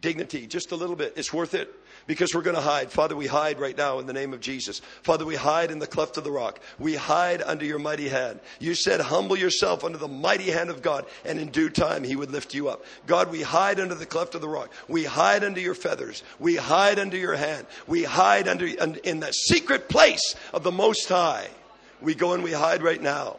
dignity, 0.00 0.46
just 0.46 0.72
a 0.72 0.76
little 0.76 0.96
bit. 0.96 1.12
It's 1.16 1.32
worth 1.32 1.54
it 1.54 1.72
because 2.06 2.34
we're 2.34 2.42
going 2.42 2.56
to 2.56 2.62
hide. 2.62 2.90
Father, 2.90 3.16
we 3.16 3.26
hide 3.26 3.58
right 3.58 3.76
now 3.76 3.98
in 3.98 4.06
the 4.06 4.12
name 4.12 4.32
of 4.32 4.40
Jesus. 4.40 4.80
Father, 5.02 5.24
we 5.24 5.36
hide 5.36 5.70
in 5.70 5.78
the 5.78 5.86
cleft 5.86 6.16
of 6.16 6.24
the 6.24 6.30
rock. 6.30 6.60
We 6.78 6.94
hide 6.94 7.42
under 7.42 7.64
your 7.64 7.78
mighty 7.78 8.08
hand. 8.08 8.40
You 8.58 8.74
said, 8.74 9.00
humble 9.00 9.36
yourself 9.36 9.84
under 9.84 9.98
the 9.98 10.08
mighty 10.08 10.50
hand 10.50 10.70
of 10.70 10.82
God, 10.82 11.06
and 11.24 11.38
in 11.38 11.48
due 11.48 11.70
time 11.70 12.04
he 12.04 12.16
would 12.16 12.30
lift 12.30 12.54
you 12.54 12.68
up. 12.68 12.84
God, 13.06 13.30
we 13.30 13.42
hide 13.42 13.80
under 13.80 13.94
the 13.94 14.06
cleft 14.06 14.34
of 14.34 14.40
the 14.40 14.48
rock. 14.48 14.70
We 14.88 15.04
hide 15.04 15.44
under 15.44 15.60
your 15.60 15.74
feathers. 15.74 16.22
We 16.38 16.56
hide 16.56 16.98
under 16.98 17.16
your 17.16 17.36
hand. 17.36 17.66
We 17.86 18.04
hide 18.04 18.48
under, 18.48 18.66
in 18.66 19.20
that 19.20 19.34
secret 19.34 19.88
place 19.88 20.34
of 20.52 20.62
the 20.62 20.72
Most 20.72 21.08
High. 21.08 21.48
We 22.00 22.14
go 22.14 22.32
and 22.32 22.44
we 22.44 22.52
hide 22.52 22.82
right 22.82 23.00
now. 23.00 23.36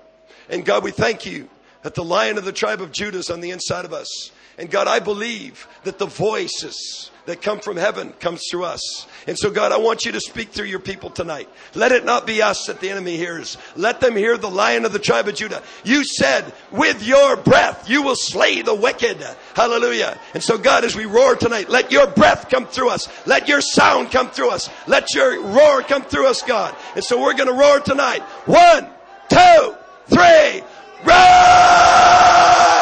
And 0.50 0.66
God, 0.66 0.84
we 0.84 0.92
thank 0.92 1.26
you 1.26 1.50
that 1.84 1.96
the 1.96 2.04
lion 2.04 2.38
of 2.38 2.46
the 2.46 2.52
tribe 2.52 2.82
of 2.82 2.92
Judah 2.92 3.20
is 3.20 3.30
on 3.30 3.40
the 3.40 3.52
inside 3.52 3.86
of 3.86 3.94
us. 3.94 4.32
And 4.58 4.72
God, 4.72 4.88
I 4.88 5.00
believe 5.00 5.68
that 5.84 6.00
the 6.00 6.08
voices 6.08 7.12
that 7.28 7.42
come 7.42 7.60
from 7.60 7.78
heaven 7.78 8.14
comes 8.20 8.42
through 8.50 8.64
us. 8.64 9.06
And 9.28 9.38
so 9.38 9.52
God, 9.52 9.72
I 9.72 9.78
want 9.78 10.06
you 10.06 10.14
to 10.14 10.20
speak 10.20 10.50
through 10.50 10.66
your 10.66 10.80
people 10.80 11.10
tonight. 11.10 11.50
Let 11.76 11.92
it 11.92 12.06
not 12.06 12.26
be 12.26 12.42
us 12.42 12.66
that 12.66 12.80
the 12.80 12.90
enemy 12.90 13.18
hears. 13.18 13.58
Let 13.76 14.00
them 14.00 14.16
hear 14.16 14.38
the 14.38 14.50
lion 14.50 14.86
of 14.86 14.94
the 14.94 15.00
tribe 15.00 15.28
of 15.28 15.36
Judah. 15.36 15.62
You 15.84 16.04
said, 16.06 16.52
with 16.72 17.06
your 17.06 17.36
breath, 17.36 17.90
you 17.90 18.02
will 18.02 18.16
slay 18.16 18.62
the 18.62 18.74
wicked. 18.74 19.18
Hallelujah. 19.54 20.18
And 20.34 20.42
so 20.42 20.58
God, 20.58 20.86
as 20.86 20.96
we 20.96 21.06
roar 21.06 21.36
tonight, 21.36 21.70
let 21.70 21.92
your 21.92 22.08
breath 22.08 22.50
come 22.50 22.66
through 22.66 22.90
us. 22.90 23.10
Let 23.28 23.48
your 23.50 23.62
sound 23.62 24.10
come 24.12 24.30
through 24.30 24.52
us. 24.52 24.70
Let 24.88 25.14
your 25.14 25.42
roar 25.44 25.84
come 25.84 26.04
through 26.04 26.28
us, 26.28 26.42
God. 26.42 26.74
And 26.96 27.04
so 27.04 27.22
we're 27.22 27.36
going 27.36 27.50
to 27.50 27.54
roar 27.54 27.82
tonight. 27.82 28.22
One, 28.46 28.88
two, 29.30 29.76
three, 30.08 30.64
roar! 31.06 32.77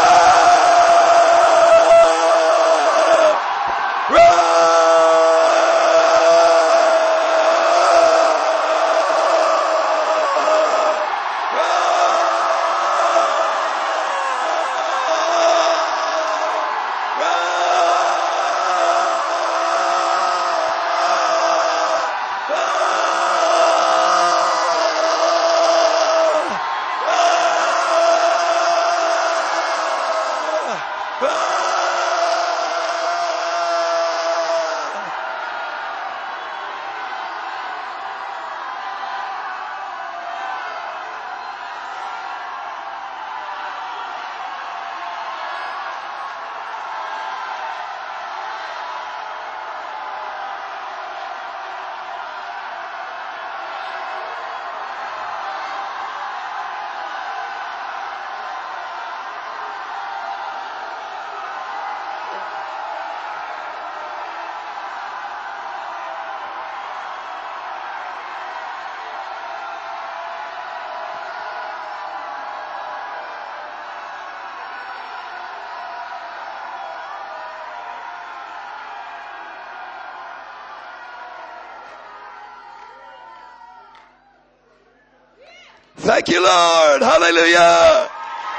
Thank 86.06 86.30
you, 86.30 86.38
Lord. 86.40 87.02
Hallelujah. 87.02 88.08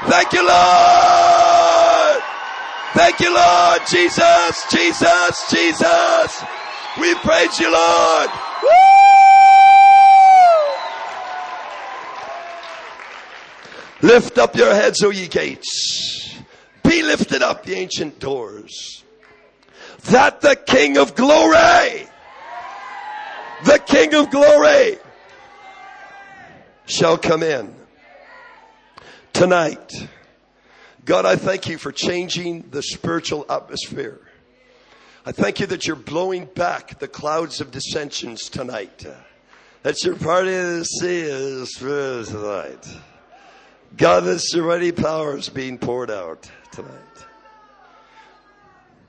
Thank 0.07 0.33
you, 0.33 0.45
Lord. 0.45 2.21
Thank 2.93 3.21
you, 3.21 3.33
Lord. 3.33 3.81
Jesus, 3.89 4.65
Jesus, 4.69 5.49
Jesus. 5.49 6.43
We 6.99 7.15
praise 7.15 7.57
you, 7.57 7.71
Lord. 7.71 8.29
Woo! 8.63 8.69
Lift 14.09 14.37
up 14.37 14.57
your 14.57 14.75
heads, 14.75 15.01
O 15.03 15.11
ye 15.11 15.29
gates. 15.29 16.35
Be 16.83 17.01
lifted 17.01 17.41
up, 17.41 17.63
the 17.63 17.75
ancient 17.75 18.19
doors. 18.19 19.05
That 20.09 20.41
the 20.41 20.57
King 20.57 20.97
of 20.97 21.15
glory, 21.15 22.09
the 23.63 23.79
King 23.87 24.15
of 24.15 24.29
glory 24.31 24.97
shall 26.97 27.17
come 27.17 27.43
in 27.43 27.75
tonight. 29.31 29.93
God, 31.05 31.27
I 31.27 31.35
thank 31.35 31.67
you 31.67 31.77
for 31.77 31.91
changing 31.91 32.69
the 32.71 32.81
spiritual 32.81 33.45
atmosphere. 33.51 34.19
I 35.23 35.31
thank 35.31 35.59
you 35.59 35.67
that 35.67 35.85
you're 35.85 35.95
blowing 35.95 36.45
back 36.45 36.97
the 36.97 37.07
clouds 37.07 37.61
of 37.61 37.69
dissensions 37.69 38.49
tonight. 38.49 39.05
That 39.83 40.03
your 40.03 40.15
party 40.15 40.55
of 40.55 40.65
the 40.79 40.85
sea 40.85 41.19
is 41.19 41.71
tonight. 41.73 42.87
God, 43.95 44.21
this 44.21 44.55
mighty 44.55 44.91
power 44.91 45.37
is 45.37 45.49
being 45.49 45.77
poured 45.77 46.09
out 46.09 46.49
tonight. 46.71 46.91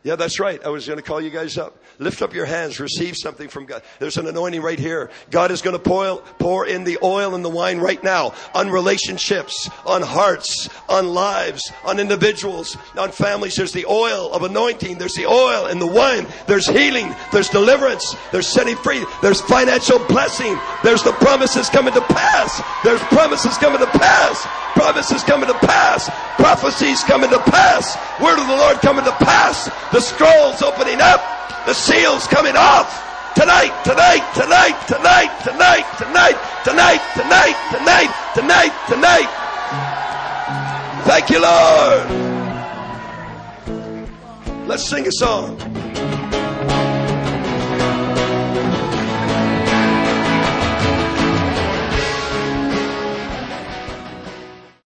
Yeah, 0.09 0.16
that's 0.16 0.40
right. 0.40 0.64
I 0.64 0.70
was 0.70 0.86
going 0.86 0.97
to 0.97 1.02
call 1.02 1.20
you 1.20 1.28
guys 1.28 1.59
up. 1.59 1.76
Lift 1.98 2.22
up 2.22 2.32
your 2.32 2.47
hands, 2.47 2.80
receive 2.80 3.14
something 3.14 3.47
from 3.47 3.66
God. 3.66 3.82
There's 3.98 4.16
an 4.16 4.26
anointing 4.26 4.62
right 4.62 4.78
here. 4.78 5.10
God 5.30 5.51
is 5.51 5.60
going 5.60 5.76
to 5.76 5.82
pour, 5.82 6.22
pour 6.39 6.64
in 6.64 6.85
the 6.85 6.97
oil 7.02 7.35
and 7.35 7.44
the 7.44 7.51
wine 7.51 7.76
right 7.76 8.02
now 8.02 8.32
on 8.55 8.70
relationships, 8.70 9.68
on 9.85 10.01
hearts, 10.01 10.70
on 10.89 11.09
lives, 11.09 11.70
on 11.85 12.01
individuals, 12.01 12.74
on 12.97 13.10
families. 13.10 13.55
There's 13.56 13.72
the 13.72 13.85
oil 13.85 14.32
of 14.32 14.44
anointing. 14.44 14.97
There's 14.97 15.12
the 15.12 15.26
oil 15.26 15.66
and 15.66 15.78
the 15.78 15.86
wine. 15.86 16.26
There's 16.47 16.66
healing. 16.66 17.14
There's 17.30 17.51
deliverance. 17.51 18.16
There's 18.32 18.48
setting 18.48 18.76
free. 18.76 19.05
There's 19.20 19.43
financial 19.43 19.98
blessing. 20.06 20.59
There's 20.82 21.02
the 21.02 21.12
promises 21.12 21.68
coming 21.68 21.93
to 21.93 22.01
pass. 22.01 22.62
There's 22.82 23.02
promises 23.12 23.59
coming 23.59 23.80
to 23.80 23.98
pass. 23.98 24.47
Promises 24.72 25.24
coming 25.24 25.48
to 25.48 25.59
pass. 25.59 26.09
Prophecies 26.36 27.02
coming 27.02 27.30
to 27.30 27.39
pass. 27.40 27.97
Word 28.22 28.39
of 28.39 28.47
the 28.47 28.56
Lord 28.56 28.76
coming 28.76 29.05
to 29.05 29.12
pass. 29.12 29.68
The 29.99 30.05
scrolls 30.05 30.62
opening 30.62 31.01
up. 31.01 31.20
The 31.66 31.75
seal's 31.75 32.29
coming 32.29 32.55
off. 32.57 32.87
Tonight, 33.35 33.75
tonight, 33.83 34.23
tonight, 34.33 34.79
tonight, 34.87 35.37
tonight, 35.43 35.85
tonight, 35.99 36.39
tonight, 36.62 37.03
tonight, 37.16 37.57
tonight, 37.73 38.09
tonight, 38.33 38.73
tonight. 38.87 39.29
Thank 41.05 41.31
you, 41.31 41.43
Lord. 41.43 42.07
Let's 44.69 44.89
sing 44.89 45.05
a 45.05 45.11
song. 45.11 45.78